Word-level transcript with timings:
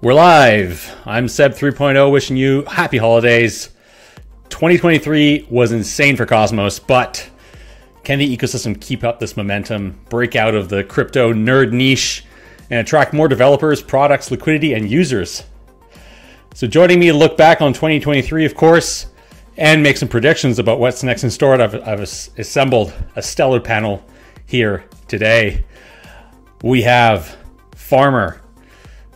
We're 0.00 0.14
live. 0.14 0.96
I'm 1.04 1.26
Seb 1.26 1.52
3.0 1.52 2.12
wishing 2.12 2.36
you 2.36 2.62
happy 2.64 2.98
holidays. 2.98 3.70
2023 4.48 5.48
was 5.50 5.72
insane 5.72 6.16
for 6.16 6.24
Cosmos, 6.24 6.78
but 6.78 7.28
can 8.04 8.20
the 8.20 8.36
ecosystem 8.36 8.80
keep 8.80 9.02
up 9.02 9.18
this 9.18 9.36
momentum, 9.36 10.00
break 10.08 10.36
out 10.36 10.54
of 10.54 10.68
the 10.68 10.84
crypto 10.84 11.32
nerd 11.32 11.72
niche, 11.72 12.24
and 12.70 12.78
attract 12.78 13.12
more 13.12 13.26
developers, 13.26 13.82
products, 13.82 14.30
liquidity, 14.30 14.72
and 14.72 14.88
users? 14.88 15.44
So, 16.54 16.66
joining 16.66 17.00
me 17.00 17.08
to 17.08 17.14
look 17.14 17.36
back 17.36 17.60
on 17.60 17.72
2023, 17.72 18.44
of 18.44 18.54
course, 18.54 19.06
and 19.56 19.82
make 19.82 19.96
some 19.96 20.08
predictions 20.08 20.60
about 20.60 20.78
what's 20.78 21.02
next 21.02 21.24
in 21.24 21.30
store, 21.30 21.60
I've, 21.60 21.74
I've 21.74 22.00
assembled 22.00 22.94
a 23.16 23.22
stellar 23.22 23.60
panel 23.60 24.04
here 24.46 24.84
today. 25.08 25.64
We 26.62 26.82
have 26.82 27.36
Farmer, 27.88 28.38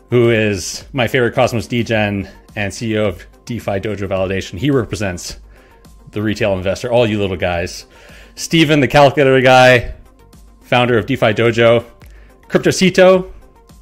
who 0.08 0.30
is 0.30 0.86
my 0.94 1.06
favorite 1.06 1.34
Cosmos 1.34 1.68
DGen 1.68 2.26
and 2.56 2.72
CEO 2.72 3.06
of 3.06 3.26
DeFi 3.44 3.72
Dojo 3.72 4.08
Validation. 4.08 4.56
He 4.56 4.70
represents 4.70 5.40
the 6.12 6.22
retail 6.22 6.54
investor, 6.54 6.90
all 6.90 7.06
you 7.06 7.20
little 7.20 7.36
guys. 7.36 7.84
Stephen, 8.34 8.80
the 8.80 8.88
calculator 8.88 9.42
guy, 9.42 9.92
founder 10.62 10.96
of 10.96 11.04
DeFi 11.04 11.34
Dojo, 11.34 11.84
CryptoCito, 12.48 13.30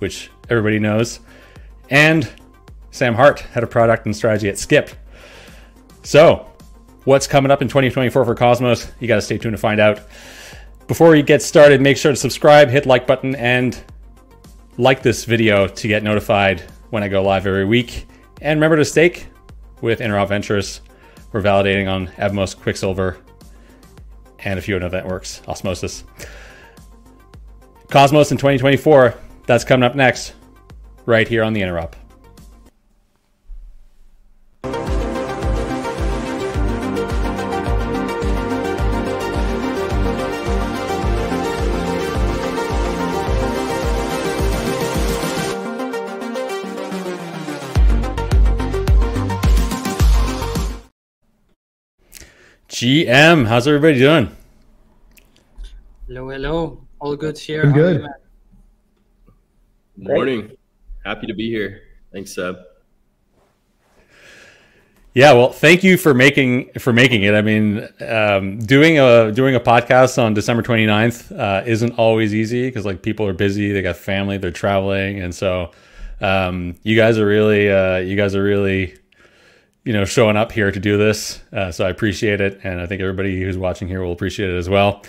which 0.00 0.28
everybody 0.48 0.80
knows, 0.80 1.20
and 1.88 2.28
Sam 2.90 3.14
Hart, 3.14 3.38
head 3.38 3.62
of 3.62 3.70
product 3.70 4.06
and 4.06 4.16
strategy 4.16 4.48
at 4.48 4.58
Skip. 4.58 4.90
So, 6.02 6.50
what's 7.04 7.28
coming 7.28 7.52
up 7.52 7.62
in 7.62 7.68
2024 7.68 8.24
for 8.24 8.34
Cosmos? 8.34 8.90
You 8.98 9.06
got 9.06 9.14
to 9.14 9.22
stay 9.22 9.38
tuned 9.38 9.54
to 9.54 9.58
find 9.58 9.78
out. 9.80 10.00
Before 10.88 11.10
we 11.10 11.22
get 11.22 11.42
started, 11.42 11.80
make 11.80 11.96
sure 11.96 12.10
to 12.10 12.16
subscribe, 12.16 12.70
hit 12.70 12.86
like 12.86 13.06
button, 13.06 13.36
and 13.36 13.80
like 14.80 15.02
this 15.02 15.26
video 15.26 15.68
to 15.68 15.88
get 15.88 16.02
notified 16.02 16.62
when 16.88 17.02
I 17.02 17.08
go 17.08 17.22
live 17.22 17.46
every 17.46 17.66
week. 17.66 18.06
And 18.40 18.58
remember 18.58 18.76
to 18.76 18.84
stake 18.84 19.26
with 19.82 20.00
Interop 20.00 20.28
Ventures. 20.28 20.80
We're 21.32 21.42
validating 21.42 21.86
on 21.86 22.06
Evmos, 22.16 22.58
Quicksilver, 22.58 23.18
and 24.38 24.58
a 24.58 24.62
few 24.62 24.76
other 24.76 24.88
networks, 24.88 25.42
Osmosis. 25.46 26.04
Cosmos 27.88 28.30
in 28.30 28.38
2024, 28.38 29.14
that's 29.46 29.64
coming 29.64 29.84
up 29.84 29.94
next, 29.94 30.32
right 31.04 31.28
here 31.28 31.42
on 31.42 31.52
the 31.52 31.60
Interop. 31.60 31.99
GM, 52.80 53.46
how's 53.46 53.68
everybody 53.68 53.98
doing? 53.98 54.34
Hello, 56.06 56.30
hello. 56.30 56.80
All 56.98 57.14
good 57.14 57.36
here. 57.36 57.64
I'm 57.64 57.72
good. 57.74 58.06
Morning. 59.98 60.52
Happy 61.04 61.26
to 61.26 61.34
be 61.34 61.50
here. 61.50 61.82
Thanks, 62.10 62.34
Seb. 62.34 62.56
Yeah, 65.12 65.34
well, 65.34 65.52
thank 65.52 65.84
you 65.84 65.98
for 65.98 66.14
making 66.14 66.70
for 66.78 66.94
making 66.94 67.22
it. 67.24 67.34
I 67.34 67.42
mean, 67.42 67.86
um, 68.00 68.58
doing 68.60 68.98
a 68.98 69.30
doing 69.30 69.54
a 69.54 69.60
podcast 69.60 70.16
on 70.16 70.32
December 70.32 70.62
29th 70.62 71.38
uh, 71.38 71.62
isn't 71.66 71.98
always 71.98 72.34
easy 72.34 72.66
because 72.66 72.86
like 72.86 73.02
people 73.02 73.26
are 73.26 73.34
busy, 73.34 73.72
they 73.72 73.82
got 73.82 73.96
family, 73.96 74.38
they're 74.38 74.50
traveling, 74.50 75.20
and 75.20 75.34
so 75.34 75.72
um, 76.22 76.76
you 76.82 76.96
guys 76.96 77.18
are 77.18 77.26
really 77.26 77.70
uh, 77.70 77.98
you 77.98 78.16
guys 78.16 78.34
are 78.34 78.42
really 78.42 78.96
you 79.90 79.96
know, 79.96 80.04
showing 80.04 80.36
up 80.36 80.52
here 80.52 80.70
to 80.70 80.78
do 80.78 80.96
this. 80.96 81.42
Uh, 81.52 81.72
so 81.72 81.84
I 81.84 81.90
appreciate 81.90 82.40
it, 82.40 82.60
and 82.62 82.80
I 82.80 82.86
think 82.86 83.02
everybody 83.02 83.42
who's 83.42 83.58
watching 83.58 83.88
here 83.88 84.00
will 84.00 84.12
appreciate 84.12 84.48
it 84.48 84.56
as 84.56 84.68
well. 84.68 85.02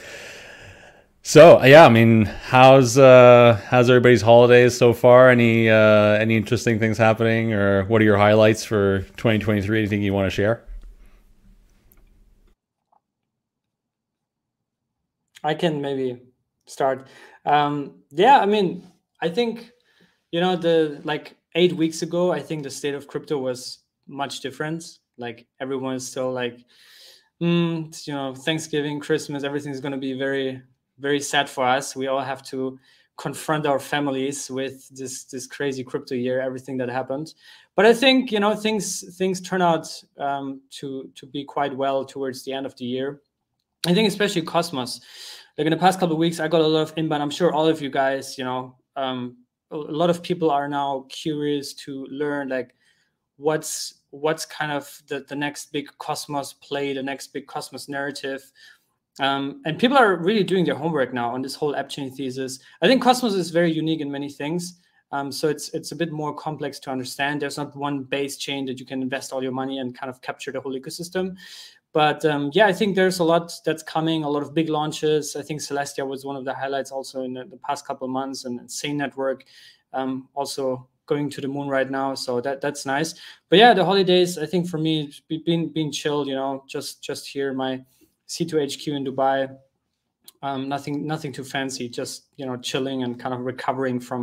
So 1.21 1.63
yeah, 1.63 1.85
I 1.85 1.89
mean, 1.89 2.25
how's 2.25 2.97
uh, 2.97 3.61
how's 3.67 3.91
everybody's 3.91 4.23
holidays 4.23 4.75
so 4.75 4.91
far? 4.91 5.29
Any 5.29 5.69
uh, 5.69 6.13
any 6.17 6.35
interesting 6.35 6.79
things 6.79 6.97
happening, 6.97 7.53
or 7.53 7.85
what 7.85 8.01
are 8.01 8.05
your 8.05 8.17
highlights 8.17 8.65
for 8.65 9.01
2023? 9.17 9.77
Anything 9.77 10.01
you 10.01 10.15
want 10.15 10.25
to 10.25 10.31
share? 10.31 10.63
I 15.43 15.53
can 15.53 15.79
maybe 15.79 16.23
start. 16.65 17.05
Um, 17.45 18.01
yeah, 18.09 18.39
I 18.39 18.47
mean, 18.47 18.91
I 19.21 19.29
think 19.29 19.69
you 20.31 20.39
know 20.39 20.55
the 20.55 20.99
like 21.03 21.37
eight 21.53 21.73
weeks 21.73 22.01
ago, 22.01 22.31
I 22.31 22.39
think 22.39 22.63
the 22.63 22.71
state 22.71 22.95
of 22.95 23.07
crypto 23.07 23.37
was 23.37 23.80
much 24.11 24.41
difference. 24.41 24.99
Like 25.17 25.47
everyone 25.59 25.95
is 25.95 26.07
still 26.07 26.31
like, 26.31 26.63
mm, 27.41 28.07
you 28.07 28.13
know, 28.13 28.35
Thanksgiving, 28.35 28.99
Christmas, 28.99 29.43
everything's 29.43 29.79
going 29.79 29.93
to 29.93 29.97
be 29.97 30.13
very, 30.13 30.61
very 30.99 31.19
sad 31.19 31.49
for 31.49 31.65
us. 31.65 31.95
We 31.95 32.07
all 32.07 32.21
have 32.21 32.43
to 32.43 32.77
confront 33.17 33.67
our 33.67 33.79
families 33.79 34.49
with 34.49 34.89
this 34.89 35.25
this 35.25 35.45
crazy 35.45 35.83
crypto 35.83 36.15
year, 36.15 36.41
everything 36.41 36.77
that 36.77 36.89
happened. 36.89 37.33
But 37.75 37.85
I 37.85 37.93
think 37.93 38.31
you 38.31 38.39
know 38.39 38.55
things 38.55 39.15
things 39.17 39.39
turn 39.41 39.61
out 39.61 39.87
um, 40.17 40.61
to 40.79 41.09
to 41.15 41.25
be 41.27 41.43
quite 41.43 41.75
well 41.75 42.05
towards 42.05 42.43
the 42.43 42.53
end 42.53 42.65
of 42.65 42.75
the 42.77 42.85
year. 42.85 43.21
I 43.87 43.93
think 43.93 44.07
especially 44.07 44.41
Cosmos. 44.43 45.01
Like 45.57 45.67
in 45.67 45.71
the 45.71 45.77
past 45.77 45.99
couple 45.99 46.13
of 46.13 46.19
weeks, 46.19 46.39
I 46.39 46.47
got 46.47 46.61
a 46.61 46.67
lot 46.67 46.81
of 46.81 46.93
inbound. 46.97 47.21
I'm 47.21 47.29
sure 47.29 47.53
all 47.53 47.67
of 47.67 47.81
you 47.81 47.89
guys, 47.89 48.37
you 48.37 48.43
know, 48.43 48.75
um, 48.95 49.37
a 49.69 49.77
lot 49.77 50.09
of 50.09 50.23
people 50.23 50.49
are 50.49 50.67
now 50.67 51.05
curious 51.09 51.73
to 51.85 52.05
learn 52.09 52.49
like 52.49 52.73
what's 53.37 54.00
what's 54.11 54.45
kind 54.45 54.71
of 54.71 55.01
the, 55.07 55.25
the 55.27 55.35
next 55.35 55.71
big 55.71 55.89
cosmos 55.97 56.53
play 56.53 56.93
the 56.93 57.03
next 57.03 57.27
big 57.27 57.47
cosmos 57.47 57.89
narrative. 57.89 58.51
Um, 59.19 59.61
and 59.65 59.77
people 59.77 59.97
are 59.97 60.17
really 60.17 60.43
doing 60.43 60.65
their 60.65 60.75
homework 60.75 61.13
now 61.13 61.33
on 61.33 61.41
this 61.41 61.55
whole 61.55 61.75
app 61.75 61.89
chain 61.89 62.11
thesis. 62.11 62.59
I 62.81 62.87
think 62.87 63.01
cosmos 63.01 63.33
is 63.33 63.49
very 63.49 63.71
unique 63.71 64.01
in 64.01 64.11
many 64.11 64.29
things. 64.29 64.79
Um, 65.13 65.31
so 65.31 65.49
it's 65.49 65.69
it's 65.73 65.91
a 65.91 65.95
bit 65.95 66.11
more 66.11 66.33
complex 66.33 66.79
to 66.79 66.91
understand. 66.91 67.41
There's 67.41 67.57
not 67.57 67.75
one 67.75 68.03
base 68.03 68.37
chain 68.37 68.65
that 68.67 68.79
you 68.79 68.85
can 68.85 69.01
invest 69.01 69.33
all 69.33 69.43
your 69.43 69.51
money 69.51 69.79
and 69.79 69.97
kind 69.97 70.09
of 70.09 70.21
capture 70.21 70.51
the 70.51 70.61
whole 70.61 70.73
ecosystem. 70.73 71.35
But 71.93 72.23
um, 72.23 72.51
yeah 72.53 72.67
i 72.67 72.73
think 72.73 72.95
there's 72.95 73.19
a 73.19 73.23
lot 73.25 73.51
that's 73.65 73.83
coming 73.83 74.23
a 74.23 74.29
lot 74.29 74.43
of 74.43 74.53
big 74.53 74.69
launches. 74.69 75.35
I 75.35 75.41
think 75.41 75.59
celestia 75.59 76.07
was 76.07 76.23
one 76.23 76.37
of 76.37 76.45
the 76.45 76.53
highlights 76.53 76.91
also 76.91 77.23
in 77.23 77.33
the, 77.33 77.43
the 77.43 77.57
past 77.57 77.85
couple 77.85 78.07
months 78.07 78.45
and 78.45 78.71
Sei 78.71 78.93
network 78.93 79.43
um, 79.91 80.29
also 80.33 80.87
going 81.11 81.29
to 81.29 81.41
the 81.41 81.47
moon 81.55 81.67
right 81.67 81.89
now 81.91 82.15
so 82.15 82.39
that 82.45 82.61
that's 82.61 82.85
nice. 82.85 83.09
But 83.49 83.59
yeah 83.63 83.73
the 83.73 83.85
holidays 83.91 84.37
i 84.37 84.45
think 84.51 84.63
for 84.71 84.79
me 84.85 84.93
being 85.47 85.63
being 85.77 85.91
chilled 85.91 86.27
you 86.31 86.37
know 86.41 86.63
just 86.75 87.03
just 87.07 87.23
here 87.33 87.49
my 87.53 87.71
c2 88.33 88.51
hq 88.71 88.83
in 88.87 89.03
dubai. 89.09 89.37
Um, 90.47 90.61
nothing 90.75 90.95
nothing 91.13 91.31
too 91.37 91.43
fancy 91.55 91.85
just 91.99 92.15
you 92.39 92.45
know 92.47 92.57
chilling 92.69 93.03
and 93.03 93.19
kind 93.23 93.33
of 93.35 93.41
recovering 93.53 93.99
from 93.99 94.21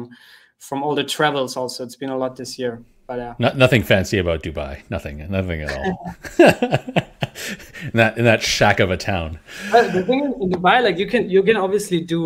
from 0.69 0.83
all 0.83 0.95
the 1.01 1.05
travels 1.17 1.57
also. 1.57 1.85
It's 1.85 1.99
been 2.03 2.15
a 2.17 2.21
lot 2.23 2.35
this 2.35 2.59
year 2.59 2.75
but 3.09 3.19
uh, 3.21 3.35
no, 3.39 3.53
nothing 3.55 3.83
fancy 3.83 4.19
about 4.19 4.43
dubai. 4.43 4.83
Nothing 4.91 5.17
nothing 5.31 5.63
at 5.63 5.73
all. 5.77 6.15
In 7.83 7.95
that 7.95 8.19
in 8.19 8.25
that 8.25 8.43
shack 8.43 8.81
of 8.81 8.91
a 8.91 8.97
town. 8.97 9.39
But 9.71 9.93
the 9.93 10.03
thing 10.05 10.21
in 10.25 10.51
dubai 10.51 10.83
like 10.83 10.99
you 10.99 11.07
can 11.07 11.31
you 11.31 11.43
can 11.43 11.57
obviously 11.57 12.01
do 12.01 12.21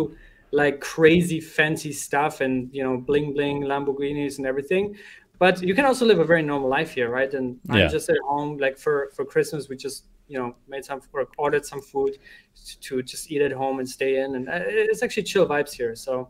like 0.53 0.79
crazy 0.79 1.39
fancy 1.41 1.91
stuff 1.91 2.39
and 2.39 2.69
you 2.71 2.83
know 2.83 2.95
bling 2.97 3.33
bling 3.33 3.63
lamborghinis 3.63 4.37
and 4.37 4.45
everything. 4.45 4.95
But 5.39 5.61
you 5.61 5.73
can 5.73 5.83
also 5.83 6.05
live 6.05 6.19
a 6.19 6.23
very 6.23 6.43
normal 6.43 6.69
life 6.69 6.91
here 6.93 7.09
right? 7.09 7.33
And 7.33 7.59
i'm 7.69 7.89
just 7.89 8.07
at 8.09 8.17
home 8.23 8.57
like 8.57 8.77
for 8.77 9.09
for 9.15 9.25
christmas 9.25 9.67
we 9.67 9.75
just 9.75 10.05
you 10.27 10.37
know 10.39 10.55
made 10.67 10.85
some 10.85 11.01
or 11.11 11.27
ordered 11.37 11.65
some 11.65 11.81
food 11.81 12.17
to, 12.65 12.79
to 12.85 13.03
just 13.03 13.31
eat 13.31 13.41
at 13.41 13.51
home 13.51 13.79
and 13.79 13.89
stay 13.89 14.21
in. 14.21 14.35
And 14.35 14.47
uh, 14.47 14.61
it's 14.65 15.03
actually 15.03 15.23
chill 15.23 15.47
vibes 15.47 15.73
here. 15.73 15.95
So 15.95 16.29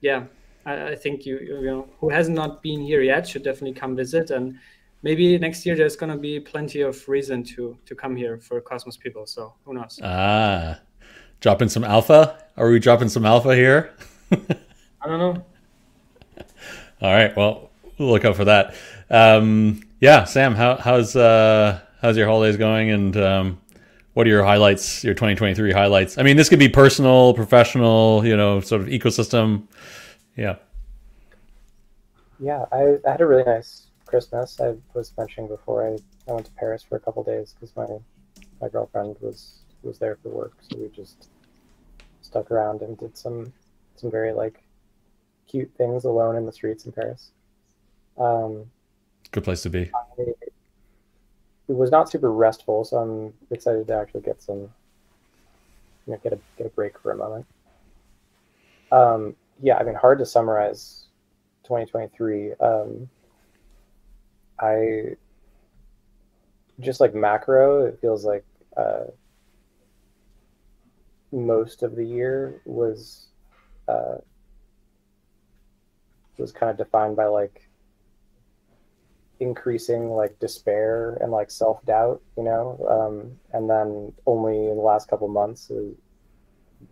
yeah 0.00 0.24
I, 0.64 0.92
I 0.92 0.96
think 0.96 1.26
you 1.26 1.38
you 1.38 1.70
know 1.70 1.88
who 2.00 2.08
has 2.08 2.28
not 2.30 2.62
been 2.62 2.80
here 2.80 3.02
yet 3.02 3.28
should 3.28 3.44
definitely 3.44 3.78
come 3.78 3.94
visit. 3.94 4.30
And 4.30 4.58
maybe 5.02 5.38
next 5.38 5.66
year 5.66 5.76
there's 5.76 5.96
going 5.96 6.12
to 6.12 6.18
be 6.18 6.40
plenty 6.40 6.80
of 6.80 6.94
reason 7.08 7.44
to 7.52 7.76
to 7.84 7.94
come 7.94 8.16
here 8.16 8.38
for 8.38 8.58
cosmos 8.62 8.96
people. 8.96 9.26
So 9.26 9.52
who 9.64 9.74
knows? 9.74 10.00
Ah 10.02 10.80
dropping 11.40 11.68
some 11.68 11.84
alpha? 11.84 12.38
Are 12.56 12.70
we 12.70 12.78
dropping 12.78 13.08
some 13.08 13.24
alpha 13.24 13.54
here? 13.54 13.94
I 14.32 15.06
don't 15.06 15.18
know. 15.18 15.44
All 17.02 17.12
right. 17.12 17.34
Well, 17.36 17.70
we'll 17.98 18.10
look 18.10 18.24
out 18.24 18.36
for 18.36 18.44
that. 18.44 18.74
Um, 19.10 19.82
yeah, 20.00 20.24
Sam, 20.24 20.54
how, 20.54 20.76
how's 20.76 21.16
uh, 21.16 21.80
how's 22.00 22.16
your 22.16 22.26
holidays 22.26 22.56
going, 22.56 22.90
and 22.90 23.16
um, 23.16 23.60
what 24.14 24.26
are 24.26 24.30
your 24.30 24.44
highlights? 24.44 25.02
Your 25.02 25.14
2023 25.14 25.72
highlights? 25.72 26.18
I 26.18 26.22
mean, 26.22 26.36
this 26.36 26.48
could 26.48 26.58
be 26.58 26.68
personal, 26.68 27.34
professional, 27.34 28.24
you 28.24 28.36
know, 28.36 28.60
sort 28.60 28.82
of 28.82 28.88
ecosystem. 28.88 29.64
Yeah. 30.36 30.56
Yeah, 32.38 32.64
I, 32.72 32.96
I 33.06 33.10
had 33.10 33.20
a 33.20 33.26
really 33.26 33.44
nice 33.44 33.88
Christmas. 34.06 34.60
I 34.60 34.74
was 34.94 35.12
mentioning 35.18 35.48
before 35.48 35.86
I, 35.86 35.98
I 36.30 36.34
went 36.34 36.46
to 36.46 36.52
Paris 36.52 36.82
for 36.82 36.96
a 36.96 37.00
couple 37.00 37.22
days 37.22 37.54
because 37.54 37.74
my 37.76 37.86
my 38.60 38.68
girlfriend 38.68 39.16
was 39.20 39.59
was 39.82 39.98
there 39.98 40.16
for 40.22 40.28
work, 40.28 40.54
so 40.60 40.78
we 40.78 40.88
just 40.88 41.28
stuck 42.22 42.50
around 42.50 42.82
and 42.82 42.98
did 42.98 43.16
some 43.16 43.52
some 43.96 44.10
very 44.10 44.32
like 44.32 44.62
cute 45.48 45.70
things 45.76 46.04
alone 46.04 46.36
in 46.36 46.46
the 46.46 46.52
streets 46.52 46.86
in 46.86 46.92
Paris. 46.92 47.30
Um, 48.18 48.70
Good 49.30 49.44
place 49.44 49.62
to 49.62 49.70
be. 49.70 49.90
I, 49.94 50.22
it 51.70 51.76
was 51.76 51.90
not 51.90 52.10
super 52.10 52.32
restful, 52.32 52.84
so 52.84 52.96
I'm 52.96 53.32
excited 53.50 53.86
to 53.86 53.94
actually 53.94 54.22
get 54.22 54.42
some, 54.42 54.58
you 54.58 56.12
know, 56.12 56.18
get 56.22 56.32
a 56.32 56.38
get 56.56 56.66
a 56.66 56.70
break 56.70 56.98
for 56.98 57.12
a 57.12 57.16
moment. 57.16 57.46
Um, 58.90 59.36
yeah, 59.62 59.76
I 59.76 59.84
mean, 59.84 59.94
hard 59.94 60.18
to 60.18 60.26
summarize 60.26 61.06
2023. 61.64 62.54
Um, 62.54 63.08
I 64.58 65.16
just 66.80 67.00
like 67.00 67.14
macro, 67.14 67.86
it 67.86 67.98
feels 68.00 68.24
like 68.24 68.44
uh, 68.76 69.04
most 71.32 71.82
of 71.82 71.96
the 71.96 72.04
year 72.04 72.60
was 72.64 73.28
uh, 73.88 74.16
was 76.38 76.52
kind 76.52 76.70
of 76.70 76.76
defined 76.76 77.16
by 77.16 77.26
like 77.26 77.68
increasing 79.40 80.10
like 80.10 80.38
despair 80.38 81.18
and 81.20 81.32
like 81.32 81.50
self 81.50 81.84
doubt, 81.86 82.20
you 82.36 82.42
know, 82.42 82.78
um, 82.88 83.38
and 83.52 83.68
then 83.68 84.12
only 84.26 84.68
in 84.68 84.76
the 84.76 84.82
last 84.82 85.08
couple 85.08 85.28
months, 85.28 85.70
a 85.70 85.92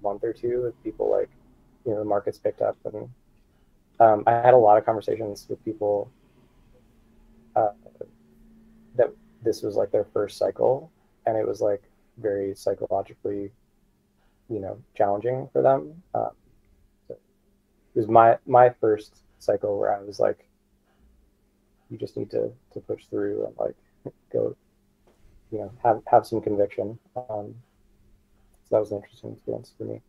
month 0.03 0.25
or 0.25 0.33
two, 0.33 0.73
people 0.83 1.11
like 1.11 1.31
you 1.85 1.93
know 1.93 1.99
the 1.99 2.05
markets 2.05 2.39
picked 2.39 2.63
up, 2.63 2.77
and 2.85 3.09
um, 4.01 4.25
I 4.27 4.33
had 4.33 4.55
a 4.55 4.59
lot 4.59 4.79
of 4.79 4.85
conversations 4.85 5.47
with 5.49 5.63
people 5.65 6.11
uh, 7.57 7.71
that 8.97 9.13
this 9.43 9.63
was 9.63 9.77
like 9.77 9.91
their 9.91 10.07
first 10.13 10.39
cycle, 10.39 10.91
and 11.27 11.37
it 11.37 11.47
was 11.47 11.61
like 11.61 11.83
very 12.19 12.55
psychologically, 12.55 13.51
you 14.49 14.61
know, 14.61 14.79
challenging 14.97 15.49
for 15.53 15.63
them. 15.63 16.03
Um, 16.15 16.31
so 17.07 17.15
it 17.15 17.99
was 17.99 18.09
my 18.09 18.37
my 18.47 18.71
first 18.81 19.23
cycle 19.39 19.79
where 19.79 19.95
I 19.95 20.01
was 20.01 20.19
like, 20.19 20.49
you 21.91 21.99
just 21.99 22.17
need 22.17 22.31
to 22.31 22.53
to 22.73 22.81
push 22.81 23.05
through 23.07 23.47
and 23.47 23.55
like 23.59 23.77
go, 24.33 24.57
you 25.51 25.59
know, 25.59 25.73
have 25.83 26.03
have 26.07 26.27
some 26.27 26.41
conviction. 26.41 26.99
Um, 27.17 27.55
so 28.65 28.77
that 28.77 28.81
was 28.81 28.93
an 28.93 28.99
interesting 28.99 29.33
experience 29.33 29.73
for 29.77 29.85
me. 29.85 30.01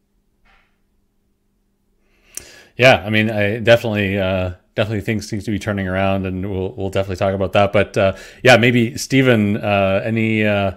Yeah, 2.76 3.04
I 3.06 3.10
mean, 3.10 3.30
I 3.30 3.60
definitely, 3.60 4.18
uh, 4.18 4.54
definitely 4.74 5.02
things 5.02 5.28
seems 5.28 5.44
to 5.44 5.52
be 5.52 5.60
turning 5.60 5.88
around, 5.88 6.26
and 6.26 6.50
we'll 6.50 6.74
we'll 6.76 6.90
definitely 6.90 7.18
talk 7.18 7.34
about 7.34 7.52
that. 7.52 7.74
But 7.74 7.98
uh, 7.98 8.16
yeah, 8.42 8.56
maybe 8.56 8.98
Stephen, 8.98 9.58
uh, 9.58 10.02
any 10.06 10.46
uh, 10.46 10.72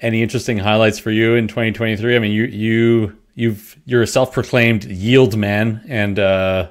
any 0.00 0.22
interesting 0.22 0.58
highlights 0.58 0.98
for 0.98 1.10
you 1.10 1.34
in 1.34 1.48
2023? 1.48 2.16
I 2.16 2.18
mean, 2.18 2.32
you 2.32 2.44
you 2.44 3.18
you've 3.34 3.76
you're 3.86 4.02
a 4.02 4.06
self-proclaimed 4.06 4.84
yield 4.84 5.36
man, 5.36 5.84
and 5.88 6.18
uh, 6.18 6.70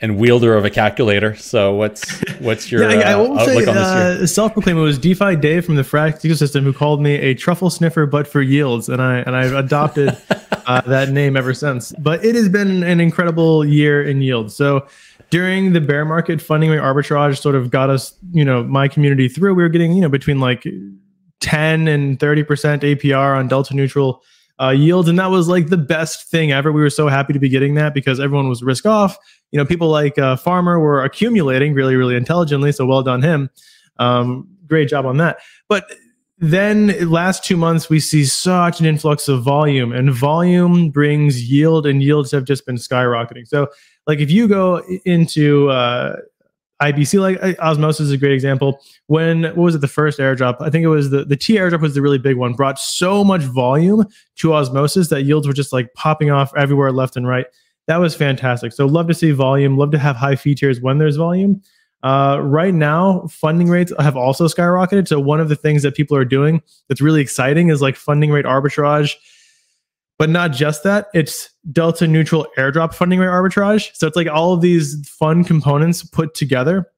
and 0.00 0.16
wielder 0.16 0.54
of 0.54 0.64
a 0.64 0.70
calculator. 0.70 1.34
So 1.34 1.74
what's 1.74 2.20
what's 2.38 2.70
your 2.70 2.82
yeah, 2.82 2.98
I, 2.98 3.10
I 3.10 3.12
uh, 3.12 3.18
outlook 3.18 3.40
say, 3.40 3.66
on 3.66 3.74
this 3.74 3.94
year? 3.94 4.22
Uh, 4.22 4.26
self-proclaimed. 4.26 4.78
It 4.78 4.82
was 4.82 4.98
DeFi 4.98 5.36
Dave 5.36 5.64
from 5.64 5.76
the 5.76 5.82
Frax 5.82 6.20
ecosystem 6.22 6.62
who 6.62 6.72
called 6.72 7.02
me 7.02 7.14
a 7.14 7.34
truffle 7.34 7.70
sniffer, 7.70 8.06
but 8.06 8.26
for 8.26 8.42
yields, 8.42 8.88
and 8.88 9.02
I 9.02 9.18
and 9.18 9.34
I've 9.34 9.54
adopted 9.54 10.16
uh, 10.66 10.80
that 10.82 11.10
name 11.10 11.36
ever 11.36 11.54
since. 11.54 11.92
But 11.98 12.24
it 12.24 12.34
has 12.34 12.48
been 12.48 12.82
an 12.82 13.00
incredible 13.00 13.64
year 13.64 14.02
in 14.02 14.22
yield. 14.22 14.52
So 14.52 14.86
during 15.30 15.72
the 15.72 15.80
bear 15.80 16.04
market, 16.04 16.40
funding 16.40 16.70
arbitrage 16.70 17.40
sort 17.40 17.54
of 17.54 17.70
got 17.70 17.90
us, 17.90 18.14
you 18.32 18.44
know, 18.44 18.62
my 18.64 18.88
community 18.88 19.28
through. 19.28 19.54
We 19.54 19.62
were 19.62 19.68
getting, 19.68 19.92
you 19.92 20.00
know, 20.00 20.08
between 20.08 20.40
like 20.40 20.66
10 21.40 21.88
and 21.88 22.18
30% 22.18 22.44
APR 22.46 23.36
on 23.36 23.48
delta 23.48 23.74
neutral 23.74 24.22
uh, 24.60 24.70
yields. 24.70 25.08
And 25.08 25.18
that 25.18 25.30
was 25.30 25.48
like 25.48 25.68
the 25.68 25.76
best 25.76 26.28
thing 26.30 26.52
ever. 26.52 26.72
We 26.72 26.80
were 26.80 26.90
so 26.90 27.08
happy 27.08 27.32
to 27.32 27.38
be 27.38 27.48
getting 27.48 27.74
that 27.74 27.94
because 27.94 28.18
everyone 28.18 28.48
was 28.48 28.62
risk 28.62 28.86
off. 28.86 29.16
You 29.52 29.58
know, 29.58 29.64
people 29.64 29.88
like 29.88 30.18
uh, 30.18 30.36
Farmer 30.36 30.80
were 30.80 31.02
accumulating 31.04 31.74
really, 31.74 31.96
really 31.96 32.16
intelligently. 32.16 32.72
So 32.72 32.86
well 32.86 33.02
done 33.02 33.22
him. 33.22 33.50
Um, 33.98 34.48
great 34.66 34.88
job 34.88 35.06
on 35.06 35.16
that. 35.18 35.38
But 35.68 35.90
then 36.40 37.08
last 37.10 37.44
two 37.44 37.56
months 37.56 37.90
we 37.90 37.98
see 37.98 38.24
such 38.24 38.78
an 38.78 38.86
influx 38.86 39.28
of 39.28 39.42
volume 39.42 39.92
and 39.92 40.12
volume 40.12 40.90
brings 40.90 41.50
yield 41.50 41.84
and 41.84 42.02
yields 42.02 42.30
have 42.30 42.44
just 42.44 42.64
been 42.64 42.76
skyrocketing 42.76 43.46
so 43.46 43.66
like 44.06 44.20
if 44.20 44.30
you 44.30 44.46
go 44.46 44.80
into 45.04 45.68
uh, 45.68 46.14
IBC, 46.80 47.20
like 47.20 47.58
Osmosis 47.58 48.06
is 48.06 48.12
a 48.12 48.16
great 48.16 48.32
example. 48.32 48.80
When 49.06 49.42
what 49.42 49.56
was 49.56 49.74
it, 49.74 49.80
the 49.80 49.88
first 49.88 50.18
airdrop? 50.18 50.56
I 50.60 50.70
think 50.70 50.84
it 50.84 50.88
was 50.88 51.10
the 51.10 51.24
the 51.24 51.36
T 51.36 51.54
airdrop 51.56 51.80
was 51.80 51.94
the 51.94 52.02
really 52.02 52.18
big 52.18 52.36
one. 52.36 52.52
Brought 52.52 52.78
so 52.78 53.24
much 53.24 53.42
volume 53.42 54.06
to 54.36 54.54
Osmosis 54.54 55.08
that 55.08 55.22
yields 55.22 55.46
were 55.46 55.52
just 55.52 55.72
like 55.72 55.92
popping 55.94 56.30
off 56.30 56.52
everywhere, 56.56 56.92
left 56.92 57.16
and 57.16 57.26
right. 57.26 57.46
That 57.86 57.98
was 57.98 58.14
fantastic. 58.14 58.72
So 58.72 58.86
love 58.86 59.08
to 59.08 59.14
see 59.14 59.30
volume. 59.32 59.76
Love 59.76 59.90
to 59.92 59.98
have 59.98 60.14
high 60.14 60.36
features 60.36 60.80
when 60.80 60.98
there's 60.98 61.16
volume. 61.16 61.62
Uh, 62.04 62.38
right 62.42 62.74
now, 62.74 63.26
funding 63.28 63.68
rates 63.68 63.92
have 63.98 64.16
also 64.16 64.46
skyrocketed. 64.46 65.08
So 65.08 65.18
one 65.18 65.40
of 65.40 65.48
the 65.48 65.56
things 65.56 65.82
that 65.82 65.96
people 65.96 66.16
are 66.16 66.24
doing 66.24 66.62
that's 66.88 67.00
really 67.00 67.20
exciting 67.20 67.70
is 67.70 67.82
like 67.82 67.96
funding 67.96 68.30
rate 68.30 68.44
arbitrage 68.44 69.14
but 70.18 70.28
not 70.28 70.50
just 70.52 70.82
that, 70.82 71.08
it's 71.14 71.50
delta 71.72 72.06
neutral 72.06 72.46
airdrop 72.58 72.92
funding 72.92 73.20
rate 73.20 73.28
arbitrage. 73.28 73.94
So 73.94 74.06
it's 74.06 74.16
like 74.16 74.26
all 74.26 74.52
of 74.52 74.60
these 74.60 75.08
fun 75.08 75.44
components 75.44 76.02
put 76.02 76.34
together. 76.34 76.90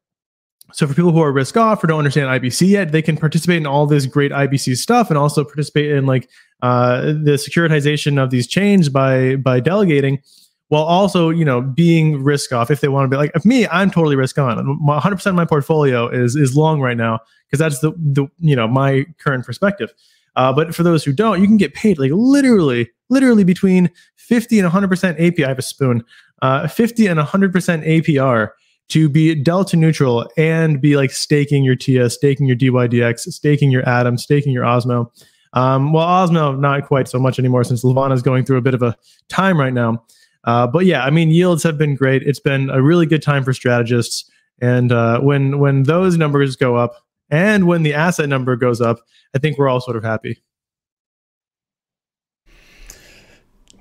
So 0.73 0.87
for 0.87 0.95
people 0.95 1.13
who 1.13 1.21
are 1.21 1.33
risk 1.33 1.57
off 1.57 1.83
or 1.85 1.89
don't 1.89 1.99
understand 1.99 2.29
IBC 2.29 2.69
yet, 2.69 2.93
they 2.93 3.03
can 3.03 3.17
participate 3.17 3.59
in 3.59 3.67
all 3.67 3.87
this 3.87 4.07
great 4.07 4.33
IBC 4.33 4.77
stuff 4.77 5.11
and 5.11 5.19
also 5.19 5.45
participate 5.45 5.91
in 5.91 6.07
like 6.07 6.31
uh, 6.63 7.03
the 7.03 7.39
securitization 7.39 8.23
of 8.23 8.31
these 8.31 8.47
chains 8.47 8.89
by 8.89 9.37
by 9.37 9.61
delegating, 9.61 10.23
while 10.69 10.85
also 10.85 11.31
you 11.31 11.45
know 11.45 11.61
being 11.61 12.23
risk 12.23 12.53
off 12.53 12.71
if 12.71 12.81
they 12.81 12.89
want 12.89 13.05
to 13.05 13.09
be 13.09 13.17
like 13.17 13.33
if 13.35 13.45
me, 13.45 13.67
I'm 13.69 13.91
totally 13.91 14.17
risk 14.17 14.39
on. 14.39 14.79
100 14.85 15.17
percent 15.17 15.33
of 15.33 15.37
my 15.37 15.45
portfolio 15.45 16.09
is 16.09 16.37
is 16.37 16.57
long 16.57 16.81
right 16.81 16.97
now 16.97 17.19
because 17.47 17.59
that's 17.59 17.81
the 17.81 17.93
the 17.97 18.29
you 18.39 18.55
know 18.55 18.69
my 18.69 19.07
current 19.19 19.45
perspective. 19.45 19.93
Uh, 20.37 20.53
but 20.53 20.75
for 20.75 20.83
those 20.83 21.05
who 21.05 21.13
don't, 21.13 21.41
you 21.41 21.47
can 21.47 21.57
get 21.57 21.75
paid 21.75 21.99
like 21.99 22.11
literally 22.15 22.91
literally 23.11 23.45
between 23.45 23.91
50 24.17 24.61
and 24.61 24.71
100% 24.71 25.19
APR. 25.19 25.45
I 25.45 25.49
have 25.49 25.59
a 25.59 25.63
spoon, 25.63 26.05
uh, 26.43 26.69
50 26.69 27.09
and 27.09 27.21
100% 27.21 27.53
APR 27.53 28.51
to 28.89 29.09
be 29.09 29.35
delta 29.35 29.77
neutral 29.77 30.29
and 30.37 30.81
be 30.81 30.97
like 30.97 31.11
staking 31.11 31.65
your 31.65 31.77
TS, 31.77 32.15
staking 32.15 32.47
your 32.47 32.57
DYDX, 32.57 33.33
staking 33.33 33.71
your 33.71 33.89
Atom, 33.89 34.19
staking 34.19 34.53
your 34.53 34.65
Osmo. 34.65 35.11
Um, 35.53 35.93
well, 35.93 36.07
Osmo, 36.07 36.59
not 36.59 36.87
quite 36.87 37.09
so 37.09 37.19
much 37.19 37.39
anymore 37.39 37.65
since 37.65 37.85
Levana 37.85 38.15
is 38.15 38.23
going 38.23 38.45
through 38.45 38.59
a 38.59 38.63
bit 38.63 38.75
of 38.75 38.83
a 38.83 38.97
time 39.29 39.59
right 39.59 39.73
now. 39.73 40.05
Uh, 40.45 40.67
but 40.67 40.87
yeah, 40.87 41.05
I 41.05 41.11
mean, 41.11 41.31
yields 41.31 41.63
have 41.65 41.77
been 41.77 41.95
great. 41.95 42.23
It's 42.23 42.41
been 42.41 42.71
a 42.71 42.83
really 42.83 43.07
good 43.07 43.23
time 43.23 43.45
for 43.45 43.53
strategists. 43.53 44.31
And 44.61 44.93
uh, 44.93 45.21
when 45.21 45.59
when 45.59 45.85
those 45.85 46.17
numbers 46.17 46.57
go 46.57 46.77
up, 46.77 46.95
and 47.31 47.67
when 47.67 47.83
the 47.83 47.95
asset 47.95 48.29
number 48.29 48.57
goes 48.57 48.81
up, 48.81 49.01
I 49.35 49.39
think 49.39 49.59
we're 49.59 49.69
all 49.69 49.81
sort 49.81 49.97
of 49.97 50.05
happy. 50.05 50.43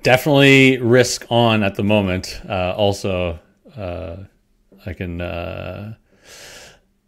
definitely 0.04 0.78
risk 0.80 1.26
on 1.30 1.64
at 1.64 1.76
the 1.76 1.84
moment. 1.84 2.42
Uh, 2.48 2.74
also, 2.76 3.40
uh, 3.76 4.18
I 4.86 4.94
can 4.94 5.22
uh, 5.22 5.96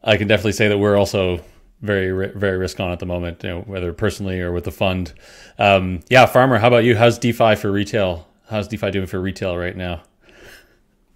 I 0.04 0.18
can 0.18 0.28
definitely 0.28 0.54
say 0.54 0.68
that 0.68 0.78
we're 0.78 0.98
also 0.98 1.44
very 1.82 2.32
very 2.36 2.58
risk 2.58 2.80
on 2.80 2.92
at 2.92 3.00
the 3.00 3.06
moment. 3.06 3.44
You 3.44 3.50
know, 3.50 3.62
whether 3.62 3.94
personally 3.94 4.40
or 4.42 4.52
with 4.52 4.66
the 4.66 4.72
fund. 4.72 5.14
Um, 5.58 6.02
yeah, 6.10 6.26
farmer. 6.26 6.58
How 6.58 6.68
about 6.68 6.84
you? 6.84 6.96
How's 6.96 7.18
DeFi 7.18 7.56
for 7.56 7.72
retail? 7.72 8.28
How's 8.50 8.68
DeFi 8.68 8.92
doing 8.92 9.08
for 9.08 9.22
retail 9.22 9.58
right 9.58 9.76
now? 9.76 10.04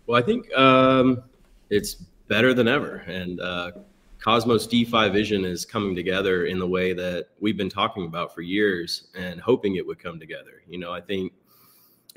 Well, 0.08 0.22
I 0.22 0.26
think 0.26 0.52
um, 0.56 1.24
it's 1.70 1.96
better 2.28 2.54
than 2.54 2.68
ever, 2.68 2.98
and 3.08 3.40
uh, 3.40 3.72
Cosmos 4.26 4.66
DeFi 4.66 5.10
vision 5.10 5.46
is 5.46 5.66
coming 5.66 5.96
together 5.96 6.48
in 6.48 6.58
the 6.58 6.66
way 6.68 6.94
that 6.94 7.28
we've 7.40 7.58
been 7.58 7.70
talking 7.70 8.08
about 8.08 8.34
for 8.34 8.42
years 8.42 9.10
and 9.16 9.40
hoping 9.40 9.76
it 9.76 9.86
would 9.86 10.00
come 10.00 10.20
together. 10.20 10.64
You 10.68 10.80
know, 10.80 10.92
I 10.92 11.00
think 11.00 11.32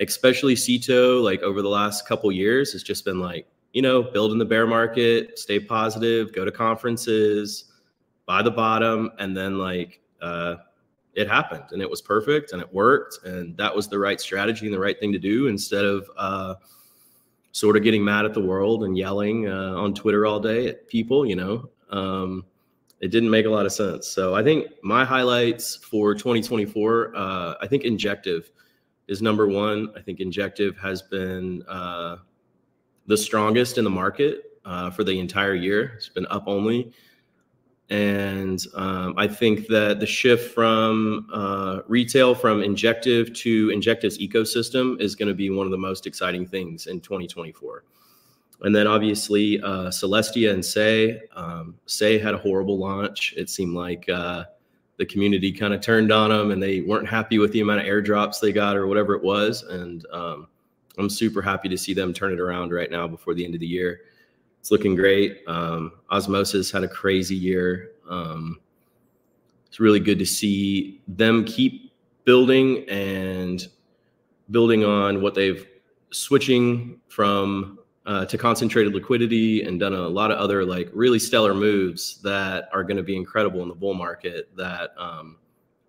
especially 0.00 0.56
Cito, 0.56 1.20
like 1.20 1.42
over 1.42 1.60
the 1.60 1.68
last 1.68 2.08
couple 2.08 2.32
years, 2.32 2.72
has 2.72 2.82
just 2.82 3.04
been 3.04 3.20
like, 3.20 3.46
you 3.74 3.82
know, 3.82 4.02
build 4.02 4.32
in 4.32 4.38
the 4.38 4.46
bear 4.46 4.66
market, 4.66 5.38
stay 5.38 5.60
positive, 5.60 6.32
go 6.32 6.46
to 6.46 6.50
conferences, 6.50 7.66
buy 8.24 8.40
the 8.40 8.50
bottom, 8.50 9.10
and 9.18 9.36
then 9.36 9.58
like 9.58 10.00
uh, 10.22 10.54
it 11.12 11.28
happened 11.28 11.64
and 11.72 11.82
it 11.82 11.90
was 11.90 12.00
perfect 12.00 12.52
and 12.52 12.62
it 12.62 12.72
worked 12.72 13.18
and 13.26 13.54
that 13.58 13.76
was 13.76 13.86
the 13.86 13.98
right 13.98 14.18
strategy 14.18 14.64
and 14.64 14.74
the 14.74 14.80
right 14.80 14.98
thing 14.98 15.12
to 15.12 15.18
do 15.18 15.48
instead 15.48 15.84
of 15.84 16.10
uh, 16.16 16.54
sort 17.52 17.76
of 17.76 17.82
getting 17.82 18.02
mad 18.02 18.24
at 18.24 18.32
the 18.32 18.40
world 18.40 18.84
and 18.84 18.96
yelling 18.96 19.46
uh, 19.46 19.74
on 19.74 19.92
Twitter 19.92 20.24
all 20.24 20.40
day 20.40 20.68
at 20.68 20.88
people. 20.88 21.26
You 21.26 21.36
know, 21.36 21.68
um, 21.90 22.45
it 23.00 23.11
didn't 23.11 23.30
make 23.30 23.47
a 23.47 23.50
lot 23.50 23.66
of 23.66 23.73
sense. 23.73 24.09
So 24.09 24.35
I 24.35 24.42
think 24.42 24.66
my 24.83 25.04
highlights 25.04 25.76
for 25.76 26.14
2024, 26.14 27.16
uh, 27.16 27.54
I 27.61 27.66
think 27.66 27.85
Injective 27.85 28.50
is 29.07 29.23
number 29.23 29.47
one. 29.47 29.90
I 29.97 30.00
think 30.00 30.21
Injective 30.21 30.76
has 30.78 31.02
been 31.02 31.62
uh, 31.68 32.16
the 33.07 33.16
strongest 33.16 33.78
in 33.78 33.85
the 33.85 33.90
market 33.90 34.61
uh, 34.64 34.90
for 34.90 35.04
the 35.04 35.18
entire 35.18 35.54
year. 35.54 35.92
It's 35.97 36.09
been 36.09 36.26
up 36.26 36.45
only. 36.47 36.92
And 37.90 38.62
um, 38.75 39.14
I 39.16 39.26
think 39.26 39.66
that 39.68 39.99
the 39.99 40.07
shift 40.07 40.54
from 40.54 41.26
uh, 41.33 41.80
retail 41.88 42.35
from 42.35 42.62
Injective 42.62 43.33
to 43.35 43.71
Injective's 43.71 44.18
ecosystem 44.18 45.00
is 45.00 45.14
going 45.14 45.28
to 45.28 45.35
be 45.35 45.49
one 45.49 45.66
of 45.66 45.71
the 45.71 45.78
most 45.78 46.07
exciting 46.07 46.47
things 46.47 46.87
in 46.87 47.00
2024. 47.00 47.85
And 48.62 48.74
then 48.74 48.86
obviously 48.86 49.60
uh, 49.62 49.88
Celestia 49.88 50.52
and 50.52 50.64
Sei. 50.64 51.20
Um, 51.34 51.76
Sei 51.86 52.18
had 52.18 52.34
a 52.34 52.38
horrible 52.38 52.78
launch. 52.78 53.34
It 53.36 53.48
seemed 53.48 53.74
like 53.74 54.08
uh, 54.08 54.44
the 54.96 55.06
community 55.06 55.52
kind 55.52 55.72
of 55.72 55.80
turned 55.80 56.10
on 56.10 56.30
them, 56.30 56.50
and 56.50 56.62
they 56.62 56.80
weren't 56.80 57.08
happy 57.08 57.38
with 57.38 57.52
the 57.52 57.60
amount 57.60 57.80
of 57.80 57.86
airdrops 57.86 58.40
they 58.40 58.52
got 58.52 58.76
or 58.76 58.86
whatever 58.86 59.14
it 59.14 59.22
was. 59.22 59.62
And 59.62 60.04
um, 60.12 60.48
I'm 60.98 61.08
super 61.08 61.40
happy 61.40 61.68
to 61.68 61.78
see 61.78 61.94
them 61.94 62.12
turn 62.12 62.32
it 62.32 62.40
around 62.40 62.72
right 62.72 62.90
now 62.90 63.06
before 63.06 63.34
the 63.34 63.44
end 63.44 63.54
of 63.54 63.60
the 63.60 63.66
year. 63.66 64.00
It's 64.60 64.72
looking 64.72 64.96
great. 64.96 65.42
Um, 65.46 65.92
Osmosis 66.10 66.70
had 66.72 66.82
a 66.82 66.88
crazy 66.88 67.36
year. 67.36 67.92
Um, 68.08 68.58
it's 69.68 69.78
really 69.78 70.00
good 70.00 70.18
to 70.18 70.26
see 70.26 71.00
them 71.06 71.44
keep 71.44 71.92
building 72.24 72.88
and 72.88 73.68
building 74.50 74.84
on 74.84 75.22
what 75.22 75.34
they've 75.34 75.66
switching 76.10 77.00
from 77.08 77.77
uh, 78.08 78.24
to 78.24 78.38
concentrated 78.38 78.94
liquidity 78.94 79.62
and 79.64 79.78
done 79.78 79.92
a 79.92 80.08
lot 80.08 80.30
of 80.30 80.38
other 80.38 80.64
like 80.64 80.88
really 80.94 81.18
stellar 81.18 81.52
moves 81.52 82.22
that 82.22 82.70
are 82.72 82.82
going 82.82 82.96
to 82.96 83.02
be 83.02 83.14
incredible 83.14 83.62
in 83.62 83.68
the 83.68 83.74
bull 83.74 83.92
market 83.92 84.48
that 84.56 84.92
um, 84.96 85.36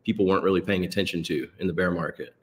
people 0.04 0.26
weren't 0.26 0.44
really 0.44 0.60
paying 0.60 0.84
attention 0.84 1.24
to 1.24 1.50
in 1.60 1.66
the 1.66 1.72
bear 1.72 1.92
market. 1.92 2.36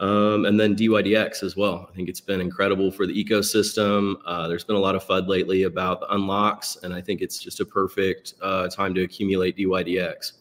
Um, 0.00 0.46
and 0.46 0.58
then 0.58 0.74
DYDX 0.74 1.42
as 1.42 1.54
well. 1.54 1.86
I 1.90 1.94
think 1.94 2.08
it's 2.08 2.20
been 2.20 2.40
incredible 2.40 2.90
for 2.90 3.06
the 3.06 3.12
ecosystem. 3.12 4.14
Uh, 4.24 4.48
there's 4.48 4.64
been 4.64 4.76
a 4.76 4.80
lot 4.80 4.94
of 4.94 5.04
FUD 5.04 5.28
lately 5.28 5.64
about 5.64 6.00
the 6.00 6.14
unlocks, 6.14 6.78
and 6.82 6.94
I 6.94 7.02
think 7.02 7.20
it's 7.20 7.38
just 7.38 7.60
a 7.60 7.66
perfect 7.66 8.34
uh, 8.40 8.68
time 8.68 8.94
to 8.94 9.02
accumulate 9.02 9.56
DYDX. 9.58 10.32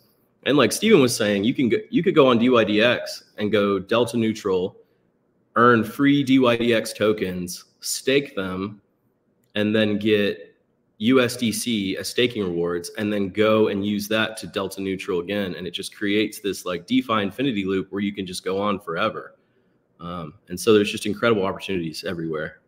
And 0.45 0.55
like 0.55 0.71
Stephen 0.71 1.01
was 1.01 1.13
saying, 1.13 1.43
you 1.43 1.53
can 1.53 1.67
go, 1.67 1.77
you 1.89 2.01
could 2.01 2.15
go 2.15 2.27
on 2.27 2.39
DYDX 2.39 3.23
and 3.39 3.51
go 3.51 3.77
delta 3.77 4.15
neutral, 4.15 4.77
earn 5.57 5.83
free 5.83 6.23
DYDX 6.23 6.95
tokens 6.95 7.65
stake 7.79 8.35
them, 8.35 8.81
and 9.55 9.75
then 9.75 9.97
get 9.97 10.55
USDC 11.01 11.95
as 11.95 12.09
staking 12.09 12.43
rewards, 12.43 12.89
and 12.97 13.11
then 13.11 13.29
go 13.29 13.67
and 13.67 13.85
use 13.85 14.07
that 14.07 14.37
to 14.37 14.47
delta 14.47 14.81
neutral 14.81 15.19
again. 15.19 15.55
And 15.55 15.67
it 15.67 15.71
just 15.71 15.95
creates 15.95 16.39
this 16.39 16.65
like 16.65 16.87
DeFi 16.87 17.21
infinity 17.21 17.65
loop 17.65 17.91
where 17.91 18.01
you 18.01 18.13
can 18.13 18.25
just 18.25 18.43
go 18.43 18.59
on 18.59 18.79
forever. 18.79 19.35
Um, 19.99 20.35
and 20.49 20.59
so 20.59 20.73
there's 20.73 20.91
just 20.91 21.05
incredible 21.05 21.45
opportunities 21.45 22.03
everywhere. 22.03 22.59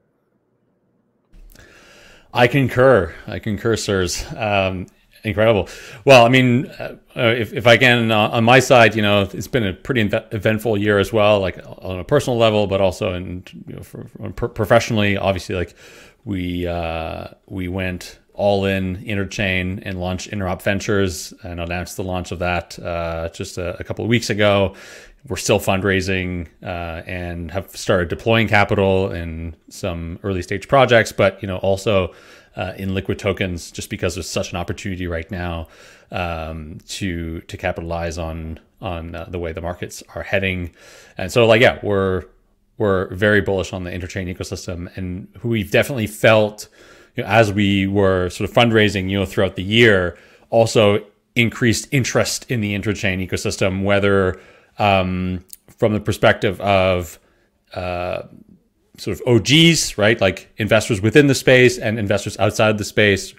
I 2.34 2.48
concur. 2.48 3.14
I 3.26 3.40
concur, 3.40 3.76
sirs. 3.76 4.24
Um, 4.36 4.88
incredible. 5.24 5.70
Well, 6.06 6.26
I 6.26 6.30
mean, 6.30 6.68
uh, 6.80 6.98
if, 7.16 7.54
if 7.54 7.68
I 7.68 7.78
can, 7.78 8.12
uh, 8.12 8.30
on 8.30 8.44
my 8.44 8.60
side, 8.60 8.96
you 8.96 9.02
know, 9.02 9.30
it's 9.34 9.48
been 9.48 9.66
a 9.66 9.74
pretty 9.74 10.02
eventful 10.02 10.78
year 10.78 11.00
as 11.00 11.12
well, 11.12 11.40
like 11.40 11.60
on 11.66 12.00
a 12.00 12.04
personal 12.04 12.38
level, 12.38 12.68
but 12.68 12.82
also 12.82 13.14
in 13.14 13.44
you 13.68 13.76
know, 13.76 13.84
for, 13.84 14.06
for 14.36 14.50
professionally. 14.50 15.18
Obviously, 15.18 15.56
like 15.56 15.76
we 16.26 16.68
uh, 16.68 17.28
we 17.48 17.68
went 17.68 18.20
all 18.34 18.64
in 18.64 18.96
interchain 19.04 19.82
and 19.84 20.00
launched 20.00 20.32
Interop 20.32 20.62
Ventures 20.62 21.34
and 21.44 21.60
announced 21.60 21.98
the 21.98 22.04
launch 22.04 22.32
of 22.32 22.40
that 22.40 22.80
uh, 22.80 23.28
just 23.30 23.58
a, 23.58 23.78
a, 23.78 23.84
couple 23.84 24.06
of 24.06 24.10
weeks 24.10 24.30
ago. 24.30 24.76
We're 25.28 25.36
still 25.36 25.60
fundraising 25.60 26.48
uh, 26.64 27.04
and 27.06 27.52
have 27.52 27.76
started 27.76 28.08
deploying 28.08 28.48
capital 28.48 29.12
in 29.12 29.58
some 29.68 30.20
early 30.24 30.42
stage 30.42 30.70
projects, 30.70 31.12
but 31.12 31.42
you 31.42 31.50
know 31.50 31.58
also 31.58 32.14
uh, 32.56 32.74
in 32.78 32.94
liquid 32.94 33.20
tokens 33.20 33.72
just 33.72 33.90
because 33.90 34.16
there's 34.16 34.30
such 34.30 34.52
an 34.52 34.58
opportunity 34.58 35.08
right 35.08 35.30
now 35.32 35.68
um, 36.12 36.80
to 36.88 37.42
to 37.42 37.58
capitalize 37.58 38.18
on 38.18 38.60
on 38.82 39.16
uh, 39.16 39.26
the 39.30 39.40
way 39.40 39.52
the 39.52 39.62
markets 39.62 40.02
are 40.16 40.24
heading. 40.24 40.72
And 41.18 41.32
so 41.32 41.46
like 41.46 41.62
yeah, 41.62 41.80
we're 41.84 42.26
we're 42.78 43.14
very 43.14 43.42
bullish 43.42 43.74
on 43.74 43.84
the 43.84 43.92
interchain 43.92 44.34
ecosystem 44.34 44.96
and 44.96 45.28
we've 45.44 45.70
definitely 45.70 46.08
felt 46.08 46.70
you 47.16 47.24
know, 47.24 47.30
as 47.30 47.52
we 47.52 47.88
were 47.88 48.30
sort 48.30 48.50
of 48.50 48.56
fundraising, 48.56 49.10
you 49.10 49.20
know, 49.20 49.26
throughout 49.26 49.56
the 49.56 49.64
year, 49.64 50.18
also 50.50 51.06
increased 51.36 51.88
interest 51.92 52.50
in 52.50 52.62
the 52.62 52.74
interchain 52.74 53.26
ecosystem, 53.26 53.84
whether 53.84 54.40
um, 54.78 55.44
from 55.78 55.94
the 55.94 56.00
perspective 56.00 56.60
of 56.62 57.20
uh, 57.74 58.24
sort 59.00 59.20
of 59.20 59.28
OGs, 59.28 59.98
right? 59.98 60.20
Like 60.20 60.52
investors 60.58 61.02
within 61.02 61.28
the 61.28 61.36
space 61.36 61.78
and 61.78 61.98
investors 61.98 62.38
outside 62.40 62.70
of 62.70 62.78
the 62.78 62.86
space. 62.86 63.34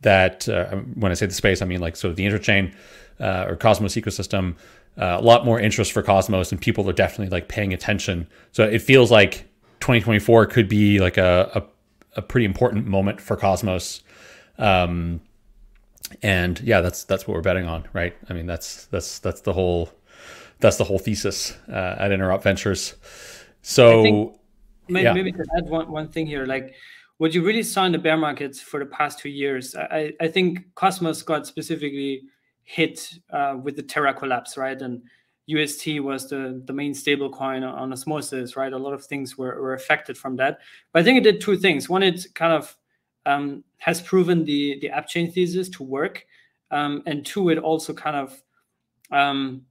That 0.00 0.48
uh, 0.48 0.76
when 0.76 1.12
I 1.12 1.14
say 1.14 1.26
the 1.26 1.34
space, 1.34 1.62
I 1.62 1.64
mean 1.64 1.80
like 1.80 1.96
sort 1.96 2.10
of 2.10 2.16
the 2.16 2.26
interchain 2.26 2.74
uh, 3.20 3.46
or 3.48 3.56
Cosmos 3.56 3.94
ecosystem. 3.94 4.56
Uh, 4.96 5.16
a 5.18 5.22
lot 5.22 5.44
more 5.44 5.58
interest 5.58 5.92
for 5.92 6.02
Cosmos, 6.02 6.52
and 6.52 6.60
people 6.60 6.88
are 6.88 6.92
definitely 6.92 7.30
like 7.30 7.48
paying 7.48 7.72
attention. 7.72 8.28
So 8.52 8.64
it 8.64 8.80
feels 8.80 9.10
like 9.10 9.46
2024 9.80 10.46
could 10.46 10.68
be 10.68 11.00
like 11.00 11.16
a 11.16 11.50
a, 11.54 12.18
a 12.18 12.22
pretty 12.22 12.44
important 12.44 12.86
moment 12.86 13.20
for 13.20 13.36
Cosmos. 13.36 14.02
Um, 14.58 15.20
and 16.22 16.60
yeah, 16.60 16.80
that's 16.80 17.04
that's 17.04 17.26
what 17.26 17.34
we're 17.34 17.42
betting 17.42 17.66
on, 17.66 17.88
right? 17.92 18.14
I 18.28 18.34
mean, 18.34 18.46
that's 18.46 18.86
that's 18.86 19.18
that's 19.18 19.40
the 19.40 19.52
whole 19.52 19.90
that's 20.60 20.76
the 20.76 20.84
whole 20.84 20.98
thesis 20.98 21.56
uh, 21.68 21.96
at 21.98 22.10
Interop 22.10 22.42
Ventures. 22.42 22.94
So 23.62 24.38
Maybe, 24.88 25.04
yeah. 25.04 25.12
maybe 25.12 25.32
to 25.32 25.44
add 25.56 25.68
one, 25.68 25.90
one 25.90 26.08
thing 26.08 26.26
here, 26.26 26.46
like 26.46 26.74
what 27.18 27.32
you 27.32 27.44
really 27.44 27.62
saw 27.62 27.84
in 27.84 27.92
the 27.92 27.98
bear 27.98 28.16
markets 28.16 28.60
for 28.60 28.80
the 28.80 28.86
past 28.86 29.18
two 29.18 29.28
years, 29.28 29.74
I, 29.74 30.12
I 30.20 30.28
think 30.28 30.74
Cosmos 30.74 31.22
got 31.22 31.46
specifically 31.46 32.24
hit 32.64 33.18
uh, 33.30 33.56
with 33.62 33.76
the 33.76 33.82
Terra 33.82 34.12
collapse, 34.12 34.56
right? 34.56 34.80
And 34.80 35.02
UST 35.46 36.00
was 36.00 36.28
the, 36.28 36.62
the 36.64 36.72
main 36.72 36.94
stable 36.94 37.30
coin 37.30 37.62
on 37.62 37.92
Osmosis, 37.92 38.56
right? 38.56 38.72
A 38.72 38.78
lot 38.78 38.94
of 38.94 39.04
things 39.04 39.38
were, 39.38 39.60
were 39.60 39.74
affected 39.74 40.16
from 40.18 40.36
that. 40.36 40.58
But 40.92 41.00
I 41.00 41.02
think 41.04 41.18
it 41.18 41.24
did 41.24 41.40
two 41.40 41.56
things. 41.56 41.88
One, 41.88 42.02
it 42.02 42.26
kind 42.34 42.52
of 42.52 42.76
um, 43.26 43.62
has 43.78 44.00
proven 44.00 44.44
the, 44.44 44.78
the 44.80 44.90
app 44.90 45.06
chain 45.06 45.30
thesis 45.30 45.68
to 45.70 45.82
work. 45.82 46.26
Um, 46.70 47.02
and 47.06 47.24
two, 47.24 47.50
it 47.50 47.58
also 47.58 47.92
kind 47.92 48.16
of 48.16 48.42
um, 49.10 49.62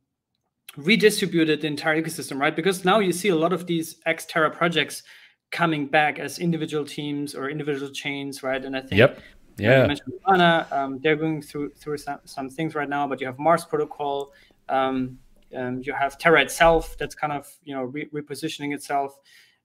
redistributed 0.77 1.61
the 1.61 1.67
entire 1.67 2.01
ecosystem, 2.01 2.39
right? 2.39 2.55
Because 2.55 2.83
now 2.83 2.99
you 2.99 3.11
see 3.11 3.29
a 3.29 3.35
lot 3.35 3.53
of 3.53 3.67
these 3.67 3.97
X 4.05 4.25
Terra 4.25 4.49
projects 4.49 5.03
coming 5.51 5.85
back 5.85 6.17
as 6.17 6.39
individual 6.39 6.83
teams 6.83 7.35
or 7.35 7.49
individual 7.49 7.91
chains, 7.91 8.41
right? 8.41 8.63
And 8.63 8.75
I 8.75 8.81
think 8.81 8.93
yep. 8.93 9.19
Yeah. 9.57 9.83
You 9.83 9.87
mentioned 9.87 10.13
Lana, 10.27 10.67
um, 10.71 10.99
they're 11.01 11.15
going 11.15 11.41
through 11.41 11.73
through 11.75 11.97
some, 11.97 12.19
some 12.25 12.49
things 12.49 12.75
right 12.75 12.89
now, 12.89 13.07
but 13.07 13.21
you 13.21 13.27
have 13.27 13.37
Mars 13.37 13.63
Protocol, 13.63 14.33
um, 14.69 15.19
um, 15.55 15.81
you 15.83 15.93
have 15.93 16.17
Terra 16.17 16.41
itself 16.41 16.97
that's 16.97 17.13
kind 17.13 17.31
of 17.33 17.47
you 17.63 17.75
know 17.75 17.83
re- 17.83 18.09
repositioning 18.13 18.73
itself, 18.73 19.19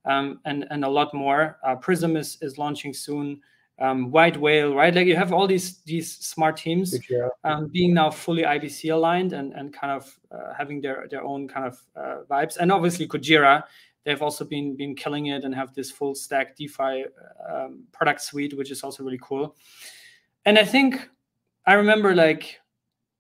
um, 0.05 0.41
and 0.45 0.67
and 0.71 0.85
a 0.85 0.89
lot 0.89 1.15
more. 1.15 1.59
Uh, 1.65 1.75
Prism 1.75 2.17
is 2.17 2.37
is 2.43 2.59
launching 2.59 2.93
soon 2.93 3.41
um, 3.81 4.11
White 4.11 4.37
Whale, 4.37 4.75
right? 4.75 4.95
Like 4.95 5.07
you 5.07 5.17
have 5.17 5.33
all 5.33 5.47
these 5.47 5.79
these 5.83 6.17
smart 6.17 6.57
teams 6.57 6.99
um, 7.45 7.69
being 7.69 7.95
now 7.95 8.11
fully 8.11 8.43
IBC 8.43 8.93
aligned 8.93 9.33
and 9.33 9.53
and 9.53 9.73
kind 9.73 9.93
of 9.93 10.19
uh, 10.33 10.53
having 10.57 10.81
their 10.81 11.07
their 11.11 11.23
own 11.23 11.49
kind 11.49 11.67
of 11.67 11.81
uh, 11.97 12.23
vibes. 12.29 12.57
And 12.57 12.73
obviously 12.73 13.07
Kujira, 13.07 13.63
they've 14.05 14.23
also 14.23 14.45
been 14.45 14.77
been 14.77 14.97
killing 14.97 15.27
it 15.27 15.45
and 15.45 15.55
have 15.55 15.75
this 15.75 15.91
full 15.91 16.15
stack 16.15 16.57
DeFi 16.57 17.05
um, 17.49 17.85
product 17.93 18.21
suite, 18.23 18.57
which 18.57 18.71
is 18.71 18.83
also 18.83 19.05
really 19.05 19.21
cool. 19.23 19.55
And 20.45 20.59
I 20.59 20.65
think 20.65 21.09
I 21.67 21.75
remember 21.75 22.15
like 22.15 22.61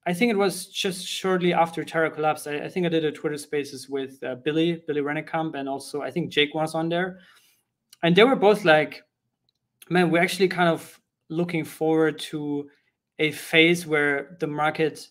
I 0.07 0.13
think 0.15 0.33
it 0.33 0.39
was 0.39 0.67
just 0.67 1.07
shortly 1.07 1.53
after 1.53 1.85
Terra 1.85 2.11
collapsed. 2.11 2.49
I, 2.49 2.65
I 2.65 2.69
think 2.69 2.87
I 2.87 2.89
did 2.89 3.05
a 3.05 3.13
Twitter 3.13 3.37
Spaces 3.37 3.89
with 3.89 4.23
uh, 4.25 4.37
Billy 4.37 4.83
Billy 4.89 5.03
Rennekamp 5.03 5.55
and 5.55 5.69
also 5.69 6.03
I 6.03 6.11
think 6.11 6.31
Jake 6.31 6.53
was 6.53 6.75
on 6.75 6.89
there, 6.89 7.21
and 8.03 8.17
they 8.17 8.25
were 8.25 8.35
both 8.35 8.65
like 8.65 9.05
man, 9.91 10.11
we're 10.11 10.23
actually 10.23 10.49
kind 10.49 10.69
of 10.69 11.01
looking 11.29 11.65
forward 11.65 12.19
to 12.19 12.69
a 13.19 13.31
phase 13.33 13.87
where 13.87 14.37
the 14.41 14.47
market 14.47 15.09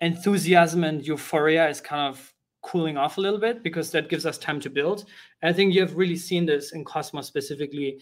enthusiasm 0.00 0.84
and 0.84 1.06
euphoria 1.06 1.68
is 1.68 1.80
kind 1.80 2.02
of 2.02 2.32
cooling 2.62 2.96
off 2.96 3.16
a 3.16 3.20
little 3.20 3.38
bit 3.38 3.62
because 3.62 3.90
that 3.92 4.08
gives 4.08 4.26
us 4.26 4.38
time 4.38 4.60
to 4.60 4.68
build. 4.68 5.06
And 5.40 5.48
I 5.48 5.52
think 5.52 5.72
you 5.72 5.80
have 5.80 5.96
really 5.96 6.16
seen 6.16 6.44
this 6.44 6.72
in 6.72 6.84
Cosmos 6.84 7.26
specifically. 7.26 8.00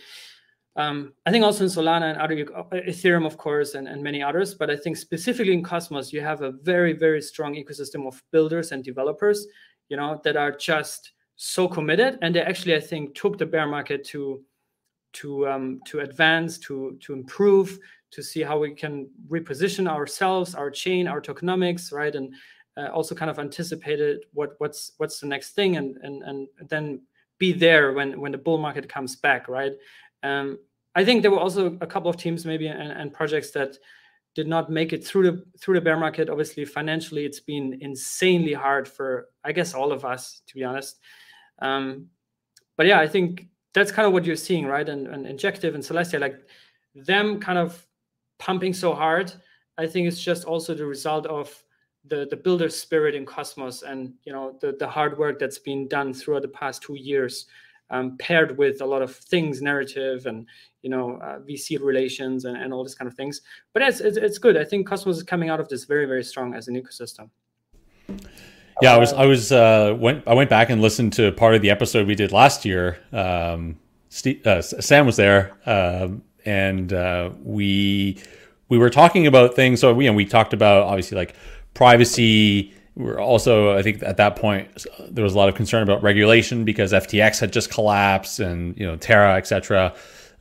Um, 0.76 1.12
I 1.24 1.30
think 1.30 1.44
also 1.44 1.64
in 1.64 1.70
Solana 1.70 2.10
and 2.10 2.20
other 2.20 2.46
uh, 2.56 2.64
Ethereum, 2.88 3.26
of 3.26 3.36
course, 3.36 3.74
and, 3.74 3.86
and 3.86 4.02
many 4.02 4.22
others. 4.22 4.54
But 4.54 4.70
I 4.70 4.76
think 4.76 4.96
specifically 4.96 5.52
in 5.52 5.62
Cosmos, 5.62 6.12
you 6.12 6.20
have 6.22 6.42
a 6.42 6.50
very, 6.50 6.94
very 6.94 7.22
strong 7.22 7.54
ecosystem 7.54 8.06
of 8.08 8.20
builders 8.32 8.72
and 8.72 8.82
developers, 8.82 9.46
you 9.88 9.96
know, 9.96 10.20
that 10.24 10.36
are 10.36 10.50
just 10.50 11.12
so 11.36 11.68
committed. 11.68 12.18
And 12.22 12.34
they 12.34 12.40
actually, 12.40 12.74
I 12.74 12.80
think, 12.80 13.14
took 13.14 13.38
the 13.38 13.46
bear 13.46 13.66
market 13.66 14.04
to 14.06 14.42
to 15.14 15.48
um, 15.48 15.80
to 15.86 16.00
advance, 16.00 16.58
to 16.58 16.98
to 17.00 17.12
improve, 17.12 17.78
to 18.10 18.22
see 18.22 18.42
how 18.42 18.58
we 18.58 18.74
can 18.74 19.08
reposition 19.28 19.88
ourselves, 19.88 20.54
our 20.54 20.70
chain, 20.70 21.08
our 21.08 21.20
tokenomics, 21.20 21.92
right, 21.92 22.14
and 22.14 22.34
uh, 22.76 22.88
also 22.88 23.14
kind 23.14 23.30
of 23.30 23.38
anticipated 23.38 24.24
what 24.32 24.54
what's 24.58 24.92
what's 24.98 25.20
the 25.20 25.26
next 25.26 25.52
thing, 25.52 25.76
and 25.76 25.96
and 26.02 26.22
and 26.22 26.48
then 26.68 27.00
be 27.38 27.52
there 27.52 27.92
when 27.92 28.20
when 28.20 28.32
the 28.32 28.38
bull 28.38 28.58
market 28.58 28.88
comes 28.88 29.16
back, 29.16 29.48
right. 29.48 29.72
Um, 30.22 30.58
I 30.94 31.04
think 31.04 31.22
there 31.22 31.30
were 31.30 31.40
also 31.40 31.76
a 31.80 31.86
couple 31.86 32.08
of 32.08 32.16
teams 32.16 32.44
maybe 32.44 32.68
and, 32.68 32.92
and 32.92 33.12
projects 33.12 33.50
that 33.52 33.76
did 34.34 34.46
not 34.46 34.70
make 34.70 34.92
it 34.92 35.04
through 35.04 35.30
the 35.30 35.44
through 35.60 35.74
the 35.74 35.80
bear 35.80 35.96
market. 35.96 36.28
Obviously, 36.28 36.64
financially, 36.64 37.24
it's 37.24 37.40
been 37.40 37.78
insanely 37.80 38.52
hard 38.52 38.88
for 38.88 39.28
I 39.44 39.52
guess 39.52 39.74
all 39.74 39.92
of 39.92 40.04
us, 40.04 40.42
to 40.46 40.54
be 40.54 40.64
honest. 40.64 40.98
Um, 41.60 42.08
but 42.76 42.86
yeah, 42.86 43.00
I 43.00 43.06
think 43.06 43.48
that's 43.74 43.92
kind 43.92 44.06
of 44.06 44.12
what 44.12 44.24
you're 44.24 44.36
seeing, 44.36 44.66
right? 44.66 44.88
And, 44.88 45.08
and 45.08 45.26
Injective 45.26 45.74
and 45.74 45.84
Celestia, 45.84 46.20
like 46.20 46.40
them 46.94 47.40
kind 47.40 47.58
of 47.58 47.86
pumping 48.38 48.72
so 48.72 48.94
hard. 48.94 49.32
I 49.76 49.86
think 49.86 50.06
it's 50.06 50.22
just 50.22 50.44
also 50.44 50.74
the 50.74 50.86
result 50.86 51.26
of 51.26 51.62
the 52.06 52.26
the 52.30 52.36
builder 52.36 52.68
spirit 52.68 53.14
in 53.14 53.24
Cosmos 53.24 53.82
and 53.82 54.12
you 54.24 54.32
know 54.32 54.56
the 54.60 54.76
the 54.78 54.86
hard 54.86 55.18
work 55.18 55.38
that's 55.38 55.58
been 55.58 55.88
done 55.88 56.12
throughout 56.14 56.42
the 56.42 56.48
past 56.48 56.82
two 56.82 56.96
years, 56.96 57.46
um, 57.90 58.16
paired 58.18 58.56
with 58.56 58.80
a 58.82 58.86
lot 58.86 59.02
of 59.02 59.14
things, 59.14 59.60
narrative 59.60 60.26
and 60.26 60.46
you 60.82 60.90
know 60.90 61.16
uh, 61.16 61.40
VC 61.40 61.80
relations 61.82 62.44
and, 62.44 62.56
and 62.56 62.72
all 62.72 62.84
these 62.84 62.94
kind 62.94 63.10
of 63.10 63.16
things. 63.16 63.40
But 63.72 63.82
it's, 63.82 64.00
it's 64.00 64.16
it's 64.16 64.38
good. 64.38 64.56
I 64.56 64.64
think 64.64 64.86
Cosmos 64.86 65.16
is 65.16 65.22
coming 65.24 65.48
out 65.48 65.60
of 65.60 65.68
this 65.68 65.84
very 65.84 66.06
very 66.06 66.22
strong 66.22 66.54
as 66.54 66.68
an 66.68 66.80
ecosystem. 66.80 67.30
Yeah, 68.82 68.94
I 68.94 68.98
was 68.98 69.12
I 69.12 69.26
was 69.26 69.52
uh, 69.52 69.94
went 69.98 70.24
I 70.26 70.34
went 70.34 70.50
back 70.50 70.70
and 70.70 70.82
listened 70.82 71.12
to 71.14 71.30
part 71.32 71.54
of 71.54 71.62
the 71.62 71.70
episode 71.70 72.06
we 72.06 72.14
did 72.14 72.32
last 72.32 72.64
year. 72.64 72.98
Um, 73.12 73.78
Steve, 74.08 74.46
uh, 74.46 74.62
Sam 74.62 75.06
was 75.06 75.16
there, 75.16 75.52
um, 75.66 76.22
and 76.44 76.92
uh, 76.92 77.30
we 77.42 78.22
we 78.68 78.78
were 78.78 78.90
talking 78.90 79.26
about 79.26 79.54
things. 79.54 79.80
So 79.80 79.94
we 79.94 80.06
and 80.06 80.16
we 80.16 80.24
talked 80.24 80.52
about 80.52 80.84
obviously 80.84 81.16
like 81.16 81.34
privacy. 81.74 82.72
We 82.96 83.10
are 83.10 83.18
also, 83.18 83.76
I 83.76 83.82
think, 83.82 84.04
at 84.04 84.18
that 84.18 84.36
point 84.36 84.86
there 85.08 85.24
was 85.24 85.34
a 85.34 85.36
lot 85.36 85.48
of 85.48 85.56
concern 85.56 85.82
about 85.82 86.02
regulation 86.02 86.64
because 86.64 86.92
FTX 86.92 87.40
had 87.40 87.52
just 87.52 87.70
collapsed, 87.70 88.40
and 88.40 88.76
you 88.78 88.86
know 88.86 88.96
Terra, 88.96 89.34
etc. 89.36 89.94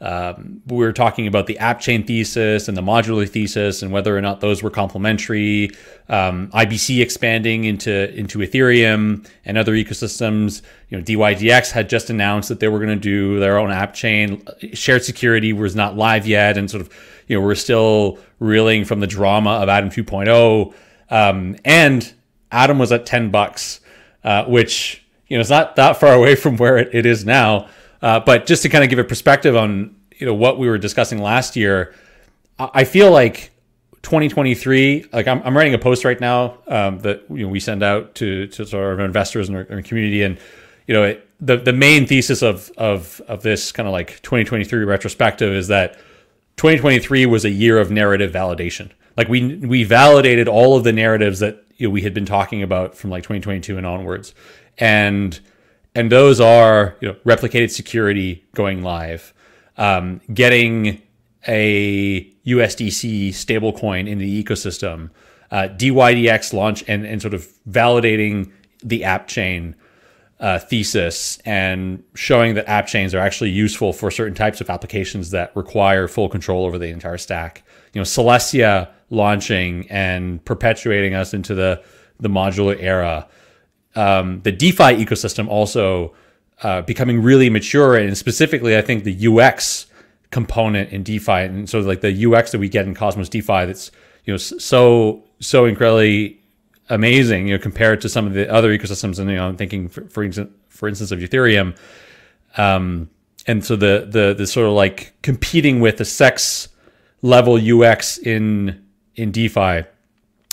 Um, 0.04 0.62
we 0.68 0.80
were 0.80 0.92
talking 0.92 1.28
about 1.28 1.48
the 1.48 1.58
app 1.60 1.80
chain 1.80 2.06
thesis 2.06 2.68
and 2.68 2.76
the 2.76 2.82
modular 2.82 3.28
thesis 3.28 3.82
and 3.82 3.90
whether 3.90 4.16
or 4.16 4.20
not 4.20 4.42
those 4.42 4.62
were 4.62 4.70
complementary. 4.70 5.72
Um, 6.10 6.50
IBC 6.50 7.02
expanding 7.02 7.64
into 7.64 8.14
into 8.14 8.40
Ethereum 8.40 9.26
and 9.46 9.58
other 9.58 9.72
ecosystems. 9.72 10.62
You 10.90 10.98
know, 10.98 11.04
DYDX 11.06 11.72
had 11.72 11.90
just 11.90 12.10
announced 12.10 12.50
that 12.50 12.60
they 12.60 12.68
were 12.68 12.80
going 12.80 12.90
to 12.90 12.98
do 12.98 13.40
their 13.40 13.58
own 13.58 13.72
app 13.72 13.94
chain. 13.94 14.46
Shared 14.74 15.06
security 15.06 15.54
was 15.54 15.74
not 15.74 15.96
live 15.96 16.28
yet, 16.28 16.58
and 16.58 16.70
sort 16.70 16.82
of 16.82 16.90
you 17.28 17.40
know 17.40 17.46
we're 17.46 17.56
still 17.56 18.20
reeling 18.40 18.84
from 18.84 19.00
the 19.00 19.08
drama 19.08 19.52
of 19.52 19.70
Atom 19.70 19.90
2.0. 19.90 20.74
Um, 21.12 21.56
and 21.64 22.14
Atom 22.52 22.78
was 22.78 22.92
at 22.92 23.06
10 23.06 23.32
bucks, 23.32 23.80
uh, 24.26 24.44
which 24.44 25.02
you 25.30 25.38
know 25.38 25.42
is 25.42 25.50
not 25.50 25.78
that 25.78 25.96
far 25.96 26.14
away 26.14 26.36
from 26.44 26.58
where 26.58 26.78
it, 26.78 26.90
it 26.94 27.06
is 27.06 27.24
now. 27.24 27.70
Uh, 28.04 28.20
but 28.20 28.46
just 28.46 28.62
to 28.64 28.70
kind 28.70 28.84
of 28.84 28.90
give 28.90 29.00
a 29.00 29.04
perspective 29.04 29.56
on 29.56 29.96
you 30.18 30.26
know 30.26 30.34
what 30.34 30.60
we 30.60 30.68
were 30.68 30.78
discussing 30.78 31.20
last 31.20 31.56
year, 31.56 31.96
I 32.60 32.84
feel 32.84 33.10
like 33.10 33.52
2023. 34.04 35.06
Like 35.14 35.28
I'm, 35.28 35.42
I'm 35.44 35.56
writing 35.56 35.74
a 35.74 35.80
post 35.80 36.04
right 36.04 36.20
now 36.20 36.58
um, 36.68 37.00
that 37.00 37.24
you 37.30 37.46
know, 37.46 37.48
we 37.48 37.62
send 37.62 37.82
out 37.82 38.14
to 38.16 38.48
to 38.48 38.66
sort 38.66 38.94
of 38.94 39.00
investors 39.00 39.48
and 39.48 39.58
our, 39.58 39.66
our 39.72 39.82
community, 39.82 40.22
and 40.22 40.38
you 40.86 40.94
know 40.94 41.04
it, 41.04 41.30
the 41.40 41.56
the 41.56 41.72
main 41.72 42.06
thesis 42.06 42.42
of 42.42 42.70
of 42.78 43.22
of 43.30 43.42
this 43.42 43.72
kind 43.72 43.88
of 43.88 43.94
like 43.94 44.22
2023 44.22 44.84
retrospective 44.84 45.54
is 45.54 45.70
that 45.70 45.94
2023 46.58 47.26
was 47.26 47.46
a 47.46 47.50
year 47.50 47.80
of 47.80 47.90
narrative 47.90 48.34
validation. 48.34 48.92
Like 49.16 49.30
we 49.30 49.56
we 49.56 49.86
validated 49.86 50.50
all 50.50 50.76
of 50.76 50.84
the 50.84 50.92
narratives 50.92 51.40
that 51.40 51.64
you 51.78 51.88
know, 51.88 51.92
we 51.92 52.02
had 52.02 52.14
been 52.14 52.26
talking 52.26 52.62
about 52.62 52.98
from 52.98 53.12
like 53.12 53.24
2022 53.24 53.78
and 53.78 53.88
onwards, 53.88 54.36
and 54.78 55.40
and 55.96 56.12
those 56.12 56.40
are 56.40 56.96
you 57.02 57.10
know 57.10 57.16
replicated 57.26 57.72
security 57.72 58.44
going 58.56 58.84
live, 58.84 59.34
um, 59.78 60.22
getting 60.34 61.02
a 61.48 62.24
USDC 62.46 63.30
stablecoin 63.30 64.08
in 64.08 64.18
the 64.18 64.44
ecosystem, 64.44 65.10
uh, 65.52 65.68
DYDX 65.70 66.54
launch, 66.54 66.84
and 66.88 67.06
and 67.06 67.22
sort 67.22 67.34
of 67.34 67.48
validating 67.70 68.52
the 68.84 69.04
app 69.04 69.28
chain 69.28 69.76
uh, 70.40 70.60
thesis 70.60 71.38
and 71.46 72.04
showing 72.16 72.56
that 72.56 72.68
app 72.68 72.86
chains 72.86 73.16
are 73.16 73.20
actually 73.20 73.50
useful 73.50 73.94
for 73.94 74.12
certain 74.12 74.34
types 74.34 74.60
of 74.60 74.70
applications 74.70 75.30
that 75.30 75.56
require 75.56 76.08
full 76.08 76.28
control 76.28 76.66
over 76.66 76.78
the 76.78 76.88
entire 76.88 77.18
stack. 77.18 77.64
You 77.94 78.00
know, 78.00 78.04
Celestia 78.04 78.90
launching 79.10 79.88
and 79.90 80.44
perpetuating 80.44 81.14
us 81.14 81.34
into 81.34 81.54
the 81.54 81.84
the 82.20 82.30
modular 82.30 82.78
era 82.80 83.28
um, 83.96 84.42
the 84.42 84.52
DeFi 84.52 85.04
ecosystem 85.04 85.48
also 85.48 86.14
uh, 86.62 86.82
becoming 86.82 87.22
really 87.22 87.50
mature, 87.50 87.96
and 87.96 88.18
specifically, 88.18 88.78
I 88.78 88.82
think 88.82 89.04
the 89.04 89.28
UX 89.28 89.88
component 90.32 90.92
in 90.92 91.04
DeFi, 91.04 91.32
and 91.32 91.70
so 91.70 91.80
like 91.80 92.02
the 92.02 92.26
UX 92.26 92.52
that 92.52 92.60
we 92.60 92.70
get 92.70 92.86
in 92.86 92.96
Cosmos 92.96 93.30
DeFi, 93.30 93.66
that's 93.66 93.92
you 94.26 94.34
know 94.34 94.38
so 94.38 95.24
so 95.40 95.66
incredibly 95.66 96.40
amazing, 96.90 97.48
you 97.48 97.58
know, 97.58 97.62
compared 97.62 98.02
to 98.02 98.10
some 98.10 98.26
of 98.26 98.34
the 98.34 98.52
other 98.52 98.76
ecosystems. 98.76 99.20
And 99.20 99.30
you 99.30 99.36
know, 99.36 99.48
I'm 99.48 99.58
thinking 99.58 99.90
for 99.90 100.06
for 100.06 100.24
instance, 100.24 100.52
for 100.70 100.88
instance 100.88 101.12
of 101.12 101.20
Ethereum, 101.20 101.78
um, 102.58 103.10
and 103.46 103.64
so 103.64 103.76
the 103.76 104.08
the 104.10 104.34
the 104.34 104.48
sort 104.48 104.68
of 104.68 104.74
like 104.74 105.14
competing 105.22 105.80
with 105.80 105.98
the 105.98 106.04
CEX 106.04 106.70
level 107.22 107.58
UX 107.58 108.18
in 108.18 108.84
in 109.16 109.32
DeFi 109.32 109.84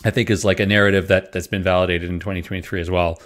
I 0.05 0.11
think 0.11 0.31
is 0.31 0.45
like 0.45 0.61
a 0.61 0.67
narrative 0.67 1.09
that 1.09 1.33
that's 1.33 1.47
been 1.47 1.63
validated 1.63 2.09
in 2.09 2.21
2023 2.21 2.81
as 2.81 2.91
well. 2.91 3.21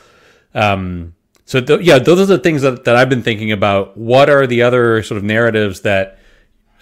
Um, 0.54 1.14
so 1.44 1.60
th- 1.60 1.80
yeah, 1.82 1.98
those 1.98 2.20
are 2.20 2.26
the 2.26 2.38
things 2.38 2.62
that, 2.62 2.84
that 2.84 2.96
I've 2.96 3.08
been 3.08 3.22
thinking 3.22 3.52
about. 3.52 3.96
What 3.96 4.30
are 4.30 4.46
the 4.46 4.62
other 4.62 5.02
sort 5.02 5.18
of 5.18 5.24
narratives 5.24 5.82
that 5.82 6.18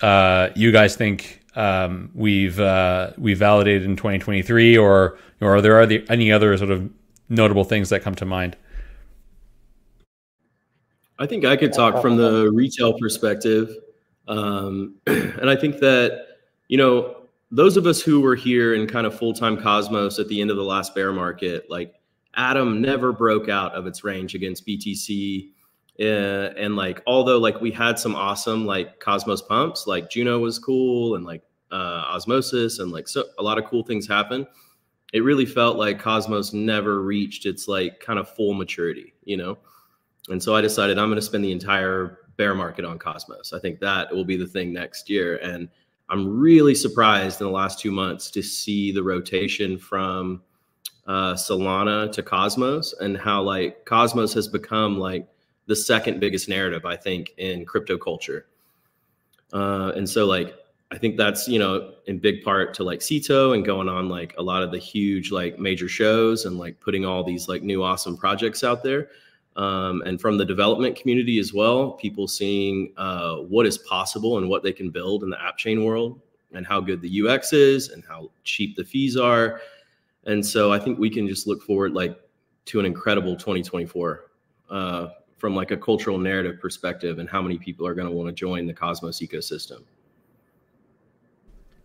uh, 0.00 0.50
you 0.54 0.72
guys 0.72 0.96
think 0.96 1.42
um, 1.56 2.10
we've 2.14 2.58
uh, 2.58 3.12
we 3.18 3.34
validated 3.34 3.84
in 3.84 3.96
2023, 3.96 4.76
or 4.76 5.18
or 5.40 5.56
are 5.56 5.60
there 5.60 5.80
are 5.80 5.90
any 6.08 6.32
other 6.32 6.56
sort 6.56 6.70
of 6.70 6.90
notable 7.28 7.64
things 7.64 7.88
that 7.90 8.02
come 8.02 8.14
to 8.16 8.24
mind? 8.24 8.56
I 11.18 11.26
think 11.26 11.44
I 11.44 11.56
could 11.56 11.72
talk 11.72 12.00
from 12.00 12.16
the 12.16 12.50
retail 12.52 12.98
perspective, 12.98 13.76
um, 14.28 14.94
and 15.06 15.50
I 15.50 15.56
think 15.56 15.78
that 15.80 16.26
you 16.68 16.78
know 16.78 17.21
those 17.52 17.76
of 17.76 17.86
us 17.86 18.00
who 18.00 18.22
were 18.22 18.34
here 18.34 18.74
in 18.74 18.86
kind 18.86 19.06
of 19.06 19.16
full-time 19.16 19.60
cosmos 19.60 20.18
at 20.18 20.26
the 20.28 20.40
end 20.40 20.50
of 20.50 20.56
the 20.56 20.64
last 20.64 20.94
bear 20.94 21.12
market 21.12 21.70
like 21.70 21.94
atom 22.34 22.80
never 22.80 23.12
broke 23.12 23.48
out 23.48 23.72
of 23.74 23.86
its 23.86 24.02
range 24.02 24.34
against 24.34 24.66
btc 24.66 25.50
uh, 26.00 26.50
and 26.56 26.74
like 26.74 27.02
although 27.06 27.38
like 27.38 27.60
we 27.60 27.70
had 27.70 27.98
some 27.98 28.16
awesome 28.16 28.64
like 28.64 28.98
cosmos 28.98 29.42
pumps 29.42 29.86
like 29.86 30.10
juno 30.10 30.38
was 30.38 30.58
cool 30.58 31.14
and 31.14 31.24
like 31.24 31.42
uh, 31.70 32.04
osmosis 32.08 32.78
and 32.80 32.90
like 32.90 33.06
so 33.06 33.24
a 33.38 33.42
lot 33.42 33.58
of 33.58 33.64
cool 33.66 33.82
things 33.82 34.08
happened. 34.08 34.46
it 35.12 35.20
really 35.20 35.46
felt 35.46 35.76
like 35.76 36.00
cosmos 36.00 36.52
never 36.52 37.02
reached 37.02 37.46
its 37.46 37.68
like 37.68 38.00
kind 38.00 38.18
of 38.18 38.28
full 38.34 38.54
maturity 38.54 39.12
you 39.24 39.36
know 39.36 39.58
and 40.30 40.42
so 40.42 40.54
i 40.54 40.60
decided 40.62 40.98
i'm 40.98 41.08
going 41.08 41.16
to 41.16 41.22
spend 41.22 41.44
the 41.44 41.52
entire 41.52 42.20
bear 42.38 42.54
market 42.54 42.84
on 42.84 42.98
cosmos 42.98 43.52
i 43.52 43.58
think 43.58 43.78
that 43.78 44.10
will 44.10 44.24
be 44.24 44.36
the 44.36 44.46
thing 44.46 44.72
next 44.72 45.10
year 45.10 45.36
and 45.38 45.68
I'm 46.08 46.38
really 46.38 46.74
surprised 46.74 47.40
in 47.40 47.46
the 47.46 47.52
last 47.52 47.80
two 47.80 47.90
months 47.90 48.30
to 48.32 48.42
see 48.42 48.92
the 48.92 49.02
rotation 49.02 49.78
from 49.78 50.42
uh, 51.06 51.34
Solana 51.34 52.10
to 52.12 52.22
Cosmos 52.22 52.94
and 53.00 53.16
how 53.16 53.42
like 53.42 53.84
Cosmos 53.84 54.34
has 54.34 54.46
become 54.48 54.98
like 54.98 55.26
the 55.66 55.76
second 55.76 56.20
biggest 56.20 56.48
narrative 56.48 56.84
I 56.84 56.96
think 56.96 57.32
in 57.38 57.64
crypto 57.64 57.96
culture. 57.96 58.46
Uh, 59.52 59.92
and 59.96 60.08
so 60.08 60.26
like 60.26 60.54
I 60.90 60.98
think 60.98 61.16
that's 61.16 61.48
you 61.48 61.58
know 61.58 61.94
in 62.06 62.18
big 62.18 62.42
part 62.42 62.74
to 62.74 62.84
like 62.84 63.00
Cito 63.00 63.52
and 63.52 63.64
going 63.64 63.88
on 63.88 64.08
like 64.08 64.34
a 64.38 64.42
lot 64.42 64.62
of 64.62 64.70
the 64.70 64.78
huge 64.78 65.32
like 65.32 65.58
major 65.58 65.88
shows 65.88 66.44
and 66.44 66.58
like 66.58 66.78
putting 66.80 67.04
all 67.04 67.24
these 67.24 67.48
like 67.48 67.62
new 67.62 67.82
awesome 67.82 68.16
projects 68.16 68.62
out 68.62 68.82
there 68.82 69.08
um, 69.56 70.02
and 70.06 70.20
from 70.20 70.38
the 70.38 70.44
development 70.44 70.96
community 70.96 71.38
as 71.38 71.52
well, 71.52 71.92
people 71.92 72.26
seeing 72.26 72.92
uh, 72.96 73.36
what 73.36 73.66
is 73.66 73.78
possible 73.78 74.38
and 74.38 74.48
what 74.48 74.62
they 74.62 74.72
can 74.72 74.90
build 74.90 75.22
in 75.22 75.30
the 75.30 75.42
app 75.42 75.58
chain 75.58 75.84
world 75.84 76.20
and 76.52 76.66
how 76.66 76.80
good 76.80 77.00
the 77.00 77.22
UX 77.22 77.52
is 77.52 77.90
and 77.90 78.02
how 78.08 78.30
cheap 78.44 78.76
the 78.76 78.84
fees 78.84 79.16
are. 79.16 79.60
And 80.24 80.44
so 80.44 80.72
I 80.72 80.78
think 80.78 80.98
we 80.98 81.10
can 81.10 81.28
just 81.28 81.46
look 81.46 81.62
forward 81.62 81.92
like 81.92 82.18
to 82.66 82.80
an 82.80 82.86
incredible 82.86 83.36
2024 83.36 84.30
uh, 84.70 85.08
from 85.36 85.54
like 85.54 85.70
a 85.70 85.76
cultural 85.76 86.18
narrative 86.18 86.60
perspective 86.60 87.18
and 87.18 87.28
how 87.28 87.42
many 87.42 87.58
people 87.58 87.86
are 87.86 87.94
going 87.94 88.06
to 88.06 88.12
want 88.12 88.28
to 88.28 88.32
join 88.32 88.66
the 88.66 88.72
Cosmos 88.72 89.20
ecosystem. 89.20 89.82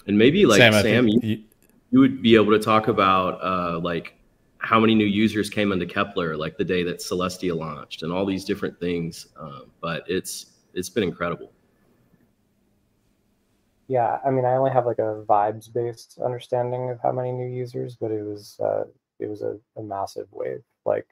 And 0.05 0.17
maybe 0.17 0.45
like 0.45 0.59
Sam, 0.59 0.73
Sam 0.73 1.07
you, 1.07 1.43
you 1.91 1.99
would 1.99 2.21
be 2.21 2.35
able 2.35 2.51
to 2.51 2.59
talk 2.59 2.87
about 2.87 3.43
uh, 3.43 3.79
like 3.79 4.16
how 4.59 4.79
many 4.79 4.95
new 4.95 5.05
users 5.05 5.49
came 5.49 5.71
into 5.71 5.85
Keplr, 5.85 6.37
like 6.37 6.57
the 6.57 6.63
day 6.63 6.83
that 6.83 6.97
Celestia 6.97 7.55
launched 7.55 8.03
and 8.03 8.11
all 8.11 8.25
these 8.25 8.43
different 8.43 8.79
things. 8.79 9.27
Um, 9.39 9.71
but 9.81 10.03
it's 10.07 10.57
it's 10.73 10.89
been 10.89 11.03
incredible. 11.03 11.51
Yeah, 13.87 14.19
I 14.25 14.31
mean, 14.31 14.45
I 14.45 14.55
only 14.55 14.71
have 14.71 14.85
like 14.85 14.99
a 14.99 15.23
vibes 15.27 15.71
based 15.71 16.19
understanding 16.23 16.89
of 16.89 16.99
how 17.01 17.11
many 17.11 17.31
new 17.31 17.47
users, 17.47 17.95
but 17.95 18.11
it 18.11 18.23
was 18.23 18.59
uh, 18.59 18.83
it 19.19 19.29
was 19.29 19.41
a, 19.41 19.57
a 19.77 19.81
massive 19.81 20.27
wave, 20.31 20.63
like 20.85 21.07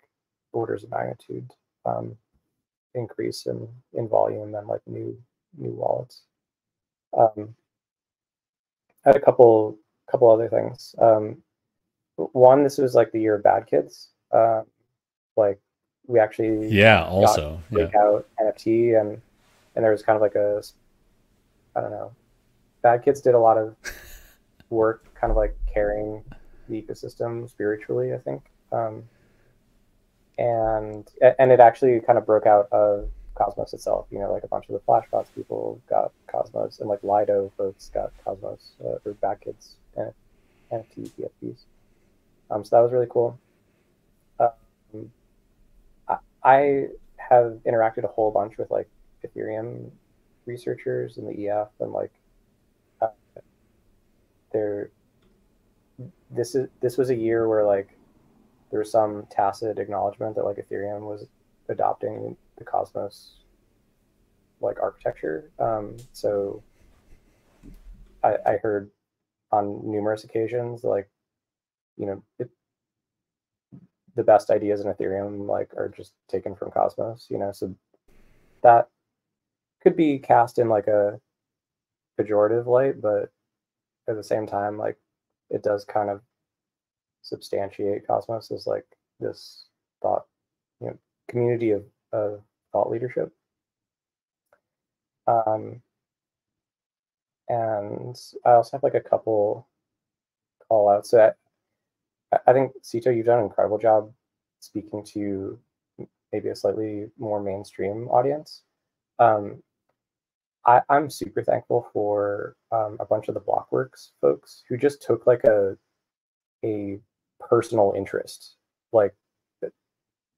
orders 0.51 0.84
of 0.84 0.91
magnitude 0.91 1.49
um, 1.86 2.17
increase 2.93 3.45
in 3.45 3.67
in 3.93 4.08
volume 4.08 4.55
and 4.55 4.67
like 4.67 4.81
new 4.88 5.17
new 5.58 5.71
wallets. 5.71 6.23
Um, 7.17 7.55
I 9.05 9.10
had 9.10 9.15
a 9.15 9.21
couple 9.21 9.77
couple 10.10 10.29
other 10.29 10.49
things. 10.49 10.95
Um, 10.99 11.41
one, 12.15 12.63
this 12.63 12.78
was 12.78 12.95
like 12.95 13.12
the 13.12 13.19
year 13.19 13.36
of 13.36 13.43
bad 13.43 13.67
kids. 13.67 14.10
Um, 14.32 14.63
like 15.38 15.60
we 16.08 16.19
actually 16.19 16.67
yeah 16.69 17.04
also 17.04 17.60
break 17.71 17.91
yeah. 17.93 17.99
out 17.99 18.28
NFT 18.39 18.99
and 18.99 19.21
and 19.75 19.84
there 19.84 19.91
was 19.91 20.01
kind 20.01 20.15
of 20.15 20.21
like 20.21 20.36
a, 20.36 20.63
I 21.75 21.82
don't 21.82 21.91
know, 21.91 22.12
Bad 22.82 23.04
Kids 23.04 23.21
did 23.21 23.36
a 23.36 23.39
lot 23.39 23.58
of 23.58 23.75
work, 24.69 25.13
kind 25.19 25.32
of 25.32 25.38
like 25.38 25.58
carrying 25.71 26.23
the 26.69 26.82
ecosystem 26.82 27.49
spiritually. 27.49 28.13
I 28.13 28.17
think, 28.17 28.43
um, 28.71 29.04
and 30.38 31.08
and 31.39 31.51
it 31.51 31.60
actually 31.60 31.99
kind 31.99 32.17
of 32.17 32.25
broke 32.25 32.45
out 32.45 32.71
of 32.71 33.10
Cosmos 33.36 33.73
itself. 33.73 34.08
You 34.12 34.19
know, 34.19 34.32
like 34.32 34.43
a 34.43 34.47
bunch 34.47 34.69
of 34.69 34.73
the 34.73 34.80
Flashbots 34.80 35.28
people 35.36 35.82
got 35.89 36.12
Cosmos, 36.28 36.80
and 36.80 36.89
like 36.89 37.04
Lido 37.04 37.51
folks 37.58 37.89
got 37.93 38.12
Cosmos 38.23 38.71
uh, 38.84 38.97
or 39.06 39.13
Bad 39.21 39.41
Kids 39.41 39.75
and 39.97 40.13
NFT 40.71 41.12
PFPs. 41.12 41.58
Um, 42.51 42.63
so 42.63 42.75
that 42.75 42.81
was 42.81 42.91
really 42.91 43.08
cool. 43.10 43.39
Um, 44.39 45.12
I, 46.08 46.17
I 46.43 46.88
have 47.17 47.60
interacted 47.65 48.03
a 48.03 48.08
whole 48.08 48.31
bunch 48.31 48.58
with 48.58 48.69
like 48.71 48.89
Ethereum 49.25 49.89
researchers 50.45 51.17
in 51.17 51.25
the 51.25 51.47
EF, 51.47 51.69
and 51.79 51.91
like 51.91 52.12
uh, 53.01 53.08
there, 54.51 54.91
this 56.29 56.55
is 56.55 56.67
this 56.81 56.97
was 56.97 57.10
a 57.10 57.15
year 57.15 57.47
where 57.47 57.65
like 57.65 57.97
there 58.69 58.79
was 58.79 58.91
some 58.91 59.25
tacit 59.29 59.79
acknowledgement 59.79 60.36
that 60.36 60.45
like 60.45 60.58
Ethereum 60.58 61.01
was 61.01 61.25
adopting 61.69 62.36
the 62.58 62.63
Cosmos 62.63 63.38
like 64.62 64.79
architecture. 64.81 65.49
Um, 65.60 65.97
so 66.13 66.62
I, 68.23 68.36
I 68.45 68.58
heard 68.58 68.89
on 69.51 69.81
numerous 69.89 70.23
occasions 70.23 70.84
like 70.84 71.10
you 71.97 72.05
know 72.05 72.23
it, 72.39 72.49
the 74.15 74.23
best 74.23 74.49
ideas 74.49 74.81
in 74.81 74.91
Ethereum 74.91 75.47
like 75.47 75.73
are 75.75 75.89
just 75.89 76.13
taken 76.29 76.55
from 76.55 76.71
Cosmos. 76.71 77.27
You 77.29 77.38
know, 77.38 77.51
so 77.51 77.75
that 78.63 78.89
could 79.81 79.95
be 79.95 80.19
cast 80.19 80.58
in 80.58 80.69
like 80.69 80.88
a 80.88 81.19
pejorative 82.19 82.65
light, 82.65 83.01
but 83.01 83.29
at 84.08 84.15
the 84.15 84.23
same 84.23 84.47
time, 84.47 84.77
like 84.77 84.97
it 85.49 85.63
does 85.63 85.86
kind 85.86 86.10
of 86.10 86.21
substantiate 87.21 88.08
Cosmos 88.08 88.51
as 88.51 88.67
like 88.67 88.86
this 89.19 89.65
thought, 90.01 90.25
you 90.81 90.88
know, 90.88 90.97
community 91.27 91.71
of, 91.71 91.84
of 92.12 92.41
thought 92.71 92.89
leadership. 92.89 93.31
Um, 95.27 95.81
and 97.47 98.15
I 98.45 98.51
also 98.51 98.77
have 98.77 98.84
like 98.84 98.95
a 98.95 99.01
couple 99.01 99.67
call 100.67 100.89
outs. 100.89 101.12
So 101.12 101.34
I, 102.48 102.54
think 102.54 102.71
Cito, 102.82 103.10
you've 103.10 103.26
done 103.26 103.39
an 103.39 103.45
incredible 103.45 103.78
job 103.78 104.12
speaking 104.60 105.04
to 105.13 105.60
maybe 106.32 106.50
a 106.50 106.56
slightly 106.56 107.08
more 107.17 107.41
mainstream 107.41 108.08
audience. 108.10 108.63
Um, 109.19 109.62
I, 110.65 110.82
am 110.89 111.10
super 111.10 111.43
thankful 111.43 111.88
for 111.93 112.56
um, 112.71 112.98
a 113.00 113.06
bunch 113.06 113.28
of 113.28 113.36
the 113.36 113.41
Blockworks 113.41 114.10
folks 114.19 114.63
who 114.67 114.78
just 114.78 115.02
took 115.02 115.28
like 115.28 115.43
a 115.43 115.78
a 116.63 117.00
personal 117.39 117.93
interest. 117.95 118.56
Like 118.91 119.13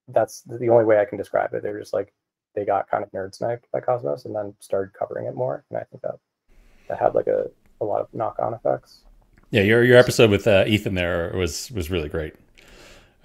that's 0.09 0.41
the 0.41 0.69
only 0.69 0.85
way 0.85 0.99
I 0.99 1.05
can 1.05 1.17
describe 1.17 1.53
it. 1.53 1.63
They're 1.63 1.79
just 1.79 1.93
like 1.93 2.13
they 2.55 2.65
got 2.65 2.89
kind 2.89 3.03
of 3.03 3.11
nerd 3.11 3.35
sniped 3.35 3.67
by 3.71 3.79
Cosmos 3.79 4.25
and 4.25 4.35
then 4.35 4.53
started 4.59 4.93
covering 4.93 5.27
it 5.27 5.35
more. 5.35 5.63
And 5.69 5.79
I 5.79 5.83
think 5.83 6.01
that 6.01 6.15
that 6.87 6.99
had 6.99 7.15
like 7.15 7.27
a, 7.27 7.45
a 7.81 7.85
lot 7.85 8.01
of 8.01 8.13
knock 8.13 8.37
on 8.39 8.53
effects. 8.53 9.03
Yeah, 9.49 9.61
your 9.61 9.83
your 9.83 9.97
episode 9.97 10.29
with 10.29 10.45
uh, 10.45 10.65
Ethan 10.67 10.95
there 10.95 11.31
was 11.33 11.71
was 11.71 11.89
really 11.89 12.09
great. 12.09 12.33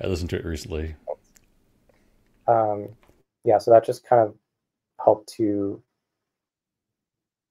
I 0.00 0.06
listened 0.06 0.30
to 0.30 0.36
it 0.36 0.44
recently. 0.44 0.94
Um, 2.46 2.90
yeah, 3.44 3.58
so 3.58 3.72
that 3.72 3.84
just 3.84 4.06
kind 4.06 4.22
of 4.22 4.34
helped 5.04 5.32
to 5.34 5.82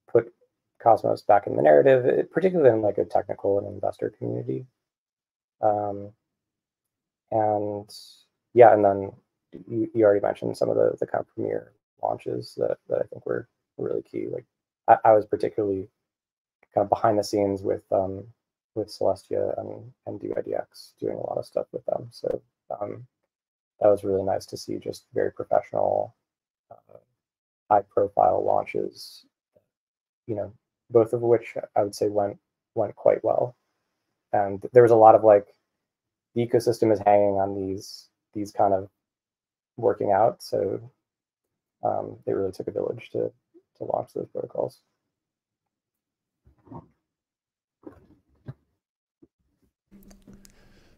put 0.09 0.33
Cosmos 0.81 1.21
back 1.21 1.47
in 1.47 1.55
the 1.55 1.61
narrative, 1.61 2.31
particularly 2.31 2.73
in 2.73 2.81
like 2.81 2.97
a 2.97 3.05
technical 3.05 3.57
and 3.57 3.67
investor 3.67 4.09
community. 4.09 4.65
Um, 5.61 6.11
and 7.29 7.89
yeah, 8.53 8.73
and 8.73 8.85
then 8.85 9.11
you, 9.67 9.89
you 9.93 10.05
already 10.05 10.21
mentioned 10.21 10.57
some 10.57 10.69
of 10.69 10.77
the 10.77 10.95
the 10.97 11.07
kind 11.07 11.21
of 11.21 11.33
premier 11.33 11.73
launches 12.01 12.55
that, 12.55 12.77
that 12.87 12.99
I 12.99 13.03
think 13.03 13.25
were 13.25 13.49
really 13.77 14.01
key. 14.01 14.27
Like 14.31 14.45
I, 14.87 14.97
I 15.09 15.11
was 15.11 15.25
particularly 15.25 15.89
kind 16.73 16.85
of 16.85 16.89
behind 16.89 17.19
the 17.19 17.23
scenes 17.23 17.63
with 17.63 17.83
um, 17.91 18.23
with 18.75 18.87
Celestia 18.87 19.57
and 19.59 19.91
and 20.05 20.19
DYDX 20.19 20.93
doing 20.99 21.17
a 21.17 21.27
lot 21.27 21.37
of 21.37 21.45
stuff 21.45 21.67
with 21.71 21.85
them. 21.85 22.07
So 22.11 22.41
um, 22.79 23.05
that 23.79 23.89
was 23.89 24.03
really 24.03 24.23
nice 24.23 24.45
to 24.47 24.57
see. 24.57 24.77
Just 24.77 25.05
very 25.13 25.31
professional, 25.31 26.15
uh, 26.71 26.97
high 27.69 27.81
profile 27.81 28.43
launches. 28.43 29.25
You 30.27 30.35
know, 30.35 30.53
both 30.89 31.13
of 31.13 31.21
which 31.21 31.55
I 31.75 31.83
would 31.83 31.95
say 31.95 32.07
went 32.07 32.37
went 32.75 32.95
quite 32.95 33.23
well. 33.23 33.55
And 34.33 34.65
there 34.73 34.83
was 34.83 34.91
a 34.91 34.95
lot 34.95 35.15
of 35.15 35.23
like 35.23 35.47
the 36.35 36.45
ecosystem 36.45 36.91
is 36.93 36.99
hanging 37.05 37.35
on 37.35 37.55
these 37.55 38.07
these 38.33 38.51
kind 38.51 38.73
of 38.73 38.89
working 39.77 40.11
out. 40.11 40.41
So 40.41 40.79
um, 41.83 42.17
it 42.25 42.31
really 42.31 42.51
took 42.51 42.67
a 42.67 42.71
village 42.71 43.09
to 43.11 43.31
to 43.77 43.83
launch 43.83 44.13
those 44.13 44.27
protocols. 44.27 44.79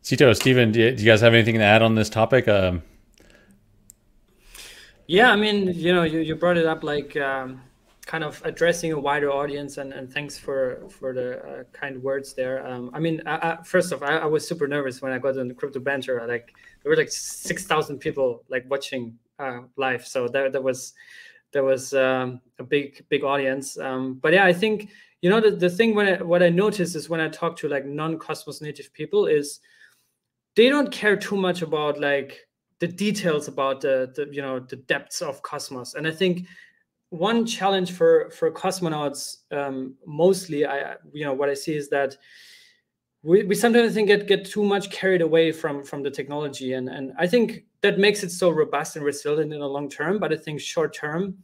Cito, 0.03 0.33
Stephen, 0.33 0.73
do 0.73 0.81
you, 0.81 0.91
guys 0.97 1.21
have 1.21 1.33
anything 1.33 1.55
to 1.55 1.63
add 1.63 1.81
on 1.81 1.95
this 1.95 2.09
topic? 2.09 2.49
Um, 2.49 2.83
yeah, 5.07 5.31
I 5.31 5.37
mean, 5.37 5.69
you 5.73 5.93
know, 5.93 6.03
you, 6.03 6.19
you 6.19 6.35
brought 6.35 6.57
it 6.57 6.65
up 6.65 6.83
like 6.83 7.15
um, 7.15 7.61
kind 8.05 8.25
of 8.25 8.41
addressing 8.43 8.91
a 8.91 8.99
wider 8.99 9.31
audience, 9.31 9.77
and, 9.77 9.93
and 9.93 10.11
thanks 10.13 10.37
for 10.37 10.89
for 10.89 11.13
the 11.13 11.39
uh, 11.39 11.63
kind 11.71 12.03
words 12.03 12.33
there. 12.33 12.67
Um, 12.67 12.91
I 12.93 12.99
mean, 12.99 13.21
I, 13.25 13.35
I, 13.35 13.63
first 13.63 13.93
off, 13.93 14.03
I, 14.03 14.17
I, 14.17 14.25
was 14.25 14.45
super 14.45 14.67
nervous 14.67 15.01
when 15.01 15.13
I 15.13 15.19
got 15.19 15.37
on 15.37 15.47
the 15.47 15.53
crypto 15.53 15.79
banter. 15.79 16.21
Like 16.27 16.53
there 16.81 16.89
were 16.89 16.97
like 16.97 17.09
six 17.09 17.63
thousand 17.63 17.99
people 17.99 18.43
like 18.49 18.69
watching 18.69 19.17
uh, 19.39 19.61
live, 19.77 20.05
so 20.05 20.27
that 20.27 20.51
that 20.51 20.61
was 20.61 20.95
there 21.53 21.63
was 21.63 21.93
um, 21.93 22.41
a 22.59 22.63
big 22.63 23.05
big 23.07 23.23
audience. 23.23 23.79
Um, 23.79 24.15
but 24.15 24.33
yeah, 24.33 24.43
I 24.43 24.51
think 24.51 24.89
you 25.21 25.29
know 25.29 25.39
the, 25.39 25.51
the 25.51 25.69
thing 25.69 25.95
when 25.95 26.07
I, 26.07 26.21
what 26.21 26.43
I 26.43 26.49
noticed 26.49 26.93
is 26.97 27.07
when 27.07 27.21
I 27.21 27.29
talk 27.29 27.55
to 27.59 27.69
like 27.69 27.85
non 27.85 28.19
Cosmos 28.19 28.59
native 28.59 28.91
people 28.91 29.27
is 29.27 29.61
they 30.55 30.69
don't 30.69 30.91
care 30.91 31.15
too 31.15 31.35
much 31.35 31.61
about 31.61 31.99
like 31.99 32.47
the 32.79 32.87
details 32.87 33.47
about 33.47 33.81
the, 33.81 34.11
the 34.15 34.27
you 34.31 34.41
know 34.41 34.59
the 34.59 34.75
depths 34.75 35.21
of 35.21 35.41
cosmos. 35.41 35.93
And 35.95 36.07
i 36.07 36.11
think 36.11 36.47
one 37.09 37.45
challenge 37.45 37.91
for 37.91 38.29
for 38.31 38.51
cosmonauts 38.51 39.37
um, 39.51 39.95
mostly 40.05 40.65
i 40.65 40.95
you 41.13 41.23
know 41.23 41.33
what 41.33 41.49
i 41.49 41.53
see 41.53 41.75
is 41.75 41.89
that 41.89 42.17
we, 43.21 43.43
we 43.43 43.55
sometimes 43.55 43.93
think 43.93 44.07
get 44.07 44.27
get 44.27 44.45
too 44.45 44.63
much 44.63 44.89
carried 44.89 45.21
away 45.21 45.51
from 45.51 45.83
from 45.83 46.03
the 46.03 46.11
technology. 46.11 46.73
And 46.73 46.89
and 46.89 47.13
i 47.17 47.27
think 47.27 47.65
that 47.81 47.99
makes 47.99 48.23
it 48.23 48.31
so 48.31 48.49
robust 48.49 48.95
and 48.95 49.05
resilient 49.05 49.53
in 49.53 49.59
the 49.59 49.67
long 49.67 49.89
term. 49.89 50.19
But 50.19 50.33
i 50.33 50.37
think 50.37 50.59
short 50.59 50.93
term 50.93 51.37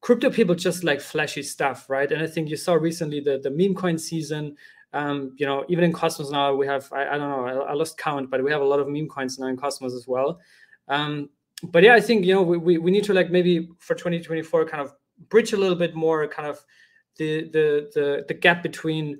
crypto 0.00 0.30
people 0.30 0.54
just 0.54 0.84
like 0.84 1.00
flashy 1.00 1.42
stuff 1.42 1.88
right? 1.88 2.10
And 2.12 2.22
i 2.22 2.26
think 2.26 2.48
you 2.48 2.56
saw 2.56 2.74
recently 2.74 3.20
the 3.20 3.38
the 3.38 3.50
meme 3.50 3.74
coin 3.74 3.98
season 3.98 4.56
um, 4.92 5.34
you 5.36 5.46
know, 5.46 5.64
even 5.68 5.84
in 5.84 5.92
Cosmos 5.92 6.30
now, 6.30 6.54
we 6.54 6.66
have, 6.66 6.92
I, 6.92 7.06
I 7.06 7.18
don't 7.18 7.30
know, 7.30 7.46
I, 7.46 7.70
I, 7.70 7.72
lost 7.72 7.96
count, 7.96 8.30
but 8.30 8.44
we 8.44 8.50
have 8.50 8.60
a 8.60 8.64
lot 8.64 8.78
of 8.78 8.88
meme 8.88 9.08
coins 9.08 9.38
now 9.38 9.46
in 9.46 9.56
Cosmos 9.56 9.94
as 9.94 10.06
well. 10.06 10.38
Um, 10.88 11.30
but 11.64 11.82
yeah, 11.82 11.94
I 11.94 12.00
think, 12.00 12.26
you 12.26 12.34
know, 12.34 12.42
we, 12.42 12.58
we, 12.58 12.78
we 12.78 12.90
need 12.90 13.04
to 13.04 13.14
like 13.14 13.30
maybe 13.30 13.70
for 13.78 13.94
2024 13.94 14.66
kind 14.66 14.82
of 14.82 14.92
bridge 15.28 15.52
a 15.52 15.56
little 15.56 15.76
bit 15.76 15.94
more 15.94 16.26
kind 16.28 16.48
of 16.48 16.62
the, 17.16 17.44
the, 17.44 17.90
the, 17.94 18.24
the 18.28 18.34
gap 18.34 18.62
between 18.62 19.18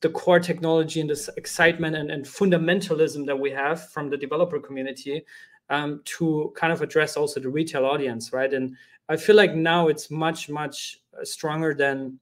the 0.00 0.08
core 0.08 0.40
technology 0.40 1.00
and 1.00 1.10
this 1.10 1.28
excitement 1.36 1.96
and, 1.96 2.10
and 2.10 2.24
fundamentalism 2.24 3.26
that 3.26 3.38
we 3.38 3.50
have 3.50 3.90
from 3.90 4.08
the 4.08 4.16
developer 4.16 4.58
community 4.58 5.22
um, 5.68 6.00
to 6.04 6.52
kind 6.56 6.72
of 6.72 6.80
address 6.80 7.16
also 7.16 7.40
the 7.40 7.48
retail 7.48 7.84
audience, 7.84 8.32
right? 8.32 8.54
And 8.54 8.74
I 9.08 9.16
feel 9.16 9.36
like 9.36 9.54
now 9.54 9.88
it's 9.88 10.10
much, 10.10 10.48
much 10.48 11.00
stronger 11.24 11.74
than 11.74 12.18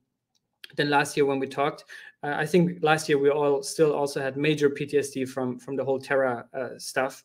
than 0.77 0.91
last 0.91 1.17
year 1.17 1.27
when 1.27 1.39
we 1.39 1.47
talked. 1.47 1.85
Uh, 2.22 2.35
I 2.37 2.46
think 2.46 2.83
last 2.83 3.09
year 3.09 3.18
we 3.18 3.31
all 3.31 3.62
still 3.62 3.92
also 3.92 4.20
had 4.20 4.37
major 4.37 4.68
PTSD 4.70 5.28
from 5.28 5.59
from 5.59 5.76
the 5.76 5.85
whole 5.85 5.98
Terra 5.98 6.46
uh, 6.52 6.78
stuff. 6.78 7.24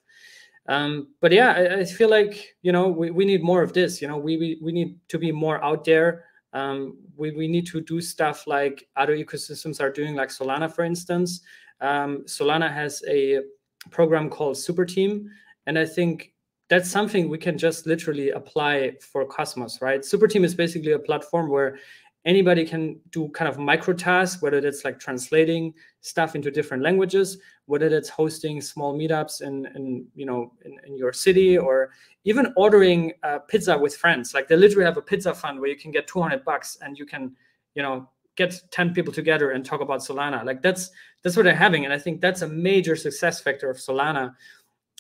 Um, 0.68 1.10
but 1.20 1.32
yeah, 1.32 1.52
I, 1.52 1.80
I, 1.80 1.86
feel 1.86 2.10
like 2.10 2.56
you 2.62 2.72
know 2.72 2.88
we, 2.88 3.12
we 3.12 3.26
need 3.26 3.44
more 3.44 3.62
of 3.62 3.74
this. 3.74 4.02
You 4.02 4.08
know, 4.08 4.18
we 4.18 4.38
we, 4.38 4.60
we 4.62 4.72
need 4.72 4.98
to 5.10 5.18
be 5.18 5.32
more 5.32 5.64
out 5.64 5.84
there. 5.84 6.26
Um, 6.54 6.98
we, 7.18 7.32
we 7.32 7.48
need 7.48 7.66
to 7.68 7.82
do 7.82 8.00
stuff 8.00 8.46
like 8.46 8.88
other 8.96 9.18
ecosystems 9.18 9.82
are 9.82 9.90
doing, 9.90 10.16
like 10.16 10.30
Solana, 10.30 10.72
for 10.72 10.84
instance. 10.84 11.42
Um, 11.82 12.24
Solana 12.26 12.72
has 12.72 13.04
a 13.08 13.42
program 13.90 14.30
called 14.30 14.58
Super 14.58 14.86
Team, 14.86 15.30
and 15.66 15.78
I 15.78 15.86
think 15.86 16.34
that's 16.70 16.90
something 16.90 17.28
we 17.28 17.38
can 17.38 17.58
just 17.58 17.86
literally 17.86 18.30
apply 18.30 18.94
for 19.02 19.26
Cosmos, 19.26 19.82
right? 19.82 20.06
Super 20.06 20.28
Team 20.28 20.46
is 20.46 20.56
basically 20.56 20.94
a 20.94 21.00
platform 21.00 21.50
where 21.50 21.78
anybody 22.26 22.66
can 22.66 23.00
do 23.12 23.28
kind 23.30 23.50
of 23.50 23.58
micro 23.58 23.94
tasks, 23.94 24.42
whether 24.42 24.62
that's 24.62 24.86
like 24.86 25.00
translating 25.00 25.74
stuff 26.02 26.36
into 26.36 26.52
different 26.52 26.84
languages, 26.84 27.38
whether 27.66 27.90
that's 27.90 28.10
hosting 28.10 28.62
small 28.62 28.98
meetups 28.98 29.42
in, 29.42 29.66
in 29.76 30.06
you 30.16 30.26
know 30.26 30.54
in, 30.64 30.78
in 30.86 30.98
your 30.98 31.14
city, 31.14 31.58
or 31.58 31.92
even 32.24 32.54
ordering 32.56 33.14
uh, 33.24 33.40
pizza 33.40 33.78
with 33.78 33.96
friends. 33.96 34.34
Like 34.34 34.48
they 34.48 34.56
literally 34.56 34.86
have 34.86 34.98
a 34.98 35.02
pizza 35.02 35.34
fund 35.34 35.60
where 35.60 35.70
you 35.70 35.78
can 35.78 35.92
get 35.92 36.08
200 36.08 36.44
bucks 36.46 36.78
and 36.82 36.98
you 36.98 37.06
can 37.06 37.36
you 37.76 37.84
know 37.84 38.10
get 38.36 38.60
10 38.72 38.94
people 38.94 39.14
together 39.14 39.52
and 39.52 39.64
talk 39.64 39.82
about 39.82 40.00
Solana. 40.00 40.44
Like 40.46 40.62
that's 40.62 40.92
that's 41.24 41.36
what 41.36 41.44
they're 41.44 41.56
having, 41.56 41.86
and 41.86 41.94
I 41.94 42.00
think 42.00 42.22
that's 42.22 42.42
a 42.42 42.48
major 42.48 42.96
success 42.96 43.42
factor 43.42 43.70
of 43.70 43.78
Solana. 43.78 44.34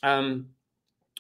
Um, 0.02 0.48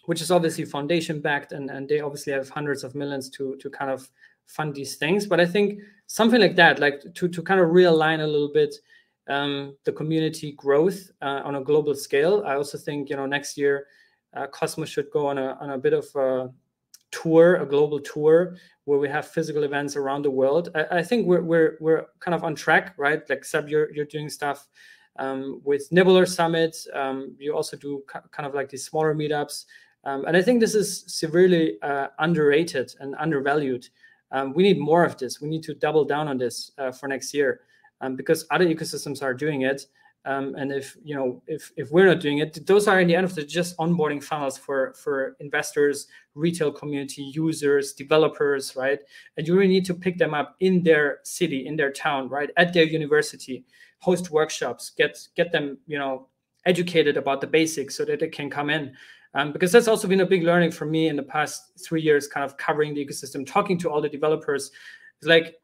which 0.05 0.21
is 0.21 0.31
obviously 0.31 0.65
foundation 0.65 1.21
backed 1.21 1.53
and, 1.53 1.69
and 1.69 1.87
they 1.87 2.01
obviously 2.01 2.33
have 2.33 2.49
hundreds 2.49 2.83
of 2.83 2.93
millions 2.93 3.29
to 3.29 3.55
to 3.55 3.69
kind 3.69 3.89
of 3.89 4.09
fund 4.47 4.73
these 4.75 4.95
things 4.95 5.25
but 5.25 5.39
i 5.39 5.45
think 5.45 5.79
something 6.07 6.39
like 6.39 6.55
that 6.55 6.79
like 6.79 7.01
to 7.13 7.27
to 7.27 7.41
kind 7.41 7.59
of 7.59 7.69
realign 7.69 8.21
a 8.21 8.27
little 8.27 8.51
bit 8.53 8.75
um, 9.29 9.73
the 9.85 9.91
community 9.91 10.51
growth 10.51 11.09
uh, 11.21 11.41
on 11.45 11.55
a 11.55 11.63
global 11.63 11.95
scale 11.95 12.43
i 12.45 12.55
also 12.55 12.77
think 12.77 13.09
you 13.09 13.15
know 13.15 13.25
next 13.25 13.57
year 13.57 13.87
uh, 14.35 14.47
cosmos 14.47 14.89
should 14.89 15.09
go 15.11 15.27
on 15.27 15.37
a, 15.37 15.57
on 15.61 15.71
a 15.71 15.77
bit 15.77 15.93
of 15.93 16.05
a 16.15 16.49
tour 17.11 17.55
a 17.57 17.65
global 17.65 17.99
tour 17.99 18.55
where 18.85 18.99
we 18.99 19.07
have 19.07 19.25
physical 19.25 19.63
events 19.63 19.95
around 19.95 20.23
the 20.23 20.31
world 20.31 20.69
i, 20.75 20.99
I 20.99 21.03
think 21.03 21.25
we're, 21.25 21.41
we're 21.41 21.77
we're 21.79 22.05
kind 22.19 22.35
of 22.35 22.43
on 22.43 22.53
track 22.53 22.95
right 22.97 23.21
like 23.29 23.45
seb 23.45 23.69
you're, 23.69 23.93
you're 23.93 24.05
doing 24.05 24.29
stuff 24.29 24.67
um, 25.17 25.61
with 25.63 25.89
Nebular 25.91 26.25
Summit. 26.25 26.75
Um, 26.93 27.35
you 27.37 27.55
also 27.55 27.77
do 27.77 28.03
kind 28.07 28.47
of 28.47 28.53
like 28.53 28.69
these 28.69 28.85
smaller 28.85 29.13
meetups. 29.13 29.65
Um, 30.05 30.25
and 30.25 30.35
I 30.35 30.41
think 30.41 30.59
this 30.59 30.75
is 30.75 31.05
severely 31.07 31.81
uh, 31.81 32.07
underrated 32.19 32.93
and 32.99 33.15
undervalued. 33.17 33.87
Um, 34.33 34.53
we 34.53 34.63
need 34.63 34.79
more 34.79 35.05
of 35.05 35.17
this. 35.17 35.39
We 35.39 35.47
need 35.47 35.63
to 35.63 35.75
double 35.75 36.03
down 36.03 36.27
on 36.27 36.37
this 36.37 36.71
uh, 36.77 36.91
for 36.91 37.07
next 37.07 37.33
year 37.33 37.61
um, 38.01 38.15
because 38.15 38.45
other 38.51 38.65
ecosystems 38.65 39.23
are 39.23 39.33
doing 39.33 39.61
it. 39.61 39.85
Um, 40.25 40.55
and 40.55 40.71
if 40.71 40.95
you 41.03 41.15
know 41.15 41.41
if 41.47 41.71
if 41.75 41.91
we're 41.91 42.07
not 42.07 42.21
doing 42.21 42.37
it, 42.37 42.65
those 42.65 42.87
are 42.87 43.01
in 43.01 43.07
the 43.07 43.15
end 43.15 43.25
of 43.25 43.35
the 43.35 43.43
just 43.43 43.77
onboarding 43.77 44.23
funnels 44.23 44.57
for 44.57 44.93
for 44.93 45.35
investors, 45.41 46.07
retail 46.33 46.71
community, 46.71 47.23
users, 47.23 47.91
developers, 47.91 48.75
right? 48.75 48.99
And 49.35 49.45
you 49.45 49.53
really 49.55 49.67
need 49.67 49.85
to 49.85 49.93
pick 49.93 50.17
them 50.17 50.33
up 50.33 50.55
in 50.61 50.81
their 50.81 51.19
city, 51.23 51.67
in 51.67 51.75
their 51.75 51.91
town, 51.91 52.29
right, 52.29 52.49
at 52.55 52.73
their 52.73 52.85
university, 52.85 53.65
host 53.99 54.31
workshops, 54.31 54.91
get 54.97 55.19
get 55.35 55.51
them 55.51 55.77
you 55.87 55.99
know 55.99 56.29
educated 56.65 57.17
about 57.17 57.41
the 57.41 57.47
basics 57.47 57.97
so 57.97 58.05
that 58.05 58.21
they 58.21 58.29
can 58.29 58.49
come 58.49 58.69
in 58.69 58.93
um, 59.33 59.51
because 59.51 59.71
that's 59.71 59.87
also 59.87 60.07
been 60.07 60.21
a 60.21 60.25
big 60.25 60.43
learning 60.43 60.71
for 60.71 60.85
me 60.85 61.07
in 61.07 61.15
the 61.15 61.23
past 61.23 61.71
three 61.83 62.01
years, 62.01 62.27
kind 62.27 62.43
of 62.43 62.57
covering 62.57 62.93
the 62.93 63.05
ecosystem, 63.05 63.45
talking 63.45 63.77
to 63.79 63.89
all 63.89 64.01
the 64.01 64.09
developers. 64.09 64.71
Like 65.23 65.55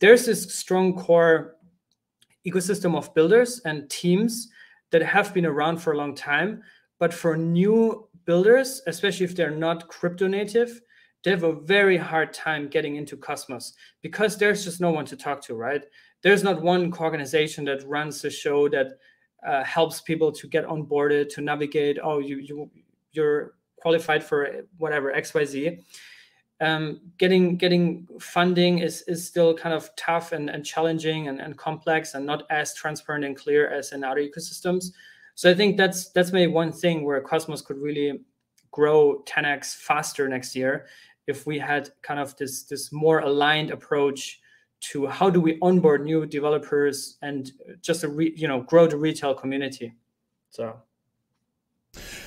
there's 0.00 0.26
this 0.26 0.54
strong 0.54 0.96
core 0.96 1.56
ecosystem 2.46 2.96
of 2.96 3.12
builders 3.14 3.60
and 3.64 3.88
teams 3.90 4.48
that 4.90 5.02
have 5.02 5.34
been 5.34 5.46
around 5.46 5.78
for 5.78 5.92
a 5.92 5.96
long 5.96 6.14
time. 6.14 6.62
But 6.98 7.12
for 7.12 7.36
new 7.36 8.08
builders, 8.24 8.82
especially 8.86 9.24
if 9.24 9.36
they're 9.36 9.50
not 9.50 9.88
crypto 9.88 10.26
native, 10.26 10.80
they 11.22 11.30
have 11.30 11.44
a 11.44 11.52
very 11.52 11.96
hard 11.96 12.32
time 12.32 12.68
getting 12.68 12.96
into 12.96 13.16
Cosmos 13.16 13.74
because 14.00 14.38
there's 14.38 14.64
just 14.64 14.80
no 14.80 14.90
one 14.90 15.04
to 15.06 15.16
talk 15.16 15.42
to, 15.42 15.54
right? 15.54 15.84
There's 16.22 16.42
not 16.42 16.62
one 16.62 16.92
organization 16.98 17.64
that 17.66 17.86
runs 17.86 18.22
the 18.22 18.30
show 18.30 18.68
that 18.70 18.92
uh, 19.46 19.64
helps 19.64 20.00
people 20.00 20.32
to 20.32 20.46
get 20.46 20.66
onboarded, 20.66 21.28
to 21.34 21.40
navigate. 21.40 21.98
Oh, 22.02 22.18
you 22.18 22.38
you 22.38 22.70
you're 23.12 23.54
qualified 23.76 24.22
for 24.22 24.64
whatever 24.78 25.12
xyz 25.12 25.78
um, 26.60 27.00
getting 27.16 27.56
getting 27.56 28.06
funding 28.20 28.80
is 28.80 29.02
is 29.02 29.26
still 29.26 29.54
kind 29.54 29.74
of 29.74 29.90
tough 29.96 30.32
and, 30.32 30.50
and 30.50 30.64
challenging 30.64 31.28
and, 31.28 31.40
and 31.40 31.56
complex 31.56 32.14
and 32.14 32.26
not 32.26 32.44
as 32.50 32.74
transparent 32.74 33.24
and 33.24 33.36
clear 33.36 33.68
as 33.68 33.92
in 33.92 34.04
other 34.04 34.20
ecosystems. 34.20 34.92
So 35.34 35.50
i 35.50 35.54
think 35.54 35.78
that's 35.78 36.10
that's 36.10 36.32
maybe 36.32 36.52
one 36.52 36.70
thing 36.70 37.04
where 37.04 37.20
cosmos 37.20 37.62
could 37.62 37.78
really 37.78 38.20
grow 38.70 39.22
10x 39.26 39.76
faster 39.76 40.28
next 40.28 40.54
year 40.54 40.86
if 41.26 41.46
we 41.46 41.58
had 41.58 41.90
kind 42.02 42.20
of 42.20 42.36
this 42.36 42.64
this 42.64 42.92
more 42.92 43.20
aligned 43.20 43.70
approach 43.70 44.40
to 44.80 45.06
how 45.06 45.30
do 45.30 45.40
we 45.40 45.58
onboard 45.60 46.04
new 46.04 46.26
developers 46.26 47.16
and 47.22 47.52
just 47.80 48.04
a 48.04 48.08
re, 48.08 48.34
you 48.36 48.48
know 48.48 48.60
grow 48.62 48.86
the 48.86 48.96
retail 48.96 49.32
community. 49.34 49.94
So 50.50 50.76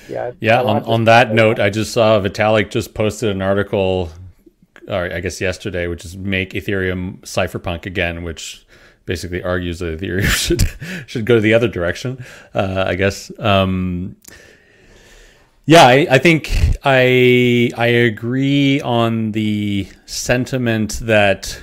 yeah. 0.08 0.32
Yeah. 0.40 0.62
On, 0.62 0.82
on 0.84 1.04
that 1.04 1.32
note, 1.32 1.58
I 1.58 1.70
just 1.70 1.92
saw 1.92 2.20
Vitalik 2.20 2.70
just 2.70 2.94
posted 2.94 3.30
an 3.30 3.42
article, 3.42 4.10
or 4.88 5.12
I 5.12 5.20
guess 5.20 5.40
yesterday, 5.40 5.86
which 5.86 6.04
is 6.04 6.16
make 6.16 6.50
Ethereum 6.52 7.20
cypherpunk 7.20 7.86
again, 7.86 8.22
which 8.22 8.66
basically 9.06 9.42
argues 9.42 9.78
that 9.80 10.00
Ethereum 10.00 10.22
should 10.24 10.62
should 11.08 11.24
go 11.24 11.40
the 11.40 11.54
other 11.54 11.68
direction. 11.68 12.24
Uh, 12.54 12.84
I 12.86 12.94
guess. 12.94 13.30
Um, 13.38 14.16
yeah, 15.66 15.86
I, 15.86 16.06
I 16.10 16.18
think 16.18 16.50
I 16.84 17.70
I 17.76 17.86
agree 17.86 18.82
on 18.82 19.32
the 19.32 19.88
sentiment 20.04 21.00
that 21.02 21.58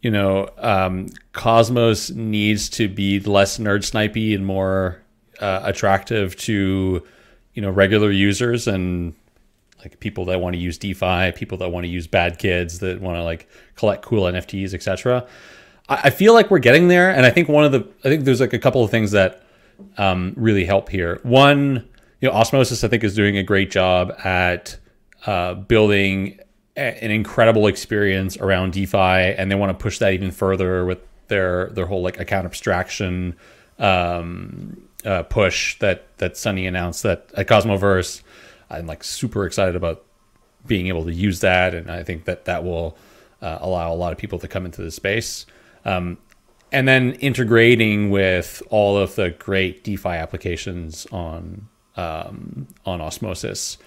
you 0.00 0.10
know 0.10 0.48
um, 0.56 1.08
Cosmos 1.32 2.10
needs 2.10 2.70
to 2.70 2.88
be 2.88 3.20
less 3.20 3.58
nerd 3.58 3.80
snipey 3.80 4.34
and 4.34 4.46
more 4.46 5.02
uh, 5.40 5.60
attractive 5.62 6.36
to 6.36 7.02
you 7.54 7.62
know 7.62 7.70
regular 7.70 8.10
users 8.10 8.66
and 8.66 9.14
like 9.80 10.00
people 10.00 10.24
that 10.26 10.40
want 10.40 10.54
to 10.54 10.60
use 10.60 10.78
DeFi, 10.78 11.32
people 11.32 11.58
that 11.58 11.70
want 11.70 11.84
to 11.84 11.90
use 11.90 12.06
bad 12.06 12.38
kids 12.38 12.78
that 12.78 13.00
want 13.00 13.16
to 13.16 13.22
like 13.22 13.48
collect 13.76 14.02
cool 14.04 14.24
NFTs, 14.24 14.74
etc. 14.74 15.26
I, 15.88 16.00
I 16.04 16.10
feel 16.10 16.32
like 16.34 16.50
we're 16.50 16.58
getting 16.58 16.88
there, 16.88 17.10
and 17.10 17.26
I 17.26 17.30
think 17.30 17.48
one 17.48 17.64
of 17.64 17.72
the 17.72 17.86
I 18.04 18.08
think 18.08 18.24
there's 18.24 18.40
like 18.40 18.52
a 18.52 18.58
couple 18.58 18.82
of 18.82 18.90
things 18.90 19.12
that 19.12 19.42
um, 19.98 20.32
really 20.36 20.64
help 20.64 20.88
here. 20.88 21.20
One, 21.22 21.88
you 22.20 22.28
know, 22.28 22.34
Osmosis 22.34 22.82
I 22.84 22.88
think 22.88 23.04
is 23.04 23.14
doing 23.14 23.36
a 23.36 23.42
great 23.42 23.70
job 23.70 24.12
at 24.24 24.76
uh, 25.26 25.54
building 25.54 26.38
a, 26.76 27.04
an 27.04 27.10
incredible 27.10 27.66
experience 27.66 28.36
around 28.38 28.72
DeFi, 28.72 28.96
and 28.96 29.50
they 29.50 29.54
want 29.54 29.76
to 29.76 29.82
push 29.82 29.98
that 29.98 30.12
even 30.12 30.30
further 30.30 30.84
with 30.84 30.98
their 31.28 31.68
their 31.70 31.86
whole 31.86 32.02
like 32.02 32.18
account 32.18 32.46
abstraction 32.46 33.36
um, 33.78 34.83
uh, 35.04 35.22
push 35.24 35.78
that 35.78 36.16
that 36.18 36.36
Sunny 36.36 36.66
announced 36.66 37.02
that 37.02 37.30
at 37.36 37.46
Cosmoverse. 37.46 38.22
I'm 38.70 38.86
like 38.86 39.04
super 39.04 39.46
excited 39.46 39.76
about 39.76 40.04
being 40.66 40.88
able 40.88 41.04
to 41.04 41.12
use 41.12 41.40
that, 41.40 41.74
and 41.74 41.90
I 41.90 42.02
think 42.02 42.24
that 42.24 42.46
that 42.46 42.64
will 42.64 42.96
uh, 43.42 43.58
allow 43.60 43.92
a 43.92 43.96
lot 43.96 44.12
of 44.12 44.18
people 44.18 44.38
to 44.38 44.48
come 44.48 44.64
into 44.64 44.82
the 44.82 44.90
space. 44.90 45.46
Um, 45.84 46.18
and 46.72 46.88
then 46.88 47.12
integrating 47.14 48.10
with 48.10 48.62
all 48.70 48.96
of 48.98 49.14
the 49.14 49.30
great 49.30 49.84
DeFi 49.84 50.08
applications 50.08 51.06
on 51.12 51.68
um, 51.96 52.66
on 52.84 53.00
Osmosis, 53.00 53.78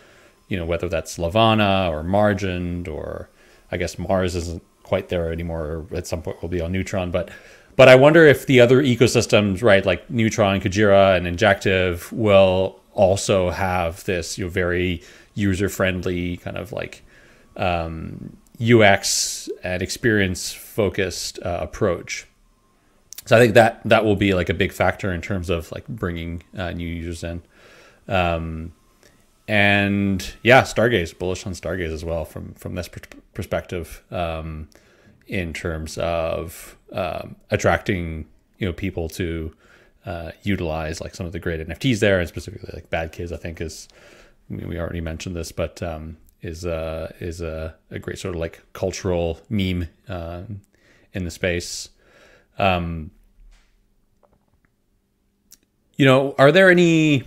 you 0.48 0.58
know 0.58 0.66
whether 0.66 0.88
that's 0.88 1.20
Levana 1.20 1.90
or 1.92 2.04
Margin 2.04 2.88
or 2.88 3.30
I 3.72 3.78
guess 3.78 4.00
Mars 4.00 4.36
isn't 4.36 4.64
quite 4.84 5.10
there 5.10 5.32
anymore. 5.34 5.86
At 5.94 6.08
some 6.08 6.22
point, 6.22 6.42
will 6.42 6.50
be 6.50 6.62
on 6.62 6.72
Neutron, 6.72 7.12
but 7.12 7.30
but 7.78 7.88
I 7.88 7.96
wonder 7.96 8.26
if 8.26 8.48
the 8.48 8.60
other 8.60 8.82
ecosystems, 8.82 9.64
right, 9.64 9.86
like 9.86 10.10
Neutron, 10.10 10.60
Kujira, 10.60 11.16
and 11.16 11.28
Injective, 11.28 12.12
will 12.12 12.82
also 12.94 13.52
have 13.52 14.04
this 14.06 14.38
you 14.38 14.46
know, 14.46 14.50
very 14.50 15.04
user 15.36 15.70
friendly 15.70 16.38
kind 16.38 16.58
of 16.58 16.72
like 16.72 17.04
um, 17.56 18.36
UX 18.60 19.48
and 19.64 19.84
experience 19.84 20.52
focused 20.52 21.38
uh, 21.44 21.60
approach. 21.62 22.26
So 23.26 23.38
I 23.38 23.40
think 23.40 23.54
that 23.54 23.82
that 23.86 24.04
will 24.04 24.16
be 24.16 24.34
like 24.34 24.50
a 24.50 24.56
big 24.56 24.74
factor 24.74 25.14
in 25.14 25.22
terms 25.22 25.52
of 25.52 25.72
like 25.72 25.88
bringing 25.88 26.42
uh, 26.58 26.72
new 26.72 26.88
users 26.88 27.24
in. 27.24 27.44
Um, 28.08 28.74
and 29.48 30.34
yeah, 30.42 30.64
Stargaze 30.64 31.18
bullish 31.18 31.46
on 31.46 31.54
Stargaze 31.54 31.94
as 31.94 32.04
well 32.04 32.26
from 32.26 32.54
from 32.56 32.74
this 32.76 32.90
perspective. 33.34 34.04
Um, 34.10 34.68
in 35.28 35.54
terms 35.54 35.98
of 35.98 36.78
um, 36.92 37.36
attracting 37.50 38.26
you 38.58 38.68
know 38.68 38.74
people 38.74 39.10
to 39.10 39.54
uh, 40.06 40.32
utilize 40.44 41.02
like 41.02 41.14
some 41.14 41.26
of 41.26 41.32
the 41.32 41.40
great 41.40 41.66
NFTs 41.66 42.00
there, 42.00 42.20
and 42.20 42.28
specifically 42.28 42.72
like 42.74 42.90
Bad 42.90 43.12
Kids. 43.12 43.32
I 43.32 43.38
think 43.38 43.62
is 43.62 43.88
I 44.50 44.54
mean, 44.54 44.68
we 44.68 44.80
already 44.80 45.02
mentioned 45.02 45.36
this, 45.36 45.52
but 45.52 45.82
um, 45.84 46.18
is 46.42 46.66
uh, 46.66 47.12
is 47.20 47.42
a, 47.42 47.76
a 47.92 48.00
great 48.00 48.20
sort 48.20 48.36
of 48.36 48.40
like 48.40 48.62
cultural 48.74 49.40
meme 49.50 49.88
uh, 50.08 50.44
in 51.14 51.26
the 51.26 51.32
space. 51.32 51.90
Um, 52.58 53.12
you 55.98 56.06
know, 56.06 56.36
are 56.38 56.52
there 56.52 56.70
any 56.70 57.24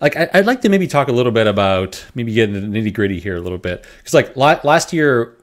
like 0.00 0.16
I, 0.16 0.28
would 0.34 0.46
like 0.46 0.60
to 0.62 0.68
maybe 0.68 0.86
talk 0.86 1.08
a 1.08 1.12
little 1.12 1.32
bit 1.32 1.46
about 1.46 2.04
maybe 2.14 2.32
get 2.32 2.48
into 2.48 2.60
the 2.60 2.66
nitty 2.66 2.92
gritty 2.92 3.20
here 3.20 3.36
a 3.36 3.40
little 3.40 3.58
bit 3.58 3.84
because 3.98 4.14
like 4.14 4.36
la- 4.36 4.60
last 4.64 4.92
year 4.92 5.36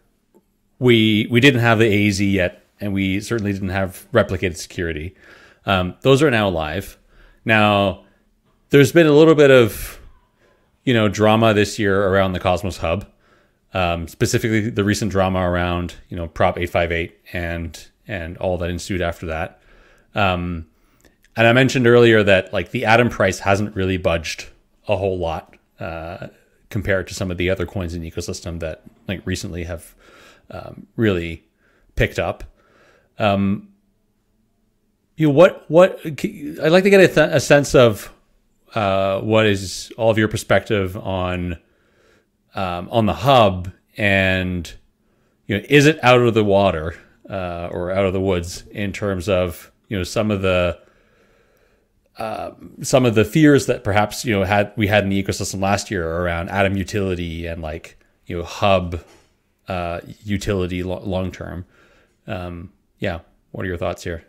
we 0.80 1.28
we 1.30 1.40
didn't 1.40 1.62
have 1.62 1.80
the 1.80 2.08
AZ 2.08 2.22
yet, 2.22 2.64
and 2.80 2.94
we 2.94 3.20
certainly 3.20 3.54
didn't 3.54 3.70
have 3.70 4.08
replicated 4.14 4.58
security. 4.58 5.16
Um, 5.66 5.96
those 6.02 6.22
are 6.24 6.32
now 6.32 6.50
live. 6.50 6.98
Now, 7.46 8.04
there's 8.70 8.92
been 8.92 9.08
a 9.08 9.12
little 9.12 9.36
bit 9.36 9.52
of 9.52 10.00
you 10.84 10.94
know 10.94 11.08
drama 11.10 11.54
this 11.54 11.78
year 11.80 12.08
around 12.08 12.34
the 12.34 12.40
Cosmos 12.40 12.78
Hub. 12.78 13.06
um, 13.74 14.08
specifically 14.08 14.70
the 14.70 14.84
recent 14.84 15.12
drama 15.12 15.40
around 15.40 15.96
you 16.10 16.18
know 16.18 16.28
Prop 16.28 16.58
858 16.58 17.18
and 17.34 17.88
and 18.08 18.38
all 18.38 18.58
that 18.58 18.70
ensued 18.70 19.02
after 19.02 19.26
that. 19.28 19.62
Um, 20.16 20.68
and 21.36 21.46
I 21.46 21.54
mentioned 21.54 21.86
earlier 21.88 22.24
that 22.24 22.54
like 22.54 22.72
the 22.72 22.86
Atom 22.86 23.10
price 23.10 23.40
hasn't 23.40 23.76
really 23.76 23.98
budged 23.98 24.48
a 24.88 24.96
whole 24.96 25.18
lot 25.20 25.56
uh, 25.80 26.28
compared 26.70 27.08
to 27.08 27.14
some 27.14 27.30
of 27.30 27.38
the 27.38 27.50
other 27.50 27.66
coins 27.66 27.94
in 27.94 28.02
the 28.02 28.10
ecosystem 28.10 28.60
that 28.62 28.84
like 29.08 29.22
recently 29.26 29.66
have 29.66 29.94
um, 30.50 30.88
really 30.96 31.44
picked 31.96 32.20
up. 32.20 32.44
Um, 33.20 33.70
you 35.16 35.28
know, 35.28 35.34
what 35.34 35.66
what 35.70 36.00
I'd 36.06 36.72
like 36.72 36.84
to 36.84 36.90
get 36.90 37.18
a, 37.18 37.36
a 37.36 37.40
sense 37.40 37.74
of 37.74 38.14
uh, 38.76 39.20
what 39.22 39.46
is 39.46 39.92
all 39.98 40.12
of 40.12 40.18
your 40.18 40.28
perspective 40.28 40.96
on 40.96 41.58
um, 42.54 42.90
on 42.92 43.06
the 43.06 43.14
hub 43.14 43.72
and 43.98 44.72
you 45.48 45.58
know 45.58 45.64
is 45.70 45.86
it 45.86 46.04
out 46.04 46.20
of 46.20 46.34
the 46.34 46.44
water 46.44 46.96
uh, 47.30 47.70
or 47.72 47.92
out 47.92 48.06
of 48.06 48.14
the 48.14 48.22
woods 48.22 48.64
in 48.72 48.92
terms 48.92 49.28
of 49.28 49.72
you 49.88 49.98
know 49.98 50.04
some 50.04 50.32
of 50.32 50.42
the 50.42 50.80
uh, 52.18 52.52
some 52.82 53.06
of 53.06 53.16
the 53.16 53.24
fears 53.24 53.68
that 53.68 53.84
perhaps 53.84 54.26
you 54.26 54.34
know 54.34 54.44
had 54.44 54.74
we 54.76 54.88
had 54.88 55.04
in 55.04 55.10
the 55.10 55.24
ecosystem 55.24 55.62
last 55.62 55.90
year 55.92 56.08
around 56.08 56.50
atom 56.50 56.76
utility 56.76 57.46
and 57.46 57.62
like 57.62 57.98
you 58.26 58.38
know 58.38 58.44
hub 58.44 59.02
uh, 59.68 60.02
utility 60.24 60.84
lo- 60.84 61.02
long 61.04 61.32
term. 61.32 61.66
Um, 62.28 62.72
yeah, 63.00 63.20
what 63.52 63.66
are 63.66 63.68
your 63.68 63.78
thoughts 63.78 64.04
here? 64.04 64.24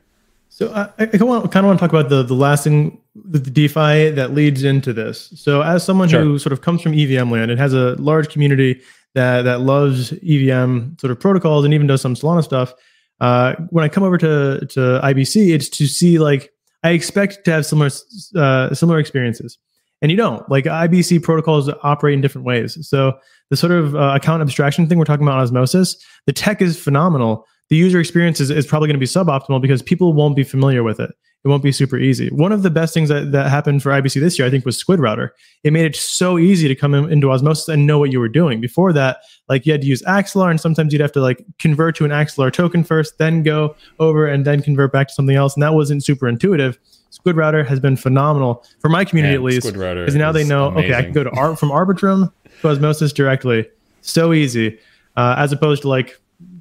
So 0.51 0.73
I, 0.73 0.89
I 0.99 1.07
kind 1.07 1.23
of 1.23 1.29
want 1.29 1.51
to 1.53 1.77
talk 1.79 1.91
about 1.91 2.09
the 2.09 2.23
the 2.23 2.35
lasting 2.35 3.01
the, 3.15 3.39
the 3.39 3.51
DeFi 3.51 4.11
that 4.11 4.33
leads 4.33 4.65
into 4.65 4.93
this. 4.93 5.33
So 5.37 5.63
as 5.63 5.85
someone 5.85 6.09
Sure. 6.09 6.23
who 6.23 6.39
sort 6.39 6.53
of 6.53 6.63
comes 6.63 6.81
from 6.83 6.95
EVM 6.95 7.31
land 7.31 7.51
and 7.51 7.61
has 7.61 7.75
a 7.75 7.95
large 7.97 8.31
community 8.33 8.81
that 9.15 9.43
that 9.43 9.61
loves 9.61 10.13
EVM 10.13 10.97
sort 11.01 11.11
of 11.11 11.21
protocols 11.21 11.65
and 11.65 11.75
even 11.75 11.87
does 11.87 12.01
some 12.01 12.15
Solana 12.15 12.43
stuff, 12.43 12.73
uh, 13.21 13.55
when 13.71 13.85
I 13.85 13.89
come 13.89 14.03
over 14.05 14.17
to 14.19 14.65
to 14.67 15.01
IBC, 15.05 15.55
it's 15.55 15.69
to 15.71 15.87
see 15.87 16.19
like 16.19 16.51
I 16.83 16.91
expect 16.91 17.45
to 17.45 17.53
have 17.53 17.67
similar 17.67 17.91
uh, 18.37 18.73
similar 18.75 18.99
experiences, 18.99 19.59
and 20.01 20.11
you 20.11 20.17
don't. 20.17 20.49
Like 20.49 20.65
IBC 20.65 21.23
protocols 21.23 21.69
operate 21.83 22.15
in 22.15 22.21
different 22.21 22.47
ways. 22.47 22.89
So 22.89 23.19
the 23.51 23.57
sort 23.57 23.73
of 23.73 23.95
uh, 23.95 24.15
account 24.15 24.43
abstraction 24.43 24.87
thing 24.89 24.99
we're 24.99 25.05
talking 25.05 25.27
about 25.27 25.39
osmosis, 25.39 25.97
the 26.27 26.33
tech 26.33 26.61
is 26.61 26.79
phenomenal. 26.79 27.47
The 27.71 27.77
user 27.77 28.01
experience 28.01 28.41
is, 28.41 28.51
is 28.51 28.67
probably 28.67 28.89
going 28.89 28.99
to 28.99 29.01
be 29.01 29.07
suboptimal 29.07 29.61
because 29.61 29.83
people 29.83 30.13
won't 30.13 30.37
be 30.37 30.45
familiar 30.45 30.83
with 30.83 31.01
it. 31.01 31.11
It 31.45 31.49
won't 31.49 31.63
be 31.63 31.71
super 31.71 31.97
easy. 31.97 32.29
One 32.31 32.51
of 32.51 32.63
the 32.63 32.71
best 32.71 32.93
things 32.93 33.09
that, 33.11 33.31
that 33.31 33.49
happened 33.49 33.83
for 33.83 33.91
IBC 33.91 34.21
this 34.21 34.39
year, 34.39 34.49
I 34.49 34.51
think, 34.51 34.67
was 34.67 34.77
Squid 34.77 34.99
Router. 34.99 35.35
It 35.63 35.73
made 35.73 35.85
it 35.85 35.95
so 35.95 36.37
easy 36.37 36.67
to 36.67 36.75
come 36.75 36.95
in, 36.95 37.13
into 37.13 37.31
Osmosis 37.31 37.69
and 37.69 37.87
know 37.87 37.99
what 37.99 38.11
you 38.11 38.19
were 38.19 38.29
doing. 38.29 38.61
Before 38.61 38.93
that, 38.93 39.19
like 39.49 39.65
you 39.65 39.71
had 39.71 39.81
to 39.83 39.87
use 39.87 40.03
Axelar, 40.03 40.51
and 40.51 40.61
sometimes 40.61 40.93
you'd 40.93 41.01
have 41.01 41.13
to 41.13 41.21
like 41.21 41.45
convert 41.61 41.95
to 41.97 42.05
an 42.05 42.11
Axelar 42.11 42.53
token 42.53 42.83
first, 42.83 43.19
then 43.19 43.45
go 43.45 43.77
over 44.01 44.27
and 44.27 44.45
then 44.45 44.63
convert 44.63 44.91
back 44.91 45.09
to 45.09 45.15
something 45.15 45.37
else, 45.37 45.55
and 45.55 45.63
that 45.63 45.75
wasn't 45.75 46.05
super 46.05 46.27
intuitive. 46.27 46.77
Squid 47.11 47.37
Router 47.37 47.65
has 47.65 47.81
been 47.81 47.97
phenomenal 47.97 48.65
for 48.81 48.89
my 48.89 49.05
community 49.05 49.39
Man, 49.39 49.41
at 49.41 49.45
least, 49.45 49.73
because 49.73 50.15
now 50.17 50.33
they 50.33 50.45
know. 50.45 50.71
Okay, 50.73 50.95
I 50.95 51.03
can 51.03 51.13
go 51.13 51.25
to 51.25 51.31
Ar- 51.31 51.57
from 51.57 51.71
Arbitrum 51.71 52.33
Osmosis 52.65 53.13
directly. 53.13 53.69
So 54.01 54.33
easy, 54.33 54.79
uh, 55.17 55.35
as 55.39 55.53
opposed 55.53 55.83
to 55.83 55.89
like 55.89 56.21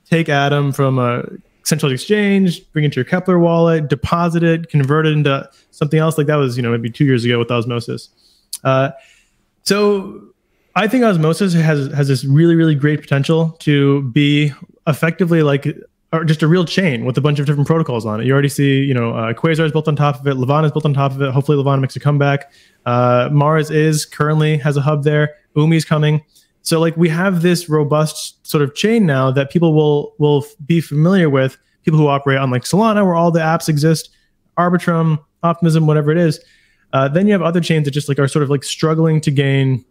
take 0.09 0.29
Atom 0.29 0.71
from 0.71 0.99
a 0.99 1.23
central 1.63 1.91
exchange, 1.91 2.69
bring 2.71 2.85
it 2.85 2.93
to 2.93 2.95
your 2.97 3.05
Keplr 3.05 3.39
wallet, 3.39 3.89
deposit 3.89 4.43
it, 4.43 4.69
convert 4.69 5.05
it 5.05 5.13
into 5.13 5.49
something 5.71 5.99
else. 5.99 6.17
Like 6.17 6.27
that 6.27 6.35
was, 6.35 6.57
you 6.57 6.63
know, 6.63 6.71
maybe 6.71 6.89
two 6.89 7.05
years 7.05 7.25
ago 7.25 7.39
with 7.39 7.51
Osmosis. 7.51 8.09
Uh, 8.63 8.91
so 9.63 10.21
I 10.75 10.87
think 10.87 11.03
Osmosis 11.03 11.53
has 11.53 11.91
has 11.91 12.07
this 12.07 12.23
really, 12.23 12.55
really 12.55 12.75
great 12.75 13.01
potential 13.01 13.51
to 13.59 14.03
be 14.03 14.53
effectively 14.87 15.43
like 15.43 15.67
or 16.13 16.23
just 16.23 16.41
a 16.41 16.47
real 16.47 16.63
chain 16.63 17.03
with 17.03 17.17
a 17.17 17.21
bunch 17.21 17.39
of 17.39 17.45
different 17.45 17.67
protocols 17.67 18.05
on 18.05 18.21
it. 18.21 18.25
You 18.25 18.31
already 18.31 18.47
see, 18.47 18.79
you 18.79 18.93
know, 18.93 19.11
uh, 19.11 19.33
Quasar 19.33 19.65
is 19.65 19.73
built 19.73 19.89
on 19.89 19.95
top 19.95 20.19
of 20.19 20.27
it. 20.27 20.35
Levana 20.35 20.67
is 20.67 20.71
built 20.71 20.85
on 20.85 20.93
top 20.93 21.11
of 21.11 21.21
it. 21.21 21.31
Hopefully, 21.31 21.57
Levana 21.57 21.81
makes 21.81 21.95
a 21.95 21.99
comeback. 21.99 22.51
Uh, 22.85 23.27
Mars 23.31 23.69
is 23.69 24.05
currently 24.05 24.57
has 24.57 24.77
a 24.77 24.81
hub 24.81 25.03
there. 25.03 25.35
Umee's 25.57 25.85
coming. 25.85 26.23
So 26.61 26.79
like 26.79 26.95
we 26.97 27.09
have 27.09 27.41
this 27.41 27.69
robust 27.69 28.45
sort 28.45 28.61
of 28.61 28.75
chain 28.75 29.05
now 29.05 29.31
that 29.31 29.49
people 29.49 29.73
will 29.73 30.13
will 30.17 30.45
be 30.65 30.81
familiar 30.81 31.29
with. 31.29 31.57
People 31.83 31.99
who 31.99 32.07
operate 32.07 32.37
on 32.37 32.51
like 32.51 32.63
Solana, 32.63 33.05
where 33.05 33.15
all 33.15 33.31
the 33.31 33.39
apps 33.39 33.69
exist, 33.69 34.09
Arbitrum, 34.57 35.23
Optimism, 35.43 35.87
whatever 35.87 36.11
it 36.11 36.17
is. 36.17 36.43
Uh, 36.91 37.07
then 37.07 37.27
you 37.27 37.31
have 37.31 37.41
other 37.41 37.61
chains 37.61 37.85
that 37.85 37.91
just 37.91 38.09
like 38.09 38.19
are 38.19 38.27
sort 38.27 38.43
of 38.43 38.49
like 38.49 38.63
struggling 38.63 39.21
to 39.21 39.31
gain 39.31 39.85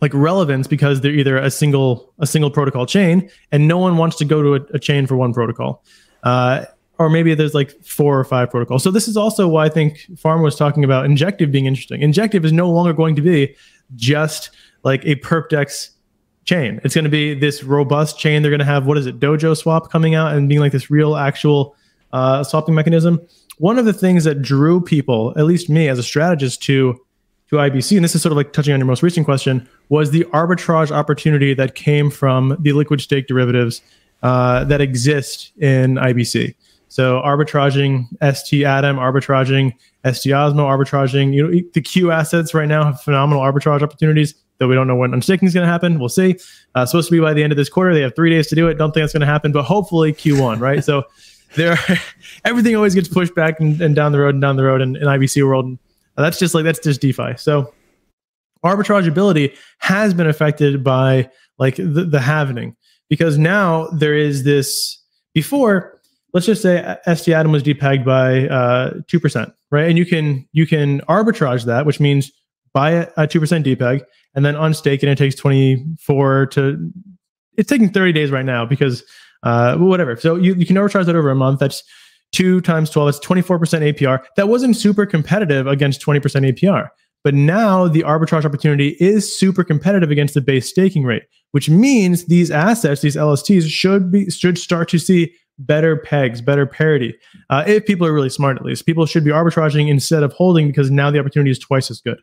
like 0.00 0.14
relevance 0.14 0.66
because 0.66 1.00
they're 1.00 1.12
either 1.12 1.36
a 1.36 1.50
single 1.50 2.14
a 2.18 2.26
single 2.26 2.50
protocol 2.50 2.86
chain 2.86 3.28
and 3.52 3.68
no 3.68 3.78
one 3.78 3.96
wants 3.96 4.16
to 4.16 4.24
go 4.24 4.42
to 4.42 4.54
a, 4.54 4.76
a 4.76 4.78
chain 4.78 5.06
for 5.06 5.16
one 5.16 5.32
protocol. 5.34 5.84
Uh, 6.22 6.64
or 6.98 7.08
maybe 7.08 7.34
there's 7.34 7.54
like 7.54 7.70
four 7.84 8.18
or 8.18 8.24
five 8.24 8.50
protocols. 8.50 8.82
So 8.82 8.90
this 8.90 9.06
is 9.06 9.16
also 9.16 9.46
why 9.46 9.66
I 9.66 9.68
think 9.68 10.06
Farm 10.18 10.42
was 10.42 10.56
talking 10.56 10.82
about 10.84 11.04
Injective 11.04 11.52
being 11.52 11.66
interesting. 11.66 12.02
Injective 12.02 12.44
is 12.44 12.52
no 12.52 12.70
longer 12.70 12.92
going 12.92 13.14
to 13.14 13.22
be 13.22 13.54
just 13.94 14.50
like 14.82 15.04
a 15.04 15.16
perpdex 15.16 15.90
chain. 16.44 16.80
It's 16.82 16.94
going 16.94 17.04
to 17.04 17.10
be 17.10 17.34
this 17.34 17.62
robust 17.62 18.18
chain. 18.18 18.42
They're 18.42 18.50
going 18.50 18.58
to 18.60 18.64
have 18.64 18.86
what 18.86 18.98
is 18.98 19.06
it, 19.06 19.20
Dojo 19.20 19.56
Swap 19.56 19.90
coming 19.90 20.14
out 20.14 20.34
and 20.34 20.48
being 20.48 20.60
like 20.60 20.72
this 20.72 20.90
real 20.90 21.16
actual 21.16 21.76
uh, 22.12 22.42
swapping 22.42 22.74
mechanism. 22.74 23.20
One 23.58 23.78
of 23.78 23.84
the 23.84 23.92
things 23.92 24.24
that 24.24 24.40
drew 24.40 24.80
people, 24.80 25.34
at 25.36 25.44
least 25.44 25.68
me 25.68 25.88
as 25.88 25.98
a 25.98 26.02
strategist, 26.02 26.62
to 26.64 26.98
to 27.50 27.56
IBC, 27.56 27.96
and 27.96 28.04
this 28.04 28.14
is 28.14 28.20
sort 28.20 28.30
of 28.30 28.36
like 28.36 28.52
touching 28.52 28.74
on 28.74 28.80
your 28.80 28.86
most 28.86 29.02
recent 29.02 29.24
question, 29.24 29.66
was 29.88 30.10
the 30.10 30.24
arbitrage 30.34 30.90
opportunity 30.90 31.54
that 31.54 31.74
came 31.74 32.10
from 32.10 32.54
the 32.60 32.72
liquid 32.72 33.00
stake 33.00 33.26
derivatives 33.26 33.80
uh, 34.22 34.64
that 34.64 34.82
exist 34.82 35.52
in 35.58 35.94
IBC. 35.94 36.54
So 36.88 37.20
arbitraging 37.22 38.06
ST 38.34 38.64
Atom, 38.64 38.96
arbitraging 38.96 39.72
ST 40.04 40.32
Osmo, 40.32 40.60
arbitraging 40.60 41.34
you 41.34 41.46
know 41.46 41.62
the 41.74 41.80
Q 41.80 42.10
assets 42.10 42.54
right 42.54 42.68
now 42.68 42.84
have 42.84 43.00
phenomenal 43.00 43.42
arbitrage 43.42 43.82
opportunities. 43.82 44.34
Though 44.58 44.68
we 44.68 44.74
don't 44.74 44.86
know 44.86 44.96
when 44.96 45.14
unstaking 45.14 45.46
is 45.46 45.54
going 45.54 45.66
to 45.66 45.70
happen, 45.70 46.00
we'll 46.00 46.08
see. 46.08 46.36
Uh, 46.74 46.84
supposed 46.84 47.08
to 47.08 47.12
be 47.12 47.20
by 47.20 47.32
the 47.32 47.42
end 47.42 47.52
of 47.52 47.56
this 47.56 47.68
quarter. 47.68 47.94
They 47.94 48.02
have 48.02 48.16
three 48.16 48.30
days 48.30 48.48
to 48.48 48.54
do 48.54 48.68
it. 48.68 48.74
Don't 48.74 48.92
think 48.92 49.02
that's 49.04 49.12
going 49.12 49.20
to 49.20 49.26
happen, 49.26 49.52
but 49.52 49.64
hopefully 49.64 50.12
Q1, 50.12 50.60
right? 50.60 50.82
so 50.84 51.04
there, 51.56 51.78
everything 52.44 52.74
always 52.74 52.94
gets 52.94 53.08
pushed 53.08 53.34
back 53.34 53.60
and, 53.60 53.80
and 53.80 53.94
down 53.94 54.12
the 54.12 54.18
road 54.18 54.34
and 54.34 54.42
down 54.42 54.56
the 54.56 54.64
road 54.64 54.80
in, 54.80 54.96
in 54.96 55.02
IBC 55.02 55.46
world. 55.46 55.66
And 55.66 55.78
that's 56.16 56.38
just 56.38 56.54
like 56.54 56.64
that's 56.64 56.80
just 56.80 57.00
DeFi. 57.00 57.36
So 57.36 57.72
arbitrageability 58.64 59.56
has 59.78 60.14
been 60.14 60.26
affected 60.26 60.82
by 60.82 61.30
like 61.58 61.76
the, 61.76 62.04
the 62.04 62.74
because 63.08 63.38
now 63.38 63.86
there 63.88 64.14
is 64.14 64.44
this 64.44 65.02
before 65.34 66.00
let's 66.34 66.46
just 66.46 66.62
say 66.62 66.96
st 67.06 67.28
atom 67.28 67.52
was 67.52 67.62
depegged 67.62 68.04
by 68.04 68.48
uh, 68.48 68.92
2% 69.06 69.52
right 69.70 69.88
and 69.88 69.98
you 69.98 70.04
can 70.04 70.46
you 70.52 70.66
can 70.66 71.00
arbitrage 71.02 71.64
that 71.64 71.86
which 71.86 72.00
means 72.00 72.30
buy 72.72 72.90
a, 72.90 73.02
a 73.16 73.26
2% 73.26 73.64
depeg 73.64 74.02
and 74.34 74.44
then 74.44 74.54
unstake 74.54 74.94
it 74.94 75.04
and 75.04 75.12
it 75.12 75.18
takes 75.18 75.34
24 75.34 76.46
to 76.46 76.90
it's 77.56 77.68
taking 77.68 77.90
30 77.90 78.12
days 78.12 78.30
right 78.30 78.44
now 78.44 78.64
because 78.64 79.02
uh, 79.42 79.76
whatever 79.76 80.16
so 80.16 80.36
you, 80.36 80.54
you 80.54 80.66
can 80.66 80.76
arbitrage 80.76 81.06
that 81.06 81.16
over 81.16 81.30
a 81.30 81.34
month 81.34 81.60
that's 81.60 81.82
2 82.32 82.60
times 82.60 82.90
12 82.90 83.06
that's 83.14 83.26
24% 83.26 83.92
apr 83.92 84.22
that 84.36 84.48
wasn't 84.48 84.76
super 84.76 85.06
competitive 85.06 85.66
against 85.66 86.00
20% 86.00 86.20
apr 86.22 86.88
but 87.24 87.34
now 87.34 87.88
the 87.88 88.02
arbitrage 88.02 88.44
opportunity 88.44 88.96
is 89.00 89.38
super 89.38 89.64
competitive 89.64 90.10
against 90.10 90.34
the 90.34 90.40
base 90.40 90.68
staking 90.68 91.04
rate, 91.04 91.24
which 91.50 91.68
means 91.68 92.26
these 92.26 92.50
assets, 92.50 93.00
these 93.00 93.16
LSTs, 93.16 93.68
should 93.68 94.10
be 94.10 94.30
should 94.30 94.56
start 94.56 94.88
to 94.90 94.98
see 94.98 95.32
better 95.58 95.96
pegs, 95.96 96.40
better 96.40 96.64
parity. 96.64 97.14
Uh, 97.50 97.64
if 97.66 97.84
people 97.84 98.06
are 98.06 98.12
really 98.12 98.30
smart, 98.30 98.56
at 98.56 98.64
least 98.64 98.86
people 98.86 99.06
should 99.06 99.24
be 99.24 99.30
arbitraging 99.30 99.88
instead 99.88 100.22
of 100.22 100.32
holding 100.32 100.68
because 100.68 100.90
now 100.90 101.10
the 101.10 101.18
opportunity 101.18 101.50
is 101.50 101.58
twice 101.58 101.90
as 101.90 102.00
good. 102.00 102.18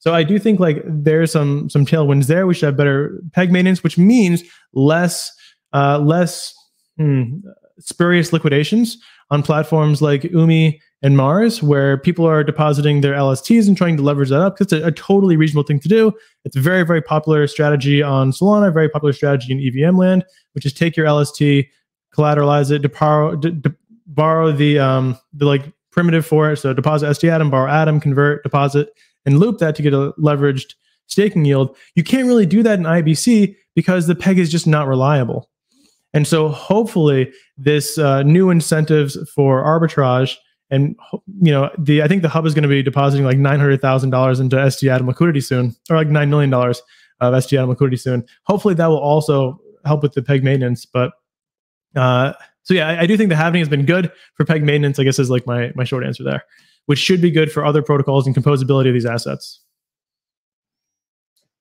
So 0.00 0.14
I 0.14 0.22
do 0.22 0.38
think 0.38 0.60
like 0.60 0.82
there's 0.84 1.32
some 1.32 1.68
some 1.68 1.84
tailwinds 1.84 2.26
there. 2.26 2.46
We 2.46 2.54
should 2.54 2.66
have 2.66 2.76
better 2.76 3.20
peg 3.32 3.50
maintenance, 3.50 3.82
which 3.82 3.98
means 3.98 4.42
less 4.72 5.32
uh, 5.72 5.98
less 5.98 6.54
hmm, 6.96 7.38
spurious 7.78 8.32
liquidations 8.32 8.98
on 9.30 9.42
platforms 9.42 10.00
like 10.00 10.22
Umee 10.22 10.78
and 11.02 11.16
Mars, 11.16 11.62
where 11.62 11.96
people 11.96 12.26
are 12.26 12.42
depositing 12.42 13.00
their 13.00 13.14
LSTs 13.14 13.68
and 13.68 13.76
trying 13.76 13.96
to 13.96 14.02
leverage 14.02 14.30
that 14.30 14.40
up 14.40 14.60
it's 14.60 14.72
a, 14.72 14.86
a 14.86 14.92
totally 14.92 15.36
reasonable 15.36 15.66
thing 15.66 15.78
to 15.80 15.88
do. 15.88 16.12
It's 16.44 16.56
a 16.56 16.60
very, 16.60 16.84
very 16.84 17.02
popular 17.02 17.46
strategy 17.46 18.02
on 18.02 18.32
Solana, 18.32 18.72
very 18.72 18.88
popular 18.88 19.12
strategy 19.12 19.52
in 19.52 19.60
EVM 19.60 19.96
land, 19.96 20.24
which 20.52 20.66
is 20.66 20.72
take 20.72 20.96
your 20.96 21.10
LST, 21.10 21.40
collateralize 22.16 22.70
it, 22.72 22.82
de- 22.82 23.50
de- 23.50 23.76
borrow 24.06 24.50
the 24.50 24.78
um, 24.78 25.16
the 25.32 25.44
like 25.44 25.72
primitive 25.92 26.26
for 26.26 26.52
it. 26.52 26.56
So 26.56 26.72
deposit 26.72 27.14
ST 27.14 27.30
Atom, 27.30 27.50
borrow 27.50 27.70
Atom, 27.70 28.00
convert, 28.00 28.42
deposit, 28.42 28.90
and 29.28 29.38
loop 29.38 29.58
that 29.58 29.76
to 29.76 29.82
get 29.82 29.92
a 29.92 30.12
leveraged 30.18 30.74
staking 31.06 31.44
yield. 31.44 31.76
You 31.94 32.02
can't 32.02 32.26
really 32.26 32.46
do 32.46 32.62
that 32.62 32.78
in 32.78 32.84
IBC 32.84 33.54
because 33.74 34.06
the 34.06 34.14
peg 34.14 34.38
is 34.38 34.50
just 34.50 34.66
not 34.66 34.88
reliable. 34.88 35.50
And 36.14 36.26
so 36.26 36.48
hopefully 36.48 37.30
this 37.58 37.98
uh, 37.98 38.22
new 38.22 38.48
incentives 38.48 39.18
for 39.34 39.62
arbitrage 39.62 40.36
and 40.70 40.96
you 41.40 41.52
know 41.52 41.70
the 41.78 42.02
I 42.02 42.08
think 42.08 42.22
the 42.22 42.28
hub 42.28 42.46
is 42.46 42.54
going 42.54 42.62
to 42.62 42.68
be 42.68 42.82
depositing 42.82 43.24
like 43.24 43.38
nine 43.38 43.58
hundred 43.58 43.80
thousand 43.80 44.10
dollars 44.10 44.40
into 44.40 44.70
ST 44.70 44.90
Atom 44.90 45.06
liquidity 45.06 45.40
soon, 45.40 45.74
or 45.90 45.96
like 45.96 46.08
nine 46.08 46.30
million 46.30 46.50
dollars. 46.50 46.82
of 47.20 47.32
SG 47.34 47.56
Atom 47.56 47.70
liquidity 47.70 47.96
soon. 47.96 48.24
Hopefully, 48.44 48.74
that 48.74 48.86
will 48.86 48.98
also 48.98 49.58
help 49.84 50.02
with 50.02 50.12
the 50.12 50.22
peg 50.22 50.44
maintenance. 50.44 50.84
But 50.84 51.12
uh, 51.96 52.34
so 52.64 52.74
yeah, 52.74 52.88
I, 52.88 53.00
I, 53.00 53.06
do 53.06 53.16
think 53.16 53.30
the 53.30 53.36
halving 53.36 53.60
has 53.60 53.68
been 53.68 53.86
good 53.86 54.12
for 54.34 54.44
peg 54.44 54.62
maintenance. 54.62 54.98
I 54.98 55.04
guess 55.04 55.18
is 55.18 55.30
like 55.30 55.46
my 55.46 55.72
my 55.74 55.84
short 55.84 56.04
answer 56.04 56.22
there, 56.22 56.44
which 56.88 56.98
should 56.98 57.20
be 57.20 57.30
good 57.30 57.52
for 57.52 57.66
other 57.66 57.82
protocols 57.82 58.26
and 58.26 58.34
composability 58.34 58.88
of 58.88 58.94
these 58.94 59.04
assets. 59.04 59.60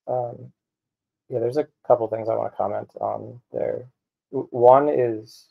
Um, 0.08 0.54
yeah, 1.28 1.40
there's 1.40 1.58
a 1.58 1.68
couple 1.86 2.08
things 2.08 2.30
I 2.30 2.36
want 2.36 2.50
to 2.50 2.56
comment 2.56 2.90
on 3.02 3.42
there. 3.52 3.90
One 4.32 4.88
is, 4.88 5.48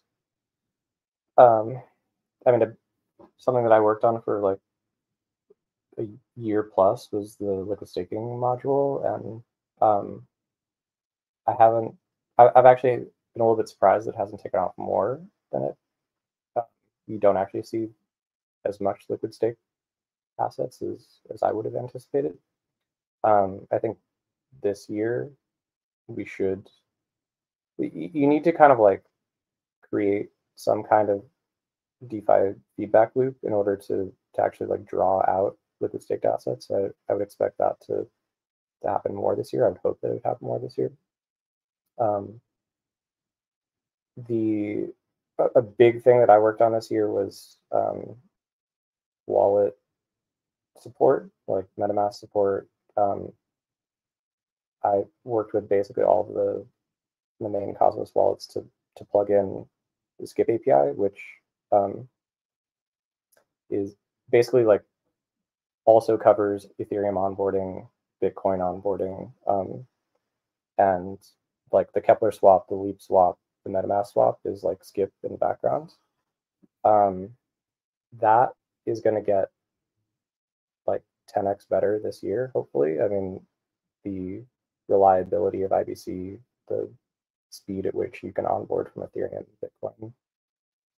um, 1.37 1.79
I 2.47 2.53
mean, 2.53 2.62
a, 2.62 2.72
something 3.37 3.64
that 3.64 3.72
I 3.72 3.81
worked 3.81 4.05
on 4.05 4.22
for 4.22 4.41
like 4.41 4.59
a 5.99 6.07
year 6.37 6.62
plus 6.62 7.12
was 7.12 7.37
the 7.37 7.45
liquid 7.45 7.91
staking 7.91 8.18
module, 8.18 9.05
and 9.14 9.43
um, 9.83 10.27
I 11.47 11.53
haven't. 11.53 11.95
I, 12.39 12.49
have 12.55 12.64
actually 12.64 12.97
been 12.97 13.07
a 13.37 13.39
little 13.41 13.57
bit 13.57 13.68
surprised 13.68 14.09
it 14.09 14.16
hasn't 14.16 14.43
taken 14.43 14.59
off 14.59 14.72
more 14.79 15.20
than 15.53 15.64
it. 15.64 15.77
Uh, 16.57 16.62
you 17.07 17.18
don't 17.18 17.37
actually 17.37 17.64
see 17.64 17.89
as 18.64 18.81
much 18.81 19.05
liquid 19.11 19.35
stake 19.35 19.57
assets 20.41 20.82
as 20.82 21.20
as 21.32 21.43
I 21.43 21.53
would 21.53 21.64
have 21.64 21.76
anticipated. 21.76 22.37
Um, 23.24 23.66
I 23.72 23.78
think 23.78 23.99
this 24.62 24.89
year 24.89 25.30
we 26.07 26.24
should. 26.24 26.68
You 27.78 28.26
need 28.26 28.45
to 28.45 28.53
kind 28.53 28.72
of 28.72 28.78
like 28.78 29.05
create 29.89 30.30
some 30.55 30.82
kind 30.82 31.11
of 31.11 31.22
DeFi 32.09 32.55
feedback 32.76 33.12
loop 33.14 33.37
in 33.43 33.53
order 33.53 33.76
to 33.76 34.12
to 34.34 34.43
actually 34.43 34.68
like 34.68 34.87
draw 34.87 35.20
out 35.28 35.57
liquid 35.80 36.03
staked 36.03 36.24
assets. 36.24 36.70
I, 36.70 36.89
I 37.09 37.14
would 37.14 37.22
expect 37.22 37.59
that 37.59 37.80
to, 37.87 38.07
to 38.82 38.89
happen 38.89 39.14
more 39.14 39.37
this 39.37 39.53
year. 39.53 39.66
I 39.66 39.70
would 39.70 39.78
hope 39.78 40.01
that 40.01 40.09
it 40.09 40.14
would 40.14 40.24
happen 40.24 40.47
more 40.47 40.59
this 40.59 40.78
year. 40.78 40.93
Um, 41.99 42.41
the 44.28 44.93
a, 45.39 45.62
big 45.62 46.03
thing 46.03 46.20
that 46.20 46.30
I 46.30 46.39
worked 46.39 46.62
on 46.62 46.72
this 46.72 46.91
year 46.91 47.11
was 47.11 47.59
um, 47.72 48.16
wallet 49.26 49.76
support, 50.81 51.31
like 51.47 51.66
MetaMask 51.79 52.14
support. 52.14 52.68
Um, 52.97 53.33
I 54.85 55.03
worked 55.24 55.55
with 55.55 55.68
basically 55.68 56.05
all 56.05 56.27
of 56.29 56.35
the 56.35 56.66
the 57.41 57.49
main 57.49 57.74
Cosmos 57.74 58.14
wallets 58.14 58.47
to 58.49 58.64
to 58.97 59.05
plug 59.05 59.31
in 59.31 59.66
the 60.18 60.27
Skip 60.27 60.49
API, 60.49 60.93
which 60.93 61.20
um, 61.72 62.09
is 63.70 63.95
basically 64.31 64.64
like 64.64 64.83
also 65.85 66.16
covers 66.16 66.66
Ethereum 66.81 67.14
onboarding, 67.14 67.87
Bitcoin 68.22 68.59
onboarding, 68.61 69.31
um, 69.47 69.87
and 70.79 71.18
like 71.72 71.93
the 71.93 72.01
Keplr 72.01 72.33
swap, 72.33 72.68
the 72.68 72.74
Leap 72.74 73.03
swap, 73.03 73.39
the 73.64 73.70
MetaMask 73.70 74.12
swap 74.12 74.39
is 74.45 74.62
like 74.62 74.85
skip 74.85 75.12
in 75.22 75.33
the 75.33 75.39
background. 75.39 75.93
Um, 76.85 77.31
that 78.20 78.51
is 78.87 79.01
going 79.01 79.16
to 79.16 79.22
get 79.22 79.51
10x 81.35 81.68
better 81.68 82.01
this 82.03 82.22
year, 82.22 82.51
hopefully. 82.55 83.01
I 83.01 83.09
mean, 83.09 83.41
the 84.05 84.45
reliability 84.89 85.62
of 85.62 85.70
IBC, 85.72 86.39
the 86.68 86.91
speed 87.51 87.87
at 87.87 87.95
which 87.95 88.22
you 88.22 88.33
can 88.33 88.47
onboard 88.47 88.91
from 88.93 89.03
Ethereum 89.03 89.39
and 89.39 89.47
Bitcoin. 89.64 90.12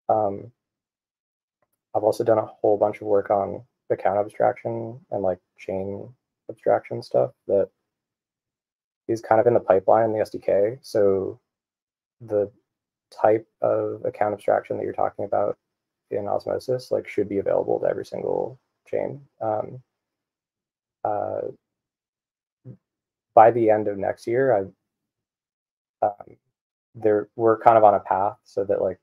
Um, 0.09 0.53
I've 1.95 2.05
also 2.05 2.24
done 2.24 2.39
a 2.39 2.47
whole 2.47 2.77
bunch 2.77 3.01
of 3.01 3.07
work 3.07 3.31
on 3.31 3.62
account 3.91 4.18
abstraction 4.18 5.01
and 5.11 5.22
like 5.22 5.39
chain 5.59 6.09
abstraction 6.51 7.03
stuff 7.03 7.31
that 7.47 7.68
is 9.09 9.20
kind 9.20 9.41
of 9.41 9.47
in 9.47 9.55
the 9.55 9.61
pipeline 9.61 10.07
in 10.07 10.12
the 10.12 10.24
SDK. 10.24 10.79
So 10.83 11.41
the 12.20 12.51
type 13.11 13.47
of 13.62 14.05
account 14.05 14.35
abstraction 14.35 14.77
that 14.77 14.85
you're 14.85 14.93
talking 14.93 15.24
about 15.24 15.57
in 16.11 16.27
Osmosis 16.29 16.91
like 16.91 17.09
should 17.09 17.29
be 17.29 17.39
available 17.39 17.81
to 17.81 17.87
every 17.87 18.05
single 18.05 18.59
chain. 18.87 19.20
Um, 19.41 19.83
uh, 21.07 21.41
by 23.35 23.51
the 23.51 23.71
end 23.71 23.89
of 23.89 23.99
next 23.99 24.27
year, 24.27 24.45
I 26.03 26.07
um, 26.07 26.37
there 26.95 27.29
we're 27.37 27.59
kind 27.59 27.79
of 27.79 27.85
on 27.85 27.95
a 27.95 28.01
path 28.01 28.39
so 28.45 28.65
that 28.65 28.83
like 28.83 28.99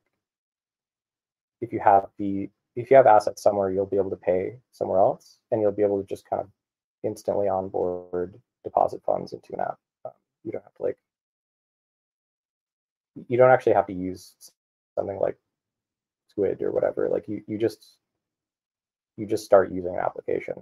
if 1.61 1.71
you 1.71 1.79
have 1.79 2.07
the 2.17 2.49
if 2.75 2.89
you 2.89 2.97
have 2.97 3.07
assets 3.07 3.41
somewhere, 3.41 3.71
you'll 3.71 3.85
be 3.85 3.97
able 3.97 4.09
to 4.09 4.15
pay 4.15 4.57
somewhere 4.71 4.99
else, 4.99 5.37
and 5.51 5.61
you'll 5.61 5.71
be 5.71 5.83
able 5.83 6.01
to 6.01 6.07
just 6.07 6.29
kind 6.29 6.41
of 6.41 6.49
instantly 7.03 7.47
onboard 7.47 8.39
deposit 8.63 9.01
funds 9.05 9.33
into 9.33 9.53
an 9.53 9.59
app. 9.59 9.77
Um, 10.05 10.11
you 10.43 10.51
don't 10.51 10.63
have 10.63 10.73
to 10.75 10.83
like, 10.83 10.97
you 13.27 13.37
don't 13.37 13.51
actually 13.51 13.73
have 13.73 13.87
to 13.87 13.93
use 13.93 14.33
something 14.95 15.19
like 15.19 15.37
Squid 16.29 16.61
or 16.61 16.71
whatever. 16.71 17.09
Like 17.09 17.27
you, 17.27 17.43
you 17.47 17.57
just, 17.57 17.97
you 19.17 19.27
just 19.27 19.45
start 19.45 19.71
using 19.71 19.93
an 19.93 19.99
application, 19.99 20.55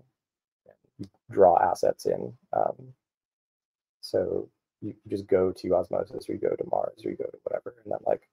draw 1.31 1.57
assets 1.59 2.05
in. 2.05 2.33
Um, 2.53 2.75
so 4.01 4.49
you, 4.81 4.95
just 5.07 5.27
go 5.27 5.51
to 5.51 5.75
Osmosis 5.75 6.29
or 6.29 6.33
you 6.33 6.39
go 6.39 6.55
to 6.55 6.65
Mars 6.69 7.01
or 7.05 7.11
you 7.11 7.17
go 7.17 7.25
to 7.25 7.37
whatever, 7.43 7.75
and 7.83 7.91
then 7.91 7.99
like 8.05 8.27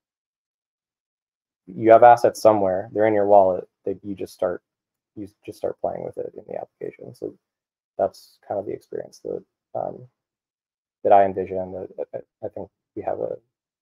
you 1.68 1.90
have 1.90 2.02
assets 2.02 2.40
somewhere 2.40 2.88
they're 2.92 3.06
in 3.06 3.14
your 3.14 3.26
wallet 3.26 3.68
that 3.84 3.98
you 4.02 4.14
just 4.14 4.32
start 4.32 4.62
you 5.16 5.28
just 5.44 5.58
start 5.58 5.80
playing 5.80 6.04
with 6.04 6.16
it 6.16 6.32
in 6.36 6.42
the 6.48 6.58
application 6.58 7.14
so 7.14 7.34
that's 7.98 8.38
kind 8.46 8.58
of 8.58 8.66
the 8.66 8.72
experience 8.72 9.20
that 9.24 9.42
um, 9.74 9.98
that 11.04 11.12
i 11.12 11.24
envision 11.24 11.72
that 11.72 12.24
i 12.42 12.48
think 12.48 12.68
we 12.96 13.02
have 13.02 13.20
a, 13.20 13.34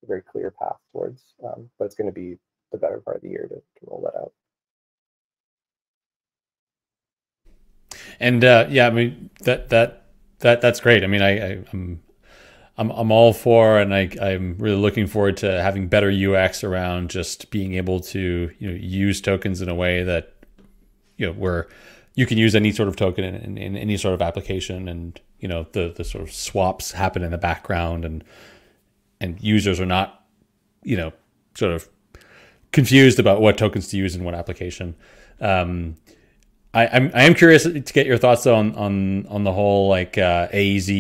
a 0.03 0.07
very 0.07 0.23
clear 0.23 0.51
path 0.51 0.77
towards 0.93 1.35
um, 1.45 1.69
but 1.79 1.85
it's 1.85 1.95
going 1.95 2.09
to 2.09 2.13
be 2.13 2.37
the 2.73 2.79
better 2.79 2.99
part 2.99 3.17
of 3.17 3.23
the 3.23 3.29
year 3.29 3.47
to, 3.49 3.55
to 3.55 3.87
roll 3.87 4.03
that 4.03 4.19
out 4.19 4.33
and 8.21 8.45
uh, 8.45 8.67
yeah 8.69 8.87
i 8.87 8.91
mean 8.91 9.31
that 9.43 9.69
that 9.71 10.05
that 10.41 10.61
that's 10.61 10.81
great 10.81 11.05
i 11.05 11.07
mean 11.07 11.23
i, 11.23 11.53
I 11.53 11.65
i'm 11.73 12.01
I'm 12.79 12.91
I'm 12.91 13.11
all 13.11 13.33
for, 13.33 13.79
and 13.79 13.95
I 13.95 14.11
I'm 14.21 14.57
really 14.59 14.77
looking 14.77 15.07
forward 15.07 15.37
to 15.39 15.63
having 15.63 15.89
better 15.89 16.11
UX 16.11 16.63
around 16.63 17.11
just 17.11 17.51
being 17.51 17.75
able 17.75 18.01
to 18.01 18.51
you 18.59 18.69
know 18.69 18.75
use 18.75 19.21
tokens 19.21 19.63
in 19.63 19.69
a 19.69 19.75
way 19.75 20.03
that 20.03 20.35
you 21.17 21.27
know 21.27 21.33
where 21.33 21.69
you 22.15 22.27
can 22.27 22.39
use 22.39 22.55
any 22.55 22.73
sort 22.73 22.89
of 22.89 22.97
token 22.97 23.25
in, 23.25 23.35
in, 23.35 23.59
in 23.59 23.77
any 23.77 23.97
sort 23.97 24.15
of 24.15 24.21
application, 24.21 24.89
and 24.89 25.19
you 25.41 25.49
know 25.49 25.67
the 25.73 25.93
the 25.97 26.05
sort 26.05 26.23
of 26.23 26.33
swaps 26.33 26.93
happen 26.93 27.23
in 27.23 27.31
the 27.31 27.39
background, 27.39 28.05
and 28.05 28.23
and 29.21 29.41
users 29.41 29.81
are 29.81 29.87
not 29.87 30.27
you 30.83 30.99
know 30.99 31.13
sort 31.55 31.73
of 31.73 31.89
confused 32.73 33.19
about 33.19 33.41
what 33.41 33.57
tokens 33.57 33.89
to 33.89 33.97
use 33.97 34.15
in 34.15 34.23
what 34.23 34.35
application. 34.35 34.95
Um, 35.41 35.97
I, 36.75 36.87
I'm 36.89 37.11
I 37.15 37.25
am 37.25 37.35
curious 37.35 37.65
to 37.65 37.81
get 37.81 38.07
your 38.07 38.19
thoughts 38.19 38.47
on 38.47 38.75
on 38.75 39.27
on 39.29 39.45
the 39.45 39.53
whole 39.53 39.89
like 39.89 40.19
uh, 40.19 40.49
AZ 40.53 40.91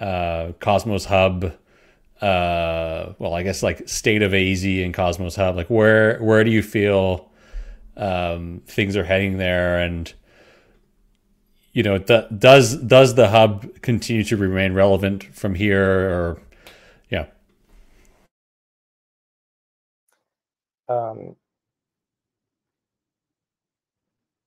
uh, 0.00 0.52
Cosmos 0.60 1.06
Hub, 1.06 1.44
uh, 2.20 3.12
well, 3.18 3.34
I 3.34 3.42
guess 3.42 3.62
like 3.62 3.88
state 3.88 4.22
of 4.22 4.34
AZ 4.34 4.64
and 4.64 4.92
Cosmos 4.92 5.36
Hub. 5.36 5.56
Like 5.56 5.68
where 5.70 6.18
where 6.22 6.44
do 6.44 6.50
you 6.50 6.62
feel 6.62 7.30
um, 7.96 8.62
things 8.66 8.96
are 8.96 9.04
heading 9.04 9.38
there, 9.38 9.78
and 9.80 10.12
you 11.72 11.82
know, 11.82 11.98
th- 11.98 12.26
does 12.38 12.76
does 12.76 13.14
the 13.14 13.28
hub 13.28 13.80
continue 13.82 14.24
to 14.24 14.36
remain 14.36 14.72
relevant 14.74 15.24
from 15.34 15.54
here, 15.54 16.10
or 16.10 16.40
yeah? 17.10 17.26
Um, 20.88 21.36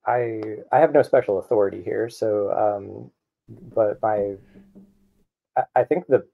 I 0.10 0.42
I 0.72 0.80
have 0.80 0.94
no 0.94 1.04
special 1.04 1.40
authority 1.40 1.84
here, 1.84 2.10
so 2.10 2.52
um, 2.52 3.12
but 3.76 4.02
my 4.02 4.36
I 5.76 5.84
think 5.84 6.08
the 6.08 6.26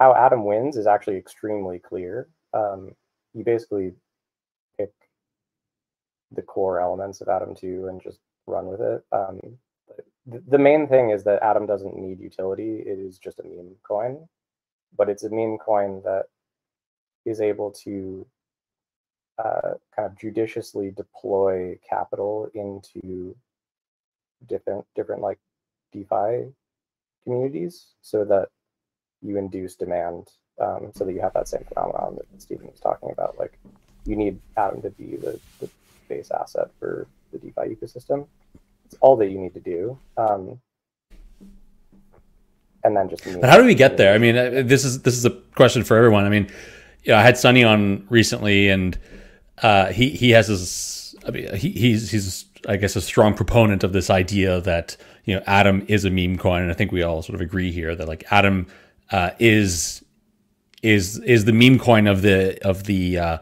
how 0.00 0.14
Atom 0.14 0.44
wins 0.44 0.76
is 0.76 0.86
actually 0.86 1.16
extremely 1.16 1.78
clear. 1.78 2.28
Um, 2.52 2.92
you 3.32 3.44
basically 3.44 3.92
pick 4.78 4.90
the 6.32 6.42
core 6.42 6.80
elements 6.80 7.20
of 7.20 7.28
Atom 7.28 7.54
2 7.54 7.88
and 7.88 8.02
just 8.02 8.18
run 8.46 8.66
with 8.66 8.80
it. 8.80 9.04
Um, 9.12 9.40
the 10.48 10.58
main 10.58 10.88
thing 10.88 11.10
is 11.10 11.22
that 11.24 11.42
Atom 11.42 11.66
doesn't 11.66 11.96
need 11.96 12.20
utility. 12.20 12.82
It 12.84 12.98
is 12.98 13.18
just 13.18 13.38
a 13.38 13.44
meme 13.44 13.76
coin, 13.86 14.26
but 14.96 15.08
it's 15.08 15.24
a 15.24 15.30
meme 15.30 15.58
coin 15.58 16.02
that 16.04 16.24
is 17.24 17.40
able 17.40 17.70
to 17.84 18.26
uh, 19.38 19.74
kind 19.94 20.06
of 20.06 20.18
judiciously 20.18 20.90
deploy 20.90 21.78
capital 21.88 22.48
into 22.54 23.34
different 24.46 24.84
different 24.94 25.22
like 25.22 25.38
DeFi 25.92 26.52
communities 27.24 27.86
so 28.02 28.24
that 28.24 28.48
you 29.22 29.38
induce 29.38 29.74
demand 29.74 30.28
um, 30.60 30.92
so 30.94 31.04
that 31.04 31.12
you 31.12 31.20
have 31.20 31.32
that 31.32 31.48
same 31.48 31.64
phenomenon 31.68 32.16
that 32.16 32.42
Stephen 32.42 32.66
was 32.66 32.80
talking 32.80 33.10
about. 33.10 33.38
Like 33.38 33.58
you 34.06 34.16
need 34.16 34.38
Atom 34.56 34.82
to 34.82 34.90
be 34.90 35.16
the, 35.16 35.40
the 35.60 35.68
base 36.08 36.30
asset 36.30 36.70
for 36.78 37.06
the 37.32 37.38
DeFi 37.38 37.74
ecosystem. 37.74 38.26
It's 38.84 38.94
all 39.00 39.16
that 39.16 39.30
you 39.30 39.38
need 39.38 39.54
to 39.54 39.60
do. 39.60 39.98
Um, 40.16 40.60
and 42.84 42.96
then 42.96 43.08
just. 43.08 43.24
But 43.24 43.48
how 43.48 43.56
do 43.56 43.64
we 43.64 43.74
get 43.74 43.96
there? 43.96 44.14
I 44.14 44.18
mean, 44.18 44.36
uh, 44.36 44.62
this 44.64 44.84
is 44.84 45.02
this 45.02 45.16
is 45.16 45.24
a 45.24 45.30
question 45.30 45.82
for 45.82 45.96
everyone. 45.96 46.24
I 46.24 46.28
mean, 46.28 46.50
yeah, 47.02 47.18
I 47.18 47.22
had 47.22 47.38
Sunny 47.38 47.64
on 47.64 48.06
recently, 48.10 48.68
and 48.68 48.98
uh, 49.62 49.92
he 49.92 50.10
he 50.10 50.30
has 50.30 50.48
this. 50.48 51.14
I 51.26 51.30
mean, 51.30 51.54
he, 51.56 51.70
he's 51.70 52.10
he's 52.10 52.46
I 52.68 52.76
guess 52.76 52.96
a 52.96 53.00
strong 53.00 53.34
proponent 53.34 53.84
of 53.84 53.92
this 53.92 54.10
idea 54.10 54.60
that 54.62 54.96
you 55.24 55.34
know 55.36 55.42
Atom 55.46 55.84
is 55.88 56.04
a 56.04 56.10
meme 56.10 56.38
coin, 56.38 56.62
and 56.62 56.70
I 56.70 56.74
think 56.74 56.92
we 56.92 57.02
all 57.02 57.22
sort 57.22 57.34
of 57.34 57.40
agree 57.40 57.70
here 57.70 57.94
that 57.94 58.08
like 58.08 58.24
Atom 58.30 58.66
uh, 59.10 59.30
is 59.38 60.04
is 60.82 61.18
is 61.20 61.44
the 61.44 61.52
meme 61.52 61.78
coin 61.78 62.06
of 62.06 62.22
the 62.22 62.58
of 62.66 62.84
the 62.84 63.18
uh, 63.18 63.38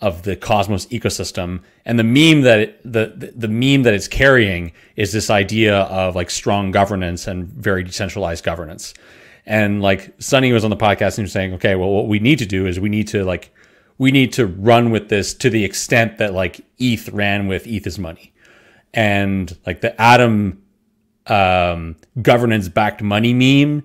of 0.00 0.22
the 0.22 0.36
Cosmos 0.36 0.86
ecosystem, 0.86 1.62
and 1.84 1.98
the 1.98 2.04
meme 2.04 2.42
that 2.42 2.60
it, 2.60 2.80
the, 2.92 3.32
the 3.34 3.48
meme 3.48 3.82
that 3.84 3.94
it's 3.94 4.08
carrying 4.08 4.72
is 4.94 5.12
this 5.12 5.30
idea 5.30 5.78
of 5.82 6.14
like 6.14 6.30
strong 6.30 6.70
governance 6.70 7.26
and 7.26 7.46
very 7.46 7.82
decentralized 7.82 8.44
governance. 8.44 8.92
And 9.46 9.80
like 9.80 10.12
Sunny 10.18 10.52
was 10.52 10.64
on 10.64 10.70
the 10.70 10.76
podcast 10.76 11.18
and 11.18 11.24
was 11.24 11.32
saying, 11.32 11.54
okay, 11.54 11.76
well, 11.76 11.90
what 11.90 12.08
we 12.08 12.18
need 12.18 12.38
to 12.40 12.46
do 12.46 12.66
is 12.66 12.78
we 12.78 12.88
need 12.88 13.08
to 13.08 13.24
like 13.24 13.54
we 13.98 14.10
need 14.10 14.32
to 14.34 14.46
run 14.46 14.90
with 14.90 15.08
this 15.08 15.34
to 15.34 15.50
the 15.50 15.64
extent 15.64 16.18
that 16.18 16.34
like 16.34 16.60
ETH 16.78 17.08
ran 17.10 17.46
with 17.46 17.66
ETH's 17.66 17.98
money, 17.98 18.32
and 18.92 19.56
like 19.66 19.80
the 19.80 20.00
Atom 20.00 20.62
um, 21.26 21.96
governance 22.22 22.68
backed 22.68 23.02
money 23.02 23.34
meme 23.34 23.82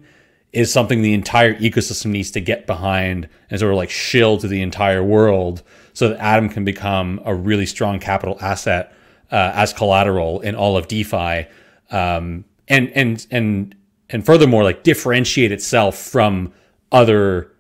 is 0.53 0.71
something 0.71 1.01
the 1.01 1.13
entire 1.13 1.55
ecosystem 1.55 2.07
needs 2.07 2.31
to 2.31 2.41
get 2.41 2.67
behind 2.67 3.29
and 3.49 3.59
sort 3.59 3.71
of 3.71 3.77
like 3.77 3.89
shill 3.89 4.37
to 4.37 4.47
the 4.47 4.61
entire 4.61 5.03
world 5.03 5.63
so 5.93 6.09
that 6.09 6.19
Atom 6.19 6.49
can 6.49 6.65
become 6.65 7.21
a 7.25 7.33
really 7.33 7.65
strong 7.65 7.99
capital 7.99 8.37
asset 8.41 8.93
uh, 9.31 9.51
as 9.55 9.71
collateral 9.71 10.41
in 10.41 10.55
all 10.55 10.75
of 10.77 10.87
DeFi, 10.87 11.47
um, 11.89 12.45
and 12.67 12.89
and 12.89 13.25
and 13.31 13.75
and 14.09 14.25
furthermore, 14.25 14.63
like 14.63 14.83
differentiate 14.83 15.51
itself 15.51 15.97
from 15.97 16.53
other 16.91 17.51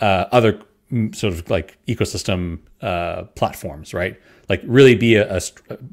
uh, 0.00 0.26
other 0.32 0.60
sort 1.12 1.32
of 1.32 1.48
like 1.50 1.78
ecosystem 1.86 2.58
uh, 2.82 3.24
platforms, 3.34 3.94
right? 3.94 4.20
Like 4.48 4.62
really 4.64 4.96
be 4.96 5.16
a, 5.16 5.36
a 5.36 5.40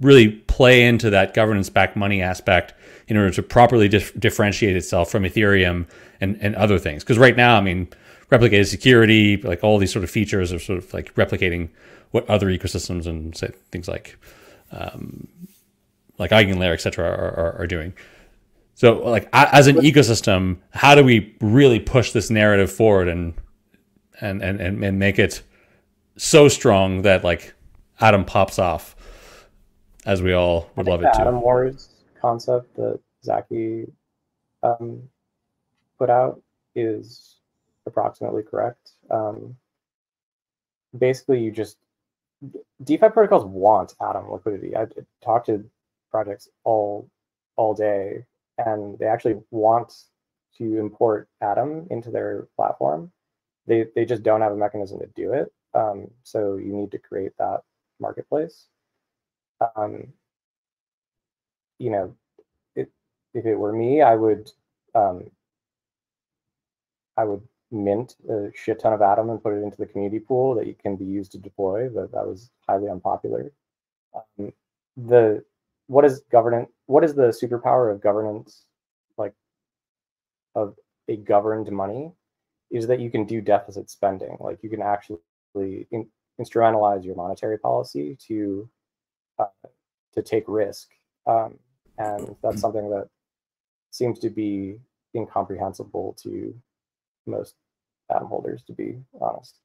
really 0.02 0.30
play 0.30 0.86
into 0.86 1.10
that 1.12 1.34
governance 1.34 1.70
backed 1.70 1.95
money 1.95 2.22
aspect 2.22 2.74
in 3.08 3.18
order 3.18 3.32
to 3.32 3.43
properly 3.43 3.88
dif- 3.88 4.20
differentiate 4.20 4.76
itself 4.76 5.12
from 5.12 5.24
Ethereum 5.24 5.88
and, 6.20 6.38
and 6.41 6.56
other 6.56 6.80
things. 6.80 7.04
Because 7.04 7.18
right 7.18 7.38
now, 7.38 7.58
I 7.58 7.62
mean, 7.62 7.88
replicated 8.32 8.68
security, 8.68 9.38
like 9.38 9.64
all 9.64 9.78
these 9.78 9.91
sort 9.91 10.04
of 10.04 10.10
features 10.10 10.52
are 10.52 10.60
sort 10.60 10.80
of 10.80 10.93
like 10.93 11.14
replicating 11.16 11.70
what 12.12 12.28
other 12.30 12.48
ecosystems 12.48 13.06
and 13.06 13.36
say 13.36 13.52
things 13.72 13.88
like 13.88 14.18
um, 14.72 15.28
like 16.18 16.32
Eigenlayer, 16.32 16.74
et 16.74 16.82
cetera, 16.82 17.08
are, 17.08 17.39
are, 17.39 17.60
are 17.60 17.68
doing. 17.68 17.93
So, 18.76 19.00
like 19.00 19.28
as 19.34 19.68
an 19.68 19.78
ecosystem, 19.78 20.58
how 20.72 20.93
do 20.95 21.04
we 21.04 21.36
really 21.41 21.80
push 21.80 22.12
this 22.12 22.30
narrative 22.30 22.72
forward 22.72 23.08
and 23.08 23.34
and 24.22 24.41
and 24.41 24.59
and 24.61 24.99
make 24.99 25.20
it 25.20 25.43
so 26.18 26.47
strong 26.47 27.03
that 27.03 27.24
like 27.24 27.53
Atom 27.99 28.26
pops 28.26 28.59
off, 28.59 28.95
as 30.05 30.22
we 30.22 30.34
all 30.34 30.70
would 30.76 30.88
love 30.88 31.01
it 31.01 31.13
to. 31.13 31.22
Atom 31.22 31.41
Wars 31.41 31.89
concept 32.22 32.76
that 32.76 32.99
Zaki 33.24 33.86
um, 34.63 35.03
put 35.97 36.09
out 36.09 36.41
is 36.76 37.38
approximately 37.86 38.43
correct. 38.43 38.91
Um, 39.09 39.55
basically, 40.97 41.43
you 41.43 41.51
just 41.51 41.78
DeFi 42.84 43.09
protocols 43.09 43.45
want 43.45 43.95
Atom 44.01 44.32
liquidity. 44.32 44.76
I 44.76 44.88
talked 45.24 45.47
to 45.47 45.63
projects 46.11 46.49
all 46.63 47.09
all 47.55 47.74
day, 47.74 48.26
and 48.57 48.97
they 48.99 49.07
actually 49.07 49.41
want 49.51 49.93
to 50.57 50.78
import 50.78 51.30
Atom 51.41 51.88
into 51.89 52.11
their 52.11 52.47
platform. 52.55 53.11
They 53.68 53.86
they 53.95 54.05
just 54.05 54.24
don't 54.24 54.41
have 54.41 54.53
a 54.53 54.57
mechanism 54.57 54.99
to 54.99 55.07
do 55.15 55.34
it. 55.34 55.51
Um, 55.74 56.09
so 56.24 56.55
you 56.55 56.74
need 56.74 56.91
to 56.91 56.97
create 56.97 57.34
that 57.38 57.61
marketplace. 57.99 58.68
Um, 59.76 60.07
you 61.80 61.91
know, 61.91 62.15
it, 62.76 62.89
if 63.34 63.45
it 63.45 63.55
were 63.55 63.74
me, 63.74 64.01
I 64.01 64.15
would 64.15 64.49
um, 64.95 65.30
I 67.18 67.26
would 67.26 67.41
mint 67.72 68.15
a 68.30 68.49
shit 68.55 68.80
ton 68.80 68.93
of 68.93 69.01
Atom 69.01 69.30
and 69.30 69.43
put 69.43 69.53
it 69.53 69.63
into 69.63 69.78
the 69.78 69.86
community 69.86 70.20
pool 70.20 70.55
that 70.55 70.80
can 70.80 70.95
be 70.95 71.05
used 71.05 71.34
to 71.34 71.38
deploy, 71.38 71.89
but 71.89 72.11
that 72.11 72.26
was 72.26 72.49
highly 72.68 72.89
unpopular. 72.89 73.51
Um, 74.15 74.53
the 74.95 75.43
what 75.88 76.05
is 76.05 76.22
governance? 76.32 76.70
What 76.86 77.03
is 77.03 77.13
the 77.15 77.30
superpower 77.30 77.91
of 77.91 78.01
governance? 78.01 78.63
Like 79.18 79.34
of 80.55 80.76
a 81.07 81.18
governed 81.18 81.72
money 81.72 82.13
is 82.72 82.88
that 82.88 82.99
you 82.99 83.09
can 83.09 83.26
do 83.26 83.41
deficit 83.41 83.89
spending. 83.89 84.38
Like 84.39 84.59
you 84.61 84.70
can 84.70 84.82
actually 84.82 85.20
in, 85.55 86.07
instrumentalize 86.39 87.03
your 87.05 87.15
monetary 87.15 87.57
policy 87.57 88.18
to 88.28 88.70
uh, 89.39 89.45
to 90.13 90.22
take 90.22 90.45
risk, 90.47 90.89
um, 91.26 91.57
and 91.97 92.36
that's 92.41 92.61
something 92.61 92.89
that 92.89 93.09
seems 93.91 94.20
to 94.20 94.30
be 94.30 94.80
incomprehensible 95.15 96.15
to 96.24 96.53
most 97.26 97.55
Atom 98.09 98.28
holders, 98.28 98.63
to 98.63 98.74
be 98.74 98.99
honest. 99.20 99.59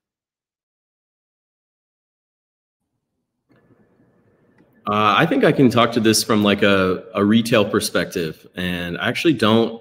Uh, 4.84 5.14
I 5.16 5.26
think 5.26 5.44
I 5.44 5.52
can 5.52 5.70
talk 5.70 5.92
to 5.92 6.00
this 6.00 6.24
from 6.24 6.42
like 6.42 6.62
a, 6.62 7.04
a 7.14 7.24
retail 7.24 7.64
perspective, 7.64 8.44
and 8.56 8.98
I 8.98 9.08
actually 9.08 9.34
don't. 9.34 9.80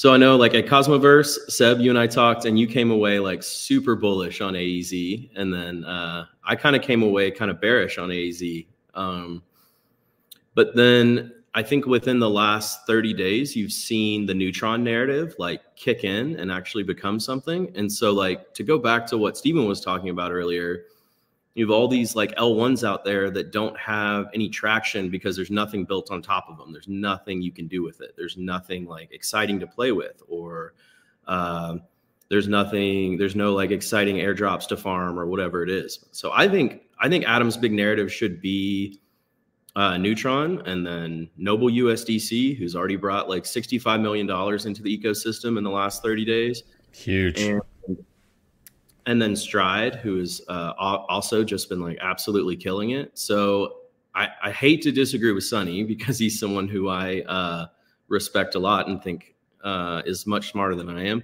So 0.00 0.14
I 0.14 0.16
know, 0.16 0.34
like 0.34 0.54
at 0.54 0.64
Cosmoverse, 0.64 1.50
Seb, 1.50 1.78
you 1.78 1.90
and 1.90 1.98
I 1.98 2.06
talked, 2.06 2.46
and 2.46 2.58
you 2.58 2.66
came 2.66 2.90
away 2.90 3.18
like 3.18 3.42
super 3.42 3.94
bullish 3.94 4.40
on 4.40 4.54
AEZ, 4.54 5.28
and 5.36 5.52
then 5.52 5.84
uh, 5.84 6.24
I 6.42 6.56
kind 6.56 6.74
of 6.74 6.80
came 6.80 7.02
away 7.02 7.30
kind 7.30 7.50
of 7.50 7.60
bearish 7.60 7.98
on 7.98 8.08
AEZ. 8.08 8.66
Um, 8.94 9.42
but 10.54 10.74
then 10.74 11.34
I 11.52 11.62
think 11.62 11.84
within 11.84 12.18
the 12.18 12.30
last 12.30 12.86
30 12.86 13.12
days, 13.12 13.54
you've 13.54 13.72
seen 13.72 14.24
the 14.24 14.32
neutron 14.32 14.82
narrative 14.82 15.34
like 15.38 15.60
kick 15.76 16.02
in 16.02 16.34
and 16.36 16.50
actually 16.50 16.84
become 16.84 17.20
something. 17.20 17.70
And 17.74 17.92
so, 17.92 18.10
like, 18.10 18.54
to 18.54 18.62
go 18.62 18.78
back 18.78 19.06
to 19.08 19.18
what 19.18 19.36
Stephen 19.36 19.66
was 19.66 19.82
talking 19.82 20.08
about 20.08 20.32
earlier, 20.32 20.84
you 21.60 21.66
have 21.66 21.70
all 21.70 21.88
these 21.88 22.16
like 22.16 22.34
L1s 22.36 22.88
out 22.88 23.04
there 23.04 23.28
that 23.32 23.52
don't 23.52 23.78
have 23.78 24.30
any 24.32 24.48
traction 24.48 25.10
because 25.10 25.36
there's 25.36 25.50
nothing 25.50 25.84
built 25.84 26.10
on 26.10 26.22
top 26.22 26.46
of 26.48 26.56
them. 26.56 26.72
There's 26.72 26.88
nothing 26.88 27.42
you 27.42 27.52
can 27.52 27.68
do 27.68 27.82
with 27.82 28.00
it. 28.00 28.14
There's 28.16 28.38
nothing 28.38 28.86
like 28.86 29.12
exciting 29.12 29.60
to 29.60 29.66
play 29.66 29.92
with, 29.92 30.22
or 30.26 30.72
uh, 31.26 31.76
there's 32.30 32.48
nothing, 32.48 33.18
there's 33.18 33.36
no 33.36 33.52
like 33.52 33.72
exciting 33.72 34.16
airdrops 34.16 34.68
to 34.68 34.76
farm 34.78 35.18
or 35.18 35.26
whatever 35.26 35.62
it 35.62 35.68
is. 35.68 36.06
So 36.12 36.32
I 36.32 36.48
think, 36.48 36.80
I 36.98 37.10
think 37.10 37.28
Atom's 37.28 37.58
big 37.58 37.72
narrative 37.72 38.10
should 38.10 38.40
be 38.40 38.98
uh, 39.76 39.98
Neutron, 39.98 40.62
and 40.64 40.86
then 40.86 41.28
Noble 41.36 41.68
USDC, 41.68 42.56
who's 42.56 42.74
already 42.74 42.96
brought 42.96 43.28
like 43.28 43.44
$65 43.44 44.00
million 44.00 44.26
into 44.66 44.82
the 44.82 44.98
ecosystem 44.98 45.58
in 45.58 45.64
the 45.64 45.70
last 45.70 46.02
30 46.02 46.24
days. 46.24 46.62
Huge. 46.92 47.38
And, 47.38 47.60
and 49.06 49.20
then 49.20 49.34
Stride, 49.34 49.96
who 49.96 50.18
has 50.18 50.42
uh, 50.48 50.72
also 50.76 51.44
just 51.44 51.68
been 51.68 51.80
like 51.80 51.98
absolutely 52.00 52.56
killing 52.56 52.90
it. 52.90 53.18
So 53.18 53.78
I, 54.14 54.28
I, 54.42 54.50
hate 54.50 54.82
to 54.82 54.92
disagree 54.92 55.32
with 55.32 55.44
Sunny 55.44 55.82
because 55.94 56.18
he's 56.18 56.38
someone 56.38 56.68
who 56.68 56.88
I 56.88 57.20
uh, 57.22 57.66
respect 58.08 58.54
a 58.54 58.58
lot 58.58 58.88
and 58.88 59.02
think 59.02 59.34
uh, 59.64 60.02
is 60.04 60.26
much 60.26 60.50
smarter 60.50 60.74
than 60.74 60.88
I 60.88 61.06
am. 61.06 61.22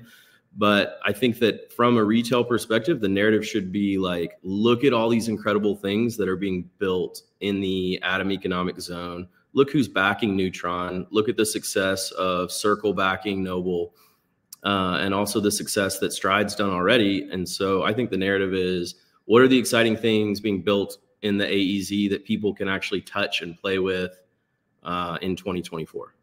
But 0.59 0.99
I 1.05 1.12
think 1.12 1.39
that 1.41 1.70
from 1.72 1.99
a 1.99 2.05
retail 2.05 2.43
perspective, 2.43 3.01
the 3.01 3.09
narrative 3.09 3.47
should 3.47 3.70
be 3.70 3.99
like, 3.99 4.39
look 4.43 4.85
at 4.85 4.95
all 4.95 5.11
these 5.11 5.29
incredible 5.29 5.77
things 5.77 6.16
that 6.16 6.29
are 6.29 6.37
being 6.37 6.70
built 6.79 7.22
in 7.41 7.61
the 7.61 8.01
Atom 8.03 8.33
economic 8.33 8.81
zone. 8.81 9.29
Look 9.53 9.70
who's 9.70 9.89
backing 9.89 10.35
Neutron. 10.35 11.07
Look 11.11 11.29
at 11.29 11.37
the 11.37 11.45
success 11.45 12.11
of 12.12 12.51
Circle 12.51 12.95
backing 12.95 13.43
Noble, 13.43 13.95
uh, 14.67 14.99
and 15.01 15.14
also 15.14 15.39
the 15.39 15.51
success 15.51 16.01
that 16.01 16.12
Stride's 16.12 16.57
done 16.57 16.71
already. 16.71 17.29
And 17.31 17.49
so 17.49 17.85
I 17.85 17.95
think 17.95 18.11
the 18.11 18.17
narrative 18.17 18.53
is 18.53 18.97
what 19.27 19.41
are 19.41 19.49
the 19.49 19.57
exciting 19.57 19.97
things 19.97 20.41
being 20.41 20.61
built 20.61 20.99
in 21.23 21.39
the 21.39 21.47
AEZ 21.47 22.11
that 22.11 22.25
people 22.25 22.53
can 22.53 22.69
actually 22.69 23.01
touch 23.01 23.43
and 23.43 23.57
play 23.57 23.79
with 23.79 24.21
uh, 24.83 25.19
in 25.23 25.37
2024? 25.37 26.14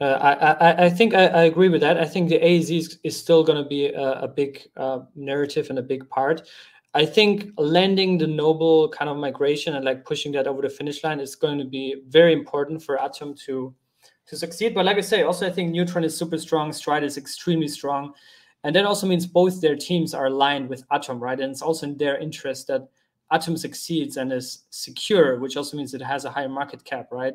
Uh, 0.00 0.04
I, 0.04 0.86
I, 0.86 0.90
think 0.90 1.14
I, 1.14 1.26
I, 1.28 1.42
agree 1.44 1.68
with 1.68 1.80
that. 1.82 1.96
I 1.96 2.04
think 2.04 2.28
the 2.28 2.40
AEZ 2.40 2.76
is, 2.76 2.98
is 3.04 3.16
still 3.16 3.44
going 3.44 3.62
to 3.62 3.68
be 3.68 3.86
a, 3.86 4.22
a 4.22 4.26
big 4.26 4.66
uh, 4.76 5.00
narrative 5.14 5.70
and 5.70 5.78
a 5.78 5.82
big 5.82 6.08
part. 6.08 6.42
I 6.94 7.06
think 7.06 7.52
landing 7.56 8.18
the 8.18 8.26
noble 8.26 8.88
kind 8.88 9.08
of 9.08 9.16
migration 9.16 9.76
and 9.76 9.84
like 9.84 10.04
pushing 10.04 10.32
that 10.32 10.48
over 10.48 10.62
the 10.62 10.68
finish 10.68 11.04
line 11.04 11.20
is 11.20 11.36
going 11.36 11.58
to 11.58 11.64
be 11.64 12.02
very 12.08 12.32
important 12.32 12.82
for 12.82 13.00
Atom 13.00 13.36
to 13.46 13.72
to 14.32 14.38
succeed. 14.38 14.74
But 14.74 14.86
like 14.86 14.96
I 14.96 15.02
say, 15.02 15.22
also 15.22 15.46
I 15.46 15.50
think 15.50 15.70
Neutron 15.70 16.04
is 16.04 16.16
super 16.16 16.38
strong, 16.38 16.72
Stride 16.72 17.04
is 17.04 17.18
extremely 17.18 17.68
strong, 17.68 18.14
and 18.64 18.74
that 18.74 18.86
also 18.86 19.06
means 19.06 19.26
both 19.26 19.60
their 19.60 19.76
teams 19.76 20.14
are 20.14 20.26
aligned 20.26 20.68
with 20.68 20.84
Atom, 20.90 21.20
right? 21.20 21.38
And 21.38 21.52
it's 21.52 21.62
also 21.62 21.86
in 21.86 21.98
their 21.98 22.18
interest 22.18 22.66
that 22.68 22.88
Atom 23.30 23.56
succeeds 23.56 24.16
and 24.16 24.32
is 24.32 24.64
secure, 24.70 25.38
which 25.38 25.56
also 25.56 25.76
means 25.76 25.92
it 25.92 26.02
has 26.02 26.24
a 26.24 26.30
higher 26.30 26.48
market 26.48 26.82
cap, 26.84 27.08
right? 27.12 27.34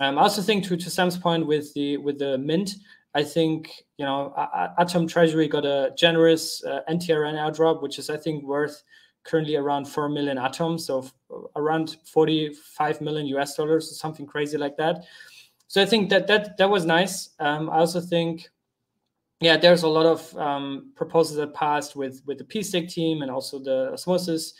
Um, 0.00 0.18
I 0.18 0.22
also 0.22 0.42
think 0.42 0.64
to, 0.64 0.76
to 0.76 0.90
Sam's 0.90 1.18
point 1.18 1.46
with 1.46 1.74
the 1.74 1.96
with 1.96 2.18
the 2.18 2.38
mint, 2.38 2.76
I 3.14 3.24
think 3.24 3.70
you 3.98 4.04
know 4.04 4.32
Atom 4.78 5.08
Treasury 5.08 5.48
got 5.48 5.66
a 5.66 5.92
generous 5.98 6.64
uh, 6.64 6.80
NTRN 6.88 7.34
airdrop, 7.34 7.82
which 7.82 7.98
is 7.98 8.10
I 8.10 8.16
think 8.16 8.44
worth 8.44 8.84
currently 9.24 9.56
around 9.56 9.86
four 9.86 10.08
million 10.08 10.38
atoms, 10.38 10.86
so 10.86 11.08
around 11.56 11.96
45 12.04 13.00
million 13.00 13.26
US 13.38 13.54
dollars 13.56 13.90
or 13.90 13.94
something 13.94 14.26
crazy 14.26 14.58
like 14.58 14.76
that. 14.76 15.04
So 15.72 15.80
I 15.80 15.86
think 15.86 16.10
that 16.10 16.26
that 16.26 16.58
that 16.58 16.68
was 16.68 16.84
nice. 16.84 17.30
Um, 17.40 17.70
I 17.70 17.78
also 17.78 17.98
think, 17.98 18.50
yeah, 19.40 19.56
there's 19.56 19.84
a 19.84 19.88
lot 19.88 20.04
of 20.04 20.36
um, 20.36 20.92
proposals 20.94 21.38
that 21.38 21.54
passed 21.54 21.96
with 21.96 22.20
with 22.26 22.36
the 22.36 22.44
PSTAKE 22.44 22.90
team 22.92 23.22
and 23.22 23.30
also 23.30 23.58
the 23.58 23.90
Osmosis 23.90 24.52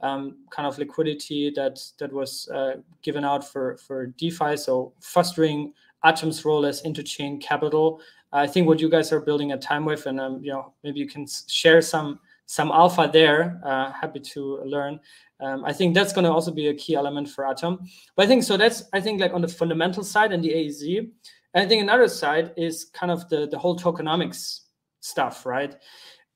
um, 0.00 0.38
kind 0.50 0.66
of 0.66 0.76
liquidity 0.76 1.52
that 1.54 1.78
that 2.00 2.12
was 2.12 2.48
uh, 2.48 2.78
given 3.02 3.24
out 3.24 3.48
for 3.48 3.76
for 3.76 4.06
DeFi. 4.18 4.56
So 4.56 4.92
fostering 5.00 5.72
Atom's 6.02 6.44
role 6.44 6.66
as 6.66 6.82
interchain 6.82 7.40
capital. 7.40 8.00
I 8.32 8.48
think 8.48 8.66
what 8.66 8.80
you 8.80 8.90
guys 8.90 9.12
are 9.12 9.20
building 9.20 9.52
at 9.52 9.62
TimeWave, 9.62 10.06
and 10.06 10.18
um, 10.18 10.42
you 10.42 10.50
know 10.50 10.72
maybe 10.82 10.98
you 10.98 11.06
can 11.06 11.28
share 11.46 11.80
some 11.80 12.18
some 12.46 12.70
alpha 12.70 13.10
there. 13.12 13.60
Uh, 13.64 13.92
happy 13.92 14.20
to 14.20 14.62
learn. 14.64 14.98
Um, 15.40 15.64
I 15.64 15.72
think 15.72 15.94
that's 15.94 16.12
going 16.12 16.24
to 16.24 16.32
also 16.32 16.50
be 16.50 16.68
a 16.68 16.74
key 16.74 16.94
element 16.94 17.28
for 17.28 17.46
Atom. 17.46 17.80
But 18.14 18.24
I 18.24 18.28
think 18.28 18.44
so. 18.44 18.56
That's 18.56 18.84
I 18.92 19.00
think 19.00 19.20
like 19.20 19.34
on 19.34 19.42
the 19.42 19.48
fundamental 19.48 20.04
side 20.04 20.32
and 20.32 20.42
the 20.42 20.66
AZ. 20.66 20.82
And 20.82 21.64
I 21.64 21.66
think 21.66 21.82
another 21.82 22.08
side 22.08 22.52
is 22.56 22.84
kind 22.84 23.12
of 23.12 23.28
the 23.28 23.46
the 23.48 23.58
whole 23.58 23.76
tokenomics 23.76 24.60
stuff, 25.00 25.44
right? 25.44 25.76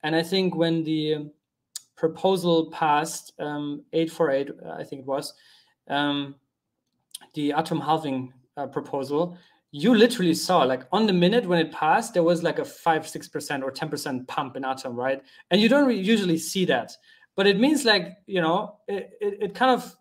And 0.03 0.15
I 0.17 0.23
think 0.23 0.55
when 0.55 0.83
the 0.85 1.31
proposal 1.97 2.71
passed, 2.71 3.33
um, 3.39 3.85
848, 3.93 4.51
I 4.79 4.85
think 4.85 5.01
it 5.01 5.07
was, 5.07 5.35
um, 5.89 6.35
the 7.35 7.53
atom 7.53 7.79
halving 7.79 8.33
uh, 8.57 8.67
proposal, 8.67 9.37
you 9.73 9.95
literally 9.95 10.35
saw 10.35 10.63
like 10.65 10.83
on 10.91 11.07
the 11.07 11.13
minute 11.13 11.47
when 11.47 11.59
it 11.59 11.73
passed 11.73 12.15
there 12.15 12.23
was 12.23 12.43
like 12.43 12.59
a 12.59 12.65
5 12.65 13.03
6% 13.03 13.63
or 13.63 13.71
10% 13.71 14.27
pump 14.27 14.57
in 14.57 14.65
atom 14.65 14.97
right? 14.97 15.23
And 15.51 15.61
you 15.61 15.69
don't 15.69 15.95
usually 15.95 16.39
see 16.39 16.65
that. 16.67 16.97
But 17.37 17.47
it 17.47 17.59
means 17.59 17.85
like 17.85 18.19
you 18.27 18.41
know 18.41 18.77
it, 18.89 19.11
it, 19.21 19.43
it, 19.43 19.55
kind 19.55 19.71
of 19.71 19.97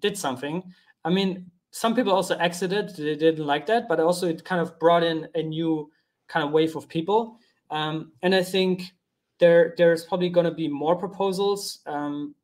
did 0.00 0.18
something. 0.18 0.62
I 1.04 1.10
mean 1.10 1.50
some 1.70 1.94
people 1.94 2.12
also 2.12 2.36
exited 2.38 2.94
they 2.96 3.16
didn't 3.16 3.46
like 3.46 3.66
that 3.66 3.88
but 3.88 4.00
also 4.00 4.28
it 4.28 4.44
kind 4.44 4.60
of 4.60 4.78
brought 4.78 5.02
in 5.02 5.28
a 5.34 5.42
new 5.42 5.90
kind 6.28 6.44
of 6.44 6.52
wave 6.52 6.76
of 6.76 6.88
people. 6.88 7.38
Um, 7.70 8.12
and 8.22 8.34
i 8.34 8.42
think 8.42 8.92
there 9.38 9.74
there's 9.76 10.04
probably 10.04 10.28
going 10.28 10.44
to 10.44 10.54
be 10.54 10.68
more 10.68 10.96
proposals 10.96 11.80
um, 11.86 12.34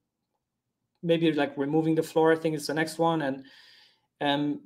maybe 1.03 1.33
like 1.33 1.57
removing 1.57 1.95
the 1.95 2.03
floor 2.03 2.33
i 2.33 2.37
think 2.37 2.55
is 2.55 2.67
the 2.67 2.75
next 2.75 2.99
one. 2.99 3.23
And 3.23 3.45
um, 4.21 4.61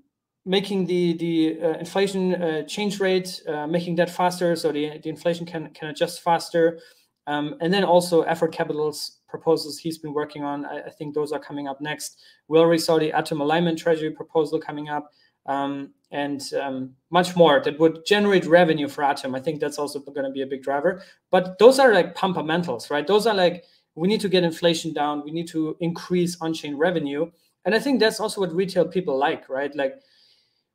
making 0.46 0.86
the 0.86 1.16
the 1.16 1.58
uh, 1.62 1.78
inflation 1.78 2.34
uh, 2.34 2.62
change 2.64 3.00
rate, 3.00 3.42
uh, 3.48 3.66
making 3.66 3.96
that 3.96 4.10
faster, 4.10 4.54
so 4.56 4.72
the, 4.72 4.98
the 4.98 5.08
inflation 5.08 5.46
can 5.46 5.70
can 5.70 5.88
adjust 5.88 6.22
faster, 6.22 6.80
um, 7.26 7.56
and 7.60 7.72
then 7.72 7.84
also 7.84 8.22
effort 8.22 8.52
capital's 8.52 9.18
proposals 9.28 9.78
he's 9.78 9.98
been 9.98 10.12
working 10.12 10.44
on. 10.44 10.64
I, 10.64 10.82
I, 10.82 10.90
think 10.90 11.12
those 11.12 11.32
are 11.32 11.40
coming 11.40 11.66
up 11.66 11.80
next. 11.80 12.20
We 12.46 12.58
already 12.58 12.78
saw 12.78 12.98
the 12.98 13.12
atom 13.12 13.40
alignment 13.40 13.78
treasury 13.78 14.10
proposal 14.10 14.60
coming 14.60 14.88
up, 14.88 15.10
um, 15.46 15.90
and 16.10 16.42
um, 16.60 16.94
much 17.10 17.34
more 17.34 17.60
that 17.64 17.78
would 17.80 18.04
generate 18.06 18.46
revenue 18.46 18.88
for 18.88 19.02
Atom. 19.02 19.34
I 19.34 19.40
think 19.40 19.60
that's 19.60 19.78
also 19.78 19.98
going 19.98 20.24
to 20.24 20.30
be 20.30 20.42
a 20.42 20.46
big 20.46 20.62
driver. 20.62 21.02
But 21.30 21.58
those 21.58 21.78
are 21.78 21.92
like 21.92 22.14
pumpamentals, 22.14 22.90
right? 22.90 23.06
Those 23.06 23.26
are 23.26 23.34
like 23.34 23.64
we 23.96 24.08
need 24.08 24.20
to 24.20 24.28
get 24.28 24.44
inflation 24.44 24.92
down. 24.92 25.24
We 25.24 25.30
need 25.30 25.48
to 25.48 25.76
increase 25.80 26.36
on-chain 26.40 26.76
revenue, 26.76 27.30
and 27.64 27.74
I 27.74 27.78
think 27.78 27.98
that's 27.98 28.20
also 28.20 28.40
what 28.42 28.52
retail 28.52 28.86
people 28.86 29.18
like, 29.18 29.48
right? 29.48 29.74
Like 29.74 29.94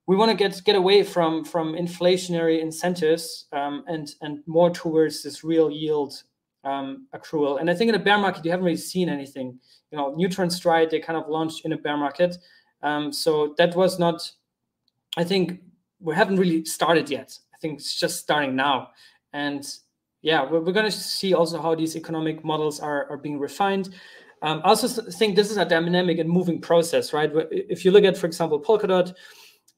we 0.10 0.16
want 0.16 0.32
to 0.32 0.36
get 0.36 0.60
get 0.64 0.76
away 0.76 1.04
from 1.04 1.46
from 1.46 1.76
inflationary 1.76 2.62
incentives 2.62 3.46
um, 3.52 3.84
and 3.86 4.16
and 4.22 4.40
more 4.48 4.72
towards 4.72 5.22
this 5.22 5.44
real 5.44 5.70
yield 5.70 6.24
um, 6.64 7.06
accrual. 7.14 7.60
And 7.60 7.70
I 7.70 7.76
think 7.76 7.90
in 7.90 7.96
a 7.96 8.04
bear 8.04 8.18
market, 8.18 8.44
you 8.44 8.50
haven't 8.50 8.66
really 8.66 8.86
seen 8.94 9.08
anything. 9.08 9.60
You 9.92 10.00
know, 10.00 10.16
Neutron 10.16 10.50
Stride 10.50 10.90
they 10.90 11.00
kind 11.00 11.16
of 11.16 11.30
launched 11.30 11.64
in 11.64 11.74
a 11.74 11.78
bear 11.78 11.96
market, 11.96 12.36
um, 12.82 13.14
so 13.14 13.54
that 13.60 13.76
was 13.76 14.00
not. 14.00 14.32
I 15.16 15.24
think 15.24 15.60
we 16.00 16.16
haven't 16.16 16.38
really 16.38 16.66
started 16.66 17.08
yet. 17.12 17.38
I 17.54 17.58
think 17.62 17.78
it's 17.80 18.00
just 18.00 18.20
starting 18.20 18.56
now, 18.56 18.90
and 19.34 19.64
yeah, 20.24 20.42
we're, 20.50 20.62
we're 20.62 20.74
going 20.74 20.92
to 20.92 20.98
see 21.20 21.36
also 21.36 21.62
how 21.62 21.76
these 21.76 21.96
economic 21.96 22.44
models 22.44 22.80
are 22.80 23.08
are 23.12 23.18
being 23.18 23.38
refined. 23.38 23.90
Um, 24.42 24.62
I 24.64 24.70
also 24.70 24.88
think 24.88 25.36
this 25.36 25.52
is 25.52 25.58
a 25.58 25.66
dynamic 25.66 26.18
and 26.18 26.30
moving 26.30 26.60
process, 26.62 27.14
right? 27.14 27.32
If 27.52 27.86
you 27.86 27.92
look 27.92 28.06
at, 28.06 28.18
for 28.18 28.26
example, 28.26 28.58
Polkadot, 28.60 29.14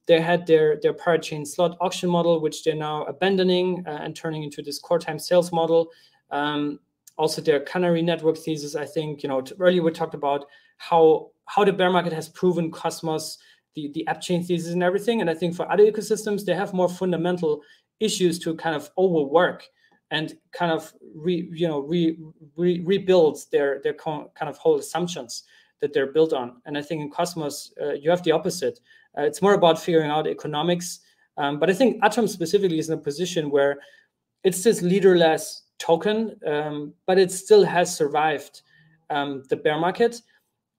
they 0.08 0.20
had 0.20 0.48
their 0.48 0.80
their 0.82 0.94
parachain 0.94 1.46
slot 1.46 1.78
auction 1.80 2.10
model, 2.10 2.42
which 2.42 2.64
they're 2.64 2.76
now 2.76 3.04
abandoning 3.04 3.84
uh, 3.88 4.00
and 4.02 4.16
turning 4.16 4.44
into 4.44 4.62
this 4.62 4.80
core 4.80 5.00
time 5.00 5.20
sales 5.20 5.52
model. 5.52 5.90
Um, 6.32 6.80
also, 7.18 7.42
their 7.42 7.60
Canary 7.60 8.02
network 8.02 8.38
thesis. 8.38 8.76
I 8.76 8.86
think 8.86 9.24
you 9.24 9.30
know 9.30 9.44
earlier 9.60 9.84
we 9.84 9.92
talked 9.92 10.16
about 10.16 10.46
how 10.78 11.32
how 11.46 11.64
the 11.64 11.74
bear 11.74 11.92
market 11.92 12.14
has 12.14 12.30
proven 12.30 12.72
Cosmos 12.72 13.38
the 13.76 13.92
the 13.94 14.06
app 14.08 14.22
chain 14.22 14.44
thesis 14.44 14.74
and 14.74 14.84
everything. 14.84 15.22
And 15.22 15.30
I 15.30 15.34
think 15.34 15.56
for 15.56 15.72
other 15.72 15.90
ecosystems, 15.90 16.46
they 16.46 16.56
have 16.56 16.74
more 16.74 16.90
fundamental 16.90 17.62
issues 18.00 18.40
to 18.40 18.56
kind 18.56 18.76
of 18.76 18.90
overwork 18.98 19.68
and 20.10 20.34
kind 20.52 20.72
of 20.72 20.94
re, 21.16 21.50
you 21.54 21.68
know 21.68 21.80
re, 21.80 22.18
re, 22.56 22.82
rebuild 22.82 23.40
their 23.52 23.80
their 23.84 23.94
kind 23.94 24.28
of 24.42 24.58
whole 24.58 24.78
assumptions 24.78 25.44
that 25.80 25.94
they're 25.94 26.12
built 26.12 26.34
on. 26.34 26.62
And 26.66 26.78
I 26.78 26.82
think 26.82 27.02
in 27.02 27.10
Cosmos, 27.10 27.74
uh, 27.82 27.94
you 27.94 28.10
have 28.10 28.24
the 28.24 28.32
opposite. 28.32 28.80
Uh, 29.18 29.24
it's 29.24 29.42
more 29.42 29.54
about 29.54 29.80
figuring 29.80 30.10
out 30.10 30.28
economics. 30.28 31.00
Um, 31.38 31.60
but 31.60 31.70
I 31.70 31.74
think 31.74 32.00
Atom 32.04 32.28
specifically 32.28 32.80
is 32.80 32.90
in 32.90 32.98
a 32.98 33.02
position 33.02 33.50
where 33.50 33.80
it's 34.44 34.64
this 34.64 34.82
leaderless 34.82 35.64
token, 35.80 36.36
um, 36.46 36.94
but 37.08 37.18
it 37.18 37.32
still 37.32 37.64
has 37.64 37.96
survived 37.96 38.62
um, 39.10 39.44
the 39.50 39.56
bear 39.56 39.80
market. 39.80 40.22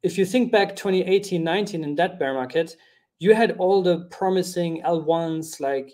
If 0.02 0.18
you 0.18 0.24
think 0.24 0.50
back 0.50 0.74
2018 0.74 1.42
19 1.42 1.84
in 1.84 1.94
that 1.96 2.18
bear 2.18 2.34
market, 2.34 2.76
you 3.18 3.34
had 3.34 3.52
all 3.58 3.82
the 3.82 4.00
promising 4.10 4.82
L1s 4.82 5.60
like 5.60 5.92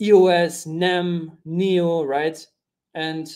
EOS, 0.00 0.66
NEM, 0.66 1.32
NEO, 1.44 2.04
right? 2.04 2.44
And 2.94 3.28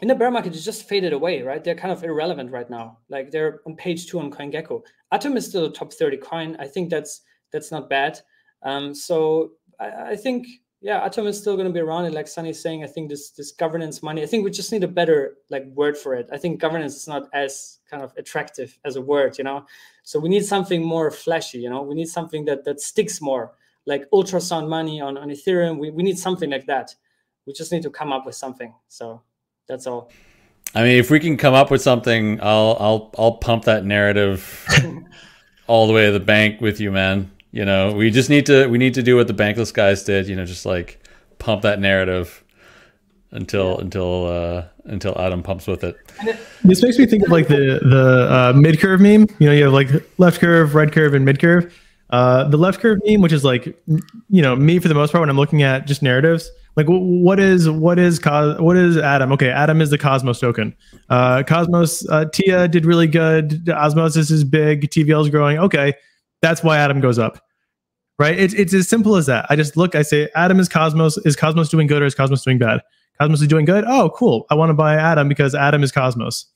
in 0.00 0.08
the 0.08 0.14
bear 0.14 0.30
market, 0.30 0.54
it 0.54 0.60
just 0.60 0.88
faded 0.88 1.12
away, 1.12 1.42
right? 1.42 1.62
They're 1.62 1.74
kind 1.74 1.92
of 1.92 2.02
irrelevant 2.02 2.50
right 2.50 2.68
now. 2.68 2.98
Like 3.08 3.30
they're 3.30 3.60
on 3.66 3.76
page 3.76 4.06
two 4.06 4.20
on 4.20 4.30
CoinGecko. 4.30 4.82
Atom 5.14 5.36
is 5.36 5.46
still 5.46 5.66
a 5.66 5.72
top 5.72 5.92
30 5.92 6.16
coin. 6.16 6.56
I 6.58 6.66
think 6.66 6.90
that's 6.90 7.22
that's 7.52 7.70
not 7.70 7.88
bad. 7.88 8.20
Um, 8.64 8.92
so 8.94 9.52
I, 9.78 10.10
I, 10.12 10.16
think 10.16 10.46
yeah, 10.80 11.04
Atom 11.04 11.28
is 11.28 11.38
still 11.38 11.54
going 11.54 11.68
to 11.68 11.72
be 11.72 11.78
around. 11.78 12.06
And 12.06 12.14
like 12.14 12.26
Sunny's 12.26 12.60
saying, 12.60 12.82
I 12.82 12.88
think 12.88 13.08
this 13.08 13.30
this 13.30 13.52
governance 13.52 14.02
money. 14.02 14.24
I 14.24 14.26
think 14.26 14.44
we 14.44 14.50
just 14.50 14.72
need 14.72 14.82
a 14.82 14.88
better 14.88 15.36
like 15.50 15.66
word 15.66 15.96
for 15.96 16.14
it. 16.14 16.28
I 16.32 16.38
think 16.38 16.60
governance 16.60 16.96
is 16.96 17.06
not 17.06 17.28
as 17.32 17.78
kind 17.88 18.02
of 18.02 18.12
attractive 18.16 18.76
as 18.84 18.96
a 18.96 19.00
word, 19.00 19.38
you 19.38 19.44
know. 19.44 19.66
So 20.02 20.18
we 20.18 20.28
need 20.28 20.44
something 20.44 20.84
more 20.84 21.10
flashy, 21.12 21.58
you 21.58 21.70
know. 21.70 21.82
We 21.82 21.94
need 21.94 22.08
something 22.08 22.44
that 22.46 22.64
that 22.64 22.80
sticks 22.80 23.20
more, 23.20 23.52
like 23.86 24.10
ultrasound 24.12 24.68
money 24.68 25.00
on 25.00 25.16
on 25.16 25.28
Ethereum. 25.28 25.78
We 25.78 25.90
we 25.90 26.02
need 26.02 26.18
something 26.18 26.50
like 26.50 26.66
that. 26.66 26.94
We 27.46 27.52
just 27.52 27.70
need 27.70 27.82
to 27.84 27.90
come 27.90 28.12
up 28.12 28.26
with 28.26 28.34
something. 28.34 28.74
So 28.88 29.22
that's 29.68 29.86
all. 29.86 30.10
I 30.74 30.82
mean, 30.82 30.98
if 30.98 31.10
we 31.10 31.20
can 31.20 31.36
come 31.36 31.54
up 31.54 31.70
with 31.70 31.82
something, 31.82 32.40
I'll 32.40 32.76
I'll 32.80 33.10
I'll 33.18 33.32
pump 33.32 33.64
that 33.64 33.84
narrative 33.84 34.66
all 35.66 35.86
the 35.86 35.92
way 35.92 36.06
to 36.06 36.12
the 36.12 36.20
bank 36.20 36.60
with 36.60 36.80
you, 36.80 36.90
man. 36.90 37.30
You 37.52 37.64
know, 37.64 37.92
we 37.92 38.10
just 38.10 38.30
need 38.30 38.46
to 38.46 38.66
we 38.66 38.78
need 38.78 38.94
to 38.94 39.02
do 39.02 39.16
what 39.16 39.28
the 39.28 39.34
bankless 39.34 39.72
guys 39.72 40.02
did. 40.02 40.26
You 40.26 40.36
know, 40.36 40.44
just 40.44 40.66
like 40.66 41.00
pump 41.38 41.62
that 41.62 41.78
narrative 41.80 42.42
until 43.30 43.74
yeah. 43.74 43.80
until 43.82 44.26
uh, 44.26 44.64
until 44.84 45.18
Atom 45.18 45.42
pumps 45.42 45.66
with 45.66 45.84
it. 45.84 45.96
This 46.64 46.82
makes 46.82 46.98
me 46.98 47.06
think 47.06 47.24
of 47.24 47.30
like 47.30 47.48
the 47.48 47.80
the 47.82 48.28
uh, 48.30 48.52
mid 48.56 48.80
curve 48.80 49.00
meme. 49.00 49.26
You 49.38 49.46
know, 49.48 49.52
you 49.52 49.64
have 49.64 49.72
like 49.72 49.88
left 50.18 50.40
curve, 50.40 50.74
right 50.74 50.90
curve, 50.90 51.14
and 51.14 51.24
mid 51.24 51.38
curve. 51.38 51.72
Uh, 52.10 52.44
the 52.44 52.56
left 52.56 52.80
curve 52.80 52.98
meme, 53.04 53.20
which 53.20 53.32
is 53.32 53.44
like, 53.44 53.66
you 54.28 54.42
know, 54.42 54.54
me 54.54 54.78
for 54.78 54.88
the 54.88 54.94
most 54.94 55.10
part 55.10 55.22
when 55.22 55.30
I'm 55.30 55.36
looking 55.36 55.62
at 55.62 55.86
just 55.86 56.02
narratives, 56.02 56.50
like 56.76 56.86
what 56.88 57.38
is 57.38 57.68
what 57.68 57.98
is 57.98 58.20
what 58.24 58.76
is 58.76 58.96
Atom? 58.96 59.32
Okay, 59.32 59.50
Atom 59.50 59.80
is 59.80 59.90
the 59.90 59.98
Cosmos 59.98 60.40
token. 60.40 60.74
Uh, 61.08 61.42
Cosmos 61.44 62.08
uh, 62.08 62.24
Tia 62.26 62.66
did 62.66 62.84
really 62.84 63.06
good. 63.06 63.68
Osmosis 63.68 64.30
is 64.30 64.42
big. 64.42 64.90
TVL 64.90 65.22
is 65.22 65.30
growing. 65.30 65.58
Okay, 65.58 65.94
that's 66.42 66.64
why 66.64 66.78
Atom 66.78 67.00
goes 67.00 67.18
up. 67.18 67.40
Right? 68.18 68.38
It's 68.38 68.54
it's 68.54 68.74
as 68.74 68.88
simple 68.88 69.14
as 69.16 69.26
that. 69.26 69.46
I 69.50 69.56
just 69.56 69.76
look. 69.76 69.94
I 69.94 70.02
say 70.02 70.28
Atom 70.34 70.58
is 70.58 70.68
Cosmos. 70.68 71.16
Is 71.18 71.36
Cosmos 71.36 71.68
doing 71.68 71.86
good 71.86 72.02
or 72.02 72.06
is 72.06 72.14
Cosmos 72.14 72.42
doing 72.42 72.58
bad? 72.58 72.80
Cosmos 73.20 73.40
is 73.40 73.48
doing 73.48 73.64
good. 73.64 73.84
Oh, 73.86 74.10
cool. 74.10 74.44
I 74.50 74.54
want 74.54 74.70
to 74.70 74.74
buy 74.74 74.96
Atom 74.96 75.28
because 75.28 75.54
Atom 75.54 75.84
is 75.84 75.92
Cosmos. 75.92 76.46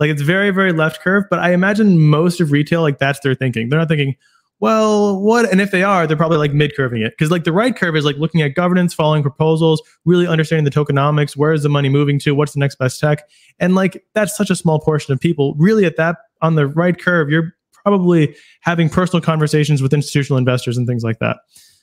Like 0.00 0.10
it's 0.10 0.22
very 0.22 0.50
very 0.50 0.72
left 0.72 1.02
curve. 1.02 1.24
But 1.30 1.38
I 1.38 1.52
imagine 1.52 2.00
most 2.00 2.40
of 2.40 2.50
retail 2.50 2.82
like 2.82 2.98
that's 2.98 3.20
their 3.20 3.34
thinking. 3.36 3.68
They're 3.68 3.78
not 3.78 3.88
thinking 3.88 4.16
well, 4.60 5.20
what? 5.20 5.50
And 5.50 5.60
if 5.60 5.70
they 5.70 5.82
are, 5.82 6.06
they're 6.06 6.16
probably 6.16 6.38
like 6.38 6.52
mid 6.52 6.74
curving 6.74 7.02
it 7.02 7.12
because 7.12 7.30
like 7.30 7.44
the 7.44 7.52
right 7.52 7.76
curve 7.76 7.94
is 7.94 8.04
like 8.04 8.16
looking 8.16 8.42
at 8.42 8.54
governance, 8.54 8.92
following 8.92 9.22
proposals, 9.22 9.80
really 10.04 10.26
understanding 10.26 10.64
the 10.64 10.70
tokenomics. 10.70 11.36
Where 11.36 11.52
is 11.52 11.62
the 11.62 11.68
money 11.68 11.88
moving 11.88 12.18
to? 12.20 12.34
What's 12.34 12.54
the 12.54 12.58
next 12.58 12.76
best 12.76 12.98
tech? 12.98 13.28
And 13.60 13.74
like 13.74 14.04
that's 14.14 14.36
such 14.36 14.50
a 14.50 14.56
small 14.56 14.80
portion 14.80 15.12
of 15.12 15.20
people. 15.20 15.54
Really, 15.58 15.84
at 15.84 15.96
that 15.96 16.16
on 16.42 16.56
the 16.56 16.66
right 16.66 16.98
curve, 16.98 17.30
you're 17.30 17.54
probably 17.84 18.34
having 18.62 18.88
personal 18.88 19.20
conversations 19.20 19.80
with 19.80 19.94
institutional 19.94 20.38
investors 20.38 20.76
and 20.76 20.86
things 20.86 21.04
like 21.04 21.20
that. 21.20 21.38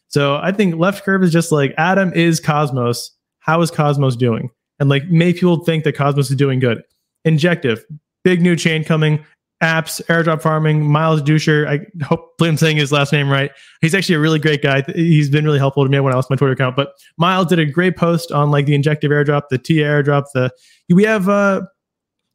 So 0.07 0.35
I 0.37 0.51
think 0.51 0.75
left 0.75 1.03
curve 1.05 1.23
is 1.23 1.31
just 1.31 1.51
like 1.51 1.73
Atom 1.77 2.13
is 2.13 2.39
Cosmos. 2.41 3.11
How 3.39 3.61
is 3.61 3.71
Cosmos 3.71 4.17
doing? 4.17 4.49
And 4.79 4.89
like 4.89 5.05
make 5.09 5.35
people 5.35 5.63
think 5.63 5.85
that 5.85 5.95
Cosmos 5.95 6.29
is 6.29 6.35
doing 6.35 6.59
good. 6.59 6.83
Injective, 7.23 7.85
big 8.23 8.41
new 8.41 8.55
chain 8.55 8.83
coming 8.83 9.25
apps, 9.63 10.01
airdrop 10.07 10.41
farming. 10.41 10.83
Miles 10.85 11.21
Deutscher, 11.21 11.67
I 11.67 11.79
hope 12.03 12.33
I'm 12.41 12.57
saying 12.57 12.77
his 12.77 12.91
last 12.91 13.11
name 13.11 13.29
right. 13.29 13.51
He's 13.81 13.95
actually 13.95 14.15
a 14.15 14.19
really 14.19 14.39
great 14.39 14.61
guy. 14.61 14.83
He's 14.93 15.29
been 15.29 15.45
really 15.45 15.59
helpful 15.59 15.83
to 15.83 15.89
me 15.89 15.99
when 15.99 16.13
I 16.13 16.15
lost 16.15 16.29
my 16.29 16.35
Twitter 16.35 16.53
account. 16.53 16.75
But 16.75 16.93
Miles 17.17 17.47
did 17.47 17.59
a 17.59 17.65
great 17.65 17.95
post 17.95 18.31
on 18.31 18.51
like 18.51 18.65
the 18.65 18.75
injective 18.75 19.11
airdrop, 19.11 19.43
the 19.49 19.57
T 19.57 19.75
airdrop. 19.75 20.25
The 20.33 20.51
we 20.89 21.03
have 21.03 21.29
uh 21.29 21.61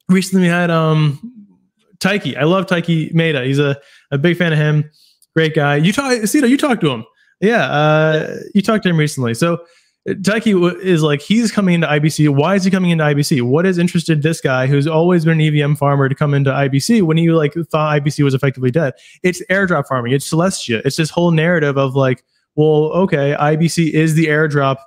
recently 0.09 0.43
we 0.43 0.49
had 0.49 0.69
um 0.71 1.19
Taiki. 1.99 2.35
I 2.35 2.43
love 2.43 2.65
Taiki 2.65 3.13
Maeda. 3.13 3.45
He's 3.45 3.59
a, 3.59 3.79
a 4.09 4.17
big 4.17 4.37
fan 4.37 4.51
of 4.51 4.59
him. 4.59 4.89
Great 5.35 5.53
guy. 5.53 5.75
You 5.77 5.93
talk 5.93 6.11
Cito, 6.27 6.47
you 6.47 6.57
talked 6.57 6.81
to 6.81 6.89
him. 6.89 7.05
Yeah, 7.39 7.65
uh, 7.65 8.37
you 8.53 8.61
talked 8.61 8.83
to 8.83 8.89
him 8.89 8.97
recently. 8.97 9.33
So 9.33 9.63
Taiki 10.07 10.81
is 10.81 11.03
like 11.03 11.21
he's 11.21 11.51
coming 11.51 11.75
into 11.75 11.87
IBC. 11.87 12.29
Why 12.29 12.55
is 12.55 12.63
he 12.63 12.71
coming 12.71 12.89
into 12.89 13.03
IBC? 13.03 13.43
What 13.43 13.65
has 13.65 13.77
interested 13.77 14.23
this 14.23 14.41
guy 14.41 14.65
who's 14.65 14.87
always 14.87 15.25
been 15.25 15.39
an 15.39 15.55
EVM 15.55 15.75
farmer 15.75 16.09
to 16.09 16.15
come 16.15 16.33
into 16.33 16.49
IBC 16.49 17.03
when 17.03 17.17
you 17.17 17.35
like 17.35 17.53
thought 17.53 18.01
IBC 18.01 18.23
was 18.23 18.33
effectively 18.33 18.71
dead? 18.71 18.93
It's 19.21 19.43
airdrop 19.45 19.87
farming. 19.87 20.13
It's 20.13 20.29
Celestia. 20.29 20.81
It's 20.85 20.95
this 20.95 21.11
whole 21.11 21.29
narrative 21.29 21.77
of 21.77 21.95
like, 21.95 22.23
well, 22.55 22.85
okay, 22.93 23.35
IBC 23.39 23.91
is 23.93 24.15
the 24.15 24.25
airdrop, 24.25 24.77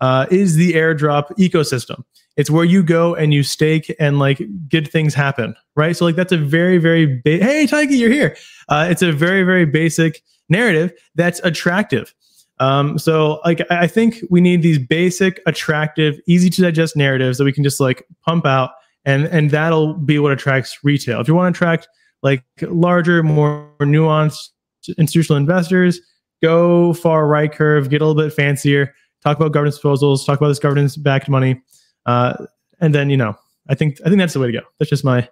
uh, 0.00 0.26
is 0.30 0.56
the 0.56 0.72
airdrop 0.72 1.36
ecosystem. 1.36 2.02
It's 2.38 2.48
where 2.48 2.64
you 2.64 2.82
go 2.82 3.14
and 3.14 3.34
you 3.34 3.42
stake 3.42 3.94
and 4.00 4.18
like 4.18 4.40
good 4.70 4.88
things 4.88 5.12
happen, 5.12 5.54
right? 5.76 5.94
So 5.94 6.06
like 6.06 6.16
that's 6.16 6.32
a 6.32 6.38
very 6.38 6.78
very 6.78 7.04
ba- 7.04 7.44
hey 7.44 7.66
Taiki, 7.66 7.98
you're 7.98 8.10
here. 8.10 8.38
Uh, 8.70 8.88
it's 8.90 9.02
a 9.02 9.12
very 9.12 9.42
very 9.42 9.66
basic 9.66 10.22
narrative 10.48 10.92
that's 11.14 11.40
attractive. 11.44 12.14
Um, 12.62 12.96
so 12.96 13.40
like 13.44 13.60
I 13.70 13.88
think 13.88 14.22
we 14.30 14.40
need 14.40 14.62
these 14.62 14.78
basic, 14.78 15.40
attractive, 15.46 16.20
easy 16.28 16.48
to 16.50 16.62
digest 16.62 16.94
narratives 16.94 17.38
that 17.38 17.44
we 17.44 17.52
can 17.52 17.64
just 17.64 17.80
like 17.80 18.06
pump 18.24 18.46
out 18.46 18.70
and 19.04 19.24
and 19.26 19.50
that'll 19.50 19.94
be 19.94 20.20
what 20.20 20.30
attracts 20.30 20.78
retail. 20.84 21.20
If 21.20 21.26
you 21.26 21.34
want 21.34 21.52
to 21.52 21.58
attract 21.58 21.88
like 22.22 22.44
larger, 22.62 23.24
more 23.24 23.68
nuanced 23.80 24.50
institutional 24.96 25.38
investors, 25.38 26.00
go 26.40 26.92
far 26.92 27.26
right 27.26 27.50
curve, 27.50 27.90
get 27.90 28.00
a 28.00 28.06
little 28.06 28.22
bit 28.22 28.32
fancier, 28.32 28.94
talk 29.24 29.36
about 29.36 29.50
governance 29.50 29.80
proposals, 29.80 30.24
talk 30.24 30.38
about 30.38 30.48
this 30.48 30.60
governance 30.60 30.96
backed 30.96 31.28
money. 31.28 31.60
Uh, 32.06 32.46
and 32.80 32.94
then, 32.94 33.10
you 33.10 33.16
know, 33.16 33.34
I 33.68 33.74
think 33.74 33.98
I 34.04 34.08
think 34.08 34.18
that's 34.18 34.34
the 34.34 34.40
way 34.40 34.46
to 34.46 34.52
go. 34.52 34.64
That's 34.78 34.88
just 34.88 35.04
my 35.04 35.28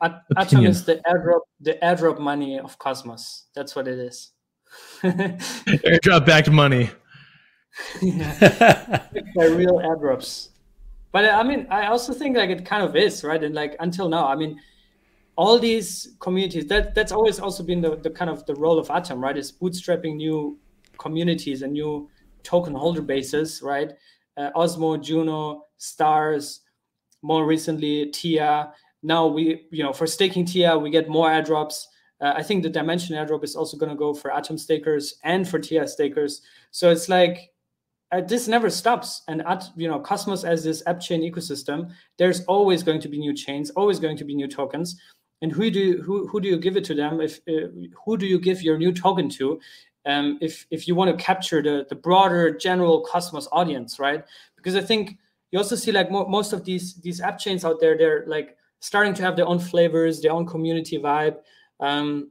Atom 0.00 0.64
is 0.64 0.84
the 0.86 1.02
airdrop 1.06 1.40
the 1.60 1.78
airdrop 1.82 2.18
money 2.18 2.58
of 2.58 2.78
Cosmos. 2.78 3.44
That's 3.54 3.76
what 3.76 3.86
it 3.88 3.98
is. 3.98 4.30
airdrop 5.02 6.26
backed 6.26 6.50
money. 6.50 6.90
yeah. 8.02 9.06
by 9.34 9.44
real 9.44 9.78
airdrops. 9.78 10.48
But 11.12 11.24
I 11.26 11.42
mean, 11.42 11.66
I 11.70 11.86
also 11.86 12.12
think 12.12 12.36
like 12.36 12.50
it 12.50 12.64
kind 12.64 12.82
of 12.82 12.94
is, 12.96 13.24
right? 13.24 13.42
And 13.42 13.54
like 13.54 13.76
until 13.80 14.08
now, 14.08 14.26
I 14.26 14.36
mean, 14.36 14.60
all 15.36 15.58
these 15.58 16.14
communities, 16.20 16.66
that 16.66 16.94
that's 16.94 17.12
always 17.12 17.38
also 17.38 17.62
been 17.62 17.80
the, 17.80 17.96
the 17.96 18.10
kind 18.10 18.30
of 18.30 18.44
the 18.46 18.54
role 18.54 18.78
of 18.78 18.90
Atom, 18.90 19.22
right? 19.22 19.36
Is 19.36 19.52
bootstrapping 19.52 20.16
new 20.16 20.58
communities 20.98 21.62
and 21.62 21.72
new 21.72 22.10
token 22.42 22.74
holder 22.74 23.02
bases, 23.02 23.62
right? 23.62 23.92
Uh, 24.36 24.50
Osmo, 24.54 25.02
Juno, 25.02 25.64
Stars, 25.78 26.60
more 27.22 27.46
recently 27.46 28.06
Tia. 28.06 28.72
Now 29.02 29.26
we, 29.26 29.66
you 29.70 29.82
know, 29.82 29.92
for 29.92 30.06
staking 30.06 30.44
Tia, 30.44 30.78
we 30.78 30.90
get 30.90 31.08
more 31.08 31.28
airdrops. 31.28 31.84
Uh, 32.20 32.32
I 32.36 32.42
think 32.42 32.62
the 32.62 32.70
Dymension 32.70 33.10
airdrop 33.10 33.44
is 33.44 33.56
also 33.56 33.76
going 33.76 33.90
to 33.90 33.96
go 33.96 34.14
for 34.14 34.32
Atom 34.32 34.56
stakers 34.56 35.14
and 35.24 35.46
for 35.46 35.58
Tia 35.58 35.86
stakers. 35.86 36.42
So 36.70 36.90
it's 36.90 37.08
like 37.08 37.52
uh, 38.12 38.20
this 38.20 38.48
never 38.48 38.70
stops. 38.70 39.22
And 39.28 39.46
at 39.46 39.68
you 39.76 39.88
know 39.88 40.00
Cosmos 40.00 40.44
as 40.44 40.64
this 40.64 40.82
app 40.86 41.00
chain 41.00 41.20
ecosystem, 41.20 41.92
there's 42.18 42.44
always 42.44 42.82
going 42.82 43.00
to 43.00 43.08
be 43.08 43.18
new 43.18 43.34
chains, 43.34 43.70
always 43.70 43.98
going 43.98 44.16
to 44.16 44.24
be 44.24 44.34
new 44.34 44.48
tokens. 44.48 45.00
And 45.42 45.52
who 45.52 45.70
do 45.70 45.78
you, 45.78 46.02
who 46.02 46.26
who 46.26 46.40
do 46.40 46.48
you 46.48 46.56
give 46.56 46.76
it 46.76 46.84
to 46.84 46.94
them? 46.94 47.20
If 47.20 47.40
uh, 47.48 47.68
who 48.04 48.16
do 48.16 48.26
you 48.26 48.38
give 48.38 48.62
your 48.62 48.78
new 48.78 48.92
token 48.92 49.28
to? 49.30 49.60
Um, 50.06 50.38
if 50.40 50.66
if 50.70 50.86
you 50.86 50.94
want 50.94 51.16
to 51.16 51.22
capture 51.22 51.62
the 51.62 51.84
the 51.88 51.96
broader 51.96 52.56
general 52.56 53.02
Cosmos 53.04 53.48
audience, 53.52 53.98
right? 53.98 54.24
Because 54.56 54.76
I 54.76 54.80
think 54.80 55.18
you 55.50 55.58
also 55.58 55.76
see 55.76 55.92
like 55.92 56.10
mo- 56.10 56.26
most 56.26 56.52
of 56.52 56.64
these 56.64 56.94
these 56.94 57.20
app 57.20 57.38
chains 57.38 57.64
out 57.64 57.80
there, 57.80 57.98
they're 57.98 58.24
like 58.26 58.56
starting 58.80 59.14
to 59.14 59.22
have 59.22 59.36
their 59.36 59.46
own 59.46 59.58
flavors, 59.58 60.22
their 60.22 60.32
own 60.32 60.46
community 60.46 60.98
vibe. 60.98 61.36
Um, 61.80 62.30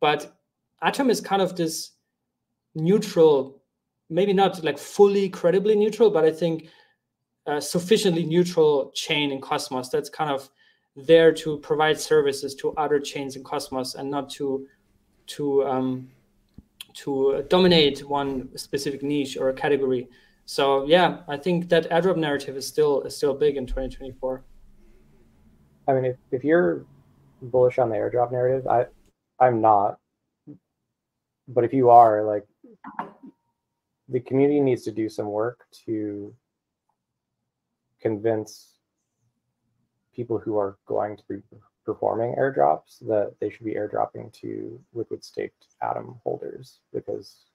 but 0.00 0.40
Atom 0.82 1.10
is 1.10 1.20
kind 1.20 1.42
of 1.42 1.56
this 1.56 1.92
neutral, 2.74 3.62
maybe 4.08 4.32
not 4.32 4.62
like 4.64 4.78
fully 4.78 5.28
credibly 5.28 5.76
neutral, 5.76 6.10
but 6.10 6.24
I 6.24 6.30
think 6.30 6.68
uh, 7.46 7.60
sufficiently 7.60 8.24
neutral 8.24 8.90
chain 8.94 9.30
in 9.30 9.40
Cosmos 9.40 9.88
that's 9.88 10.08
kind 10.08 10.30
of 10.30 10.48
there 10.96 11.32
to 11.32 11.58
provide 11.58 11.98
services 11.98 12.54
to 12.56 12.72
other 12.72 12.98
chains 12.98 13.36
in 13.36 13.44
Cosmos 13.44 13.94
and 13.94 14.10
not 14.10 14.30
to 14.30 14.66
to 15.26 15.64
um, 15.64 16.10
to 16.94 17.44
dominate 17.48 18.08
one 18.08 18.56
specific 18.56 19.02
niche 19.02 19.36
or 19.36 19.50
a 19.50 19.54
category. 19.54 20.08
So 20.44 20.84
yeah, 20.86 21.18
I 21.28 21.36
think 21.36 21.68
that 21.68 21.88
airdrop 21.90 22.16
narrative 22.16 22.56
is 22.56 22.66
still 22.66 23.02
is 23.02 23.16
still 23.16 23.34
big 23.34 23.56
in 23.56 23.66
2024. 23.66 24.44
I 25.88 25.92
mean, 25.92 26.04
if, 26.04 26.16
if 26.30 26.44
you're 26.44 26.84
bullish 27.42 27.78
on 27.78 27.88
the 27.88 27.96
airdrop 27.96 28.32
narrative, 28.32 28.66
I 28.66 28.86
I'm 29.38 29.60
not. 29.60 29.98
But 31.48 31.64
if 31.64 31.72
you 31.72 31.90
are, 31.90 32.22
like, 32.22 32.46
the 34.08 34.20
community 34.20 34.60
needs 34.60 34.82
to 34.82 34.92
do 34.92 35.08
some 35.08 35.26
work 35.26 35.66
to 35.86 36.34
convince 38.00 38.78
people 40.14 40.38
who 40.38 40.58
are 40.58 40.78
going 40.86 41.16
to 41.16 41.22
be 41.28 41.36
performing 41.84 42.34
airdrops 42.34 42.98
that 43.00 43.34
they 43.40 43.50
should 43.50 43.64
be 43.64 43.74
airdropping 43.74 44.32
to 44.32 44.80
liquid 44.92 45.24
staked 45.24 45.66
atom 45.82 46.20
holders 46.22 46.80
because 46.92 47.46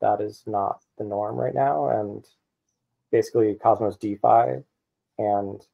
that 0.00 0.20
is 0.20 0.42
not 0.46 0.82
the 0.98 1.04
norm 1.04 1.36
right 1.36 1.54
now 1.54 1.88
and 1.88 2.24
basically 3.10 3.54
cosmos 3.54 3.96
defi 3.96 4.62
and 5.18 5.66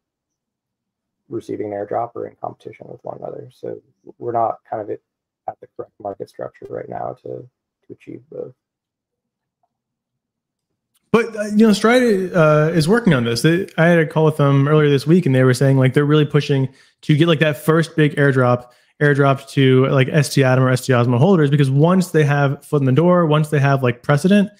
receiving 1.31 1.73
an 1.73 1.73
airdrop 1.73 2.11
or 2.15 2.27
in 2.27 2.37
competition 2.41 2.87
with 2.91 3.03
one 3.03 3.19
another. 3.19 3.49
So 3.53 3.81
we're 4.19 4.33
not 4.33 4.59
kind 4.69 4.83
of 4.83 4.91
at 4.91 5.61
the 5.61 5.69
correct 5.77 5.93
market 6.01 6.29
structure 6.29 6.67
right 6.69 6.89
now 6.89 7.17
to 7.23 7.49
to 7.87 7.93
achieve 7.93 8.23
both. 8.31 8.55
But 11.13 11.37
uh, 11.37 11.43
you 11.47 11.67
know, 11.67 11.73
Stride 11.73 12.33
uh, 12.35 12.71
is 12.73 12.89
working 12.89 13.15
on 13.15 13.25
this. 13.25 13.43
They, 13.43 13.69
I 13.77 13.87
had 13.87 13.99
a 13.99 14.07
call 14.07 14.25
with 14.25 14.37
them 14.37 14.69
earlier 14.69 14.89
this 14.89 15.07
week, 15.07 15.27
and 15.27 15.35
they 15.35 15.43
were 15.43 15.55
saying 15.55 15.77
like 15.77 15.95
they're 15.95 16.05
really 16.05 16.27
pushing 16.27 16.69
to 17.03 17.17
get 17.17 17.27
like 17.27 17.41
that 17.41 17.57
first 17.57 17.97
big 17.97 18.15
airdrop, 18.17 18.71
airdrop 19.01 19.49
to 19.51 19.87
like 19.87 20.09
ST 20.25 20.45
Atom 20.45 20.65
or 20.65 20.77
ST 20.77 20.95
Osmo 20.95 21.19
holders, 21.19 21.51
because 21.51 21.71
once 21.71 22.11
they 22.11 22.25
have 22.25 22.65
foot 22.65 22.83
in 22.83 22.87
the 22.87 22.93
door, 22.93 23.27
once 23.27 23.49
they 23.49 23.59
have 23.59 23.83
like 23.83 24.03
precedent, 24.03 24.51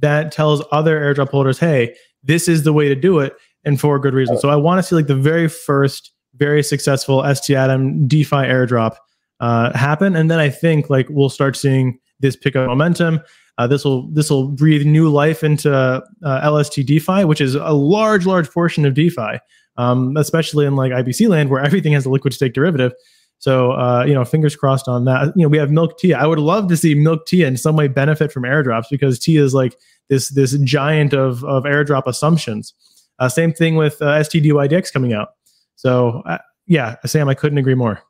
that 0.00 0.32
tells 0.32 0.62
other 0.72 0.98
airdrop 0.98 1.28
holders, 1.28 1.58
hey, 1.58 1.94
this 2.24 2.48
is 2.48 2.64
the 2.64 2.72
way 2.72 2.88
to 2.88 2.96
do 2.96 3.20
it, 3.20 3.36
and 3.64 3.80
for 3.80 3.98
good 3.98 4.14
reason. 4.14 4.38
So 4.38 4.48
I 4.48 4.56
want 4.56 4.78
to 4.78 4.82
see 4.82 4.94
like 4.94 5.06
the 5.06 5.16
very 5.16 5.48
first, 5.48 6.12
very 6.36 6.62
successful 6.62 7.22
ST 7.34 7.56
Atom 7.56 8.06
DeFi 8.08 8.36
airdrop 8.36 8.96
uh, 9.40 9.76
happen, 9.76 10.16
and 10.16 10.30
then 10.30 10.38
I 10.38 10.48
think 10.48 10.90
like 10.90 11.06
we'll 11.08 11.28
start 11.28 11.56
seeing 11.56 11.98
this 12.20 12.36
pick 12.36 12.56
up 12.56 12.68
momentum. 12.68 13.20
Uh, 13.58 13.66
this 13.66 13.84
will 13.84 14.08
this 14.12 14.30
will 14.30 14.48
breathe 14.48 14.86
new 14.86 15.08
life 15.08 15.44
into 15.44 15.72
uh, 15.72 16.50
LST 16.50 16.86
DeFi, 16.86 17.24
which 17.24 17.40
is 17.40 17.54
a 17.54 17.72
large 17.72 18.24
large 18.24 18.50
portion 18.50 18.86
of 18.86 18.94
DeFi, 18.94 19.38
um, 19.76 20.16
especially 20.16 20.64
in 20.64 20.76
like 20.76 20.92
IBC 20.92 21.28
land 21.28 21.50
where 21.50 21.60
everything 21.64 21.92
has 21.92 22.06
a 22.06 22.10
liquid 22.10 22.32
stake 22.32 22.54
derivative. 22.54 22.92
So 23.38 23.72
uh, 23.72 24.04
you 24.06 24.14
know, 24.14 24.24
fingers 24.24 24.56
crossed 24.56 24.88
on 24.88 25.04
that. 25.04 25.32
You 25.36 25.42
know, 25.42 25.48
we 25.48 25.58
have 25.58 25.68
MilkTIA. 25.68 26.14
I 26.14 26.26
would 26.26 26.38
love 26.38 26.68
to 26.68 26.76
see 26.76 26.94
MilkTIA 26.94 27.46
in 27.46 27.56
some 27.56 27.76
way 27.76 27.88
benefit 27.88 28.32
from 28.32 28.44
airdrops 28.44 28.84
because 28.90 29.18
Tia 29.18 29.42
is 29.42 29.52
like 29.52 29.76
this 30.08 30.30
this 30.30 30.56
giant 30.58 31.12
of 31.12 31.44
of 31.44 31.64
airdrop 31.64 32.06
assumptions. 32.06 32.72
Uh, 33.18 33.28
same 33.28 33.52
thing 33.52 33.76
with 33.76 34.00
uh, 34.02 34.18
STDYDX 34.18 34.92
coming 34.92 35.12
out. 35.12 35.30
So 35.76 36.22
uh, 36.26 36.38
yeah, 36.66 36.96
Sam, 37.06 37.28
I 37.28 37.34
couldn't 37.34 37.58
agree 37.58 37.74
more. 37.74 38.00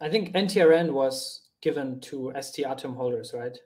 I 0.00 0.08
think 0.08 0.32
NTRN 0.34 0.92
was 0.92 1.48
given 1.60 2.00
to 2.02 2.32
ST 2.40 2.64
Atom 2.66 2.94
holders, 2.94 3.32
right? 3.34 3.56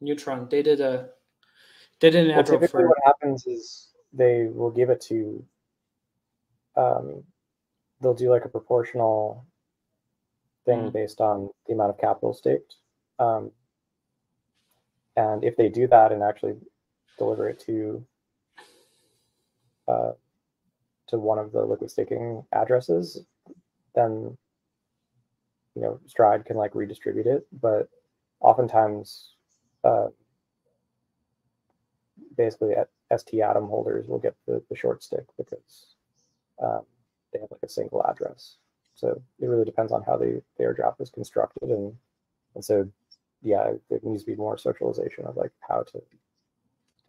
Neutron. 0.00 0.48
They 0.50 0.62
did 0.62 0.80
a 0.80 1.08
they 2.00 2.10
did 2.10 2.26
an 2.26 2.34
well, 2.34 2.42
airdrop 2.42 2.60
typically 2.60 2.82
for. 2.82 2.88
what 2.88 2.98
happens 3.04 3.46
is 3.46 3.88
they 4.12 4.46
will 4.46 4.70
give 4.70 4.90
it 4.90 5.00
to 5.02 5.44
um, 6.76 7.22
they'll 8.00 8.14
do 8.14 8.30
like 8.30 8.44
a 8.44 8.48
proportional 8.48 9.46
thing 10.66 10.80
Mhm. 10.88 10.92
based 10.92 11.20
on 11.20 11.48
the 11.66 11.72
amount 11.72 11.90
of 11.90 11.98
capital 11.98 12.34
staked 12.34 12.76
um, 13.18 13.50
and 15.16 15.44
if 15.44 15.56
they 15.56 15.68
do 15.68 15.86
that 15.86 16.10
and 16.10 16.22
actually 16.22 16.56
deliver 17.18 17.48
it 17.48 17.60
to 17.66 18.04
uh, 19.88 20.12
to 21.06 21.18
one 21.18 21.38
of 21.38 21.52
the 21.52 21.62
liquid 21.62 21.90
staking 21.90 22.44
addresses 22.52 23.24
then 23.94 24.36
you 25.74 25.82
know 25.82 26.00
stride 26.06 26.44
can 26.44 26.56
like 26.56 26.74
redistribute 26.74 27.26
it 27.26 27.46
but 27.60 27.88
oftentimes, 28.44 29.30
uh, 29.82 30.08
basically 32.36 32.74
at 32.74 32.88
ST 33.18 33.42
Atom 33.42 33.66
holders 33.66 34.06
will 34.06 34.18
get 34.18 34.34
the, 34.46 34.62
the 34.68 34.76
short 34.76 35.02
stick 35.02 35.24
because 35.36 35.96
um, 36.62 36.82
they 37.32 37.40
have 37.40 37.50
like 37.50 37.62
a 37.64 37.68
single 37.68 38.04
address. 38.06 38.56
So 38.94 39.20
it 39.40 39.46
really 39.46 39.64
depends 39.64 39.92
on 39.92 40.02
how 40.02 40.16
the, 40.16 40.42
the 40.56 40.64
airdrop 40.64 41.00
is 41.00 41.10
constructed. 41.10 41.70
And, 41.70 41.94
and 42.54 42.64
so, 42.64 42.88
yeah, 43.42 43.72
there 43.90 43.98
needs 44.02 44.24
to 44.24 44.30
be 44.30 44.36
more 44.36 44.56
socialization 44.56 45.24
of 45.24 45.36
like 45.36 45.50
how 45.68 45.82
to 45.82 46.02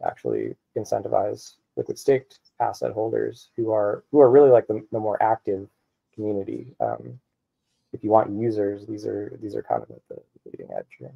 actually 0.04 0.54
incentivize 0.76 1.54
liquid 1.76 1.98
staked 1.98 2.38
asset 2.60 2.92
holders 2.92 3.50
who 3.56 3.72
are 3.72 4.04
who 4.10 4.20
are 4.20 4.30
really 4.30 4.50
like 4.50 4.66
the, 4.66 4.84
the 4.92 5.00
more 5.00 5.22
active 5.22 5.68
community. 6.14 6.74
Um, 6.80 7.18
if 7.92 8.02
you 8.02 8.10
want 8.10 8.30
users, 8.30 8.86
these 8.86 9.06
are 9.06 9.38
these 9.40 9.54
are 9.54 9.62
kind 9.62 9.82
of 9.82 9.90
at 9.90 10.02
the 10.08 10.16
leading 10.44 10.68
edge 10.76 10.86
here. 10.98 11.12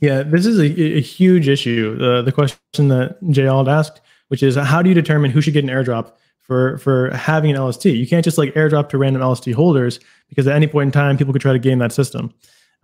Yeah, 0.00 0.22
this 0.22 0.44
is 0.44 0.58
a, 0.58 0.98
a 0.98 1.00
huge 1.00 1.48
issue. 1.48 1.98
Uh, 2.00 2.22
the 2.22 2.32
question 2.32 2.88
that 2.88 3.16
Jay 3.30 3.46
Ald 3.46 3.68
asked, 3.68 4.00
which 4.28 4.42
is 4.42 4.56
how 4.56 4.82
do 4.82 4.88
you 4.88 4.94
determine 4.94 5.30
who 5.30 5.40
should 5.40 5.54
get 5.54 5.64
an 5.64 5.70
airdrop 5.70 6.12
for 6.40 6.78
for 6.78 7.10
having 7.10 7.50
an 7.50 7.62
LST? 7.62 7.86
You 7.86 8.06
can't 8.06 8.24
just 8.24 8.38
like 8.38 8.54
airdrop 8.54 8.88
to 8.90 8.98
random 8.98 9.22
LST 9.22 9.50
holders 9.52 10.00
because 10.28 10.46
at 10.46 10.54
any 10.54 10.66
point 10.66 10.88
in 10.88 10.92
time, 10.92 11.16
people 11.16 11.32
could 11.32 11.42
try 11.42 11.52
to 11.52 11.58
game 11.58 11.78
that 11.78 11.92
system. 11.92 12.32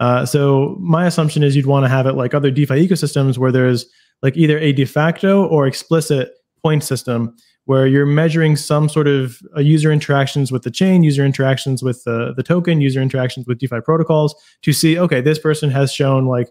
Uh, 0.03 0.27
so 0.27 0.77
my 0.81 1.07
assumption 1.07 1.45
is 1.45 1.55
you'd 1.55 1.65
want 1.65 1.85
to 1.85 1.89
have 1.89 2.09
it 2.09 2.15
like 2.15 2.35
other 2.35 2.51
DeFi 2.51 2.89
ecosystems 2.89 3.39
where 3.39 3.53
there's 3.53 3.87
like 4.21 4.37
either 4.37 4.59
a 4.59 4.73
de 4.73 4.85
facto 4.85 5.47
or 5.47 5.65
explicit 5.65 6.35
point 6.61 6.83
system 6.83 7.33
where 7.67 7.87
you're 7.87 8.05
measuring 8.05 8.57
some 8.57 8.89
sort 8.89 9.07
of 9.07 9.39
uh, 9.57 9.61
user 9.61 9.93
interactions 9.93 10.51
with 10.51 10.65
the 10.65 10.73
chain, 10.73 11.05
user 11.05 11.25
interactions 11.25 11.85
with 11.85 12.03
the, 12.03 12.35
the 12.37 12.43
token, 12.43 12.81
user 12.81 13.01
interactions 13.01 13.47
with 13.47 13.61
DeFi 13.61 13.81
protocols 13.81 14.35
to 14.63 14.73
see, 14.73 14.99
okay, 14.99 15.21
this 15.21 15.39
person 15.39 15.71
has 15.71 15.93
shown 15.93 16.27
like 16.27 16.51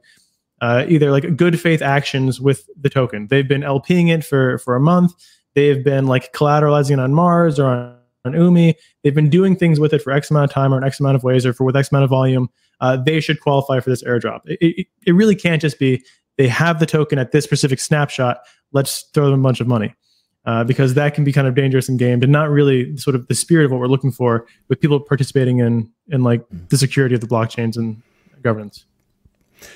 uh, 0.61 0.85
either 0.87 1.11
like 1.11 1.35
good 1.35 1.59
faith 1.59 1.81
actions 1.81 2.39
with 2.39 2.69
the 2.79 2.89
token. 2.89 3.27
They've 3.27 3.49
been 3.49 3.63
LPing 3.63 4.17
it 4.17 4.23
for 4.23 4.59
for 4.59 4.77
a 4.77 4.79
month. 4.79 5.11
They've 5.55 5.83
been 5.83 6.07
like 6.07 6.31
collateralizing 6.31 7.03
on 7.03 7.13
Mars 7.13 7.59
or 7.59 7.65
on, 7.65 7.97
on 8.23 8.31
Umee. 8.31 8.75
They've 9.03 9.13
been 9.13 9.29
doing 9.29 9.57
things 9.57 9.77
with 9.77 9.91
it 9.91 10.01
for 10.01 10.13
X 10.13 10.31
amount 10.31 10.49
of 10.49 10.53
time 10.53 10.73
or 10.73 10.77
an 10.77 10.85
X 10.85 11.01
amount 11.01 11.17
of 11.17 11.23
ways 11.23 11.45
or 11.45 11.51
for 11.51 11.65
with 11.65 11.75
X 11.75 11.91
amount 11.91 12.05
of 12.05 12.09
volume. 12.09 12.49
Uh, 12.81 12.97
they 12.97 13.19
should 13.19 13.39
qualify 13.39 13.79
for 13.79 13.89
this 13.89 14.03
airdrop. 14.03 14.41
It, 14.45 14.57
it, 14.61 14.87
it 15.07 15.11
really 15.13 15.35
can't 15.35 15.61
just 15.61 15.79
be 15.79 16.03
they 16.37 16.47
have 16.47 16.79
the 16.79 16.85
token 16.85 17.19
at 17.19 17.31
this 17.31 17.43
specific 17.43 17.79
snapshot. 17.79 18.39
Let's 18.73 19.03
throw 19.13 19.29
them 19.29 19.39
a 19.39 19.43
bunch 19.43 19.61
of 19.61 19.67
money. 19.67 19.95
Uh, 20.43 20.63
because 20.63 20.95
that 20.95 21.13
can 21.13 21.23
be 21.23 21.31
kind 21.31 21.45
of 21.45 21.53
dangerous 21.53 21.87
in 21.87 21.97
game 21.97 22.23
and 22.23 22.31
not 22.31 22.49
really 22.49 22.97
sort 22.97 23.15
of 23.15 23.27
the 23.27 23.35
spirit 23.35 23.63
of 23.63 23.69
what 23.69 23.79
we're 23.79 23.85
looking 23.85 24.11
for 24.11 24.47
with 24.69 24.81
people 24.81 24.99
participating 24.99 25.59
in 25.59 25.87
in 26.07 26.23
like 26.23 26.43
the 26.69 26.77
security 26.79 27.13
of 27.13 27.21
the 27.21 27.27
blockchains 27.27 27.77
and 27.77 28.01
governance. 28.41 28.85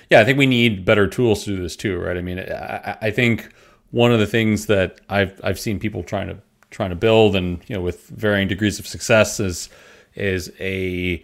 Yeah, 0.09 0.21
I 0.21 0.25
think 0.25 0.39
we 0.39 0.47
need 0.47 0.83
better 0.83 1.05
tools 1.05 1.43
to 1.43 1.55
do 1.55 1.61
this 1.61 1.75
too, 1.75 1.99
right? 1.99 2.17
I 2.17 2.21
mean, 2.21 2.39
I, 2.39 2.97
I 2.99 3.11
think 3.11 3.53
one 3.91 4.11
of 4.11 4.19
the 4.19 4.25
things 4.25 4.65
that 4.65 4.99
I've 5.07 5.39
I've 5.43 5.59
seen 5.59 5.77
people 5.77 6.01
trying 6.01 6.29
to 6.29 6.37
trying 6.71 6.89
to 6.89 6.95
build 6.95 7.35
and 7.35 7.61
you 7.67 7.75
know 7.75 7.81
with 7.81 8.07
varying 8.07 8.47
degrees 8.47 8.79
of 8.79 8.87
success 8.87 9.39
is 9.39 9.69
is 10.15 10.51
a 10.59 11.23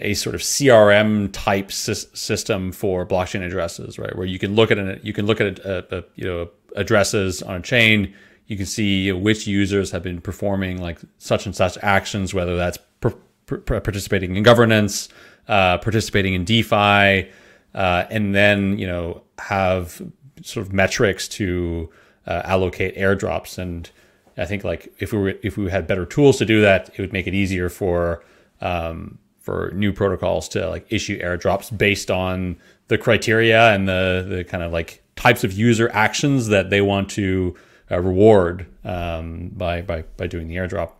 a 0.00 0.14
sort 0.14 0.34
of 0.34 0.40
CRM 0.40 1.30
type 1.32 1.70
system 1.70 2.72
for 2.72 3.06
blockchain 3.06 3.44
addresses, 3.44 3.98
right? 3.98 4.14
Where 4.16 4.26
you 4.26 4.38
can 4.38 4.54
look 4.54 4.70
at 4.70 4.78
an, 4.78 5.00
you 5.02 5.12
can 5.12 5.26
look 5.26 5.40
at 5.40 5.58
a, 5.60 5.98
a, 5.98 6.04
you 6.16 6.24
know 6.24 6.50
addresses 6.76 7.42
on 7.42 7.56
a 7.56 7.62
chain. 7.62 8.14
You 8.46 8.56
can 8.56 8.66
see 8.66 9.12
which 9.12 9.46
users 9.46 9.90
have 9.92 10.02
been 10.02 10.20
performing 10.20 10.80
like 10.80 10.98
such 11.18 11.46
and 11.46 11.54
such 11.54 11.78
actions, 11.82 12.34
whether 12.34 12.56
that's 12.56 12.78
per, 13.00 13.10
per, 13.46 13.80
participating 13.80 14.34
in 14.36 14.42
governance, 14.42 15.08
uh, 15.48 15.78
participating 15.78 16.34
in 16.34 16.44
DeFi, 16.44 17.30
uh, 17.74 18.04
and 18.10 18.34
then 18.34 18.78
you 18.78 18.86
know 18.86 19.22
have 19.38 20.02
sort 20.42 20.66
of 20.66 20.72
metrics 20.72 21.28
to 21.28 21.90
uh, 22.26 22.42
allocate 22.44 22.96
airdrops. 22.96 23.58
And 23.58 23.88
I 24.36 24.46
think 24.46 24.64
like 24.64 24.92
if 24.98 25.12
we 25.12 25.18
were, 25.18 25.34
if 25.42 25.56
we 25.56 25.70
had 25.70 25.86
better 25.86 26.06
tools 26.06 26.38
to 26.38 26.46
do 26.46 26.60
that, 26.62 26.90
it 26.94 27.00
would 27.00 27.12
make 27.12 27.26
it 27.26 27.34
easier 27.34 27.68
for 27.68 28.24
um, 28.60 29.18
for 29.50 29.72
new 29.74 29.92
protocols 29.92 30.48
to 30.48 30.68
like 30.68 30.86
issue 30.92 31.20
airdrops 31.20 31.76
based 31.76 32.08
on 32.08 32.56
the 32.86 32.96
criteria 32.96 33.74
and 33.74 33.88
the 33.88 34.24
the 34.28 34.44
kind 34.44 34.62
of 34.62 34.70
like 34.70 35.02
types 35.16 35.42
of 35.42 35.52
user 35.52 35.90
actions 35.92 36.46
that 36.46 36.70
they 36.70 36.80
want 36.80 37.10
to 37.10 37.56
uh, 37.90 38.00
reward 38.00 38.66
um, 38.84 39.48
by 39.48 39.82
by 39.82 40.02
by 40.16 40.28
doing 40.28 40.46
the 40.46 40.54
airdrop. 40.54 40.92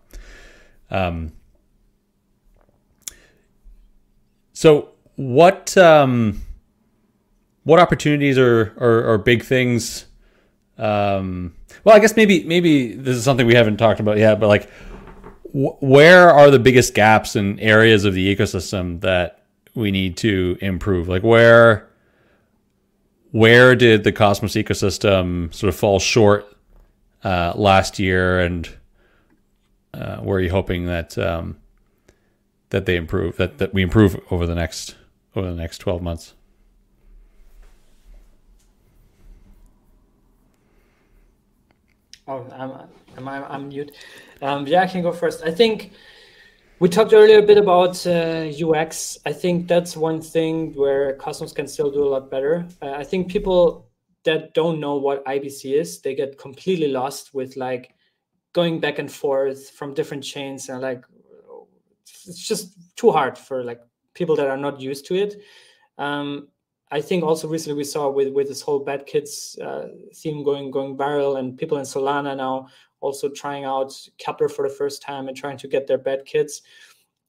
Um, 0.90 1.32
so 4.52 4.88
what 5.14 5.76
um, 5.76 6.42
what 7.62 7.78
opportunities 7.78 8.36
are 8.36 8.74
are, 8.80 9.12
are 9.12 9.18
big 9.18 9.44
things? 9.44 10.06
Um, 10.76 11.54
well, 11.84 11.94
I 11.94 12.00
guess 12.00 12.16
maybe 12.16 12.42
maybe 12.42 12.94
this 12.94 13.16
is 13.16 13.22
something 13.22 13.46
we 13.46 13.54
haven't 13.54 13.76
talked 13.76 14.00
about 14.00 14.18
yet, 14.18 14.40
but 14.40 14.48
like 14.48 14.68
where 15.52 16.30
are 16.30 16.50
the 16.50 16.58
biggest 16.58 16.94
gaps 16.94 17.36
in 17.36 17.58
areas 17.60 18.04
of 18.04 18.14
the 18.14 18.34
ecosystem 18.34 19.00
that 19.00 19.44
we 19.74 19.90
need 19.90 20.16
to 20.18 20.58
improve? 20.60 21.08
Like 21.08 21.22
where 21.22 21.88
where 23.32 23.76
did 23.76 24.04
the 24.04 24.12
Cosmos 24.12 24.54
ecosystem 24.54 25.52
sort 25.54 25.68
of 25.68 25.76
fall 25.76 25.98
short 25.98 26.56
uh, 27.22 27.52
last 27.54 27.98
year, 27.98 28.40
and 28.40 28.68
uh, 29.94 30.18
where 30.18 30.38
are 30.38 30.40
you 30.40 30.50
hoping 30.50 30.86
that 30.86 31.16
um, 31.18 31.58
that 32.70 32.86
they 32.86 32.96
improve 32.96 33.36
that 33.36 33.58
that 33.58 33.72
we 33.72 33.82
improve 33.82 34.20
over 34.30 34.46
the 34.46 34.54
next 34.54 34.96
over 35.36 35.48
the 35.48 35.56
next 35.56 35.78
twelve 35.78 36.02
months? 36.02 36.34
Oh, 42.26 42.46
I'm, 42.52 42.70
am 43.16 43.28
I'm 43.28 43.68
mute. 43.68 43.90
Um, 44.42 44.66
yeah, 44.66 44.82
I 44.82 44.86
can 44.86 45.02
go 45.02 45.12
first. 45.12 45.42
I 45.44 45.50
think 45.50 45.92
we 46.78 46.88
talked 46.88 47.12
earlier 47.12 47.40
a 47.40 47.42
bit 47.42 47.58
about 47.58 48.06
uh, 48.06 48.50
UX. 48.50 49.18
I 49.26 49.32
think 49.32 49.68
that's 49.68 49.96
one 49.96 50.20
thing 50.20 50.72
where 50.74 51.14
Cosmos 51.16 51.52
can 51.52 51.68
still 51.68 51.90
do 51.90 52.02
a 52.02 52.08
lot 52.08 52.30
better. 52.30 52.66
Uh, 52.80 52.92
I 52.92 53.04
think 53.04 53.30
people 53.30 53.90
that 54.24 54.54
don't 54.54 54.80
know 54.80 54.96
what 54.96 55.24
IBC 55.24 55.78
is, 55.78 56.00
they 56.00 56.14
get 56.14 56.38
completely 56.38 56.88
lost 56.88 57.34
with 57.34 57.56
like 57.56 57.94
going 58.52 58.80
back 58.80 58.98
and 58.98 59.10
forth 59.10 59.70
from 59.70 59.94
different 59.94 60.24
chains 60.24 60.68
and 60.68 60.82
like 60.82 61.04
it's 62.26 62.46
just 62.46 62.96
too 62.96 63.10
hard 63.10 63.38
for 63.38 63.64
like 63.64 63.80
people 64.14 64.36
that 64.36 64.48
are 64.48 64.56
not 64.56 64.80
used 64.80 65.06
to 65.06 65.14
it. 65.14 65.36
Um, 65.98 66.48
I 66.90 67.00
think 67.00 67.22
also 67.22 67.46
recently 67.46 67.76
we 67.76 67.84
saw 67.84 68.10
with 68.10 68.32
with 68.32 68.48
this 68.48 68.60
whole 68.60 68.80
bad 68.80 69.06
kids 69.06 69.56
uh, 69.62 69.88
theme 70.14 70.42
going 70.42 70.70
going 70.70 70.96
viral 70.96 71.38
and 71.38 71.56
people 71.56 71.78
in 71.78 71.84
Solana 71.84 72.36
now 72.36 72.68
also 73.00 73.28
trying 73.28 73.64
out 73.64 73.92
Keplr 74.18 74.50
for 74.50 74.68
the 74.68 74.74
first 74.74 75.02
time 75.02 75.28
and 75.28 75.36
trying 75.36 75.58
to 75.58 75.68
get 75.68 75.86
their 75.86 75.98
bad 75.98 76.24
kids 76.24 76.62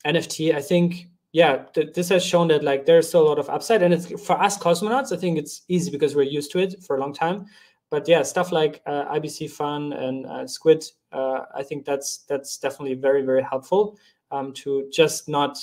NFT. 0.06 0.56
I 0.56 0.62
think 0.62 1.08
yeah, 1.34 1.64
th- 1.74 1.94
this 1.94 2.10
has 2.10 2.26
shown 2.26 2.50
that 2.50 2.64
like 2.64 2.86
there's 2.86 3.08
still 3.08 3.24
a 3.24 3.30
lot 3.30 3.40
of 3.40 3.50
upside, 3.50 3.82
and 3.82 3.94
it's 3.94 4.08
for 4.22 4.42
us 4.42 4.58
cosmonauts. 4.58 5.14
I 5.14 5.18
think 5.18 5.38
it's 5.38 5.62
easy 5.70 5.90
because 5.90 6.16
we're 6.16 6.24
used 6.24 6.52
to 6.52 6.60
it 6.60 6.84
for 6.84 6.98
a 6.98 7.00
long 7.00 7.14
time. 7.14 7.46
But 7.90 8.08
yeah, 8.08 8.24
stuff 8.24 8.52
like 8.52 8.82
uh, 8.86 9.14
IBC 9.16 9.52
Fun 9.52 9.94
and 9.94 10.26
uh, 10.26 10.48
Squid, 10.48 10.84
uh, 11.12 11.42
I 11.56 11.64
think 11.64 11.86
that's 11.86 12.20
that's 12.28 12.58
definitely 12.58 12.96
very 12.96 13.22
very 13.22 13.44
helpful 13.44 13.98
um, 14.32 14.54
to 14.56 14.90
just 14.92 15.30
not 15.30 15.58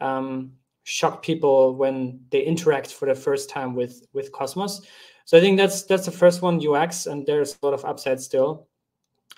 um, 0.00 0.52
shock 0.84 1.22
people 1.22 1.74
when 1.74 2.20
they 2.30 2.42
interact 2.42 2.92
for 2.92 3.06
the 3.06 3.14
first 3.14 3.50
time 3.50 3.74
with 3.74 4.06
with 4.14 4.32
Cosmos. 4.32 4.82
So 5.26 5.36
I 5.36 5.40
think 5.40 5.58
that's 5.58 5.82
that's 5.82 6.06
the 6.06 6.12
first 6.12 6.40
one 6.40 6.66
UX, 6.66 7.06
and 7.06 7.26
there's 7.26 7.58
a 7.62 7.66
lot 7.66 7.74
of 7.74 7.84
upside 7.84 8.20
still. 8.20 8.68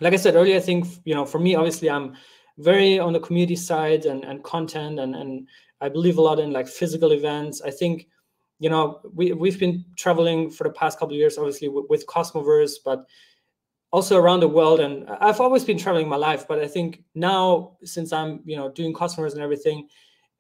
Like 0.01 0.13
I 0.13 0.17
said 0.17 0.35
earlier, 0.35 0.57
I 0.57 0.61
think 0.61 0.87
you 1.05 1.15
know 1.15 1.25
for 1.25 1.39
me, 1.39 1.55
obviously, 1.55 1.91
I'm 1.91 2.15
very 2.59 2.99
on 2.99 3.13
the 3.13 3.21
community 3.21 3.57
side 3.57 4.07
and 4.07 4.25
and 4.25 4.43
content, 4.43 5.01
and 5.01 5.15
and 5.15 5.49
I 5.81 5.89
believe 5.89 6.19
a 6.19 6.23
lot 6.23 6.39
in 6.39 6.53
like 6.53 6.69
physical 6.69 7.13
events. 7.13 7.63
I 7.63 7.71
think 7.71 8.09
you 8.59 8.71
know 8.71 9.01
we 9.15 9.33
we've 9.33 9.59
been 9.59 9.85
traveling 9.97 10.51
for 10.51 10.65
the 10.65 10.73
past 10.73 10.99
couple 10.99 11.15
of 11.15 11.19
years, 11.19 11.39
obviously 11.39 11.69
with, 11.69 11.87
with 11.89 12.07
Cosmoverse, 12.07 12.75
but 12.85 13.07
also 13.93 14.19
around 14.19 14.41
the 14.41 14.49
world 14.49 14.81
and 14.81 15.09
i've 15.21 15.41
always 15.41 15.65
been 15.65 15.79
traveling 15.79 16.09
my 16.09 16.17
life 16.17 16.47
but 16.49 16.59
i 16.59 16.67
think 16.67 17.03
now 17.15 17.77
since 17.85 18.13
i'm 18.13 18.41
you 18.45 18.57
know 18.57 18.69
doing 18.71 18.93
Cosmoverse 18.93 19.33
and 19.33 19.41
everything 19.41 19.89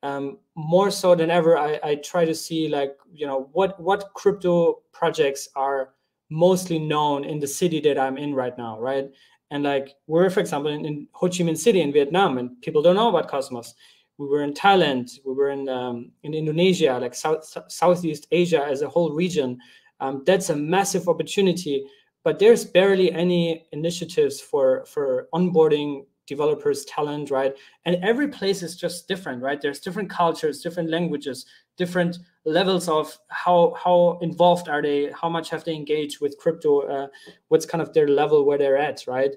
um, 0.02 0.38
more 0.54 0.90
so 0.90 1.14
than 1.14 1.30
ever 1.30 1.56
I, 1.56 1.80
I 1.82 1.94
try 1.96 2.24
to 2.24 2.34
see 2.34 2.68
like 2.68 2.96
you 3.12 3.26
know 3.26 3.48
what 3.52 3.80
what 3.80 4.12
crypto 4.14 4.82
projects 4.92 5.48
are 5.56 5.94
mostly 6.28 6.78
known 6.78 7.24
in 7.24 7.38
the 7.38 7.46
city 7.46 7.80
that 7.80 7.98
i'm 7.98 8.18
in 8.18 8.34
right 8.34 8.56
now 8.58 8.78
right 8.80 9.08
and 9.50 9.62
like 9.64 9.94
we're 10.06 10.30
for 10.30 10.40
example 10.40 10.70
in, 10.70 10.84
in 10.84 11.08
ho 11.12 11.28
chi 11.28 11.42
minh 11.44 11.56
city 11.56 11.80
in 11.80 11.92
vietnam 11.92 12.38
and 12.38 12.60
people 12.62 12.82
don't 12.82 12.96
know 12.96 13.08
about 13.08 13.28
cosmos. 13.28 13.74
We 14.18 14.26
were 14.26 14.42
in 14.42 14.54
thailand 14.54 15.10
we 15.24 15.34
were 15.34 15.50
in 15.50 15.68
um, 15.68 16.10
in 16.22 16.34
indonesia 16.34 16.98
like 17.00 17.14
south 17.14 17.56
southeast 17.68 18.26
asia 18.30 18.64
as 18.64 18.82
a 18.82 18.88
whole 18.88 19.12
region. 19.12 19.58
Um, 20.00 20.22
that's 20.26 20.50
a 20.50 20.56
massive 20.56 21.08
opportunity 21.08 21.86
but 22.26 22.40
there's 22.40 22.64
barely 22.64 23.12
any 23.12 23.66
initiatives 23.72 24.40
for 24.40 24.84
for 24.86 25.28
onboarding 25.32 26.06
developers 26.26 26.84
talent 26.84 27.30
right 27.30 27.54
and 27.84 27.96
every 28.02 28.28
place 28.28 28.62
is 28.62 28.76
just 28.76 29.08
different 29.08 29.42
right 29.42 29.60
there's 29.60 29.80
different 29.80 30.10
cultures 30.10 30.60
different 30.60 30.90
languages 30.90 31.46
different 31.76 32.18
levels 32.44 32.88
of 32.88 33.18
how 33.28 33.74
how 33.82 34.18
involved 34.22 34.68
are 34.68 34.82
they 34.82 35.10
how 35.12 35.28
much 35.28 35.50
have 35.50 35.64
they 35.64 35.74
engaged 35.74 36.20
with 36.20 36.38
crypto 36.38 36.80
uh, 36.80 37.06
what's 37.48 37.66
kind 37.66 37.82
of 37.82 37.92
their 37.92 38.08
level 38.08 38.44
where 38.44 38.58
they're 38.58 38.78
at 38.78 39.04
right 39.06 39.34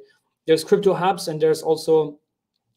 there's 0.48 0.64
crypto 0.64 0.94
hubs 0.94 1.28
and 1.28 1.42
there's 1.42 1.62
also 1.62 2.20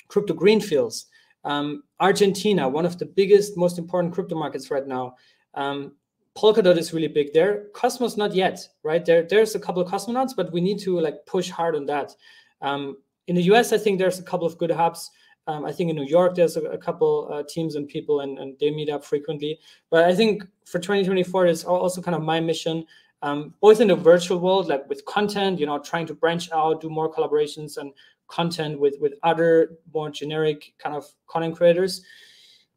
crypto 0.08 0.34
greenfields 0.34 1.06
um, 1.44 1.82
argentina 2.00 2.68
one 2.68 2.86
of 2.86 2.98
the 2.98 3.06
biggest 3.06 3.56
most 3.56 3.78
important 3.78 4.12
crypto 4.12 4.36
markets 4.36 4.70
right 4.70 4.86
now 4.86 5.14
um, 5.54 5.92
Polkadot 6.36 6.78
is 6.78 6.94
really 6.94 7.08
big 7.08 7.32
there. 7.34 7.66
Cosmos 7.74 8.16
not 8.16 8.34
yet, 8.34 8.66
right? 8.82 9.04
There, 9.04 9.22
there's 9.22 9.54
a 9.54 9.60
couple 9.60 9.82
of 9.82 9.90
cosmonauts, 9.90 10.34
but 10.34 10.50
we 10.52 10.60
need 10.60 10.78
to 10.80 10.98
like 10.98 11.26
push 11.26 11.50
hard 11.50 11.76
on 11.76 11.84
that. 11.86 12.14
Um, 12.62 12.96
in 13.26 13.36
the 13.36 13.42
US, 13.52 13.72
I 13.72 13.78
think 13.78 13.98
there's 13.98 14.18
a 14.18 14.22
couple 14.22 14.46
of 14.46 14.58
good 14.58 14.70
hubs. 14.70 15.10
Um, 15.46 15.64
I 15.64 15.72
think 15.72 15.90
in 15.90 15.96
New 15.96 16.06
York, 16.06 16.34
there's 16.34 16.56
a, 16.56 16.62
a 16.62 16.78
couple 16.78 17.28
uh, 17.32 17.42
teams 17.48 17.74
and 17.74 17.88
people, 17.88 18.20
and, 18.20 18.38
and, 18.38 18.56
they 18.60 18.70
meet 18.70 18.88
up 18.88 19.04
frequently. 19.04 19.58
But 19.90 20.04
I 20.04 20.14
think 20.14 20.44
for 20.64 20.78
2024 20.78 21.46
is 21.46 21.64
also 21.64 22.00
kind 22.00 22.14
of 22.14 22.22
my 22.22 22.38
mission, 22.38 22.86
um, 23.22 23.52
both 23.60 23.80
in 23.80 23.88
the 23.88 23.96
virtual 23.96 24.38
world, 24.38 24.68
like 24.68 24.88
with 24.88 25.04
content, 25.04 25.58
you 25.58 25.66
know, 25.66 25.80
trying 25.80 26.06
to 26.06 26.14
branch 26.14 26.50
out, 26.52 26.80
do 26.80 26.88
more 26.88 27.12
collaborations 27.12 27.76
and 27.76 27.92
content 28.28 28.78
with 28.78 28.94
with 29.00 29.14
other 29.22 29.78
more 29.92 30.10
generic 30.10 30.72
kind 30.78 30.94
of 30.94 31.04
content 31.26 31.56
creators, 31.56 32.02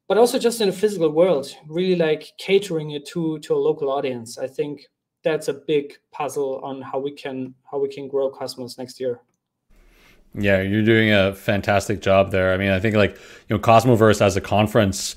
but 0.07 0.17
also 0.17 0.39
just 0.39 0.59
in 0.59 0.67
the 0.67 0.75
physical 0.75 1.09
world, 1.09 1.55
really 1.67 1.95
like 1.95 2.33
catering 2.37 2.91
it 2.91 3.05
to 3.07 3.39
to 3.39 3.53
a 3.53 3.57
local 3.57 3.91
audience. 3.91 4.37
I 4.37 4.47
think 4.47 4.87
that's 5.23 5.47
a 5.47 5.53
big 5.53 5.97
puzzle 6.11 6.61
on 6.63 6.81
how 6.81 6.99
we 6.99 7.11
can 7.11 7.53
how 7.69 7.79
we 7.79 7.89
can 7.89 8.07
grow 8.07 8.29
Cosmos 8.29 8.77
next 8.77 8.99
year. 8.99 9.21
Yeah, 10.37 10.61
you're 10.61 10.83
doing 10.83 11.11
a 11.11 11.33
fantastic 11.33 12.01
job 12.01 12.31
there. 12.31 12.53
I 12.53 12.57
mean, 12.57 12.71
I 12.71 12.79
think 12.79 12.95
like 12.95 13.15
you 13.47 13.55
know, 13.55 13.59
Cosmoverse 13.59 14.21
as 14.21 14.35
a 14.35 14.41
conference 14.41 15.15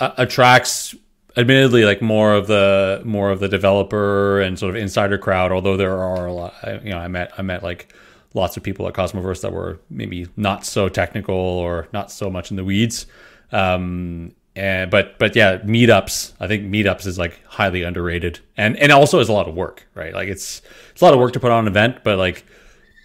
uh, 0.00 0.12
attracts 0.16 0.94
admittedly 1.36 1.84
like 1.84 2.00
more 2.00 2.34
of 2.34 2.46
the 2.46 3.02
more 3.04 3.30
of 3.30 3.40
the 3.40 3.48
developer 3.48 4.40
and 4.40 4.58
sort 4.58 4.70
of 4.74 4.76
insider 4.80 5.18
crowd 5.18 5.52
although 5.52 5.76
there 5.76 5.98
are 5.98 6.24
a 6.24 6.32
lot 6.32 6.54
you 6.82 6.88
know 6.88 6.96
i 6.96 7.06
met 7.08 7.30
i 7.36 7.42
met 7.42 7.62
like 7.62 7.92
lots 8.36 8.56
of 8.56 8.62
people 8.62 8.86
at 8.86 8.94
cosmoverse 8.94 9.40
that 9.40 9.52
were 9.52 9.80
maybe 9.90 10.28
not 10.36 10.64
so 10.64 10.88
technical 10.88 11.34
or 11.34 11.88
not 11.92 12.12
so 12.12 12.30
much 12.30 12.50
in 12.50 12.56
the 12.56 12.64
weeds. 12.64 13.06
Um 13.50 14.34
and 14.54 14.90
but 14.90 15.18
but 15.18 15.36
yeah 15.36 15.58
meetups 15.58 16.32
i 16.40 16.46
think 16.46 16.64
meetups 16.64 17.06
is 17.06 17.18
like 17.18 17.40
highly 17.46 17.82
underrated. 17.82 18.40
And 18.56 18.76
and 18.76 18.92
also 18.92 19.18
is 19.18 19.28
a 19.28 19.32
lot 19.32 19.48
of 19.48 19.54
work 19.54 19.86
right? 19.94 20.14
Like 20.14 20.28
it's 20.28 20.62
it's 20.90 21.00
a 21.00 21.04
lot 21.04 21.14
of 21.14 21.20
work 21.20 21.32
to 21.32 21.40
put 21.40 21.50
on 21.50 21.64
an 21.64 21.68
event 21.68 22.04
but 22.04 22.18
like 22.18 22.44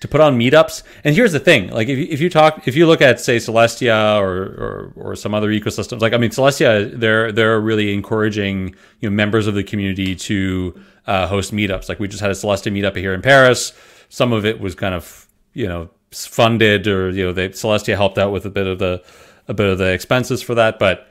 to 0.01 0.07
put 0.07 0.19
on 0.19 0.37
meetups. 0.37 0.83
And 1.03 1.15
here's 1.15 1.31
the 1.31 1.39
thing: 1.39 1.69
like 1.69 1.87
if 1.87 1.97
you, 1.97 2.07
if 2.09 2.19
you 2.19 2.29
talk, 2.29 2.67
if 2.67 2.75
you 2.75 2.85
look 2.85 3.01
at 3.01 3.19
say 3.19 3.37
Celestia 3.37 4.19
or, 4.19 4.41
or 4.41 4.93
or 4.95 5.15
some 5.15 5.33
other 5.33 5.49
ecosystems, 5.49 6.01
like 6.01 6.13
I 6.13 6.17
mean 6.17 6.31
Celestia, 6.31 6.99
they're 6.99 7.31
they're 7.31 7.59
really 7.61 7.93
encouraging 7.93 8.75
you 8.99 9.09
know 9.09 9.15
members 9.15 9.47
of 9.47 9.55
the 9.55 9.63
community 9.63 10.15
to 10.15 10.79
uh, 11.07 11.27
host 11.27 11.53
meetups. 11.53 11.87
Like 11.87 11.99
we 11.99 12.07
just 12.07 12.21
had 12.21 12.31
a 12.31 12.35
Celestia 12.35 12.71
meetup 12.71 12.97
here 12.97 13.13
in 13.13 13.21
Paris. 13.21 13.73
Some 14.09 14.33
of 14.33 14.45
it 14.45 14.59
was 14.59 14.75
kind 14.75 14.93
of 14.93 15.27
you 15.53 15.67
know 15.67 15.89
funded, 16.11 16.87
or 16.87 17.11
you 17.11 17.25
know 17.25 17.31
they 17.31 17.49
Celestia 17.49 17.95
helped 17.95 18.17
out 18.17 18.31
with 18.31 18.45
a 18.45 18.51
bit 18.51 18.67
of 18.67 18.79
the 18.79 19.03
a 19.47 19.53
bit 19.53 19.69
of 19.69 19.77
the 19.77 19.93
expenses 19.93 20.41
for 20.41 20.55
that, 20.55 20.77
but. 20.77 21.07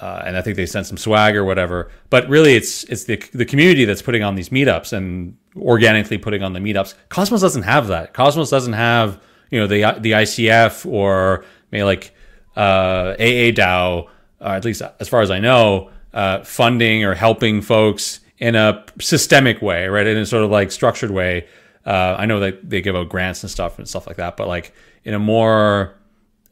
Uh, 0.00 0.22
and 0.26 0.36
I 0.36 0.42
think 0.42 0.56
they 0.56 0.66
sent 0.66 0.86
some 0.86 0.96
swag 0.96 1.36
or 1.36 1.44
whatever. 1.44 1.90
But 2.10 2.28
really, 2.28 2.54
it's 2.54 2.84
it's 2.84 3.04
the 3.04 3.16
the 3.32 3.44
community 3.44 3.84
that's 3.84 4.02
putting 4.02 4.22
on 4.22 4.34
these 4.34 4.48
meetups, 4.48 4.92
and 4.92 5.36
organically 5.56 6.18
putting 6.18 6.42
on 6.42 6.52
the 6.52 6.60
meetups. 6.60 6.94
Cosmos 7.08 7.40
doesn't 7.40 7.62
have 7.62 7.86
that. 7.88 8.12
Cosmos 8.12 8.50
doesn't 8.50 8.72
have 8.72 9.20
you 9.50 9.60
know 9.60 9.66
the 9.66 9.82
the 10.00 10.12
ICF 10.12 10.84
or 10.90 11.44
maybe 11.70 11.84
like 11.84 12.14
uh, 12.56 13.14
AA 13.18 13.50
DAO, 13.52 14.08
uh, 14.40 14.48
at 14.48 14.64
least 14.64 14.82
as 15.00 15.08
far 15.08 15.22
as 15.22 15.30
I 15.30 15.40
know, 15.40 15.90
uh, 16.12 16.42
funding 16.44 17.04
or 17.04 17.14
helping 17.14 17.60
folks 17.60 18.20
in 18.38 18.54
a 18.54 18.84
systemic 19.00 19.62
way, 19.62 19.88
right? 19.88 20.06
In 20.06 20.16
a 20.16 20.26
sort 20.26 20.44
of 20.44 20.50
like 20.50 20.70
structured 20.70 21.10
way. 21.10 21.46
Uh, 21.86 22.16
I 22.18 22.26
know 22.26 22.40
that 22.40 22.68
they 22.68 22.80
give 22.80 22.96
out 22.96 23.08
grants 23.08 23.42
and 23.42 23.50
stuff 23.50 23.78
and 23.78 23.88
stuff 23.88 24.06
like 24.06 24.16
that, 24.16 24.36
but 24.36 24.48
like 24.48 24.72
in 25.04 25.14
a 25.14 25.18
more, 25.18 25.94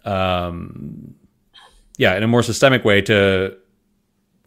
um, 0.05 1.15
yeah, 1.97 2.17
in 2.17 2.23
a 2.23 2.29
more 2.29 2.43
systemic 2.43 2.85
way 2.85 3.01
to 3.03 3.57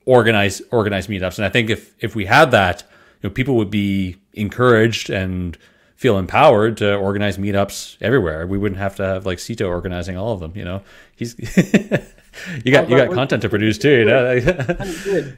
organize 0.06 0.62
organize 0.72 1.08
meetups. 1.08 1.38
And 1.38 1.46
I 1.46 1.50
think 1.50 1.70
if 1.70 1.94
if 2.00 2.16
we 2.16 2.26
had 2.26 2.52
that, 2.52 2.84
you 3.22 3.30
know, 3.30 3.34
people 3.34 3.56
would 3.56 3.70
be 3.70 4.18
encouraged 4.34 5.10
and 5.10 5.58
feel 5.96 6.18
empowered 6.18 6.78
to 6.78 6.96
organize 6.96 7.38
meetups 7.38 7.98
everywhere. 8.02 8.46
We 8.46 8.58
wouldn't 8.58 8.80
have 8.80 8.96
to 8.98 9.06
have 9.06 9.26
like 9.26 9.40
Cito 9.40 9.68
organizing 9.68 10.18
all 10.18 10.34
of 10.34 10.40
them. 10.40 10.54
You 10.56 10.66
know, 10.66 10.82
he's 11.16 11.36
you 12.64 12.72
got 12.72 12.90
you 12.90 12.98
got 12.98 13.12
content 13.12 13.42
to 13.44 13.50
produce 13.50 13.78
too. 13.78 14.00
You 14.00 14.06
know, 14.06 14.40
good. 15.04 15.38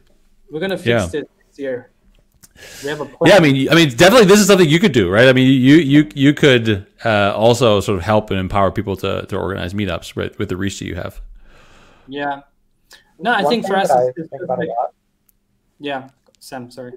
We're 0.52 0.60
gonna 0.60 0.78
fix 0.78 1.14
yeah. 1.14 1.20
it 1.20 1.30
this 1.50 1.60
year. 1.60 1.92
We 2.84 2.90
have 2.90 3.02
a 3.02 3.06
plan. 3.06 3.32
Yeah, 3.32 3.36
I 3.36 3.40
mean, 3.40 3.70
I 3.70 3.76
mean, 3.76 3.90
definitely, 3.90 4.26
this 4.26 4.40
is 4.40 4.48
something 4.48 4.68
you 4.68 4.80
could 4.80 4.92
do, 4.92 5.10
right? 5.10 5.28
I 5.28 5.34
mean, 5.34 5.48
you 5.48 5.76
you 5.76 6.10
you 6.16 6.34
could 6.34 6.88
uh, 7.06 7.34
also 7.36 7.80
sort 7.82 8.00
of 8.00 8.04
help 8.04 8.32
and 8.32 8.40
empower 8.40 8.72
people 8.72 8.96
to 8.98 9.26
to 9.28 9.38
organize 9.38 9.74
meetups 9.74 10.16
right, 10.16 10.38
with 10.40 10.50
the 10.50 10.58
reach 10.58 10.80
that 10.80 10.86
you 10.86 10.96
have. 10.96 11.22
Yeah. 12.08 12.42
No, 13.20 13.34
I 13.34 13.42
One 13.44 13.52
think 13.52 13.68
for 13.68 13.76
us, 13.76 13.90
like, 13.90 14.70
yeah, 15.80 16.10
Sam, 16.40 16.70
sorry. 16.70 16.94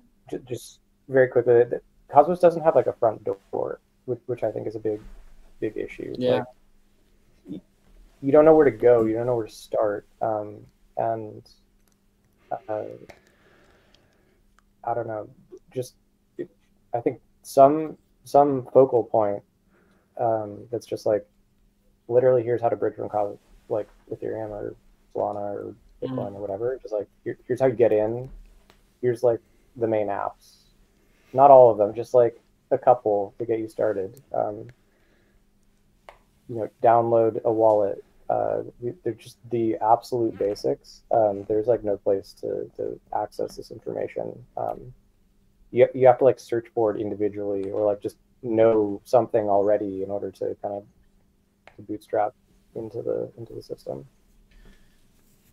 Just 0.46 0.80
very 1.08 1.28
quickly, 1.28 1.64
Cosmos 2.12 2.40
doesn't 2.40 2.62
have 2.62 2.76
like 2.76 2.86
a 2.86 2.92
front 2.92 3.24
door, 3.24 3.80
which, 4.04 4.20
which 4.26 4.42
I 4.42 4.50
think 4.50 4.66
is 4.66 4.76
a 4.76 4.78
big, 4.78 5.00
big 5.60 5.76
issue. 5.76 6.14
Yeah. 6.18 6.44
Like, 7.48 7.62
you 8.22 8.32
don't 8.32 8.44
know 8.44 8.54
where 8.54 8.66
to 8.66 8.70
go. 8.70 9.04
You 9.04 9.14
don't 9.14 9.26
know 9.26 9.36
where 9.36 9.46
to 9.46 9.52
start. 9.52 10.06
Um, 10.20 10.58
and 10.96 11.42
uh, 12.68 12.82
I 14.84 14.94
don't 14.94 15.06
know. 15.06 15.28
Just 15.72 15.94
I 16.92 17.00
think 17.00 17.20
some 17.42 17.96
some 18.24 18.66
focal 18.72 19.04
point 19.04 19.42
um, 20.18 20.66
that's 20.70 20.86
just 20.86 21.06
like 21.06 21.26
literally 22.08 22.42
here's 22.42 22.60
how 22.60 22.68
to 22.68 22.76
bridge 22.76 22.96
from 22.96 23.08
Cosmos, 23.08 23.38
like 23.68 23.88
Ethereum 24.12 24.50
or 24.50 24.74
Solana 25.14 25.54
or 25.54 25.74
Bitcoin 26.02 26.32
mm. 26.32 26.36
or 26.36 26.40
whatever. 26.40 26.78
Just 26.80 26.94
like 26.94 27.08
here, 27.24 27.38
here's 27.46 27.60
how 27.60 27.66
you 27.66 27.74
get 27.74 27.92
in. 27.92 28.28
Here's 29.00 29.22
like 29.22 29.40
the 29.76 29.86
main 29.86 30.08
apps 30.08 30.60
not 31.32 31.50
all 31.50 31.70
of 31.70 31.78
them, 31.78 31.94
just 31.94 32.14
like 32.14 32.40
a 32.70 32.78
couple 32.78 33.34
to 33.38 33.44
get 33.44 33.58
you 33.58 33.68
started. 33.68 34.20
Um, 34.34 34.68
you 36.48 36.56
know, 36.56 36.70
download 36.82 37.42
a 37.44 37.52
wallet. 37.52 38.04
Uh, 38.28 38.62
they're 39.02 39.14
just 39.14 39.38
the 39.50 39.76
absolute 39.76 40.38
basics. 40.38 41.02
Um, 41.10 41.44
there's 41.48 41.66
like 41.66 41.84
no 41.84 41.96
place 41.96 42.34
to, 42.40 42.70
to 42.76 42.98
access 43.14 43.56
this 43.56 43.70
information. 43.70 44.44
Um, 44.56 44.92
you, 45.72 45.88
you 45.94 46.06
have 46.06 46.18
to 46.18 46.24
like 46.24 46.40
search 46.40 46.66
for 46.74 46.94
it 46.94 47.00
individually 47.00 47.70
or 47.70 47.84
like 47.86 48.02
just 48.02 48.16
know 48.42 49.00
something 49.04 49.48
already 49.48 50.02
in 50.02 50.10
order 50.10 50.30
to 50.30 50.56
kind 50.62 50.74
of 50.74 50.84
to 51.76 51.82
bootstrap 51.82 52.34
into 52.74 53.02
the 53.02 53.30
into 53.36 53.52
the 53.52 53.62
system. 53.62 54.06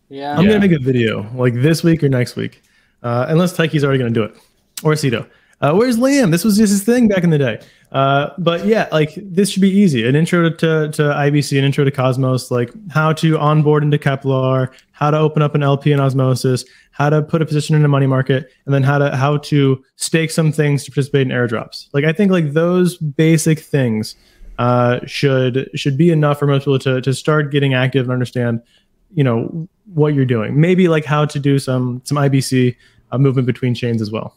Yeah, 0.08 0.36
I'm 0.36 0.46
gonna 0.46 0.60
make 0.60 0.72
a 0.72 0.78
video 0.78 1.30
like 1.34 1.54
this 1.54 1.84
week 1.84 2.02
or 2.02 2.08
next 2.08 2.36
week, 2.36 2.62
uh, 3.02 3.26
unless 3.28 3.56
Taiki's 3.56 3.84
already 3.84 3.98
gonna 3.98 4.10
do 4.10 4.22
it 4.22 4.36
or 4.82 4.96
Cito. 4.96 5.26
Uh, 5.60 5.74
where's 5.74 5.96
Liam? 5.96 6.30
This 6.30 6.44
was 6.44 6.56
just 6.56 6.70
his 6.70 6.84
thing 6.84 7.08
back 7.08 7.24
in 7.24 7.30
the 7.30 7.38
day. 7.38 7.60
Uh, 7.90 8.30
but 8.38 8.64
yeah, 8.64 8.86
like 8.92 9.12
this 9.16 9.50
should 9.50 9.62
be 9.62 9.70
easy. 9.70 10.06
An 10.06 10.14
intro 10.14 10.48
to, 10.48 10.90
to 10.92 11.02
IBC, 11.02 11.58
an 11.58 11.64
intro 11.64 11.84
to 11.84 11.90
Cosmos, 11.90 12.50
like 12.50 12.70
how 12.90 13.12
to 13.14 13.36
onboard 13.38 13.82
into 13.82 13.98
Keplr, 13.98 14.72
how 14.92 15.10
to 15.10 15.18
open 15.18 15.42
up 15.42 15.54
an 15.54 15.62
LP 15.62 15.90
in 15.90 15.98
Osmosis, 15.98 16.64
how 16.92 17.10
to 17.10 17.22
put 17.22 17.42
a 17.42 17.46
position 17.46 17.74
in 17.74 17.84
a 17.84 17.88
money 17.88 18.06
market, 18.06 18.52
and 18.66 18.74
then 18.74 18.84
how 18.84 18.98
to 18.98 19.16
how 19.16 19.38
to 19.38 19.82
stake 19.96 20.30
some 20.30 20.52
things 20.52 20.84
to 20.84 20.92
participate 20.92 21.22
in 21.22 21.28
airdrops. 21.28 21.88
Like 21.92 22.04
I 22.04 22.12
think 22.12 22.30
like 22.30 22.52
those 22.52 22.96
basic 22.96 23.58
things 23.58 24.14
uh, 24.58 25.00
should 25.06 25.70
should 25.74 25.96
be 25.96 26.10
enough 26.10 26.38
for 26.38 26.46
most 26.46 26.62
people 26.62 26.78
to 26.80 27.00
to 27.00 27.14
start 27.14 27.50
getting 27.50 27.74
active 27.74 28.04
and 28.04 28.12
understand, 28.12 28.62
you 29.14 29.24
know, 29.24 29.68
what 29.94 30.14
you're 30.14 30.24
doing. 30.24 30.60
Maybe 30.60 30.88
like 30.88 31.04
how 31.04 31.24
to 31.24 31.38
do 31.38 31.58
some 31.58 32.02
some 32.04 32.18
IBC 32.18 32.76
uh, 33.12 33.18
movement 33.18 33.46
between 33.46 33.74
chains 33.74 34.02
as 34.02 34.10
well. 34.10 34.34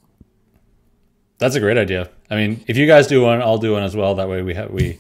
That's 1.38 1.56
a 1.56 1.60
great 1.60 1.78
idea. 1.78 2.10
I 2.30 2.36
mean, 2.36 2.64
if 2.68 2.78
you 2.78 2.86
guys 2.88 3.08
do 3.08 3.22
one, 3.22 3.42
I'll 3.42 3.58
do 3.58 3.74
one 3.74 3.84
as 3.84 3.96
well. 3.96 4.16
That 4.16 4.30
way 4.30 4.42
we 4.42 4.54
have 4.54 4.72
we 4.72 5.00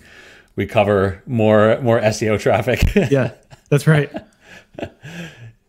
we 0.55 0.65
cover 0.65 1.21
more 1.25 1.79
more 1.81 1.99
SEO 2.01 2.39
traffic. 2.39 2.95
yeah, 3.11 3.31
that's 3.69 3.87
right. 3.87 4.11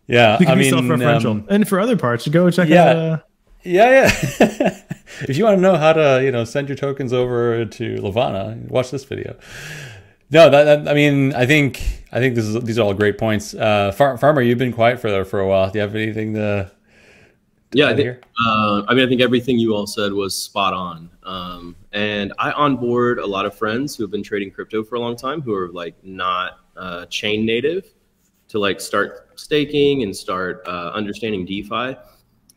yeah, 0.07 0.37
we 0.39 0.45
can 0.45 0.53
I 0.53 0.55
be 0.55 0.61
mean, 0.61 0.71
self-referential. 0.71 1.31
Um, 1.31 1.47
and 1.49 1.67
for 1.67 1.79
other 1.79 1.97
parts, 1.97 2.27
go 2.27 2.49
check 2.49 2.69
yeah, 2.69 2.83
out. 2.83 2.95
Uh, 2.95 3.17
yeah, 3.63 3.89
yeah. 4.39 4.79
if 5.21 5.37
you 5.37 5.45
want 5.45 5.57
to 5.57 5.61
know 5.61 5.77
how 5.77 5.93
to, 5.93 6.21
you 6.23 6.31
know, 6.31 6.43
send 6.43 6.67
your 6.67 6.75
tokens 6.75 7.13
over 7.13 7.65
to 7.65 8.01
Levana, 8.01 8.57
watch 8.67 8.91
this 8.91 9.05
video. 9.05 9.37
No, 10.33 10.49
that, 10.49 10.63
that, 10.63 10.87
I 10.89 10.95
mean, 10.95 11.33
I 11.33 11.45
think 11.45 11.81
I 12.11 12.19
think 12.19 12.33
this 12.33 12.45
is, 12.45 12.61
these 12.63 12.79
are 12.79 12.81
all 12.81 12.93
great 12.93 13.19
points. 13.19 13.53
Uh, 13.53 13.91
Far, 13.91 14.17
Farmer, 14.17 14.41
you've 14.41 14.57
been 14.57 14.73
quiet 14.73 14.99
for 14.99 15.23
for 15.25 15.39
a 15.39 15.47
while. 15.47 15.69
Do 15.69 15.77
you 15.77 15.81
have 15.81 15.95
anything 15.95 16.33
to 16.33 16.71
yeah, 17.73 17.89
I 17.89 17.95
think, 17.95 18.23
uh, 18.45 18.83
I 18.87 18.93
mean, 18.93 19.05
I 19.05 19.09
think 19.09 19.21
everything 19.21 19.57
you 19.57 19.73
all 19.75 19.87
said 19.87 20.13
was 20.13 20.35
spot 20.35 20.73
on. 20.73 21.09
Um, 21.23 21.75
and 21.91 22.33
I 22.37 22.51
onboard 22.51 23.19
a 23.19 23.25
lot 23.25 23.45
of 23.45 23.55
friends 23.55 23.95
who 23.95 24.03
have 24.03 24.11
been 24.11 24.23
trading 24.23 24.51
crypto 24.51 24.83
for 24.83 24.95
a 24.95 24.99
long 24.99 25.15
time 25.15 25.41
who 25.41 25.53
are 25.53 25.69
like 25.69 25.95
not 26.03 26.59
uh, 26.77 27.05
chain 27.07 27.45
native 27.45 27.93
to 28.49 28.59
like 28.59 28.79
start 28.79 29.31
staking 29.39 30.03
and 30.03 30.15
start 30.15 30.63
uh, 30.67 30.91
understanding 30.93 31.45
DeFi. 31.45 31.95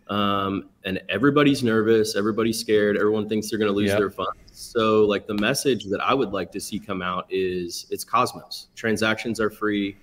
Um, 0.08 0.68
and 0.84 1.00
everybody's 1.08 1.62
nervous, 1.64 2.14
everybody's 2.14 2.58
scared, 2.58 2.96
everyone 2.96 3.28
thinks 3.28 3.50
they're 3.50 3.58
going 3.58 3.70
to 3.70 3.76
lose 3.76 3.88
yep. 3.88 3.98
their 3.98 4.10
funds. 4.10 4.38
So, 4.76 5.06
like, 5.06 5.26
the 5.26 5.34
message 5.34 5.84
that 5.86 6.02
I 6.02 6.12
would 6.12 6.32
like 6.32 6.52
to 6.52 6.60
see 6.60 6.78
come 6.78 7.00
out 7.00 7.26
is 7.30 7.86
it's 7.88 8.04
Cosmos. 8.04 8.68
Transactions 8.74 9.40
are 9.40 9.48
free. 9.48 9.96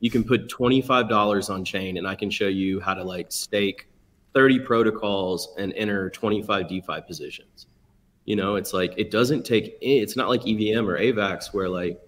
You 0.00 0.10
can 0.10 0.24
put 0.24 0.48
$25 0.48 1.48
on 1.48 1.64
chain, 1.64 1.96
and 1.96 2.08
I 2.08 2.16
can 2.16 2.28
show 2.28 2.48
you 2.48 2.80
how 2.80 2.94
to 2.94 3.04
like 3.04 3.30
stake 3.30 3.86
30 4.34 4.58
protocols 4.58 5.54
and 5.56 5.72
enter 5.74 6.10
25 6.10 6.68
DeFi 6.68 7.00
positions. 7.06 7.68
You 8.24 8.34
know, 8.34 8.56
it's 8.56 8.72
like 8.72 8.92
it 8.96 9.12
doesn't 9.12 9.44
take, 9.44 9.78
it's 9.80 10.16
not 10.16 10.28
like 10.28 10.40
EVM 10.40 10.88
or 10.88 10.98
AVAX 10.98 11.54
where 11.54 11.68
like 11.68 12.00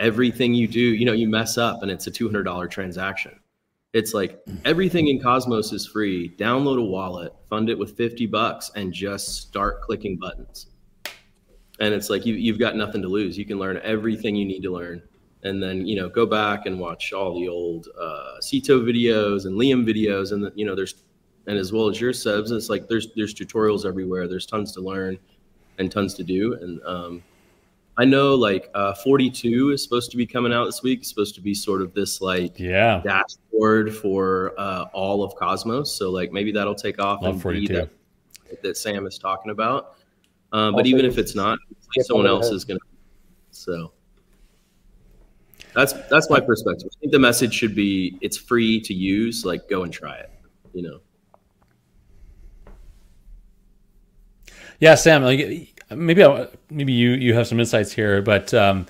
everything 0.00 0.52
you 0.52 0.66
do, 0.66 0.80
you 0.80 1.04
know, 1.04 1.12
you 1.12 1.28
mess 1.28 1.58
up 1.58 1.82
and 1.82 1.92
it's 1.92 2.08
a 2.08 2.10
$200 2.10 2.68
transaction. 2.68 3.38
It's 3.92 4.14
like 4.14 4.42
everything 4.64 5.06
in 5.06 5.22
Cosmos 5.22 5.72
is 5.72 5.86
free. 5.86 6.34
Download 6.36 6.80
a 6.80 6.84
wallet, 6.84 7.32
fund 7.48 7.70
it 7.70 7.78
with 7.78 7.96
50 7.96 8.26
bucks, 8.26 8.72
and 8.74 8.92
just 8.92 9.42
start 9.42 9.82
clicking 9.82 10.18
buttons. 10.18 10.73
And 11.80 11.92
it's 11.92 12.10
like 12.10 12.24
you, 12.24 12.34
you've 12.34 12.58
got 12.58 12.76
nothing 12.76 13.02
to 13.02 13.08
lose. 13.08 13.36
You 13.36 13.44
can 13.44 13.58
learn 13.58 13.80
everything 13.82 14.36
you 14.36 14.44
need 14.44 14.62
to 14.62 14.72
learn. 14.72 15.02
And 15.42 15.62
then, 15.62 15.86
you 15.86 15.96
know, 15.96 16.08
go 16.08 16.24
back 16.24 16.66
and 16.66 16.78
watch 16.78 17.12
all 17.12 17.38
the 17.38 17.48
old 17.48 17.88
uh, 18.00 18.40
Cito 18.40 18.80
videos 18.80 19.44
and 19.46 19.56
Liam 19.56 19.84
videos. 19.84 20.32
And, 20.32 20.44
the, 20.44 20.52
you 20.54 20.64
know, 20.64 20.74
there's, 20.74 20.94
and 21.46 21.58
as 21.58 21.72
well 21.72 21.88
as 21.90 22.00
your 22.00 22.12
subs, 22.12 22.50
it's 22.50 22.70
like 22.70 22.88
there's, 22.88 23.08
there's 23.14 23.34
tutorials 23.34 23.84
everywhere. 23.84 24.26
There's 24.26 24.46
tons 24.46 24.72
to 24.72 24.80
learn 24.80 25.18
and 25.78 25.90
tons 25.90 26.14
to 26.14 26.24
do. 26.24 26.54
And, 26.54 26.82
um, 26.84 27.22
I 27.96 28.04
know 28.04 28.34
like 28.34 28.70
uh, 28.74 28.94
42 28.94 29.70
is 29.70 29.82
supposed 29.82 30.10
to 30.10 30.16
be 30.16 30.26
coming 30.26 30.52
out 30.52 30.64
this 30.64 30.82
week. 30.82 31.00
It's 31.00 31.08
supposed 31.08 31.34
to 31.36 31.40
be 31.40 31.54
sort 31.54 31.80
of 31.80 31.94
this 31.94 32.20
like 32.20 32.58
yeah 32.58 33.00
dashboard 33.04 33.94
for 33.94 34.52
uh, 34.58 34.86
all 34.92 35.22
of 35.22 35.34
Cosmos. 35.36 35.94
So 35.94 36.10
like 36.10 36.32
maybe 36.32 36.50
that'll 36.50 36.74
take 36.74 36.98
off 36.98 37.22
Love 37.22 37.34
and 37.34 37.42
42. 37.42 37.68
be 37.68 37.74
that, 37.74 38.62
that 38.62 38.76
Sam 38.76 39.06
is 39.06 39.16
talking 39.18 39.52
about. 39.52 39.93
Uh, 40.54 40.70
but 40.70 40.86
even 40.86 41.04
if 41.04 41.18
it's 41.18 41.34
not, 41.34 41.58
someone 42.02 42.28
else 42.28 42.50
is 42.50 42.64
going 42.64 42.78
to. 42.78 42.86
So 43.50 43.90
that's 45.74 45.92
that's 46.08 46.30
my 46.30 46.38
perspective. 46.38 46.90
I 46.96 46.96
think 47.00 47.12
the 47.12 47.18
message 47.18 47.52
should 47.52 47.74
be 47.74 48.16
it's 48.20 48.36
free 48.36 48.80
to 48.82 48.94
use. 48.94 49.44
Like 49.44 49.68
go 49.68 49.82
and 49.82 49.92
try 49.92 50.14
it. 50.14 50.30
You 50.72 50.82
know. 50.82 51.00
Yeah, 54.78 54.94
Sam. 54.94 55.24
Like 55.24 55.82
maybe 55.90 56.22
I, 56.22 56.46
maybe 56.70 56.92
you 56.92 57.10
you 57.10 57.34
have 57.34 57.48
some 57.48 57.58
insights 57.58 57.90
here, 57.92 58.22
but 58.22 58.54
um, 58.54 58.86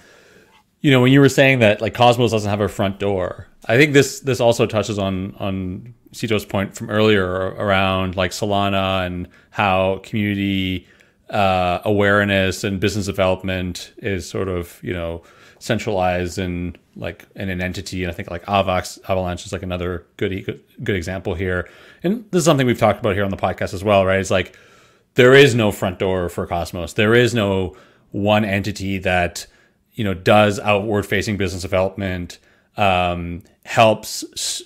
you 0.82 0.90
know 0.90 1.00
when 1.00 1.12
you 1.12 1.20
were 1.20 1.30
saying 1.30 1.60
that 1.60 1.80
like 1.80 1.94
Cosmos 1.94 2.30
doesn't 2.30 2.50
have 2.50 2.60
a 2.60 2.68
front 2.68 2.98
door, 2.98 3.48
I 3.64 3.78
think 3.78 3.94
this 3.94 4.20
this 4.20 4.38
also 4.38 4.66
touches 4.66 4.98
on 4.98 5.34
on 5.38 5.94
Cito's 6.12 6.44
point 6.44 6.76
from 6.76 6.90
earlier 6.90 7.24
around 7.24 8.16
like 8.16 8.32
Solana 8.32 9.06
and 9.06 9.28
how 9.50 10.00
community 10.02 10.88
uh, 11.30 11.80
awareness 11.84 12.64
and 12.64 12.80
business 12.80 13.06
development 13.06 13.92
is 13.98 14.28
sort 14.28 14.48
of 14.48 14.78
you 14.82 14.92
know 14.92 15.22
centralized 15.58 16.38
in 16.38 16.76
like 16.94 17.26
in 17.34 17.48
an 17.48 17.62
entity. 17.62 18.04
And 18.04 18.12
I 18.12 18.14
think 18.14 18.30
like 18.30 18.44
Avax 18.44 18.98
Avalanche 19.08 19.46
is 19.46 19.52
like 19.52 19.62
another 19.62 20.06
good 20.18 20.60
good 20.82 20.96
example 20.96 21.34
here. 21.34 21.68
And 22.02 22.24
this 22.30 22.40
is 22.40 22.44
something 22.44 22.66
we've 22.66 22.78
talked 22.78 23.00
about 23.00 23.14
here 23.14 23.24
on 23.24 23.30
the 23.30 23.36
podcast 23.36 23.72
as 23.72 23.82
well, 23.82 24.04
right? 24.04 24.20
It's 24.20 24.30
like 24.30 24.56
there 25.14 25.32
is 25.32 25.54
no 25.54 25.72
front 25.72 25.98
door 25.98 26.28
for 26.28 26.46
Cosmos. 26.46 26.92
There 26.92 27.14
is 27.14 27.34
no 27.34 27.76
one 28.10 28.44
entity 28.44 28.98
that 28.98 29.46
you 29.94 30.04
know 30.04 30.14
does 30.14 30.60
outward 30.60 31.06
facing 31.06 31.38
business 31.38 31.62
development, 31.62 32.38
um, 32.76 33.42
helps 33.64 34.22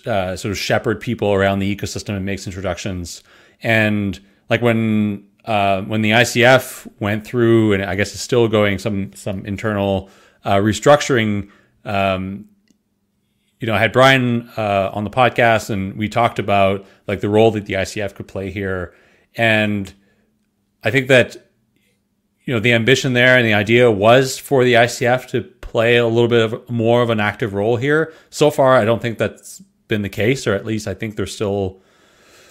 uh, 0.06 0.36
sort 0.36 0.50
of 0.50 0.58
shepherd 0.58 1.00
people 1.00 1.32
around 1.32 1.60
the 1.60 1.76
ecosystem 1.76 2.16
and 2.16 2.24
makes 2.24 2.46
introductions. 2.46 3.22
And 3.62 4.18
like 4.50 4.62
when 4.62 5.27
uh, 5.48 5.80
when 5.80 6.02
the 6.02 6.10
ICF 6.10 6.86
went 7.00 7.26
through, 7.26 7.72
and 7.72 7.82
I 7.82 7.94
guess 7.94 8.14
is 8.14 8.20
still 8.20 8.48
going 8.48 8.78
some 8.78 9.14
some 9.14 9.46
internal 9.46 10.10
uh, 10.44 10.56
restructuring. 10.56 11.50
Um, 11.86 12.50
you 13.58 13.66
know, 13.66 13.74
I 13.74 13.78
had 13.78 13.90
Brian 13.90 14.50
uh, 14.58 14.90
on 14.92 15.04
the 15.04 15.10
podcast, 15.10 15.70
and 15.70 15.96
we 15.96 16.06
talked 16.10 16.38
about 16.38 16.84
like 17.06 17.20
the 17.20 17.30
role 17.30 17.50
that 17.52 17.64
the 17.64 17.74
ICF 17.74 18.14
could 18.14 18.28
play 18.28 18.50
here, 18.50 18.94
and 19.36 19.92
I 20.84 20.90
think 20.90 21.08
that 21.08 21.50
you 22.44 22.52
know 22.52 22.60
the 22.60 22.74
ambition 22.74 23.14
there 23.14 23.38
and 23.38 23.46
the 23.46 23.54
idea 23.54 23.90
was 23.90 24.36
for 24.36 24.64
the 24.64 24.74
ICF 24.74 25.28
to 25.28 25.40
play 25.40 25.96
a 25.96 26.06
little 26.06 26.28
bit 26.28 26.52
of 26.52 26.68
more 26.68 27.00
of 27.00 27.08
an 27.08 27.20
active 27.20 27.54
role 27.54 27.76
here. 27.76 28.12
So 28.28 28.50
far, 28.50 28.76
I 28.76 28.84
don't 28.84 29.00
think 29.00 29.16
that's 29.16 29.62
been 29.88 30.02
the 30.02 30.10
case, 30.10 30.46
or 30.46 30.52
at 30.52 30.66
least 30.66 30.86
I 30.86 30.92
think 30.92 31.16
they're 31.16 31.26
still 31.26 31.80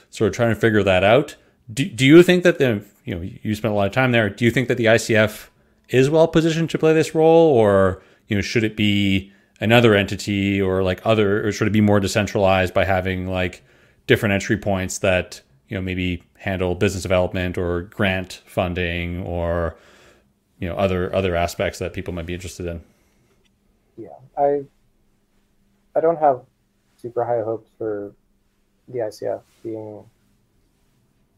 sort 0.09 0.29
of 0.29 0.35
trying 0.35 0.55
to 0.55 0.59
figure 0.59 0.81
that 0.81 1.03
out. 1.03 1.35
Do, 1.71 1.85
do 1.85 2.05
you 2.05 2.23
think 2.23 2.43
that 2.43 2.59
the 2.59 2.83
you 3.03 3.15
know 3.15 3.21
you 3.21 3.55
spent 3.55 3.73
a 3.73 3.77
lot 3.77 3.87
of 3.87 3.93
time 3.93 4.11
there? 4.11 4.29
Do 4.29 4.45
you 4.45 4.51
think 4.51 4.67
that 4.67 4.77
the 4.77 4.85
ICF 4.85 5.47
is 5.89 6.09
well 6.09 6.27
positioned 6.27 6.69
to 6.71 6.77
play 6.77 6.93
this 6.93 7.13
role, 7.13 7.53
or 7.53 8.01
you 8.27 8.35
know 8.35 8.41
should 8.41 8.63
it 8.63 8.75
be 8.75 9.31
another 9.59 9.95
entity, 9.95 10.61
or 10.61 10.83
like 10.83 11.01
other, 11.05 11.47
or 11.47 11.51
should 11.51 11.67
it 11.67 11.71
be 11.71 11.81
more 11.81 11.99
decentralized 11.99 12.73
by 12.73 12.85
having 12.85 13.27
like 13.27 13.63
different 14.07 14.33
entry 14.33 14.57
points 14.57 14.99
that 14.99 15.41
you 15.67 15.75
know 15.75 15.81
maybe 15.81 16.23
handle 16.37 16.75
business 16.75 17.03
development 17.03 17.57
or 17.57 17.83
grant 17.83 18.41
funding 18.45 19.21
or 19.23 19.75
you 20.59 20.67
know 20.67 20.75
other 20.75 21.13
other 21.13 21.35
aspects 21.35 21.79
that 21.79 21.93
people 21.93 22.13
might 22.13 22.25
be 22.25 22.33
interested 22.33 22.65
in 22.65 22.81
yeah 23.97 24.09
i 24.37 24.61
i 25.95 25.99
don't 25.99 26.19
have 26.19 26.41
super 26.95 27.25
high 27.25 27.41
hopes 27.41 27.69
for 27.77 28.13
the 28.87 28.99
icf 28.99 29.41
being 29.63 30.03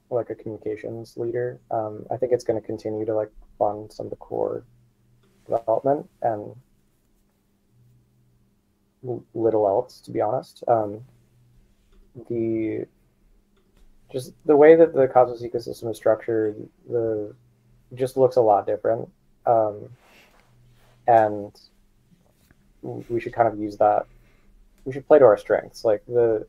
like 0.10 0.30
a 0.30 0.36
communications 0.36 1.16
leader 1.18 1.60
um, 1.72 2.06
i 2.12 2.18
think 2.18 2.32
it's 2.32 2.44
going 2.44 2.60
to 2.60 2.66
continue 2.66 3.06
to 3.06 3.14
like 3.14 3.32
fund 3.58 3.92
some 3.92 4.06
of 4.08 4.10
the 4.10 4.16
core 4.16 4.64
development 5.46 6.08
and 6.22 6.56
little 9.34 9.68
else 9.68 10.02
to 10.02 10.12
be 10.12 10.22
honest 10.22 10.64
um, 10.68 11.02
the 12.30 12.86
just 14.12 14.34
the 14.46 14.56
way 14.56 14.76
that 14.76 14.94
the 14.94 15.08
Cosmos 15.08 15.44
ecosystem 15.44 15.92
is 15.92 15.98
structured, 15.98 16.68
the 16.90 17.34
just 17.94 18.18
looks 18.18 18.36
a 18.36 18.42
lot 18.42 18.66
different, 18.66 19.10
um, 19.46 19.90
and 21.08 21.52
we 22.82 23.20
should 23.20 23.34
kind 23.34 23.48
of 23.48 23.60
use 23.60 23.78
that. 23.78 24.06
We 24.86 24.94
should 24.94 25.08
play 25.08 25.20
to 25.20 25.26
our 25.26 25.38
strengths. 25.38 25.86
Like 25.86 26.04
the 26.08 26.48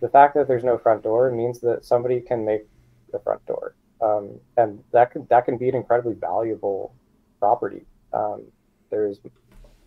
the 0.00 0.08
fact 0.08 0.34
that 0.34 0.48
there's 0.48 0.64
no 0.64 0.78
front 0.78 1.04
door 1.04 1.30
means 1.30 1.60
that 1.60 1.84
somebody 1.84 2.20
can 2.20 2.44
make 2.44 2.66
the 3.12 3.20
front 3.20 3.44
door, 3.46 3.74
um, 4.00 4.40
and 4.56 4.82
that 4.92 5.10
can 5.12 5.26
that 5.30 5.44
can 5.44 5.58
be 5.58 5.68
an 5.68 5.74
incredibly 5.74 6.14
valuable 6.14 6.94
property. 7.38 7.84
Um, 8.12 8.44
there's 8.90 9.20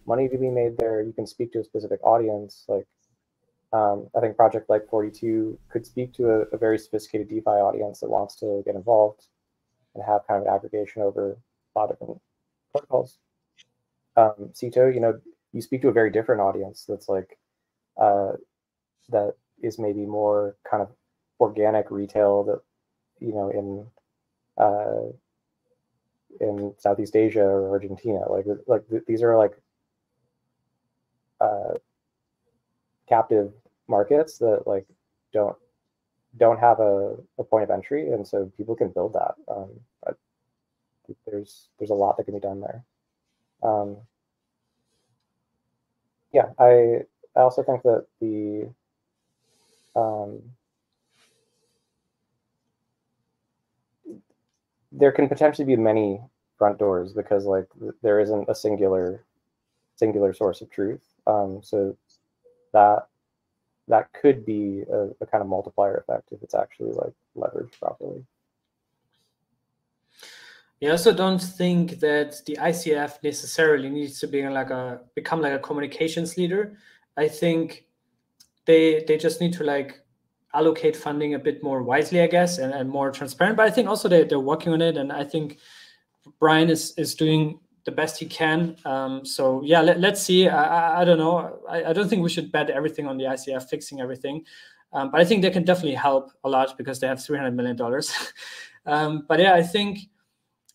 money 0.08 0.30
to 0.30 0.38
be 0.38 0.50
made 0.50 0.78
there. 0.78 1.02
You 1.02 1.14
can 1.14 1.28
speak 1.28 1.52
to 1.54 1.60
a 1.60 1.64
specific 1.64 2.00
audience. 2.04 2.66
Like 2.68 2.88
um, 3.74 4.08
I 4.16 4.22
think 4.22 4.38
Project 4.38 4.70
Like 4.70 4.88
42 4.90 5.60
could 5.70 5.86
speak 5.86 6.14
to 6.14 6.30
a, 6.30 6.40
a, 6.54 6.58
very 6.58 6.78
sophisticated 6.78 7.28
DeFi 7.28 7.50
audience 7.50 8.00
that 8.00 8.10
wants 8.10 8.36
to 8.38 8.62
get 8.66 8.76
involved 8.76 9.28
and 9.94 10.04
have 10.04 10.22
kind 10.28 10.42
of 10.42 10.54
aggregation 10.54 11.02
over 11.02 11.38
a 11.76 11.80
lot 11.80 11.92
of 11.92 12.00
different 12.00 12.22
protocols. 12.72 13.18
Um, 14.16 14.52
Cito, 14.54 14.88
you 14.88 15.02
know, 15.02 15.20
you 15.52 15.62
speak 15.62 15.82
to 15.82 15.90
a 15.90 15.94
very 15.94 16.10
different 16.10 16.42
audience 16.42 16.86
that's 16.88 17.10
like, 17.10 17.38
uh, 18.00 18.34
that 19.10 19.34
is 19.62 19.78
maybe 19.78 20.06
more 20.06 20.56
kind 20.70 20.82
of 20.82 20.90
organic 21.40 21.92
retail 21.92 22.44
that, 22.46 22.62
you 23.20 23.34
know, 23.34 23.50
in, 23.50 23.86
uh, 24.58 25.12
in 26.42 26.74
Southeast 26.78 27.16
Asia 27.16 27.44
or 27.44 27.70
Argentina. 27.70 28.22
Like, 28.30 28.46
like 28.68 28.84
these 29.08 29.24
are 29.24 29.38
like, 29.38 29.54
uh, 31.42 31.74
captive 33.08 33.52
markets 33.88 34.38
that 34.40 34.64
like 34.66 34.86
don't 35.34 35.56
don't 36.38 36.60
have 36.60 36.80
a, 36.80 37.16
a 37.38 37.44
point 37.44 37.64
of 37.64 37.70
entry 37.70 38.12
and 38.12 38.28
so 38.28 38.52
people 38.58 38.76
can 38.76 38.90
build 38.90 39.14
that 39.14 39.36
um, 39.48 39.70
but 40.04 40.18
there's 41.26 41.70
there's 41.78 41.92
a 41.92 41.94
lot 41.94 42.18
that 42.18 42.24
can 42.24 42.34
be 42.34 42.40
done 42.40 42.62
there 42.62 42.84
um, 43.64 43.98
yeah 46.34 46.48
i 46.60 47.00
i 47.36 47.42
also 47.42 47.64
think 47.64 47.84
that 47.84 48.06
the 48.20 48.68
um, 49.96 50.42
there 54.98 55.12
can 55.12 55.28
potentially 55.28 55.66
be 55.66 55.76
many 55.76 56.22
front 56.58 56.78
doors 56.80 57.14
because 57.14 57.46
like 57.46 57.68
there 58.02 58.20
isn't 58.20 58.48
a 58.50 58.56
singular 58.56 59.24
singular 59.96 60.34
source 60.34 60.62
of 60.62 60.70
truth 60.70 61.04
um, 61.28 61.60
so 61.64 61.96
that 62.74 63.08
that 63.88 64.12
could 64.14 64.46
be 64.46 64.84
a, 64.92 65.10
a 65.22 65.26
kind 65.26 65.42
of 65.42 65.48
multiplier 65.48 65.96
effect 65.98 66.30
if 66.32 66.42
it's 66.42 66.56
actually 66.56 66.92
like 66.92 67.14
leveraged 67.38 67.78
properly. 67.80 68.24
I 70.84 70.90
also 70.90 71.14
don't 71.14 71.42
think 71.42 72.00
that 72.00 72.46
the 72.46 72.58
ICF 72.58 73.24
necessarily 73.24 73.90
needs 73.90 74.20
to 74.20 74.28
be 74.28 74.48
like 74.48 74.70
a 74.70 75.02
become 75.16 75.42
like 75.42 75.54
a 75.54 75.60
communications 75.60 76.38
leader. 76.38 76.78
I 77.18 77.28
think 77.28 77.86
they 78.66 79.04
they 79.08 79.18
just 79.18 79.42
need 79.42 79.54
to 79.54 79.64
like 79.64 80.05
allocate 80.56 80.96
funding 80.96 81.34
a 81.34 81.40
bit 81.40 81.62
more 81.62 81.84
wisely, 81.84 82.22
I 82.22 82.28
guess, 82.28 82.58
and, 82.58 82.74
and 82.74 82.90
more 82.90 83.12
transparent. 83.12 83.58
But 83.58 83.68
I 83.68 83.72
think 83.72 83.88
also 83.88 84.08
they, 84.08 84.24
they're 84.24 84.40
working 84.40 84.74
on 84.74 84.82
it, 84.82 84.98
and 84.98 85.12
I 85.12 85.24
think 85.24 85.60
Brian 86.40 86.70
is 86.70 86.94
is 86.98 87.16
doing 87.16 87.60
the 87.86 87.92
best 87.92 88.18
he 88.20 88.26
can. 88.26 88.76
Um, 88.86 89.26
so 89.26 89.62
yeah, 89.64 89.82
let, 89.82 90.04
us 90.04 90.24
see. 90.24 90.50
I, 90.50 90.64
I, 90.64 91.02
I, 91.02 91.06
don't 91.06 91.20
know. 91.20 91.60
I, 91.70 91.86
I, 91.86 91.94
don't 91.94 92.10
think 92.10 92.24
we 92.24 92.30
should 92.30 92.52
bet 92.52 92.72
everything 92.72 93.08
on 93.08 93.18
the 93.18 93.26
ICF 93.26 93.70
fixing 93.70 94.02
everything, 94.02 94.44
um, 94.92 95.12
but 95.12 95.22
I 95.22 95.26
think 95.26 95.44
they 95.44 95.52
can 95.52 95.64
definitely 95.64 95.94
help 95.94 96.32
a 96.44 96.50
lot 96.50 96.78
because 96.78 97.00
they 97.00 97.08
have 97.08 97.24
three 97.24 97.38
hundred 97.38 97.56
million 97.56 97.76
dollars. 97.76 98.12
um, 98.86 99.26
but 99.28 99.40
yeah, 99.40 99.54
I 99.54 99.62
think 99.62 100.00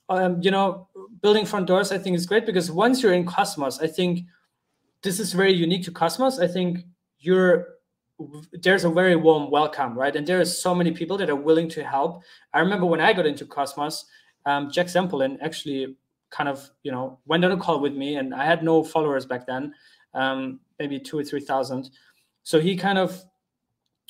um, 0.09 0.41
you 0.41 0.51
know 0.51 0.89
building 1.21 1.47
front 1.47 1.67
doors. 1.67 1.91
I 1.91 1.99
think 1.99 2.17
is 2.17 2.27
great 2.27 2.47
because 2.47 2.71
once 2.71 3.03
you're 3.03 3.15
in 3.15 3.27
Cosmos, 3.27 3.81
I 3.81 3.89
think 3.89 4.27
this 5.03 5.19
is 5.19 5.33
very 5.33 5.53
unique 5.53 5.85
to 5.85 5.91
Cosmos. 5.91 6.39
I 6.39 6.47
think 6.47 6.85
you're 7.19 7.80
there's 8.53 8.85
a 8.85 8.91
very 8.91 9.17
warm 9.17 9.51
welcome, 9.51 9.97
right? 9.97 10.15
And 10.15 10.27
there 10.27 10.41
are 10.41 10.45
so 10.45 10.75
many 10.75 10.93
people 10.93 11.17
that 11.19 11.31
are 11.31 11.37
willing 11.37 11.69
to 11.71 11.85
help. 11.85 12.23
I 12.53 12.61
remember 12.61 12.87
when 12.87 13.01
I 13.01 13.13
got 13.13 13.27
into 13.27 13.47
Cosmos, 13.47 14.07
um, 14.47 14.71
Jack 14.71 14.87
Zampolin 14.87 15.39
actually 15.41 15.97
kind 16.31 16.49
of 16.49 16.71
you 16.83 16.93
know 16.93 17.19
went 17.27 17.45
on 17.45 17.53
a 17.53 17.57
call 17.57 17.81
with 17.81 17.95
me, 17.95 18.17
and 18.17 18.35
I 18.35 18.45
had 18.45 18.63
no 18.63 18.85
followers 18.85 19.27
back 19.27 19.47
then, 19.47 19.75
um, 20.15 20.61
maybe 20.79 20.99
two 20.99 21.19
or 21.19 21.25
three 21.25 21.41
thousand. 21.41 21.91
So 22.43 22.61
he 22.61 22.77
kind 22.77 22.99
of 22.99 23.23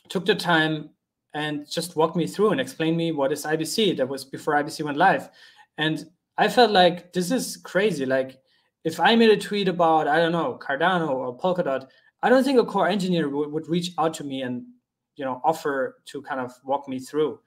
took 0.08 0.26
the 0.26 0.34
time 0.34 0.90
and 1.34 1.70
just 1.70 1.96
walked 1.96 2.16
me 2.16 2.26
through 2.26 2.50
and 2.50 2.60
explained 2.60 2.96
me 2.96 3.12
what 3.12 3.32
is 3.32 3.44
IBC. 3.44 3.96
That 3.96 4.08
was 4.08 4.24
before 4.24 4.54
IBC 4.54 4.84
went 4.84 4.98
live, 4.98 5.30
and 5.78 6.04
I 6.38 6.48
felt 6.48 6.70
like 6.70 7.12
this 7.12 7.30
is 7.30 7.56
crazy. 7.56 8.06
Like 8.06 8.38
if 8.84 8.98
I 8.98 9.14
made 9.14 9.30
a 9.30 9.36
tweet 9.36 9.68
about 9.68 10.08
I 10.08 10.18
don't 10.18 10.32
know 10.32 10.58
Cardano 10.60 11.10
or 11.10 11.36
Polkadot, 11.36 11.86
I 12.22 12.28
don't 12.28 12.44
think 12.44 12.58
a 12.58 12.64
core 12.64 12.88
engineer 12.88 13.28
would, 13.28 13.50
would 13.50 13.68
reach 13.68 13.92
out 13.98 14.14
to 14.14 14.24
me 14.24 14.42
and 14.42 14.64
you 15.16 15.24
know 15.24 15.40
offer 15.44 15.96
to 16.06 16.22
kind 16.22 16.40
of 16.40 16.52
walk 16.64 16.88
me 16.88 16.98
through. 16.98 17.40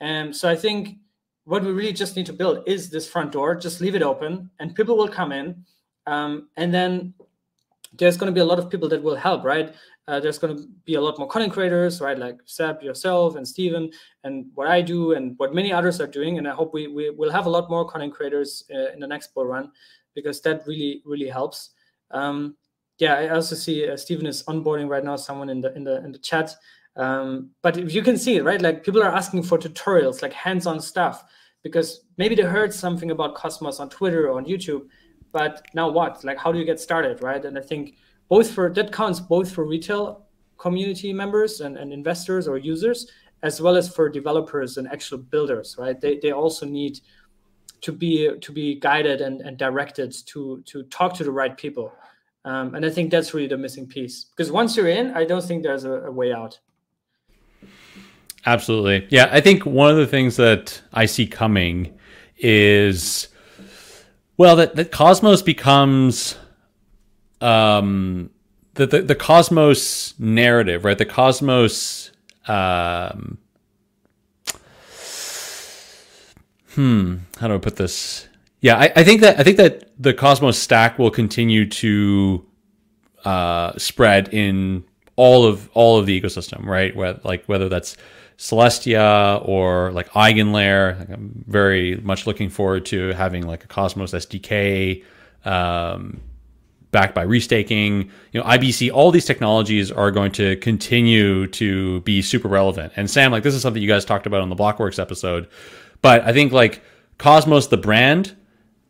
And 0.00 0.34
so 0.34 0.48
I 0.48 0.56
think 0.56 0.98
what 1.44 1.64
we 1.64 1.72
really 1.72 1.92
just 1.92 2.16
need 2.16 2.26
to 2.26 2.32
build 2.32 2.62
is 2.66 2.90
this 2.90 3.08
front 3.08 3.32
door. 3.32 3.54
Just 3.54 3.80
leave 3.80 3.94
it 3.94 4.02
open, 4.02 4.50
and 4.58 4.74
people 4.74 4.96
will 4.96 5.08
come 5.08 5.32
in. 5.32 5.64
Um, 6.06 6.48
and 6.56 6.72
then 6.72 7.14
there's 7.92 8.16
going 8.16 8.30
to 8.30 8.34
be 8.34 8.40
a 8.40 8.44
lot 8.44 8.58
of 8.58 8.70
people 8.70 8.88
that 8.88 9.02
will 9.02 9.16
help, 9.16 9.44
right? 9.44 9.74
Uh, 10.08 10.18
there's 10.18 10.38
going 10.38 10.56
to 10.56 10.66
be 10.84 10.94
a 10.94 11.00
lot 11.00 11.18
more 11.18 11.28
content 11.28 11.52
creators, 11.52 12.00
right? 12.00 12.18
Like 12.18 12.38
Seb, 12.44 12.82
yourself, 12.82 13.36
and 13.36 13.46
Stephen, 13.46 13.90
and 14.24 14.46
what 14.54 14.66
I 14.66 14.82
do, 14.82 15.12
and 15.12 15.38
what 15.38 15.54
many 15.54 15.72
others 15.72 16.00
are 16.00 16.06
doing. 16.06 16.38
And 16.38 16.48
I 16.48 16.52
hope 16.52 16.74
we, 16.74 16.88
we 16.88 17.10
will 17.10 17.30
have 17.30 17.46
a 17.46 17.50
lot 17.50 17.70
more 17.70 17.88
content 17.88 18.12
creators 18.12 18.64
uh, 18.74 18.92
in 18.92 19.00
the 19.00 19.06
next 19.06 19.32
bull 19.34 19.46
run 19.46 19.70
because 20.14 20.40
that 20.42 20.66
really, 20.66 21.02
really 21.04 21.28
helps. 21.28 21.70
Um, 22.10 22.56
yeah, 23.02 23.14
I 23.14 23.28
also 23.30 23.56
see 23.56 23.88
uh, 23.88 23.96
Stephen 23.96 24.26
is 24.26 24.44
onboarding 24.44 24.88
right 24.88 25.02
now. 25.02 25.16
Someone 25.16 25.50
in 25.50 25.60
the 25.60 25.74
in 25.74 25.82
the 25.82 25.96
in 26.04 26.12
the 26.12 26.18
chat. 26.18 26.54
Um, 26.94 27.50
but 27.60 27.74
you 27.90 28.00
can 28.00 28.16
see 28.16 28.36
it, 28.36 28.44
right? 28.44 28.62
Like 28.62 28.84
people 28.84 29.02
are 29.02 29.12
asking 29.12 29.42
for 29.42 29.58
tutorials, 29.58 30.22
like 30.22 30.32
hands-on 30.32 30.78
stuff, 30.78 31.24
because 31.64 32.04
maybe 32.16 32.36
they 32.36 32.42
heard 32.42 32.72
something 32.72 33.10
about 33.10 33.34
Cosmos 33.34 33.80
on 33.80 33.88
Twitter 33.88 34.28
or 34.28 34.36
on 34.38 34.44
YouTube, 34.44 34.82
but 35.32 35.66
now 35.74 35.90
what? 35.90 36.22
Like, 36.22 36.38
how 36.38 36.52
do 36.52 36.60
you 36.60 36.64
get 36.64 36.78
started, 36.78 37.22
right? 37.22 37.44
And 37.44 37.58
I 37.58 37.62
think 37.62 37.96
both 38.28 38.48
for 38.52 38.72
that 38.74 38.92
counts 38.92 39.18
both 39.18 39.50
for 39.50 39.64
retail 39.66 40.26
community 40.58 41.12
members 41.12 41.60
and, 41.60 41.76
and 41.76 41.92
investors 41.92 42.46
or 42.46 42.56
users, 42.56 43.10
as 43.42 43.60
well 43.60 43.74
as 43.74 43.92
for 43.92 44.08
developers 44.08 44.76
and 44.76 44.86
actual 44.86 45.18
builders, 45.18 45.74
right? 45.76 45.98
They 46.00 46.18
they 46.22 46.30
also 46.30 46.66
need 46.66 47.00
to 47.80 47.90
be 47.90 48.30
to 48.38 48.52
be 48.52 48.78
guided 48.78 49.20
and, 49.22 49.40
and 49.40 49.56
directed 49.56 50.14
to 50.26 50.62
to 50.66 50.84
talk 50.84 51.14
to 51.14 51.24
the 51.24 51.32
right 51.32 51.56
people. 51.56 51.90
Um, 52.44 52.74
and 52.74 52.84
I 52.84 52.90
think 52.90 53.10
that's 53.10 53.34
really 53.34 53.46
the 53.46 53.56
missing 53.56 53.86
piece 53.86 54.24
because 54.24 54.50
once 54.50 54.76
you're 54.76 54.88
in, 54.88 55.12
I 55.12 55.24
don't 55.24 55.44
think 55.44 55.62
there's 55.62 55.84
a, 55.84 55.92
a 55.92 56.10
way 56.10 56.32
out. 56.32 56.58
Absolutely. 58.44 59.06
Yeah. 59.10 59.28
I 59.30 59.40
think 59.40 59.64
one 59.64 59.90
of 59.90 59.96
the 59.96 60.06
things 60.06 60.36
that 60.36 60.82
I 60.92 61.06
see 61.06 61.26
coming 61.26 61.96
is, 62.38 63.28
well, 64.36 64.56
that, 64.56 64.74
that 64.74 64.90
Cosmos 64.90 65.42
becomes, 65.42 66.36
um, 67.40 68.30
the, 68.74 68.86
the, 68.86 69.02
the 69.02 69.14
Cosmos 69.14 70.18
narrative, 70.18 70.84
right? 70.84 70.98
The 70.98 71.06
Cosmos, 71.06 72.10
um, 72.48 73.38
hmm, 76.74 77.16
how 77.38 77.46
do 77.46 77.54
I 77.54 77.58
put 77.58 77.76
this? 77.76 78.26
Yeah, 78.62 78.76
I, 78.78 78.92
I 78.96 79.04
think 79.04 79.20
that 79.20 79.38
I 79.38 79.42
think 79.42 79.58
that 79.58 79.90
the 80.00 80.14
Cosmos 80.14 80.58
stack 80.58 80.98
will 80.98 81.10
continue 81.10 81.68
to 81.68 82.46
uh, 83.24 83.76
spread 83.76 84.32
in 84.32 84.84
all 85.16 85.44
of 85.44 85.68
all 85.74 85.98
of 85.98 86.06
the 86.06 86.18
ecosystem, 86.18 86.64
right? 86.64 86.94
Whether, 86.94 87.20
like 87.24 87.44
whether 87.46 87.68
that's 87.68 87.96
Celestia 88.38 89.46
or 89.46 89.92
like 89.92 90.08
EigenLayer. 90.10 90.98
Like 90.98 91.10
I'm 91.10 91.44
very 91.46 91.96
much 91.96 92.26
looking 92.26 92.48
forward 92.48 92.86
to 92.86 93.08
having 93.08 93.46
like 93.46 93.64
a 93.64 93.66
Cosmos 93.66 94.12
SDK 94.12 95.04
um, 95.44 96.20
backed 96.92 97.16
by 97.16 97.26
restaking. 97.26 98.10
You 98.30 98.40
know, 98.40 98.46
IBC. 98.46 98.92
All 98.92 99.10
these 99.10 99.24
technologies 99.24 99.90
are 99.90 100.12
going 100.12 100.30
to 100.32 100.54
continue 100.56 101.48
to 101.48 102.00
be 102.02 102.22
super 102.22 102.48
relevant. 102.48 102.92
And 102.94 103.10
Sam, 103.10 103.32
like 103.32 103.42
this 103.42 103.54
is 103.54 103.62
something 103.62 103.82
you 103.82 103.88
guys 103.88 104.04
talked 104.04 104.26
about 104.26 104.40
on 104.40 104.50
the 104.50 104.56
Blockworks 104.56 105.00
episode, 105.00 105.48
but 106.00 106.22
I 106.22 106.32
think 106.32 106.52
like 106.52 106.80
Cosmos 107.18 107.66
the 107.66 107.76
brand 107.76 108.36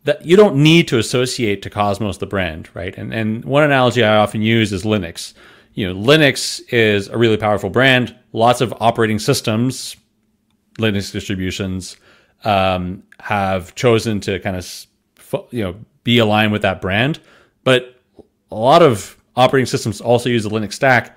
that 0.04 0.24
you 0.26 0.36
don't 0.36 0.56
need 0.56 0.88
to 0.88 0.98
associate 0.98 1.62
to 1.62 1.70
Cosmos 1.70 2.18
the 2.18 2.26
brand, 2.26 2.68
right? 2.74 2.96
And 2.96 3.12
and 3.12 3.44
one 3.44 3.62
analogy 3.62 4.02
I 4.02 4.16
often 4.16 4.42
use 4.42 4.72
is 4.72 4.84
Linux 4.84 5.34
you 5.74 5.92
know, 5.92 5.98
Linux 5.98 6.60
is 6.70 7.08
a 7.08 7.16
really 7.16 7.36
powerful 7.36 7.70
brand. 7.70 8.16
Lots 8.32 8.60
of 8.60 8.74
operating 8.80 9.18
systems, 9.18 9.96
Linux 10.78 11.12
distributions, 11.12 11.96
um, 12.44 13.02
have 13.20 13.74
chosen 13.74 14.20
to 14.20 14.38
kind 14.40 14.56
of, 14.56 14.86
you 15.50 15.62
know, 15.62 15.76
be 16.04 16.18
aligned 16.18 16.52
with 16.52 16.62
that 16.62 16.80
brand. 16.80 17.20
But 17.64 18.00
a 18.50 18.54
lot 18.54 18.82
of 18.82 19.16
operating 19.36 19.66
systems 19.66 20.00
also 20.00 20.28
use 20.28 20.42
the 20.42 20.50
Linux 20.50 20.74
stack 20.74 21.16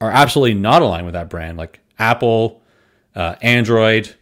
are 0.00 0.10
absolutely 0.10 0.54
not 0.54 0.82
aligned 0.82 1.04
with 1.04 1.14
that 1.14 1.30
brand. 1.30 1.56
Like 1.56 1.78
Apple, 1.98 2.62
uh, 3.14 3.36
Android, 3.42 4.12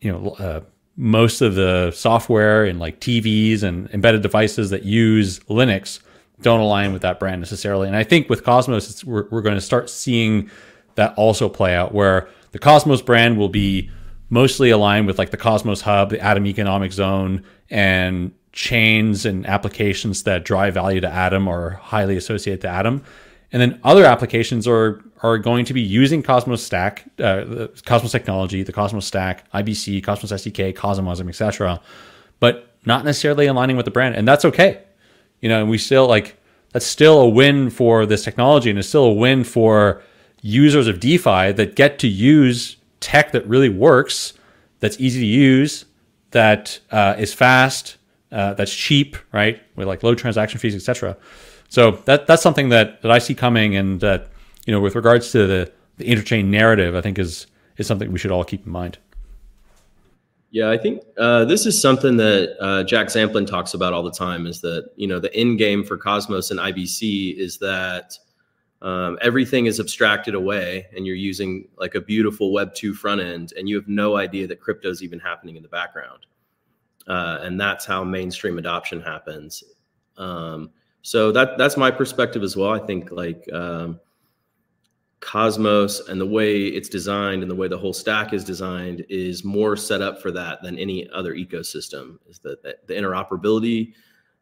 you 0.00 0.12
know, 0.12 0.30
uh, 0.38 0.60
most 0.96 1.42
of 1.42 1.54
the 1.54 1.90
software 1.90 2.64
and 2.64 2.78
like 2.78 3.00
TVs 3.00 3.62
and 3.62 3.88
embedded 3.90 4.22
devices 4.22 4.70
that 4.70 4.84
use 4.84 5.40
Linux 5.40 6.00
don't 6.40 6.60
align 6.60 6.92
with 6.92 7.02
that 7.02 7.18
brand 7.18 7.40
necessarily. 7.40 7.86
And 7.86 7.96
I 7.96 8.02
think 8.02 8.28
with 8.28 8.44
Cosmos, 8.44 9.04
we're, 9.04 9.28
we're 9.30 9.42
going 9.42 9.54
to 9.54 9.60
start 9.60 9.90
seeing 9.90 10.50
that 10.94 11.14
also 11.16 11.48
play 11.48 11.74
out 11.74 11.92
where 11.92 12.28
the 12.52 12.58
Cosmos 12.58 13.02
brand 13.02 13.38
will 13.38 13.48
be 13.48 13.90
mostly 14.28 14.70
aligned 14.70 15.06
with 15.06 15.18
like 15.18 15.30
the 15.30 15.36
Cosmos 15.36 15.82
Hub, 15.82 16.10
the 16.10 16.20
Atom 16.20 16.46
Economic 16.46 16.92
Zone, 16.92 17.44
and 17.70 18.32
chains 18.52 19.26
and 19.26 19.46
applications 19.46 20.22
that 20.22 20.44
drive 20.44 20.74
value 20.74 21.00
to 21.00 21.08
Atom 21.08 21.46
or 21.46 21.72
highly 21.82 22.16
associate 22.16 22.62
to 22.62 22.68
Atom. 22.68 23.04
And 23.52 23.62
then 23.62 23.80
other 23.84 24.04
applications 24.04 24.66
are 24.66 25.02
are 25.22 25.38
going 25.38 25.64
to 25.64 25.72
be 25.72 25.80
using 25.80 26.22
Cosmos 26.22 26.62
Stack, 26.62 27.04
uh, 27.18 27.68
Cosmos 27.86 28.12
technology, 28.12 28.62
the 28.62 28.72
Cosmos 28.72 29.06
Stack, 29.06 29.50
IBC, 29.52 30.04
Cosmos 30.04 30.30
SDK, 30.30 30.74
CosmWasm, 30.74 31.28
etc., 31.28 31.80
but 32.38 32.74
not 32.84 33.04
necessarily 33.04 33.46
aligning 33.46 33.76
with 33.76 33.86
the 33.86 33.90
brand, 33.90 34.14
and 34.14 34.28
that's 34.28 34.44
okay 34.44 34.82
you 35.40 35.48
know, 35.48 35.60
and 35.60 35.70
we 35.70 35.78
still 35.78 36.06
like 36.06 36.36
that's 36.72 36.86
still 36.86 37.20
a 37.20 37.28
win 37.28 37.70
for 37.70 38.06
this 38.06 38.24
technology 38.24 38.70
and 38.70 38.78
it's 38.78 38.88
still 38.88 39.04
a 39.04 39.12
win 39.12 39.44
for 39.44 40.02
users 40.42 40.86
of 40.86 41.00
DeFi 41.00 41.52
that 41.52 41.74
get 41.74 41.98
to 42.00 42.08
use 42.08 42.76
tech 43.00 43.32
that 43.32 43.46
really 43.46 43.68
works, 43.68 44.34
that's 44.80 44.98
easy 45.00 45.20
to 45.20 45.26
use, 45.26 45.84
that 46.32 46.78
uh, 46.90 47.14
is 47.18 47.32
fast, 47.32 47.96
uh, 48.32 48.54
that's 48.54 48.74
cheap, 48.74 49.16
right? 49.32 49.62
With 49.76 49.86
like 49.86 50.02
low 50.02 50.14
transaction 50.14 50.58
fees, 50.58 50.74
etc. 50.74 51.16
So 51.68 51.92
that 52.04 52.26
that's 52.26 52.42
something 52.42 52.68
that 52.70 53.02
that 53.02 53.10
I 53.10 53.18
see 53.18 53.34
coming, 53.34 53.76
and 53.76 54.00
that 54.00 54.28
you 54.66 54.72
know, 54.72 54.80
with 54.80 54.94
regards 54.94 55.32
to 55.32 55.46
the 55.46 55.72
the 55.96 56.04
interchain 56.04 56.46
narrative, 56.46 56.94
I 56.94 57.00
think 57.00 57.18
is 57.18 57.46
is 57.76 57.86
something 57.86 58.12
we 58.12 58.18
should 58.18 58.30
all 58.30 58.44
keep 58.44 58.66
in 58.66 58.72
mind. 58.72 58.98
Yeah, 60.50 60.70
I 60.70 60.78
think 60.78 61.02
uh, 61.18 61.44
this 61.44 61.66
is 61.66 61.80
something 61.80 62.16
that 62.16 62.56
uh, 62.60 62.84
Jack 62.84 63.08
Zampolin 63.08 63.46
talks 63.46 63.74
about 63.74 63.92
all 63.92 64.02
the 64.02 64.12
time. 64.12 64.46
Is 64.46 64.60
that 64.60 64.90
you 64.96 65.06
know 65.06 65.18
the 65.18 65.34
end 65.34 65.58
game 65.58 65.84
for 65.84 65.96
Cosmos 65.96 66.50
and 66.50 66.60
IBC 66.60 67.36
is 67.36 67.58
that 67.58 68.18
um, 68.80 69.18
everything 69.20 69.66
is 69.66 69.80
abstracted 69.80 70.34
away, 70.34 70.86
and 70.94 71.06
you're 71.06 71.16
using 71.16 71.68
like 71.76 71.94
a 71.94 72.00
beautiful 72.00 72.52
Web 72.52 72.74
two 72.74 72.94
front 72.94 73.20
end, 73.20 73.52
and 73.56 73.68
you 73.68 73.76
have 73.76 73.88
no 73.88 74.16
idea 74.16 74.46
that 74.46 74.60
crypto 74.60 74.88
is 74.88 75.02
even 75.02 75.18
happening 75.18 75.56
in 75.56 75.62
the 75.62 75.68
background. 75.68 76.26
Uh, 77.06 77.38
and 77.42 77.60
that's 77.60 77.84
how 77.84 78.02
mainstream 78.02 78.58
adoption 78.58 79.00
happens. 79.00 79.62
Um, 80.16 80.70
so 81.06 81.30
that 81.30 81.56
that's 81.56 81.76
my 81.76 81.88
perspective 81.88 82.42
as 82.42 82.56
well. 82.56 82.72
I 82.72 82.80
think 82.80 83.12
like 83.12 83.48
um, 83.52 84.00
Cosmos 85.20 86.00
and 86.08 86.20
the 86.20 86.26
way 86.26 86.64
it's 86.64 86.88
designed 86.88 87.42
and 87.42 87.50
the 87.50 87.54
way 87.54 87.68
the 87.68 87.78
whole 87.78 87.92
stack 87.92 88.32
is 88.32 88.42
designed 88.42 89.06
is 89.08 89.44
more 89.44 89.76
set 89.76 90.02
up 90.02 90.20
for 90.20 90.32
that 90.32 90.64
than 90.64 90.76
any 90.80 91.08
other 91.10 91.36
ecosystem. 91.36 92.18
Is 92.28 92.40
that 92.40 92.60
the 92.88 92.94
interoperability, 92.94 93.92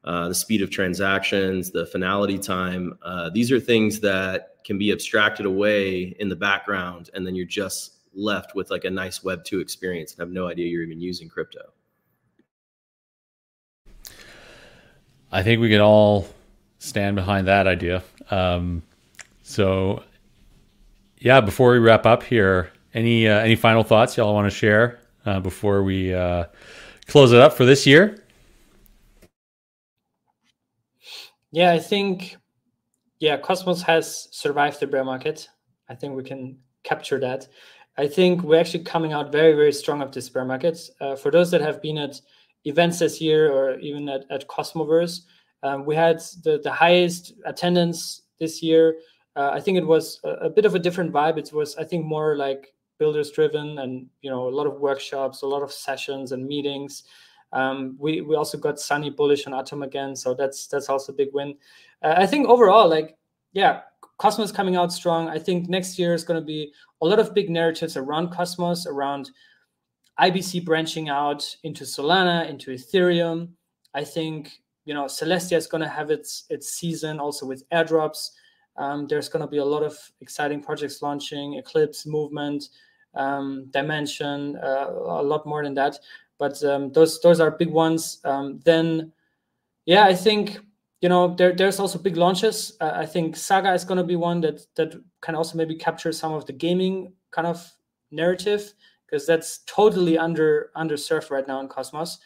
uh, 0.05 0.29
the 0.29 0.35
speed 0.35 0.63
of 0.63 0.71
transactions, 0.71 1.71
the 1.71 1.85
finality 1.85 2.39
time. 2.39 2.95
Uh, 3.03 3.29
these 3.29 3.53
are 3.53 3.61
things 3.61 4.01
that 4.01 4.57
can 4.65 4.79
be 4.79 4.91
abstracted 4.91 5.45
away 5.45 6.17
in 6.19 6.31
the 6.31 6.37
background, 6.37 7.11
and 7.13 7.27
then 7.27 7.35
you're 7.35 7.45
just 7.45 7.99
left 8.15 8.55
with 8.55 8.71
like 8.71 8.85
a 8.85 8.91
nice 8.91 9.23
Web 9.23 9.45
two 9.45 9.61
experience 9.61 10.13
and 10.13 10.21
have 10.21 10.31
no 10.31 10.49
idea 10.49 10.67
you're 10.67 10.83
even 10.83 10.99
using 10.99 11.29
crypto. 11.29 11.61
I 15.31 15.43
think 15.43 15.61
we 15.61 15.69
can 15.69 15.83
all 15.83 16.27
stand 16.85 17.17
behind 17.17 17.47
that 17.49 17.67
idea. 17.67 18.03
Um, 18.31 18.83
so, 19.43 20.03
yeah, 21.19 21.41
before 21.41 21.73
we 21.73 21.79
wrap 21.79 22.07
up 22.07 22.23
here, 22.23 22.71
any 22.93 23.27
uh, 23.27 23.41
any 23.41 23.57
final 23.57 23.83
thoughts 23.83 24.17
y'all 24.17 24.35
want 24.35 24.51
to 24.51 24.57
share 24.57 25.01
uh, 25.27 25.41
before 25.41 25.83
we 25.83 26.15
uh, 26.15 26.45
close 27.07 27.33
it 27.33 27.41
up 27.41 27.53
for 27.53 27.65
this 27.65 27.87
year? 27.87 28.19
Yeah, 31.51 31.73
I 31.73 31.79
think 31.79 32.37
yeah, 33.21 33.37
Cosmos 33.39 33.83
has 33.83 34.29
survived 34.33 34.81
the 34.81 34.87
bear 34.87 35.05
market. 35.05 35.49
I 35.89 35.95
think 35.95 36.15
we 36.17 36.25
can 36.25 36.59
capture 36.83 37.19
that. 37.21 37.49
I 37.97 38.09
think 38.09 38.43
we're 38.43 38.61
actually 38.61 38.85
coming 38.85 39.13
out 39.13 39.31
very, 39.31 39.53
very 39.53 39.73
strong 39.73 40.03
of 40.03 40.13
this 40.13 40.29
bear 40.29 40.45
market. 40.45 40.79
Uh, 41.01 41.15
for 41.17 41.31
those 41.31 41.51
that 41.53 41.61
have 41.61 41.81
been 41.81 41.97
at 41.97 42.21
events 42.65 42.99
this 42.99 43.21
year 43.21 43.51
or 43.51 43.79
even 43.79 44.09
at, 44.09 44.25
at 44.31 44.49
Cosmoverse, 44.49 45.21
um, 45.65 45.87
we 45.87 45.97
had 45.97 46.21
the, 46.43 46.61
the 46.63 46.71
highest 46.71 47.33
attendance 47.47 48.23
this 48.39 48.63
year. 48.63 48.97
Uh, 49.35 49.51
I 49.53 49.61
think 49.61 49.79
it 49.79 49.87
was 49.87 50.21
a, 50.23 50.29
a, 50.29 50.51
bit 50.51 50.67
of 50.67 50.75
a 50.75 50.79
different 50.79 51.11
vibe. 51.11 51.39
It 51.39 51.53
was, 51.53 51.75
I 51.77 51.85
think, 51.85 52.05
more 52.05 52.37
like 52.37 52.75
builders 52.99 53.31
driven 53.31 53.79
and, 53.79 54.07
you 54.21 54.31
know, 54.31 54.47
a 54.47 54.51
lot 54.51 54.67
of 54.67 54.79
workshops, 54.79 55.43
a 55.43 55.47
lot 55.47 55.63
of 55.63 55.73
sessions 55.73 56.33
and 56.33 56.47
meetings. 56.47 57.05
Um, 57.53 57.97
we, 57.99 58.21
we 58.21 58.37
also 58.37 58.59
got 58.59 58.79
Sunny 58.79 59.09
bullish 59.09 59.47
on 59.47 59.55
Atom 59.55 59.83
again. 59.83 60.15
So 60.15 60.35
that's, 60.35 60.67
that's 60.67 60.91
also 60.91 61.13
a 61.13 61.17
big 61.17 61.31
win. 61.33 61.55
Uh, 62.03 62.15
I 62.19 62.27
think 62.27 62.47
overall, 62.47 62.89
like, 62.89 63.17
yeah, 63.55 63.81
Cosmos 64.19 64.53
coming 64.53 64.77
out 64.77 64.93
strong. 64.93 65.29
I 65.29 65.39
think 65.39 65.69
next 65.69 65.99
year 65.99 66.13
is 66.13 66.25
going 66.25 66.41
to 66.41 66.45
be 66.45 66.73
a 67.01 67.07
lot 67.07 67.19
of 67.19 67.33
big 67.33 67.49
narratives 67.49 67.97
around 67.97 68.31
Cosmos, 68.33 68.87
around 68.87 69.31
IBC 70.21 70.65
branching 70.65 71.09
out 71.09 71.57
into 71.63 71.85
Solana, 71.85 72.49
into 72.49 72.71
Ethereum. 72.71 73.49
I 73.95 74.05
think 74.05 74.61
you 74.85 74.95
know 74.95 75.05
Celestia 75.05 75.57
is 75.57 75.67
going 75.67 75.83
to 75.83 75.89
have 75.89 76.11
its 76.11 76.45
its 76.51 76.71
season 76.71 77.19
also 77.21 77.47
with 77.47 77.69
airdrops. 77.71 78.31
Um, 78.77 79.07
there's 79.07 79.29
going 79.29 79.41
to 79.41 79.51
be 79.51 79.59
a 79.59 79.65
lot 79.65 79.83
of 79.83 79.97
exciting 80.21 80.61
projects 80.61 81.01
launching, 81.01 81.55
Eclipse, 81.55 82.07
Movement, 82.07 82.71
um, 83.15 83.69
Dymension, 83.71 84.57
uh, 84.63 84.91
a 84.91 85.23
lot 85.23 85.47
more 85.47 85.63
than 85.63 85.75
that. 85.75 85.99
But 86.39 86.63
um, 86.65 86.93
those 86.93 87.21
those 87.21 87.41
are 87.41 87.51
big 87.51 87.71
ones. 87.71 88.21
Um, 88.25 88.61
then, 88.65 89.13
yeah, 89.87 90.05
I 90.05 90.15
think 90.15 90.59
you 91.05 91.11
know 91.11 91.35
there, 91.35 91.53
there's 91.53 91.79
also 91.79 91.99
big 91.99 92.17
launches 92.17 92.79
uh, 92.81 92.93
i 92.95 93.05
think 93.05 93.37
saga 93.37 93.75
is 93.75 93.85
going 93.85 93.99
to 93.99 94.11
be 94.13 94.17
one 94.17 94.41
that 94.41 94.67
that 94.75 94.95
can 95.21 95.35
also 95.35 95.59
maybe 95.59 95.75
capture 95.75 96.13
some 96.13 96.33
of 96.33 96.47
the 96.47 96.53
gaming 96.53 97.13
kind 97.31 97.47
of 97.47 97.61
narrative 98.11 98.73
because 99.05 99.27
that's 99.27 99.59
totally 99.67 100.17
under 100.17 100.71
underserved 100.77 101.31
right 101.31 101.47
now 101.47 101.61
in 101.61 101.69
cosmos 101.69 102.21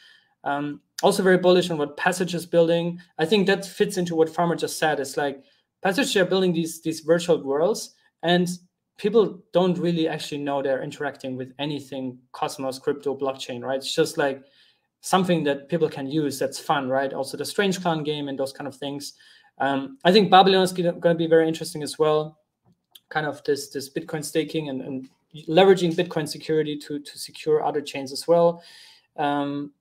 um, 0.45 0.81
also 1.03 1.23
very 1.23 1.39
bullish 1.39 1.70
on 1.70 1.79
what 1.79 1.97
passage 1.97 2.35
is 2.35 2.47
building 2.47 3.01
i 3.19 3.25
think 3.25 3.47
that 3.47 3.65
fits 3.65 3.97
into 3.97 4.15
what 4.15 4.29
farmer 4.29 4.57
just 4.57 4.79
said 4.79 5.01
it's 5.01 5.16
like 5.16 5.43
Passage 5.81 6.12
they're 6.12 6.25
building 6.25 6.53
these 6.53 6.83
these 6.83 7.01
virtual 7.01 7.41
worlds 7.41 7.95
and 8.25 8.49
people 8.97 9.41
don't 9.53 9.79
really 9.79 10.09
actually 10.09 10.39
know 10.39 10.61
they're 10.61 10.83
interacting 10.83 11.37
with 11.37 11.53
anything 11.61 12.19
cosmos 12.33 12.81
crypto 12.81 13.16
blockchain 13.16 13.62
right 13.62 13.77
it's 13.77 13.95
just 13.95 14.19
like 14.19 14.43
something 15.01 15.45
that 15.45 15.69
people 15.69 15.89
can 15.89 16.07
use 16.07 16.39
that's 16.39 16.59
fun, 16.59 16.89
right? 16.89 17.12
Also 17.12 17.37
the 17.37 17.45
Strange 17.45 17.81
Clan 17.81 18.03
game 18.03 18.29
and 18.29 18.39
those 18.39 18.53
kind 18.53 18.66
of 18.66 18.75
things. 18.77 19.15
Um, 19.59 19.99
I 20.05 20.12
think 20.12 20.31
Babylon 20.31 20.62
is 20.62 20.73
going 20.73 21.01
to 21.01 21.15
be 21.15 21.27
very 21.27 21.49
interesting 21.49 21.83
as 21.83 21.99
well. 21.99 22.39
Kind 23.09 23.27
of 23.27 23.43
this 23.45 23.70
this 23.70 23.91
Bitcoin 23.91 24.25
staking 24.25 24.69
and, 24.69 24.83
and 24.83 25.09
leveraging 25.49 25.95
Bitcoin 25.95 26.29
security 26.29 26.77
to 26.79 26.99
to 26.99 27.19
secure 27.19 27.65
other 27.65 27.81
chains 27.81 28.12
as 28.12 28.29
well. 28.29 28.62
Um, 29.16 29.73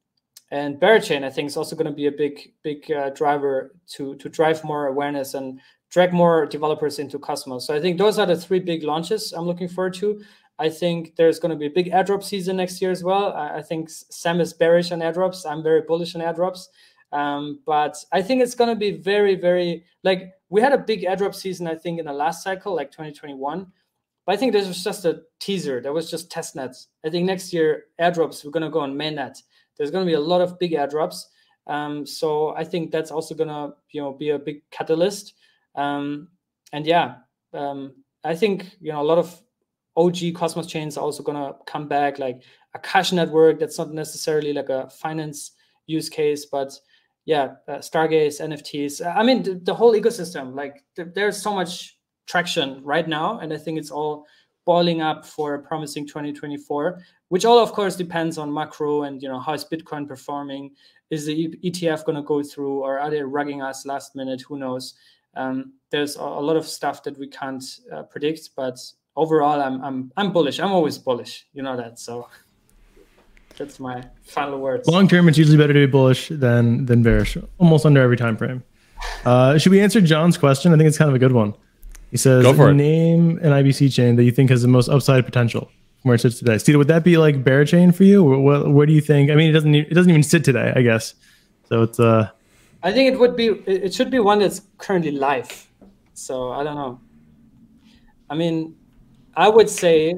and 0.52 0.80
Berachain, 0.80 1.24
I 1.24 1.30
think, 1.30 1.48
is 1.48 1.58
also 1.58 1.76
going 1.76 1.88
to 1.88 1.94
be 1.94 2.08
a 2.08 2.12
big 2.12 2.54
big 2.64 2.90
uh, 2.92 3.10
driver 3.12 3.76
to 3.94 4.16
to 4.16 4.30
drive 4.30 4.64
more 4.64 4.88
awareness 4.88 5.34
and 5.34 5.60
drag 5.90 6.14
more 6.14 6.46
developers 6.46 7.00
into 7.00 7.20
Cosmos. 7.20 7.66
So 7.66 7.76
I 7.76 7.82
think 7.82 7.98
those 7.98 8.20
are 8.20 8.26
the 8.26 8.36
three 8.36 8.60
big 8.60 8.84
launches 8.84 9.34
I'm 9.34 9.46
looking 9.46 9.68
forward 9.68 9.94
to. 9.96 10.22
I 10.60 10.70
think 10.70 11.16
there's 11.16 11.40
going 11.40 11.52
to 11.52 11.56
be 11.56 11.68
a 11.68 11.70
big 11.70 11.92
airdrop 11.92 12.24
season 12.24 12.58
next 12.58 12.82
year 12.82 12.92
as 12.92 13.04
well. 13.04 13.34
I, 13.34 13.58
I 13.58 13.62
think 13.62 13.90
Sam 13.90 14.42
is 14.42 14.54
bearish 14.54 14.92
on 14.92 15.00
airdrops. 15.00 15.50
I'm 15.50 15.64
very 15.64 15.82
bullish 15.82 16.16
on 16.16 16.22
airdrops. 16.22 16.68
Um, 17.12 17.60
but 17.66 17.96
I 18.12 18.22
think 18.22 18.42
it's 18.42 18.56
going 18.56 18.70
to 18.70 18.76
be 18.76 18.92
very, 18.92 19.36
very 19.36 19.86
like 20.04 20.34
we 20.50 20.62
had 20.62 20.74
a 20.74 20.78
big 20.78 21.04
airdrop 21.04 21.36
season, 21.36 21.68
I 21.68 21.76
think, 21.76 22.00
in 22.00 22.06
the 22.06 22.14
last 22.14 22.44
cycle, 22.44 22.76
like 22.76 22.92
2021. 22.92 23.68
But 24.26 24.34
I 24.34 24.38
think 24.38 24.52
this 24.52 24.68
was 24.68 24.84
just 24.84 25.06
a 25.06 25.22
teaser. 25.40 25.82
That 25.82 25.94
was 25.94 26.12
just 26.12 26.32
test 26.32 26.56
nets. 26.56 26.88
I 27.06 27.10
think 27.10 27.26
next 27.26 27.54
year, 27.54 27.86
airdrops, 28.00 28.44
we're 28.44 28.52
going 28.52 28.64
to 28.64 28.70
go 28.70 28.82
on 28.82 28.94
mainnet. 28.94 29.42
There's 29.78 29.92
going 29.92 30.06
to 30.06 30.10
be 30.10 30.16
a 30.16 30.20
lot 30.20 30.42
of 30.42 30.60
big 30.60 30.72
airdrops. 30.72 31.24
Um, 31.68 32.06
so 32.06 32.56
I 32.56 32.64
think 32.64 32.92
that's 32.92 33.12
also 33.12 33.36
going 33.36 33.50
to 33.50 33.74
you 33.92 34.02
know 34.02 34.14
be 34.14 34.30
a 34.30 34.40
big 34.40 34.62
catalyst. 34.72 35.34
Um, 35.76 36.30
and 36.74 36.86
yeah, 36.86 37.16
um, 37.54 37.94
I 38.24 38.36
think 38.36 38.78
you 38.82 38.92
know 38.92 39.02
a 39.02 39.04
lot 39.04 39.18
of 39.18 39.42
OG 39.98 40.36
Cosmos 40.36 40.68
chains 40.68 40.96
are 40.98 41.04
also 41.04 41.24
gonna 41.24 41.54
come 41.66 41.88
back, 41.88 42.20
like 42.20 42.44
Akash 42.76 43.12
Network. 43.12 43.60
That's 43.60 43.78
not 43.78 43.94
necessarily 43.94 44.54
like 44.54 44.70
a 44.70 44.90
finance 44.90 45.52
use 45.88 46.08
case, 46.08 46.46
but 46.46 46.78
yeah, 47.26 47.56
uh, 47.68 47.80
Stargaze, 47.80 48.40
NFTs. 48.40 49.06
I 49.06 49.24
mean, 49.24 49.44
the, 49.44 49.56
the 49.56 49.74
whole 49.74 49.94
ecosystem. 49.94 50.56
Like 50.56 50.84
th- 50.96 51.10
there's 51.14 51.42
so 51.42 51.54
much 51.54 51.98
traction 52.28 52.82
right 52.84 53.08
now, 53.08 53.40
and 53.40 53.52
I 53.52 53.58
think 53.58 53.80
it's 53.80 53.92
all 53.92 54.26
boiling 54.68 55.02
up 55.02 55.26
for 55.26 55.56
a 55.56 55.60
promising 55.60 56.06
2024. 56.06 57.02
Which 57.30 57.44
all, 57.44 57.60
of 57.60 57.72
course, 57.72 57.96
depends 57.96 58.38
on 58.38 58.54
macro 58.54 59.04
and 59.04 59.22
you 59.22 59.30
know 59.30 59.40
how 59.40 59.54
is 59.54 59.66
Bitcoin 59.66 60.08
performing. 60.08 60.72
Is 61.10 61.26
the 61.26 61.56
ETF 61.64 62.06
going 62.06 62.18
to 62.18 62.22
go 62.22 62.44
through, 62.44 62.84
or 62.86 63.00
are 63.00 63.10
they 63.10 63.20
rugging 63.20 63.64
us 63.64 63.86
last 63.86 64.16
minute? 64.16 64.42
Who 64.42 64.60
knows? 64.60 64.94
Um, 65.36 65.74
there's 65.90 66.18
a, 66.18 66.24
lot 66.24 66.58
of 66.58 66.66
stuff 66.66 67.04
that 67.04 67.18
we 67.18 67.28
can't 67.28 67.64
uh, 67.94 68.04
predict, 68.04 68.50
but 68.56 68.78
overall, 69.16 69.62
I'm 69.62 69.82
I'm 69.82 70.12
I'm 70.18 70.32
bullish. 70.34 70.60
I'm 70.60 70.72
always 70.72 70.98
bullish. 70.98 71.48
You 71.54 71.64
know 71.64 71.78
that. 71.78 72.00
So 72.00 72.28
that's 73.58 73.80
my 73.80 74.04
final 74.24 74.60
words. 74.60 74.88
Long 74.88 75.08
term, 75.08 75.30
it's 75.30 75.38
usually 75.38 75.58
better 75.58 75.74
to 75.74 75.86
be 75.88 75.92
bullish 75.92 76.28
than 76.30 76.86
than 76.86 77.04
bearish, 77.04 77.38
almost 77.58 77.86
under 77.86 78.02
every 78.02 78.18
time 78.18 78.36
frame. 78.36 78.64
Uh, 79.26 79.58
should 79.58 79.72
we 79.72 79.80
answer 79.80 80.02
John's 80.02 80.38
question? 80.38 80.74
I 80.74 80.78
think 80.78 80.88
it's 80.88 80.98
kind 80.98 81.10
of 81.10 81.16
a 81.16 81.20
good 81.20 81.34
one. 81.34 81.54
He 82.12 82.18
says, 82.18 82.44
"Name 82.46 83.38
an 83.42 83.52
IBC 83.52 83.94
chain 83.94 84.16
that 84.16 84.24
you 84.24 84.32
think 84.32 84.50
has 84.50 84.62
the 84.62 84.68
most 84.68 84.90
upside 84.90 85.26
potential 85.26 85.70
from 86.02 86.10
where 86.10 86.16
it 86.16 86.22
sits 86.22 86.40
today." 86.40 86.58
Steve, 86.58 86.78
would 86.78 86.88
that 86.88 87.04
be 87.04 87.18
like 87.18 87.44
Berachain 87.44 87.94
for 87.94 88.04
you? 88.04 88.24
What, 88.24 88.72
where 88.72 88.86
do 88.86 88.94
you 88.94 89.02
think? 89.02 89.30
I 89.30 89.36
mean, 89.36 89.50
it 89.50 89.54
doesn't 89.54 89.76
it 89.76 89.94
doesn't 89.94 90.10
even 90.10 90.24
sit 90.24 90.44
today, 90.44 90.74
I 90.76 90.82
guess. 90.82 91.16
So 91.68 91.84
it's 91.84 92.00
uh. 92.00 92.30
I 92.84 92.92
think 92.94 93.14
it 93.14 93.20
would 93.20 93.36
be 93.36 93.48
it 93.66 93.94
should 93.94 94.10
be 94.10 94.20
one 94.20 94.40
that's 94.40 94.62
currently 94.78 95.12
live. 95.12 95.68
So 96.14 96.52
I 96.52 96.64
don't 96.64 96.76
know. 96.76 97.00
I 98.30 98.36
mean, 98.36 98.76
I 99.36 99.50
would 99.50 99.70
say 99.70 100.14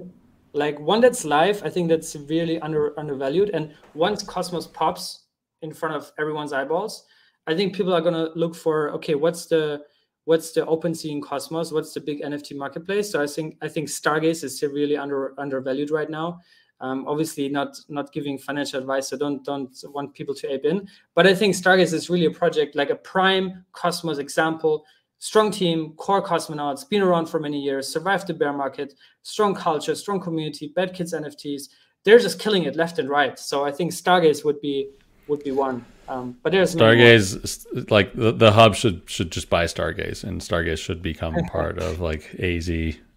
like 0.53 0.79
one 0.79 1.01
that's 1.01 1.25
live, 1.25 1.61
I 1.63 1.69
think 1.69 1.89
that's 1.89 2.15
really 2.15 2.59
under 2.59 2.97
undervalued. 2.99 3.49
And 3.53 3.73
once 3.93 4.23
Cosmos 4.23 4.67
pops 4.67 5.25
in 5.61 5.73
front 5.73 5.95
of 5.95 6.11
everyone's 6.19 6.53
eyeballs, 6.53 7.05
I 7.47 7.55
think 7.55 7.75
people 7.75 7.93
are 7.93 8.01
gonna 8.01 8.29
look 8.35 8.55
for 8.55 8.91
okay, 8.91 9.15
what's 9.15 9.45
the 9.47 9.81
what's 10.30 10.51
the 10.51 10.61
OpenSea 10.61 11.10
in 11.10 11.22
Cosmos? 11.22 11.72
What's 11.72 11.91
the 11.95 11.99
big 11.99 12.22
NFT 12.22 12.56
marketplace? 12.56 13.11
So 13.11 13.19
I 13.19 13.26
think 13.26 13.57
I 13.64 13.68
think 13.68 13.88
Stargaze 13.88 14.43
is 14.43 14.61
really 14.61 14.95
under 14.95 15.34
undervalued 15.39 15.89
right 15.89 16.10
now. 16.10 16.39
Um, 16.81 17.06
obviously, 17.07 17.49
not 17.49 17.80
not 17.89 18.14
giving 18.14 18.38
financial 18.38 18.80
advice, 18.80 19.07
so 19.10 19.18
don't 19.18 19.43
don't 19.43 19.76
want 19.85 20.14
people 20.14 20.35
to 20.35 20.53
ape 20.53 20.65
in. 20.65 20.88
But 21.15 21.26
I 21.26 21.34
think 21.34 21.56
Stargaze 21.56 21.93
is 21.93 22.11
really 22.11 22.27
a 22.27 22.31
project 22.41 22.76
like 22.76 22.91
a 22.91 22.95
prime 22.95 23.65
Cosmos 23.72 24.19
example 24.19 24.85
strong 25.22 25.51
team, 25.51 25.93
core 25.97 26.23
cosmonauts, 26.23 26.88
been 26.88 27.01
around 27.01 27.26
for 27.26 27.39
many 27.41 27.60
years, 27.60 27.91
survived 27.91 28.26
the 28.27 28.34
bear 28.34 28.53
market, 28.53 28.93
strong 29.22 29.53
culture, 29.53 29.93
strong 29.93 30.18
community, 30.22 30.72
bad 30.76 30.93
kids 30.93 31.14
NFTs. 31.14 31.64
They're 32.06 32.19
just 32.19 32.39
killing 32.39 32.64
it 32.64 32.77
left 32.77 32.99
and 32.99 33.10
right. 33.10 33.38
So 33.38 33.65
I 33.65 33.72
think 33.72 33.91
Stargaze 33.91 34.45
would 34.45 34.61
be 34.61 34.91
would 35.30 35.43
be 35.43 35.51
one. 35.51 35.85
Um, 36.10 36.38
but 36.41 36.51
there's 36.51 36.76
Stargaze, 36.76 37.91
like 37.91 38.14
the, 38.14 38.31
the 38.31 38.51
hub 38.51 38.76
should 38.76 39.03
should 39.06 39.31
just 39.31 39.49
buy 39.49 39.65
Stargaze, 39.65 40.23
and 40.23 40.41
Stargaze 40.41 40.80
should 40.80 41.03
become 41.03 41.35
part 41.51 41.77
of 41.77 41.99
like 41.99 42.35
AZ. 42.39 42.69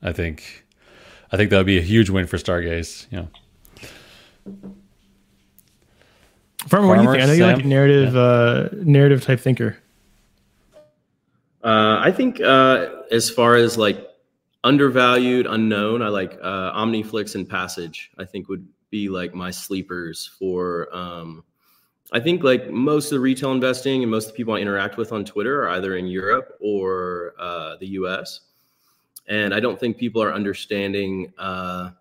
I 0.02 0.12
think, 0.12 0.64
I 1.32 1.36
think 1.36 1.50
that 1.50 1.56
would 1.56 1.66
be 1.66 1.78
a 1.78 1.82
huge 1.82 2.10
win 2.10 2.26
for 2.26 2.36
Stargaze. 2.36 3.06
You 3.10 3.18
know. 3.18 3.28
Farmer, 6.68 6.86
what 6.86 6.96
do 6.96 7.02
you 7.02 7.10
think? 7.10 7.22
I 7.22 7.26
know 7.26 7.32
you're 7.32 7.46
like 7.46 7.64
a 7.64 7.66
narrative, 7.66 8.14
yeah. 8.14 8.20
uh, 8.20 8.68
narrative 8.72 9.24
type 9.24 9.40
thinker. 9.40 9.78
Uh, 11.64 11.98
I 12.00 12.12
think 12.12 12.40
uh, 12.40 12.88
as 13.10 13.30
far 13.30 13.56
as 13.56 13.78
like 13.78 14.06
undervalued, 14.64 15.46
unknown. 15.46 16.02
I 16.02 16.08
like 16.08 16.38
uh, 16.42 16.72
OmniFlix 16.72 17.34
and 17.36 17.48
Passage. 17.48 18.10
I 18.18 18.24
think 18.24 18.48
would 18.48 18.68
be 18.90 19.08
like 19.08 19.34
my 19.34 19.50
sleepers 19.50 20.26
for. 20.38 20.94
Um, 20.94 21.44
I 22.12 22.20
think 22.20 22.44
like 22.44 22.68
most 22.70 23.06
of 23.06 23.12
the 23.12 23.20
retail 23.20 23.52
investing 23.52 24.02
and 24.02 24.10
most 24.10 24.26
of 24.26 24.32
the 24.32 24.36
people 24.36 24.54
I 24.54 24.58
interact 24.58 24.98
with 24.98 25.12
on 25.12 25.24
Twitter 25.24 25.62
are 25.62 25.70
either 25.70 25.96
in 25.96 26.06
Europe 26.06 26.58
or 26.60 27.32
uh, 27.38 27.76
the 27.80 27.86
U.S. 27.88 28.40
And 29.28 29.54
I 29.54 29.60
don't 29.60 29.80
think 29.80 29.96
people 29.96 30.22
are 30.22 30.34
understanding 30.34 31.32
uh, 31.38 31.92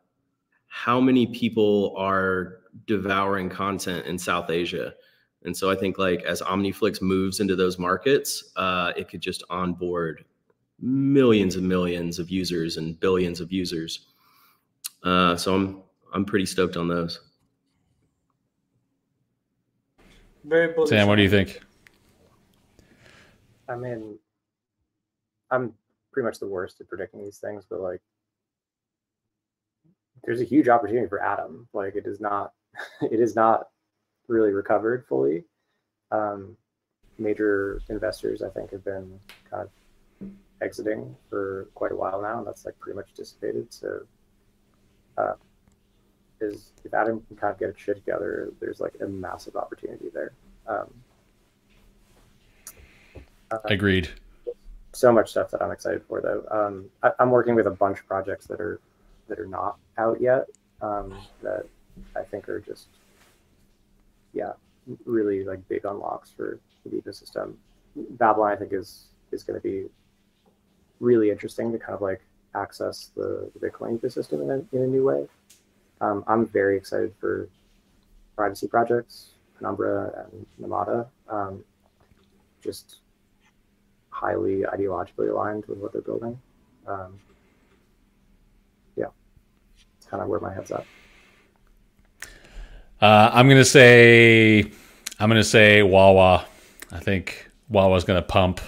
how 0.68 1.00
many 1.00 1.28
people 1.28 1.96
are 1.98 2.60
devouring 2.88 3.50
content 3.50 4.06
in 4.06 4.18
South 4.18 4.50
Asia. 4.50 4.94
And 5.44 5.56
so 5.56 5.72
I 5.72 5.76
think 5.76 5.98
like 5.98 6.24
as 6.24 6.42
OmniFlix 6.42 7.02
moves 7.02 7.40
into 7.40 7.56
those 7.56 7.80
markets, 7.80 8.52
uh, 8.58 8.92
it 8.98 9.08
could 9.08 9.22
just 9.22 9.44
onboard 9.50 10.26
millions 10.82 11.56
and 11.56 11.68
millions 11.68 12.20
of 12.20 12.30
users 12.30 12.76
and 12.78 13.00
billions 13.00 13.40
of 13.40 13.52
users. 13.52 14.08
Uh, 15.04 15.38
so 15.38 15.56
I'm 15.56 15.84
I'm 16.14 16.26
pretty 16.26 16.46
stoked 16.46 16.76
on 16.76 16.90
those. 16.90 17.31
Very 20.44 20.74
bullish. 20.74 20.90
Sam, 20.90 21.08
what 21.08 21.16
do 21.16 21.24
you 21.24 21.30
think? 21.30 21.62
I 23.70 23.76
mean, 23.76 24.18
I'm 25.50 25.74
pretty 26.12 26.26
much 26.26 26.40
the 26.40 26.48
worst 26.48 26.82
at 26.82 26.90
predicting 26.90 27.24
these 27.24 27.38
things, 27.38 27.66
but 27.70 27.80
like, 27.80 28.02
there's 30.24 30.42
a 30.42 30.46
huge 30.46 30.68
opportunity 30.68 31.08
for 31.08 31.22
Atom. 31.22 31.68
Like, 31.74 31.96
it 31.96 32.06
is 32.06 32.20
not, 32.20 32.54
it 33.02 33.20
is 33.20 33.36
not 33.36 33.70
really 34.28 34.52
recovered 34.52 35.06
fully. 35.08 35.46
Um, 36.12 36.58
major 37.18 37.82
investors, 37.90 38.42
I 38.42 38.50
think, 38.50 38.72
have 38.72 38.84
been 38.84 39.20
kind 39.50 39.64
of 39.64 40.30
exiting 40.62 41.16
for 41.30 41.70
quite 41.76 41.92
a 41.92 41.96
while 41.96 42.22
now, 42.22 42.40
and 42.40 42.48
that's 42.48 42.66
like 42.66 42.78
pretty 42.80 42.98
much 42.98 43.14
dissipated. 43.14 43.74
So, 43.74 44.02
uh, 45.18 45.34
is 46.42 46.72
if 46.84 46.94
Atom 46.94 47.22
can 47.28 47.38
kind 47.38 47.54
of 47.54 47.60
get 47.60 47.70
its 47.70 47.82
shit 47.82 47.98
together, 47.98 48.52
there's 48.60 48.80
like 48.80 48.94
a 49.02 49.06
massive 49.06 49.56
opportunity 49.56 50.10
there. 50.14 50.34
Um, 50.68 50.94
uh, 53.52 53.58
Agreed. 53.66 54.10
so 54.94 55.12
much 55.12 55.32
stuff 55.32 55.52
that 55.52 55.62
I'm 55.62 55.72
excited 55.72 56.04
for 56.08 56.22
though. 56.22 56.44
Um, 56.50 56.86
I, 57.04 57.12
I'm 57.20 57.32
working 57.32 57.56
with 57.56 57.68
a 57.68 57.72
bunch 57.72 58.00
of 58.00 58.08
projects 58.08 58.46
that 58.48 58.60
are 58.60 58.80
that 59.28 59.40
are 59.40 59.48
not 59.48 59.78
out 59.98 60.20
yet 60.22 60.48
um, 60.82 61.18
that 61.42 61.66
I 62.16 62.24
think 62.24 62.50
are 62.50 62.60
just 62.60 62.88
yeah 64.34 64.54
really 65.06 65.44
like 65.44 65.68
big 65.68 65.86
unlocks 65.86 66.32
for, 66.32 66.60
for 66.82 66.90
the 66.90 66.98
ecosystem. 66.98 67.54
Babylon 67.96 68.52
I 68.52 68.56
think 68.56 68.74
is 68.74 69.08
is 69.32 69.44
going 69.44 69.60
to 69.60 69.64
be 69.64 69.86
really 71.00 71.30
interesting 71.30 71.72
to 71.72 71.80
kind 71.80 71.94
of 71.94 72.02
like 72.02 72.22
access 72.56 73.12
the, 73.16 73.50
the 73.54 73.68
Bitcoin 73.68 74.00
ecosystem 74.00 74.42
in 74.44 74.52
a, 74.52 74.76
in 74.76 74.84
a 74.84 74.88
new 74.88 75.04
way. 75.04 75.28
Um, 76.02 76.23
I'm 76.28 76.48
very 76.48 76.76
excited 76.76 77.14
for 77.19 77.48
privacy 78.36 78.68
projects, 78.68 79.36
Penumbra 79.57 80.26
and 80.26 80.45
Namada. 80.60 81.07
Um, 81.30 81.64
just 82.64 82.98
highly 84.10 84.64
ideologically 84.64 85.30
aligned 85.30 85.65
with 85.68 85.78
what 85.78 85.94
they're 85.94 86.02
building. 86.02 86.40
Um, 86.88 87.19
yeah, 88.95 89.06
it's 89.98 90.07
kind 90.07 90.23
of 90.23 90.30
where 90.30 90.40
my 90.40 90.53
head's 90.53 90.72
at. 90.72 90.86
Uh, 92.99 93.30
I'm 93.34 93.48
gonna 93.48 93.64
say 93.65 94.61
I'm 95.19 95.30
gonna 95.30 95.44
say 95.44 95.80
Huahua. 95.80 96.44
I 96.91 96.99
think 96.99 97.49
Huahua's 97.72 98.03
gonna 98.03 98.22
pump, 98.23 98.60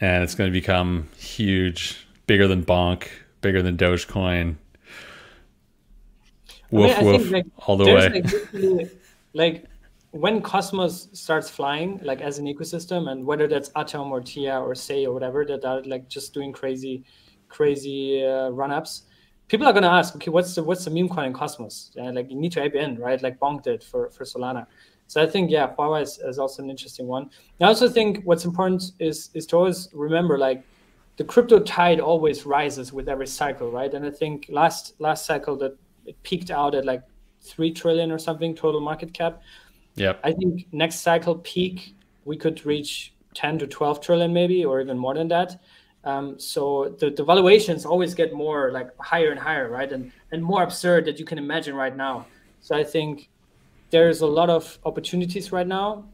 and 0.00 0.24
it's 0.24 0.34
gonna 0.34 0.50
become 0.50 1.08
huge, 1.16 2.06
bigger 2.26 2.48
than 2.48 2.64
Bonk, 2.64 3.08
bigger 3.40 3.62
than 3.62 3.76
Dogecoin. 3.76 4.56
I 6.72 6.76
mean, 6.76 6.86
Woof 6.86 6.98
I 6.98 7.02
woof 7.02 7.20
think, 7.22 7.32
like, 7.32 7.46
all 7.66 7.76
the 7.76 7.84
way. 7.84 8.08
Like, 8.52 8.90
like 9.34 9.64
when 10.10 10.40
Cosmos 10.40 11.08
starts 11.12 11.50
flying, 11.50 12.00
like 12.02 12.20
as 12.20 12.38
an 12.38 12.46
ecosystem, 12.46 13.10
and 13.10 13.24
whether 13.24 13.46
that's 13.46 13.70
Atom 13.76 14.10
or 14.10 14.20
Tia 14.20 14.58
or 14.58 14.74
Sei 14.74 15.06
or 15.06 15.12
whatever 15.12 15.44
that 15.44 15.64
are 15.64 15.82
like 15.82 16.08
just 16.08 16.32
doing 16.32 16.52
crazy, 16.52 17.04
crazy 17.48 18.24
uh, 18.24 18.48
run 18.48 18.72
ups, 18.72 19.02
people 19.48 19.66
are 19.66 19.72
gonna 19.72 19.88
ask, 19.88 20.16
okay, 20.16 20.30
what's 20.30 20.54
the 20.54 20.62
what's 20.62 20.84
the 20.84 20.90
meme 20.90 21.08
coin 21.08 21.26
in 21.26 21.32
Cosmos? 21.32 21.92
And 21.96 22.16
like 22.16 22.30
you 22.30 22.36
need 22.36 22.52
to 22.52 22.62
ape 22.62 22.74
in, 22.74 22.98
right? 22.98 23.22
Like 23.22 23.38
Bonk 23.38 23.62
did 23.62 23.82
for 23.82 24.10
for 24.10 24.24
Solana. 24.24 24.66
So 25.06 25.22
I 25.22 25.26
think 25.26 25.50
yeah, 25.50 25.72
Huahua 25.74 26.02
is, 26.02 26.18
is 26.18 26.38
also 26.38 26.62
an 26.62 26.70
interesting 26.70 27.06
one. 27.06 27.30
I 27.60 27.64
also 27.64 27.88
think 27.88 28.22
what's 28.24 28.44
important 28.44 28.92
is 28.98 29.30
is 29.34 29.46
to 29.46 29.56
always 29.56 29.88
remember 29.92 30.38
like 30.38 30.64
the 31.16 31.24
crypto 31.24 31.60
tide 31.60 32.00
always 32.00 32.44
rises 32.44 32.92
with 32.92 33.08
every 33.08 33.26
cycle, 33.26 33.70
right? 33.70 33.92
And 33.92 34.04
I 34.04 34.10
think 34.10 34.46
last 34.48 34.94
last 34.98 35.26
cycle 35.26 35.56
that 35.58 35.76
it 36.06 36.22
peaked 36.22 36.50
out 36.50 36.74
at 36.74 36.84
like 36.84 37.02
three 37.40 37.72
trillion 37.72 38.10
or 38.10 38.18
something 38.18 38.54
total 38.54 38.80
market 38.80 39.12
cap. 39.12 39.42
Yeah. 39.94 40.14
I 40.24 40.32
think 40.32 40.66
next 40.72 41.00
cycle 41.00 41.36
peak 41.36 41.94
we 42.24 42.36
could 42.36 42.64
reach 42.66 43.14
10 43.34 43.58
to 43.60 43.66
12 43.66 44.00
trillion 44.00 44.32
maybe 44.32 44.64
or 44.64 44.80
even 44.80 44.98
more 44.98 45.14
than 45.14 45.28
that. 45.28 45.60
Um, 46.04 46.38
so 46.38 46.94
the, 47.00 47.10
the 47.10 47.24
valuations 47.24 47.84
always 47.84 48.14
get 48.14 48.32
more 48.32 48.70
like 48.70 48.96
higher 48.98 49.30
and 49.32 49.40
higher, 49.40 49.68
right? 49.68 49.90
And 49.90 50.12
and 50.30 50.42
more 50.42 50.62
absurd 50.62 51.04
that 51.06 51.18
you 51.18 51.24
can 51.24 51.36
imagine 51.36 51.74
right 51.74 51.96
now. 51.96 52.26
So 52.60 52.76
I 52.76 52.84
think 52.84 53.28
there's 53.90 54.20
a 54.20 54.26
lot 54.26 54.48
of 54.48 54.78
opportunities 54.84 55.50
right 55.50 55.66
now. 55.66 56.04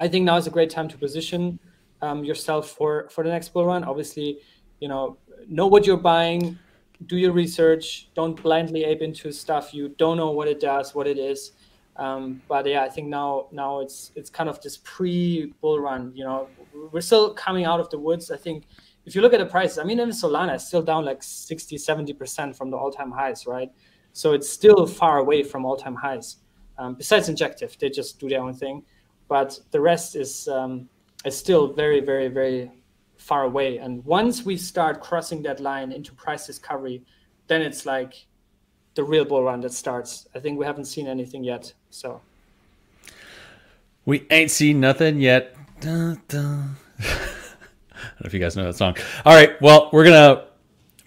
I 0.00 0.08
think 0.08 0.24
now 0.24 0.36
is 0.36 0.48
a 0.48 0.50
great 0.50 0.70
time 0.70 0.88
to 0.88 0.98
position 0.98 1.60
um, 2.02 2.24
yourself 2.24 2.70
for 2.70 3.08
for 3.08 3.22
the 3.22 3.30
next 3.30 3.50
bull 3.50 3.66
run. 3.66 3.84
Obviously, 3.84 4.38
you 4.80 4.88
know, 4.88 5.16
know 5.48 5.68
what 5.68 5.86
you're 5.86 5.96
buying, 5.96 6.58
do 7.06 7.16
your 7.16 7.32
research, 7.32 8.08
don't 8.14 8.40
blindly 8.40 8.84
ape 8.84 9.02
into 9.02 9.32
stuff 9.32 9.74
you 9.74 9.88
don't 9.98 10.16
know 10.16 10.30
what 10.30 10.48
it 10.48 10.60
does, 10.60 10.94
what 10.94 11.06
it 11.06 11.18
is. 11.18 11.52
Um, 11.96 12.42
but 12.48 12.66
yeah, 12.66 12.82
I 12.82 12.88
think 12.88 13.08
now 13.08 13.46
now 13.52 13.80
it's 13.80 14.10
it's 14.16 14.30
kind 14.30 14.48
of 14.48 14.60
this 14.60 14.78
pre 14.78 15.52
bull 15.60 15.78
run. 15.78 16.12
You 16.14 16.24
know, 16.24 16.48
we're 16.92 17.00
still 17.00 17.32
coming 17.34 17.64
out 17.64 17.80
of 17.80 17.88
the 17.90 17.98
woods. 17.98 18.30
I 18.30 18.36
think 18.36 18.64
if 19.06 19.14
you 19.14 19.20
look 19.20 19.32
at 19.32 19.38
the 19.38 19.46
prices, 19.46 19.78
I 19.78 19.84
mean, 19.84 20.00
even 20.00 20.10
Solana 20.10 20.56
is 20.56 20.66
still 20.66 20.82
down 20.82 21.04
like 21.04 21.22
60, 21.22 21.76
70% 21.76 22.56
from 22.56 22.70
the 22.70 22.76
all 22.76 22.90
time 22.90 23.10
highs, 23.10 23.46
right? 23.46 23.70
So 24.12 24.32
it's 24.32 24.48
still 24.48 24.86
far 24.86 25.18
away 25.18 25.42
from 25.42 25.64
all 25.64 25.76
time 25.76 25.94
highs. 25.94 26.36
Um, 26.78 26.94
besides 26.94 27.28
Injective, 27.28 27.76
they 27.78 27.90
just 27.90 28.18
do 28.18 28.28
their 28.28 28.40
own 28.40 28.54
thing. 28.54 28.82
But 29.28 29.58
the 29.70 29.80
rest 29.80 30.16
is, 30.16 30.48
um, 30.48 30.88
is 31.24 31.36
still 31.36 31.72
very, 31.72 32.00
very, 32.00 32.28
very 32.28 32.70
far 33.24 33.44
away. 33.44 33.78
And 33.78 34.04
once 34.04 34.44
we 34.44 34.56
start 34.58 35.00
crossing 35.00 35.42
that 35.44 35.58
line 35.58 35.92
into 35.92 36.12
price 36.12 36.46
discovery, 36.46 37.02
then 37.46 37.62
it's 37.62 37.86
like 37.86 38.26
the 38.94 39.02
real 39.02 39.24
bull 39.24 39.42
run 39.42 39.62
that 39.62 39.72
starts. 39.72 40.28
I 40.34 40.40
think 40.40 40.58
we 40.58 40.66
haven't 40.66 40.84
seen 40.84 41.06
anything 41.06 41.42
yet. 41.42 41.72
So 41.88 42.20
We 44.04 44.26
ain't 44.30 44.50
seen 44.50 44.78
nothing 44.78 45.20
yet. 45.20 45.56
Dun, 45.80 46.20
dun. 46.28 46.76
I 46.98 47.04
don't 47.04 48.20
know 48.20 48.26
if 48.26 48.34
you 48.34 48.40
guys 48.40 48.56
know 48.56 48.64
that 48.64 48.76
song. 48.76 48.96
All 49.24 49.34
right, 49.34 49.60
well, 49.62 49.88
we're 49.90 50.04
gonna 50.04 50.44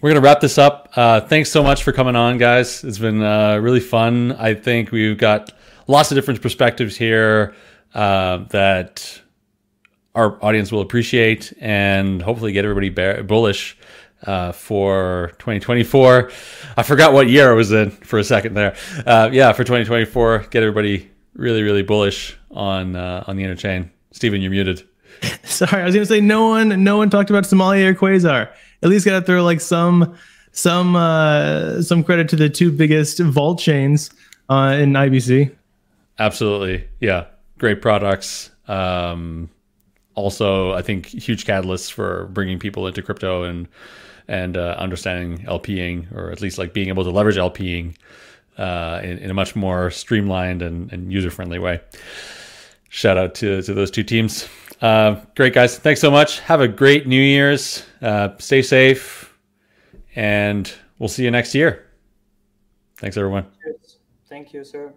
we're 0.00 0.10
gonna 0.10 0.20
wrap 0.20 0.40
this 0.40 0.58
up. 0.58 0.90
Uh, 0.96 1.20
thanks 1.20 1.50
so 1.52 1.62
much 1.62 1.84
for 1.84 1.92
coming 1.92 2.16
on, 2.16 2.36
guys. 2.38 2.82
It's 2.82 2.98
been 2.98 3.22
uh, 3.22 3.58
really 3.58 3.80
fun. 3.80 4.32
I 4.32 4.54
think 4.54 4.90
we've 4.90 5.16
got 5.16 5.52
lots 5.86 6.10
of 6.10 6.16
different 6.16 6.42
perspectives 6.42 6.96
here 6.96 7.54
uh, 7.94 8.38
that 8.50 9.20
our 10.18 10.36
audience 10.44 10.72
will 10.72 10.80
appreciate, 10.80 11.52
and 11.60 12.20
hopefully 12.20 12.50
get 12.50 12.64
everybody 12.64 12.88
bear- 12.88 13.22
bullish 13.22 13.78
uh, 14.24 14.50
for 14.50 15.30
2024. 15.38 16.30
I 16.76 16.82
forgot 16.82 17.12
what 17.12 17.28
year 17.28 17.52
I 17.52 17.54
was 17.54 17.70
in 17.70 17.90
for 17.90 18.18
a 18.18 18.24
second 18.24 18.54
there. 18.54 18.76
Uh, 19.06 19.30
yeah, 19.32 19.52
for 19.52 19.62
2024, 19.62 20.46
get 20.50 20.64
everybody 20.64 21.08
really, 21.34 21.62
really 21.62 21.82
bullish 21.82 22.36
on 22.50 22.96
uh, 22.96 23.22
on 23.28 23.36
the 23.36 23.44
interchain. 23.44 23.90
Stephen, 24.10 24.40
you're 24.40 24.50
muted. 24.50 24.82
Sorry, 25.44 25.82
I 25.82 25.84
was 25.84 25.94
gonna 25.94 26.04
say 26.04 26.20
no 26.20 26.48
one, 26.48 26.82
no 26.82 26.96
one 26.96 27.10
talked 27.10 27.30
about 27.30 27.46
Sommelier 27.46 27.92
or 27.92 27.94
Quasar. 27.94 28.50
At 28.82 28.88
least 28.88 29.06
gotta 29.06 29.24
throw 29.24 29.44
like 29.44 29.60
some, 29.60 30.16
some, 30.50 30.96
uh, 30.96 31.80
some 31.82 32.02
credit 32.02 32.28
to 32.30 32.36
the 32.36 32.48
two 32.48 32.72
biggest 32.72 33.20
vault 33.20 33.60
chains 33.60 34.10
uh, 34.48 34.76
in 34.80 34.92
IBC. 34.94 35.54
Absolutely, 36.18 36.88
yeah, 36.98 37.26
great 37.58 37.80
products. 37.80 38.50
Um, 38.66 39.50
also, 40.18 40.72
I 40.72 40.82
think 40.82 41.06
huge 41.06 41.44
catalysts 41.46 41.90
for 41.90 42.26
bringing 42.32 42.58
people 42.58 42.86
into 42.86 43.02
crypto 43.02 43.44
and 43.44 43.68
and 44.26 44.56
uh, 44.58 44.74
understanding 44.78 45.38
LPing, 45.46 46.14
or 46.14 46.30
at 46.30 46.42
least 46.42 46.58
like 46.58 46.74
being 46.74 46.88
able 46.88 47.04
to 47.04 47.10
leverage 47.10 47.36
LPing 47.36 47.94
uh, 48.58 49.00
in, 49.02 49.18
in 49.18 49.30
a 49.30 49.34
much 49.34 49.56
more 49.56 49.90
streamlined 49.90 50.60
and, 50.60 50.92
and 50.92 51.10
user 51.10 51.30
friendly 51.30 51.58
way. 51.58 51.80
Shout 52.90 53.16
out 53.16 53.34
to 53.36 53.62
to 53.62 53.74
those 53.74 53.90
two 53.90 54.02
teams. 54.02 54.48
Uh, 54.82 55.20
great 55.34 55.54
guys, 55.54 55.78
thanks 55.78 56.00
so 56.00 56.10
much. 56.10 56.40
Have 56.40 56.60
a 56.60 56.68
great 56.68 57.06
New 57.06 57.20
Year's. 57.20 57.84
Uh, 58.02 58.30
stay 58.38 58.62
safe, 58.62 59.34
and 60.16 60.72
we'll 60.98 61.08
see 61.08 61.24
you 61.24 61.30
next 61.30 61.54
year. 61.54 61.86
Thanks, 62.96 63.16
everyone. 63.16 63.46
thank 64.28 64.52
you, 64.52 64.64
sir. 64.64 64.92